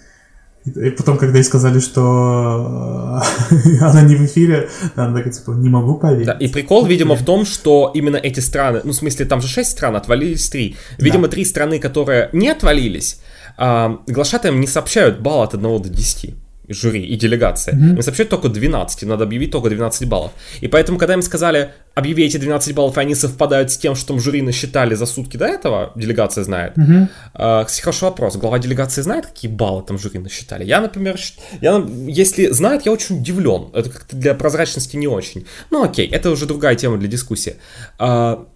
и 0.76 0.90
потом, 0.90 1.18
когда 1.18 1.38
ей 1.38 1.44
сказали, 1.44 1.80
что 1.80 3.20
э, 3.50 3.78
она 3.80 4.02
не 4.02 4.16
в 4.16 4.24
эфире, 4.24 4.68
она 4.94 5.16
такая, 5.16 5.32
типа, 5.32 5.52
не 5.52 5.68
могу 5.68 5.94
поверить. 5.94 6.26
Да, 6.26 6.32
и 6.32 6.48
прикол, 6.48 6.86
видимо, 6.86 7.14
в 7.14 7.24
том, 7.24 7.44
что 7.44 7.90
именно 7.94 8.16
эти 8.16 8.40
страны, 8.40 8.80
ну, 8.84 8.92
в 8.92 8.94
смысле, 8.96 9.26
там 9.26 9.40
же 9.40 9.48
6 9.48 9.70
стран, 9.70 9.96
отвалились 9.96 10.48
3. 10.48 10.76
Видимо, 10.98 11.28
три 11.28 11.44
страны, 11.44 11.78
которые 11.78 12.30
не 12.32 12.48
отвалились, 12.48 13.20
а, 13.56 14.00
глашатаем 14.06 14.60
не 14.60 14.66
сообщают 14.66 15.20
балл 15.20 15.42
от 15.42 15.54
1 15.54 15.82
до 15.82 15.88
10 15.88 16.34
жюри 16.68 17.04
и 17.04 17.16
делегация. 17.16 17.74
Mm-hmm. 17.74 17.96
Им 17.96 18.02
сообщают 18.02 18.30
только 18.30 18.48
12, 18.48 19.02
им 19.02 19.08
надо 19.08 19.24
объявить 19.24 19.50
только 19.50 19.70
12 19.70 20.08
баллов. 20.08 20.32
И 20.60 20.68
поэтому, 20.68 20.98
когда 20.98 21.14
им 21.14 21.22
сказали, 21.22 21.72
объяви 21.94 22.24
эти 22.24 22.36
12 22.36 22.74
баллов, 22.74 22.96
и 22.96 23.00
они 23.00 23.14
совпадают 23.14 23.70
с 23.70 23.78
тем, 23.78 23.94
что 23.94 24.08
там 24.08 24.20
жюри 24.20 24.42
насчитали 24.42 24.94
за 24.94 25.06
сутки 25.06 25.36
до 25.36 25.46
этого, 25.46 25.92
делегация 25.96 26.44
знает. 26.44 26.76
Mm-hmm. 26.76 27.64
Кстати, 27.64 27.82
хороший 27.82 28.04
вопрос. 28.04 28.36
Глава 28.36 28.58
делегации 28.58 29.02
знает, 29.02 29.26
какие 29.26 29.50
баллы 29.50 29.82
там 29.82 29.98
жюри 29.98 30.18
насчитали? 30.18 30.64
Я, 30.64 30.80
например, 30.80 31.16
я, 31.60 31.84
если 32.06 32.48
знает, 32.52 32.86
я 32.86 32.92
очень 32.92 33.18
удивлен. 33.18 33.68
Это 33.74 33.90
как-то 33.90 34.16
для 34.16 34.34
прозрачности 34.34 34.96
не 34.96 35.06
очень. 35.06 35.46
Ну 35.70 35.82
окей, 35.82 36.08
это 36.08 36.30
уже 36.30 36.46
другая 36.46 36.76
тема 36.76 36.98
для 36.98 37.08
дискуссии. 37.08 37.56
Uh, 37.98 38.46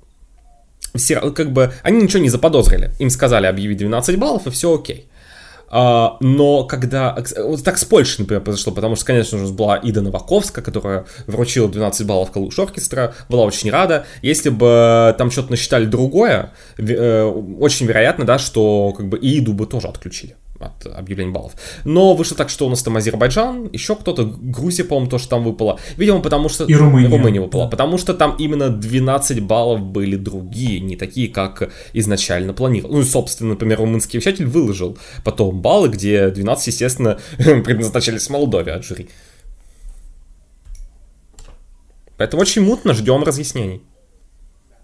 все, 0.95 1.21
как 1.31 1.53
бы, 1.53 1.73
они 1.83 2.03
ничего 2.03 2.23
не 2.23 2.29
заподозрили. 2.29 2.91
Им 2.99 3.11
сказали 3.11 3.47
объявить 3.47 3.79
12 3.79 4.19
баллов, 4.19 4.47
и 4.47 4.51
все 4.51 4.75
окей. 4.75 5.09
А, 5.75 6.19
но 6.21 6.65
когда... 6.65 7.17
Вот 7.39 7.65
так 7.65 7.79
с 7.79 7.85
Польшей, 7.87 8.21
например, 8.21 8.43
произошло, 8.43 8.75
потому 8.75 8.95
что, 8.95 9.07
конечно 9.07 9.39
же, 9.39 9.53
была 9.53 9.77
Ида 9.77 10.03
Новаковская, 10.03 10.63
которая 10.63 11.07
вручила 11.27 11.67
12 11.67 12.07
баллов 12.07 12.31
Калуш 12.31 12.59
оркестра, 12.59 13.15
была 13.31 13.45
очень 13.45 13.71
рада. 13.71 14.05
Если 14.21 14.51
бы 14.51 15.15
там 15.17 15.31
что-то 15.31 15.51
насчитали 15.53 15.87
другое, 15.87 16.53
э, 16.77 17.25
очень 17.59 17.87
вероятно, 17.87 18.27
да, 18.27 18.39
что 18.39 18.93
как 18.95 19.09
бы 19.09 19.19
Иду 19.23 19.55
бы 19.55 19.67
тоже 19.67 19.89
отключили 19.89 20.37
от 20.63 20.87
объявления 20.87 21.33
баллов. 21.33 21.53
Но 21.85 22.15
вышло 22.15 22.37
так, 22.37 22.49
что 22.51 22.67
у 22.67 22.71
нас 22.71 22.83
там 22.83 22.97
Азербайджан, 22.97 23.69
еще 23.73 23.97
кто-то, 23.97 24.25
Грузия, 24.25 24.85
по-моему, 24.85 25.11
тоже 25.11 25.29
там 25.29 25.45
выпала. 25.45 25.79
Видимо, 25.97 26.21
потому 26.21 26.49
что... 26.49 26.65
И 26.65 26.75
Румыния. 26.75 27.09
Румыния 27.09 27.41
выпала. 27.41 27.69
Потому 27.69 27.99
что 27.99 28.15
там 28.15 28.37
именно 28.39 28.69
12 28.69 29.41
баллов 29.41 29.81
были 29.81 30.17
другие, 30.17 30.81
не 30.81 30.97
такие, 30.97 31.29
как 31.29 31.71
изначально 31.93 32.53
планировал. 32.53 32.95
Ну 32.95 33.01
и, 33.01 33.05
собственно, 33.05 33.51
например, 33.51 33.79
румынский 33.79 34.19
вещатель 34.19 34.47
выложил 34.47 34.99
потом 35.25 35.61
баллы, 35.61 35.89
где 35.89 36.29
12, 36.29 36.67
естественно, 36.67 37.19
предназначались 37.39 38.29
Молдове 38.31 38.73
от 38.73 38.85
жюри. 38.85 39.09
Поэтому 42.17 42.43
очень 42.43 42.63
мутно, 42.63 42.95
ждем 42.95 43.25
разъяснений. 43.25 43.83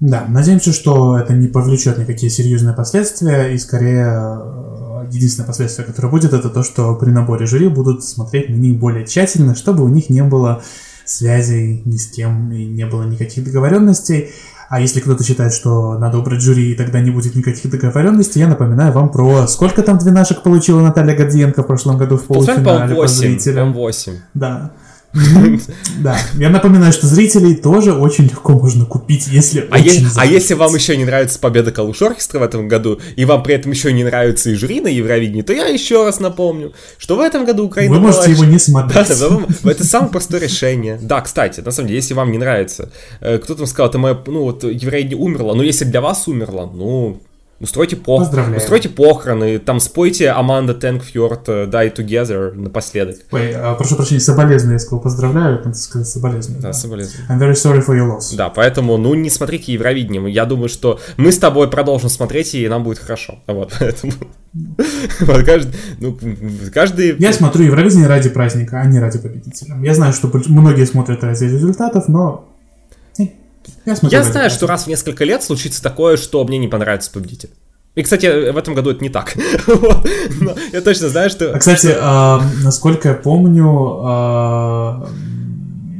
Да, 0.01 0.27
надеемся, 0.29 0.73
что 0.73 1.19
это 1.19 1.33
не 1.33 1.49
повлечет 1.49 1.99
никакие 1.99 2.31
серьезные 2.31 2.75
последствия, 2.75 3.53
и 3.53 3.59
скорее 3.59 4.07
э, 4.07 4.78
единственное 5.11 5.47
последствие, 5.47 5.87
которое 5.87 6.09
будет, 6.09 6.33
это 6.33 6.49
то, 6.51 6.63
что 6.63 6.95
при 6.97 7.11
наборе 7.11 7.47
жюри 7.47 7.69
будут 7.69 8.05
смотреть 8.05 8.49
на 8.51 8.55
них 8.55 8.79
более 8.79 9.07
тщательно, 9.07 9.55
чтобы 9.55 9.85
у 9.85 9.89
них 9.89 10.11
не 10.11 10.23
было 10.23 10.63
связей 11.05 11.83
ни 11.85 11.97
с 11.97 12.07
кем, 12.09 12.53
и 12.53 12.65
не 12.65 12.87
было 12.87 13.05
никаких 13.05 13.45
договоренностей. 13.45 14.31
А 14.69 14.81
если 14.81 15.01
кто-то 15.01 15.25
считает, 15.25 15.55
что 15.55 15.99
надо 15.99 16.19
убрать 16.19 16.43
жюри, 16.43 16.73
и 16.73 16.75
тогда 16.75 17.01
не 17.01 17.11
будет 17.11 17.35
никаких 17.35 17.71
договоренностей, 17.71 18.41
я 18.41 18.49
напоминаю 18.49 18.93
вам 18.93 19.11
про... 19.11 19.47
Сколько 19.47 19.83
там 19.83 19.97
двенашек 19.97 20.43
получила 20.43 20.83
Наталья 20.83 21.17
Гордиенко 21.17 21.63
в 21.63 21.67
прошлом 21.67 21.97
году 21.97 22.19
в 22.19 22.25
полуфинале 22.25 22.95
по 22.95 23.07
зрителям? 23.07 23.73
8. 23.73 24.13
Да. 24.35 24.73
Да, 26.03 26.19
я 26.35 26.51
напоминаю, 26.51 26.93
что 26.93 27.07
зрителей 27.07 27.57
тоже 27.57 27.93
очень 27.93 28.25
легко 28.25 28.53
можно 28.53 28.85
купить, 28.85 29.27
если 29.29 29.67
а, 29.71 29.79
е- 29.79 30.07
а 30.17 30.27
если 30.27 30.55
вам 30.55 30.75
еще 30.75 30.97
не 30.97 31.05
нравится 31.05 31.39
победа 31.39 31.73
Калуш 31.73 32.03
Оркестра 32.03 32.39
в 32.39 32.43
этом 32.43 32.69
году, 32.69 33.01
и 33.17 33.25
вам 33.25 33.43
при 33.43 33.55
этом 33.55 33.73
еще 33.73 33.93
не 33.93 34.05
нравится 34.05 34.51
и 34.51 34.55
жюри 34.55 34.81
на 34.81 34.89
Евровидении, 34.89 35.43
то 35.43 35.53
я 35.53 35.67
еще 35.67 36.05
раз 36.05 36.21
напомню, 36.21 36.73
что 36.99 37.17
в 37.17 37.21
этом 37.21 37.45
году 37.45 37.65
Украина... 37.65 37.95
Вы 37.95 38.01
можете 38.01 38.31
его 38.31 38.45
не 38.45 38.59
смотреть. 38.59 39.09
Да, 39.09 39.29
да, 39.63 39.71
это 39.71 39.85
самое 39.85 40.13
простое 40.13 40.41
решение. 40.41 40.99
Да, 41.01 41.21
кстати, 41.21 41.61
на 41.61 41.71
самом 41.71 41.89
деле, 41.89 41.99
если 41.99 42.15
вам 42.15 42.31
не 42.31 42.39
нравится, 42.39 42.91
э, 43.21 43.39
кто-то 43.39 43.67
сказал, 43.67 43.89
это 43.89 43.99
моя, 43.99 44.19
ну 44.27 44.43
вот, 44.43 44.65
Евровидение 44.65 45.17
умерла, 45.17 45.55
но 45.55 45.63
если 45.63 45.85
для 45.85 46.01
вас 46.01 46.29
умерла, 46.29 46.67
ну, 46.67 47.21
Устройте, 47.61 47.97
пох... 47.97 48.33
Устройте 48.57 48.89
похороны, 48.89 49.59
там 49.59 49.81
спойте 49.81 50.31
Аманда 50.31 50.75
Тэнкфьорд 50.75 51.49
Die 51.49 51.97
Together 51.97 52.53
напоследок. 52.53 53.17
Ой, 53.33 53.53
а, 53.53 53.75
прошу 53.75 53.97
прощения, 53.97 54.21
соболезную, 54.21 54.75
я 54.75 54.79
сказал 54.79 55.01
поздравляю, 55.01 55.61
надо 55.65 55.75
сказать 55.75 56.07
соболезную. 56.07 56.61
Да, 56.61 56.69
да. 56.69 56.73
соболезную. 56.73 57.27
I'm 57.29 57.41
very 57.41 57.55
sorry 57.55 57.85
for 57.85 57.97
your 57.97 58.17
loss. 58.17 58.37
Да, 58.37 58.49
поэтому, 58.49 58.97
ну, 58.97 59.15
не 59.15 59.29
смотрите 59.29 59.73
Евровидение. 59.73 60.31
Я 60.31 60.45
думаю, 60.45 60.69
что 60.69 61.01
мы 61.17 61.33
с 61.33 61.39
тобой 61.39 61.69
продолжим 61.69 62.11
смотреть, 62.11 62.55
и 62.55 62.69
нам 62.69 62.85
будет 62.85 62.99
хорошо. 62.99 63.41
Вот, 63.49 63.73
поэтому... 63.79 64.13
Вот, 65.21 65.45
каждый, 65.45 65.75
ну, 65.99 66.17
каждый... 66.73 67.17
Я 67.19 67.33
смотрю 67.33 67.65
Евровидение 67.67 68.07
ради 68.07 68.29
праздника, 68.29 68.81
а 68.81 68.87
не 68.87 69.01
ради 69.01 69.19
победителя. 69.19 69.77
Я 69.83 69.95
знаю, 69.95 70.13
что 70.13 70.31
многие 70.47 70.87
смотрят 70.87 71.25
ради 71.25 71.45
результатов, 71.45 72.09
но 72.09 72.49
я, 73.85 73.97
я 74.03 74.23
знаю, 74.23 74.51
что 74.51 74.67
раз 74.67 74.85
в 74.85 74.87
несколько 74.87 75.25
лет 75.25 75.43
случится 75.43 75.83
такое, 75.83 76.17
что 76.17 76.45
мне 76.45 76.59
не 76.59 76.69
понравится 76.69 77.11
победитель. 77.11 77.51
И, 77.95 78.03
кстати, 78.03 78.51
в 78.53 78.57
этом 78.57 78.75
году 78.75 78.91
это 78.91 79.03
не 79.03 79.11
так. 79.11 79.35
я 80.73 80.81
точно 80.83 81.09
знаю, 81.09 81.31
что... 81.31 81.53
А, 81.53 81.59
кстати, 81.59 81.93
а, 81.99 82.41
насколько 82.63 83.09
я 83.09 83.15
помню, 83.15 84.01
а, 84.05 85.09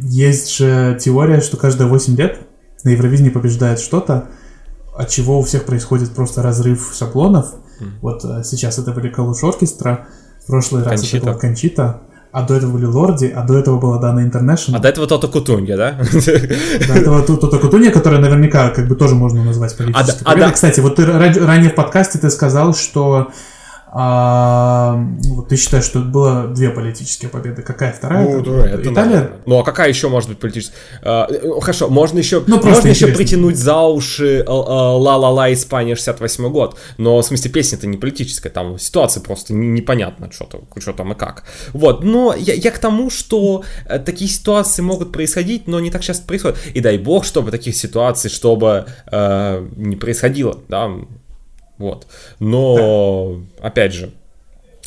есть 0.03 0.55
же 0.55 0.97
теория, 1.01 1.41
что 1.41 1.57
каждые 1.57 1.89
8 1.89 2.17
лет 2.17 2.39
на 2.85 2.91
Евровидении 2.91 3.31
побеждает 3.31 3.81
что-то, 3.81 4.29
от 4.97 5.09
чего 5.09 5.41
у 5.41 5.43
всех 5.43 5.65
происходит 5.65 6.13
просто 6.13 6.41
разрыв 6.41 6.95
шаблонов. 6.97 7.55
Вот 8.01 8.23
сейчас 8.45 8.79
это 8.79 8.93
были 8.93 9.09
Калуш 9.09 9.43
Оркестра, 9.43 10.07
в 10.43 10.47
прошлый 10.47 10.85
раз 10.85 11.03
это 11.13 11.25
была 11.25 11.35
Кончита, 11.35 12.01
а 12.31 12.43
до 12.43 12.55
этого 12.55 12.73
были 12.73 12.85
Лорди, 12.85 13.33
а 13.35 13.43
до 13.43 13.59
этого 13.59 13.79
была 13.79 13.99
Дана 13.99 14.23
Интернешнл. 14.23 14.77
А 14.77 14.79
до 14.79 14.89
этого 14.89 15.07
Тота 15.07 15.29
Кутунья, 15.29 15.77
да? 15.77 15.99
До 16.13 16.93
этого 16.95 17.23
Тота 17.23 17.59
Кутунья, 17.59 17.91
которая 17.91 18.21
наверняка 18.21 18.71
как 18.71 18.89
бы 18.89 18.97
тоже 18.97 19.15
можно 19.15 19.43
назвать 19.45 19.77
политической 19.77 20.23
а, 20.25 20.33
а, 20.33 20.37
да. 20.37 20.51
Кстати, 20.51 20.81
вот 20.81 20.97
ты 20.97 21.07
ранее 21.07 21.71
в 21.71 21.75
подкасте 21.75 22.19
ты 22.19 22.31
сказал, 22.31 22.75
что 22.75 23.31
а, 23.93 25.05
вот 25.29 25.49
ты 25.49 25.57
считаешь, 25.57 25.85
что 25.85 26.01
было 26.01 26.49
две 26.49 26.71
политические 26.71 27.31
победы. 27.31 27.63
Какая 27.63 27.93
вторая? 27.93 28.25
Ну, 28.25 28.41
это, 28.41 28.51
да, 28.51 28.67
это 28.67 28.83
Италия? 28.83 28.93
Нормально. 28.93 29.31
Ну 29.47 29.59
а 29.59 29.65
какая 29.65 29.89
еще 29.89 30.09
может 30.09 30.29
быть 30.29 30.39
политическая? 30.39 30.77
А, 31.03 31.29
ну, 31.43 31.61
хорошо, 31.61 31.89
можно 31.89 32.19
еще, 32.19 32.43
ну, 32.47 32.63
можно 32.63 32.89
еще 32.89 33.09
притянуть 33.09 33.57
за 33.57 33.81
уши 33.83 34.45
«Ла-ла-ла» 34.47 35.53
Испания 35.53 35.95
68 35.95 36.49
год. 36.51 36.77
Но 36.99 37.19
в 37.19 37.25
смысле 37.25 37.51
песня-то 37.51 37.87
не 37.87 37.97
политическая, 37.97 38.51
там 38.51 38.79
ситуация 38.79 39.23
просто 39.23 39.55
непонятна, 39.55 40.31
что, 40.33 40.45
-то, 40.45 40.81
что 40.81 40.93
там 40.93 41.13
и 41.13 41.15
как. 41.15 41.45
Вот, 41.73 42.05
но 42.05 42.35
я, 42.37 42.55
я 42.55 42.71
к 42.71 42.79
тому, 42.79 43.11
что 43.11 43.65
э, 43.87 43.99
такие 43.99 44.31
ситуации 44.31 44.83
могут 44.83 45.13
происходить, 45.13 45.67
но 45.67 45.81
не 45.81 45.91
так 45.91 46.03
часто 46.03 46.27
происходят. 46.27 46.59
И 46.75 46.81
дай 46.81 46.99
бог, 46.99 47.25
чтобы 47.25 47.51
таких 47.51 47.77
ситуаций, 47.77 48.31
чтобы 48.31 48.87
э, 49.11 49.69
не 49.77 49.97
происходило, 49.97 50.59
да, 50.69 50.91
вот. 51.79 52.07
Но, 52.41 53.41
опять 53.61 53.93
же, 53.93 54.13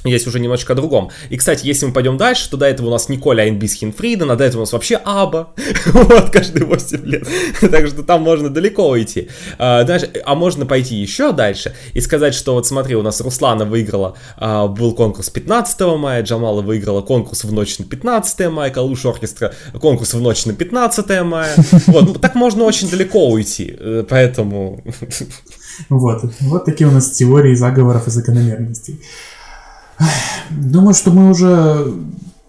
есть 0.03 0.27
уже 0.27 0.39
немножечко 0.39 0.73
о 0.73 0.75
другом. 0.75 1.11
И, 1.29 1.37
кстати, 1.37 1.65
если 1.65 1.85
мы 1.85 1.93
пойдем 1.93 2.17
дальше, 2.17 2.49
то 2.49 2.57
до 2.57 2.65
этого 2.65 2.87
у 2.87 2.91
нас 2.91 3.09
Николя 3.09 3.43
Айнбис 3.43 3.73
Хинфриден, 3.75 4.29
а 4.31 4.35
до 4.35 4.43
этого 4.43 4.61
у 4.61 4.63
нас 4.63 4.73
вообще 4.73 4.99
Аба. 5.03 5.49
вот, 5.85 6.29
каждые 6.31 6.65
8 6.65 7.05
лет. 7.05 7.27
так 7.61 7.87
что 7.87 8.03
там 8.03 8.21
можно 8.21 8.49
далеко 8.49 8.89
уйти. 8.89 9.29
А, 9.57 9.83
дальше, 9.83 10.11
а 10.25 10.35
можно 10.35 10.65
пойти 10.65 10.95
еще 10.95 11.31
дальше 11.31 11.73
и 11.93 12.01
сказать, 12.01 12.33
что 12.33 12.53
вот 12.53 12.67
смотри, 12.67 12.95
у 12.95 13.01
нас 13.01 13.21
Руслана 13.21 13.65
выиграла, 13.65 14.15
а, 14.37 14.67
был 14.67 14.93
конкурс 14.95 15.29
15 15.29 15.81
мая, 15.97 16.23
Джамала 16.23 16.61
выиграла 16.61 17.01
конкурс 17.01 17.43
в 17.43 17.51
ночь 17.51 17.77
на 17.79 17.85
15 17.85 18.49
мая, 18.49 18.71
Калуш 18.71 19.05
Оркестра 19.05 19.53
конкурс 19.79 20.13
в 20.13 20.21
ночь 20.21 20.45
на 20.45 20.53
15 20.53 21.23
мая. 21.23 21.53
вот, 21.87 22.05
ну, 22.05 22.13
так 22.15 22.35
можно 22.35 22.63
очень 22.63 22.89
далеко 22.89 23.29
уйти. 23.29 23.75
Э, 23.77 24.03
поэтому... 24.07 24.83
Вот, 25.89 26.23
вот 26.41 26.65
такие 26.65 26.87
у 26.87 26.91
нас 26.91 27.11
теории 27.11 27.55
заговоров 27.55 28.07
и 28.07 28.11
закономерностей. 28.11 29.01
Думаю, 30.49 30.93
что 30.93 31.11
мы 31.11 31.29
уже 31.29 31.93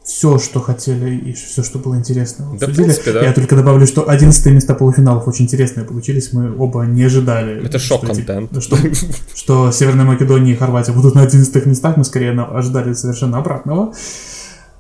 все, 0.05 0.39
что 0.39 0.61
хотели 0.61 1.15
и 1.15 1.33
все, 1.33 1.63
что 1.63 1.79
было 1.79 1.97
интересно, 1.97 2.47
да, 2.59 2.67
В 2.67 2.75
принципе, 2.75 3.13
да. 3.13 3.23
Я 3.23 3.33
только 3.33 3.55
добавлю, 3.55 3.87
что 3.87 4.09
11 4.09 4.47
места 4.47 4.75
полуфиналов 4.75 5.29
очень 5.29 5.45
интересные 5.45 5.85
получились. 5.85 6.33
Мы 6.33 6.57
оба 6.57 6.83
не 6.83 7.05
ожидали. 7.05 7.65
Это 7.65 7.79
шок-контент. 7.79 8.51
Что, 8.63 8.77
что, 8.95 9.07
что 9.35 9.73
Северная 9.73 10.05
Македония 10.05 10.53
и 10.53 10.57
Хорватия 10.57 10.93
будут 10.93 11.15
на 11.15 11.23
11 11.23 11.67
местах. 11.67 11.97
Мы 11.97 12.05
скорее 12.05 12.33
ожидали 12.33 12.93
совершенно 12.95 13.39
обратного. 13.39 13.95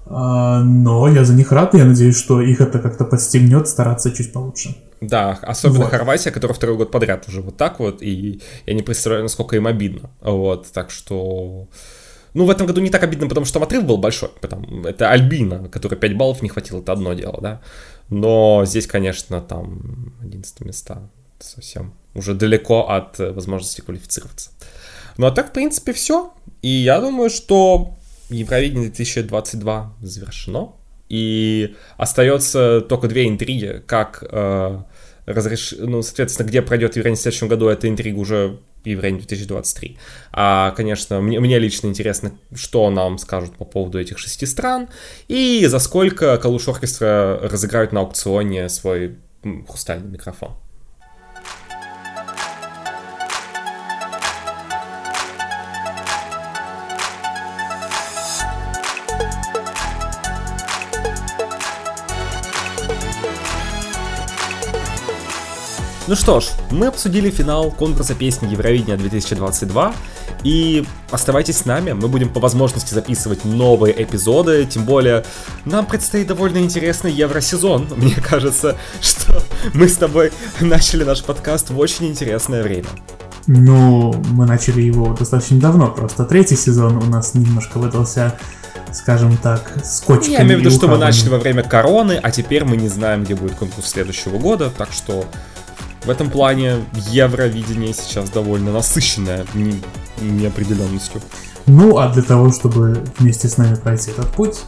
А, 0.06 0.60
но 0.62 1.08
я 1.08 1.24
за 1.24 1.34
них 1.34 1.52
рад, 1.52 1.74
я 1.74 1.84
надеюсь, 1.84 2.18
что 2.18 2.40
их 2.40 2.60
это 2.60 2.80
как-то 2.80 3.04
подстегнет 3.04 3.68
стараться 3.68 4.10
чуть 4.10 4.32
получше. 4.32 4.76
Да, 5.00 5.38
особенно 5.42 5.84
вот. 5.84 5.90
Хорватия, 5.90 6.30
которая 6.30 6.54
второй 6.54 6.76
год 6.76 6.90
подряд 6.90 7.26
уже 7.28 7.40
вот 7.40 7.56
так 7.56 7.80
вот, 7.80 8.02
и 8.02 8.40
я 8.66 8.74
не 8.74 8.82
представляю, 8.82 9.22
насколько 9.22 9.56
им 9.56 9.66
обидно. 9.66 10.10
Вот, 10.20 10.66
так 10.72 10.90
что... 10.90 11.68
Ну, 12.34 12.46
в 12.46 12.50
этом 12.50 12.66
году 12.66 12.80
не 12.80 12.90
так 12.90 13.02
обидно, 13.02 13.28
потому 13.28 13.44
что 13.44 13.54
там 13.54 13.64
отрыв 13.64 13.84
был 13.84 13.98
большой. 13.98 14.30
Потому, 14.40 14.86
это 14.86 15.10
Альбина, 15.10 15.68
которой 15.68 15.96
5 15.96 16.16
баллов 16.16 16.42
не 16.42 16.48
хватило, 16.48 16.80
это 16.80 16.92
одно 16.92 17.12
дело, 17.12 17.38
да. 17.40 17.60
Но 18.08 18.64
здесь, 18.64 18.86
конечно, 18.86 19.40
там 19.40 20.14
11 20.22 20.60
места 20.60 21.10
совсем 21.38 21.94
уже 22.14 22.34
далеко 22.34 22.88
от 22.88 23.18
возможности 23.18 23.80
квалифицироваться. 23.80 24.50
Ну, 25.18 25.26
а 25.26 25.30
так, 25.30 25.50
в 25.50 25.52
принципе, 25.52 25.92
все. 25.92 26.32
И 26.62 26.68
я 26.68 27.00
думаю, 27.00 27.30
что 27.30 27.96
Евровидение 28.30 28.88
2022 28.88 29.94
завершено. 30.00 30.72
И 31.08 31.74
остается 31.98 32.80
только 32.80 33.08
две 33.08 33.28
интриги, 33.28 33.82
как 33.86 34.24
э, 34.26 34.82
разреш... 35.26 35.74
ну, 35.78 36.02
соответственно, 36.02 36.46
где 36.46 36.62
пройдет 36.62 36.96
Евровидение 36.96 37.18
в 37.18 37.22
следующем 37.22 37.48
году, 37.48 37.68
эта 37.68 37.88
интрига 37.88 38.18
уже 38.18 38.58
Евровидение 38.90 39.26
2023. 39.26 39.98
А, 40.32 40.72
конечно, 40.72 41.20
мне, 41.20 41.40
мне 41.40 41.58
лично 41.58 41.88
интересно, 41.88 42.32
что 42.54 42.90
нам 42.90 43.18
скажут 43.18 43.56
по 43.56 43.64
поводу 43.64 43.98
этих 43.98 44.18
шести 44.18 44.46
стран, 44.46 44.88
и 45.28 45.66
за 45.66 45.78
сколько 45.78 46.36
Калуш 46.38 46.68
Оркестра 46.68 47.38
разыграют 47.42 47.92
на 47.92 48.00
аукционе 48.00 48.68
свой 48.68 49.16
хрустальный 49.68 50.10
микрофон. 50.10 50.52
Ну 66.12 66.16
что 66.16 66.40
ж, 66.40 66.48
мы 66.70 66.88
обсудили 66.88 67.30
финал 67.30 67.70
конкурса 67.70 68.14
песни 68.14 68.46
Евровидения 68.46 68.98
2022, 68.98 69.94
и 70.44 70.84
оставайтесь 71.10 71.56
с 71.56 71.64
нами, 71.64 71.92
мы 71.92 72.06
будем 72.08 72.28
по 72.28 72.38
возможности 72.38 72.92
записывать 72.92 73.46
новые 73.46 74.02
эпизоды, 74.02 74.66
тем 74.66 74.84
более 74.84 75.24
нам 75.64 75.86
предстоит 75.86 76.26
довольно 76.26 76.58
интересный 76.58 77.10
Евросезон. 77.12 77.88
Мне 77.96 78.14
кажется, 78.16 78.76
что 79.00 79.42
мы 79.72 79.88
с 79.88 79.96
тобой 79.96 80.32
начали 80.60 81.02
наш 81.02 81.24
подкаст 81.24 81.70
в 81.70 81.78
очень 81.78 82.08
интересное 82.08 82.62
время. 82.62 82.88
Ну, 83.46 84.12
мы 84.32 84.44
начали 84.44 84.82
его 84.82 85.14
достаточно 85.18 85.58
давно, 85.60 85.86
просто 85.86 86.26
третий 86.26 86.56
сезон 86.56 86.98
у 86.98 87.06
нас 87.06 87.32
немножко 87.32 87.78
выдался 87.78 88.38
скажем 88.92 89.38
так, 89.38 89.72
с 89.82 90.02
кочками. 90.02 90.34
Я 90.34 90.42
имею 90.42 90.58
в 90.58 90.60
виду, 90.60 90.70
что 90.70 90.86
мы 90.86 90.98
начали 90.98 91.30
во 91.30 91.38
время 91.38 91.62
короны, 91.62 92.20
а 92.22 92.30
теперь 92.30 92.64
мы 92.64 92.76
не 92.76 92.88
знаем, 92.88 93.24
где 93.24 93.34
будет 93.34 93.54
конкурс 93.54 93.88
следующего 93.88 94.36
года, 94.36 94.68
так 94.68 94.92
что 94.92 95.24
в 96.04 96.10
этом 96.10 96.30
плане 96.30 96.84
Евровидение 97.10 97.94
сейчас 97.94 98.30
довольно 98.30 98.72
насыщенное 98.72 99.46
неопределенностью. 100.20 101.20
Ну, 101.66 101.98
а 101.98 102.08
для 102.08 102.22
того, 102.22 102.50
чтобы 102.52 103.04
вместе 103.18 103.48
с 103.48 103.56
нами 103.56 103.76
пройти 103.76 104.10
этот 104.10 104.28
путь, 104.32 104.60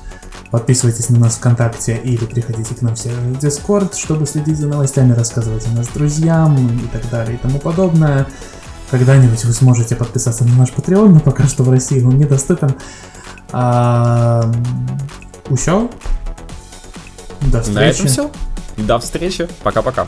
подписывайтесь 0.50 1.08
на 1.10 1.18
нас 1.18 1.34
ВКонтакте 1.36 2.00
или 2.02 2.24
приходите 2.24 2.74
к 2.74 2.82
нам 2.82 2.94
в 2.94 3.04
Discord, 3.38 3.96
чтобы 3.96 4.26
следить 4.26 4.58
за 4.58 4.68
новостями, 4.68 5.12
рассказывать 5.12 5.66
о 5.66 5.70
нас 5.70 5.88
друзьям 5.88 6.56
и 6.78 6.86
так 6.88 7.08
далее 7.10 7.34
и 7.34 7.38
тому 7.38 7.58
подобное. 7.58 8.26
Когда-нибудь 8.90 9.44
вы 9.44 9.52
сможете 9.52 9.96
подписаться 9.96 10.44
на 10.44 10.54
наш 10.54 10.68
Patreon, 10.70 11.08
но 11.08 11.20
пока 11.20 11.48
что 11.48 11.64
в 11.64 11.70
России 11.70 12.00
он 12.02 12.16
недоступен. 12.18 12.74
А... 13.50 14.48
Усё? 15.48 15.90
До 17.40 17.60
встречи. 17.60 17.74
На 17.74 17.84
этом 17.86 18.06
все. 18.06 18.30
До 18.76 18.98
встречи. 18.98 19.48
Пока-пока. 19.62 20.06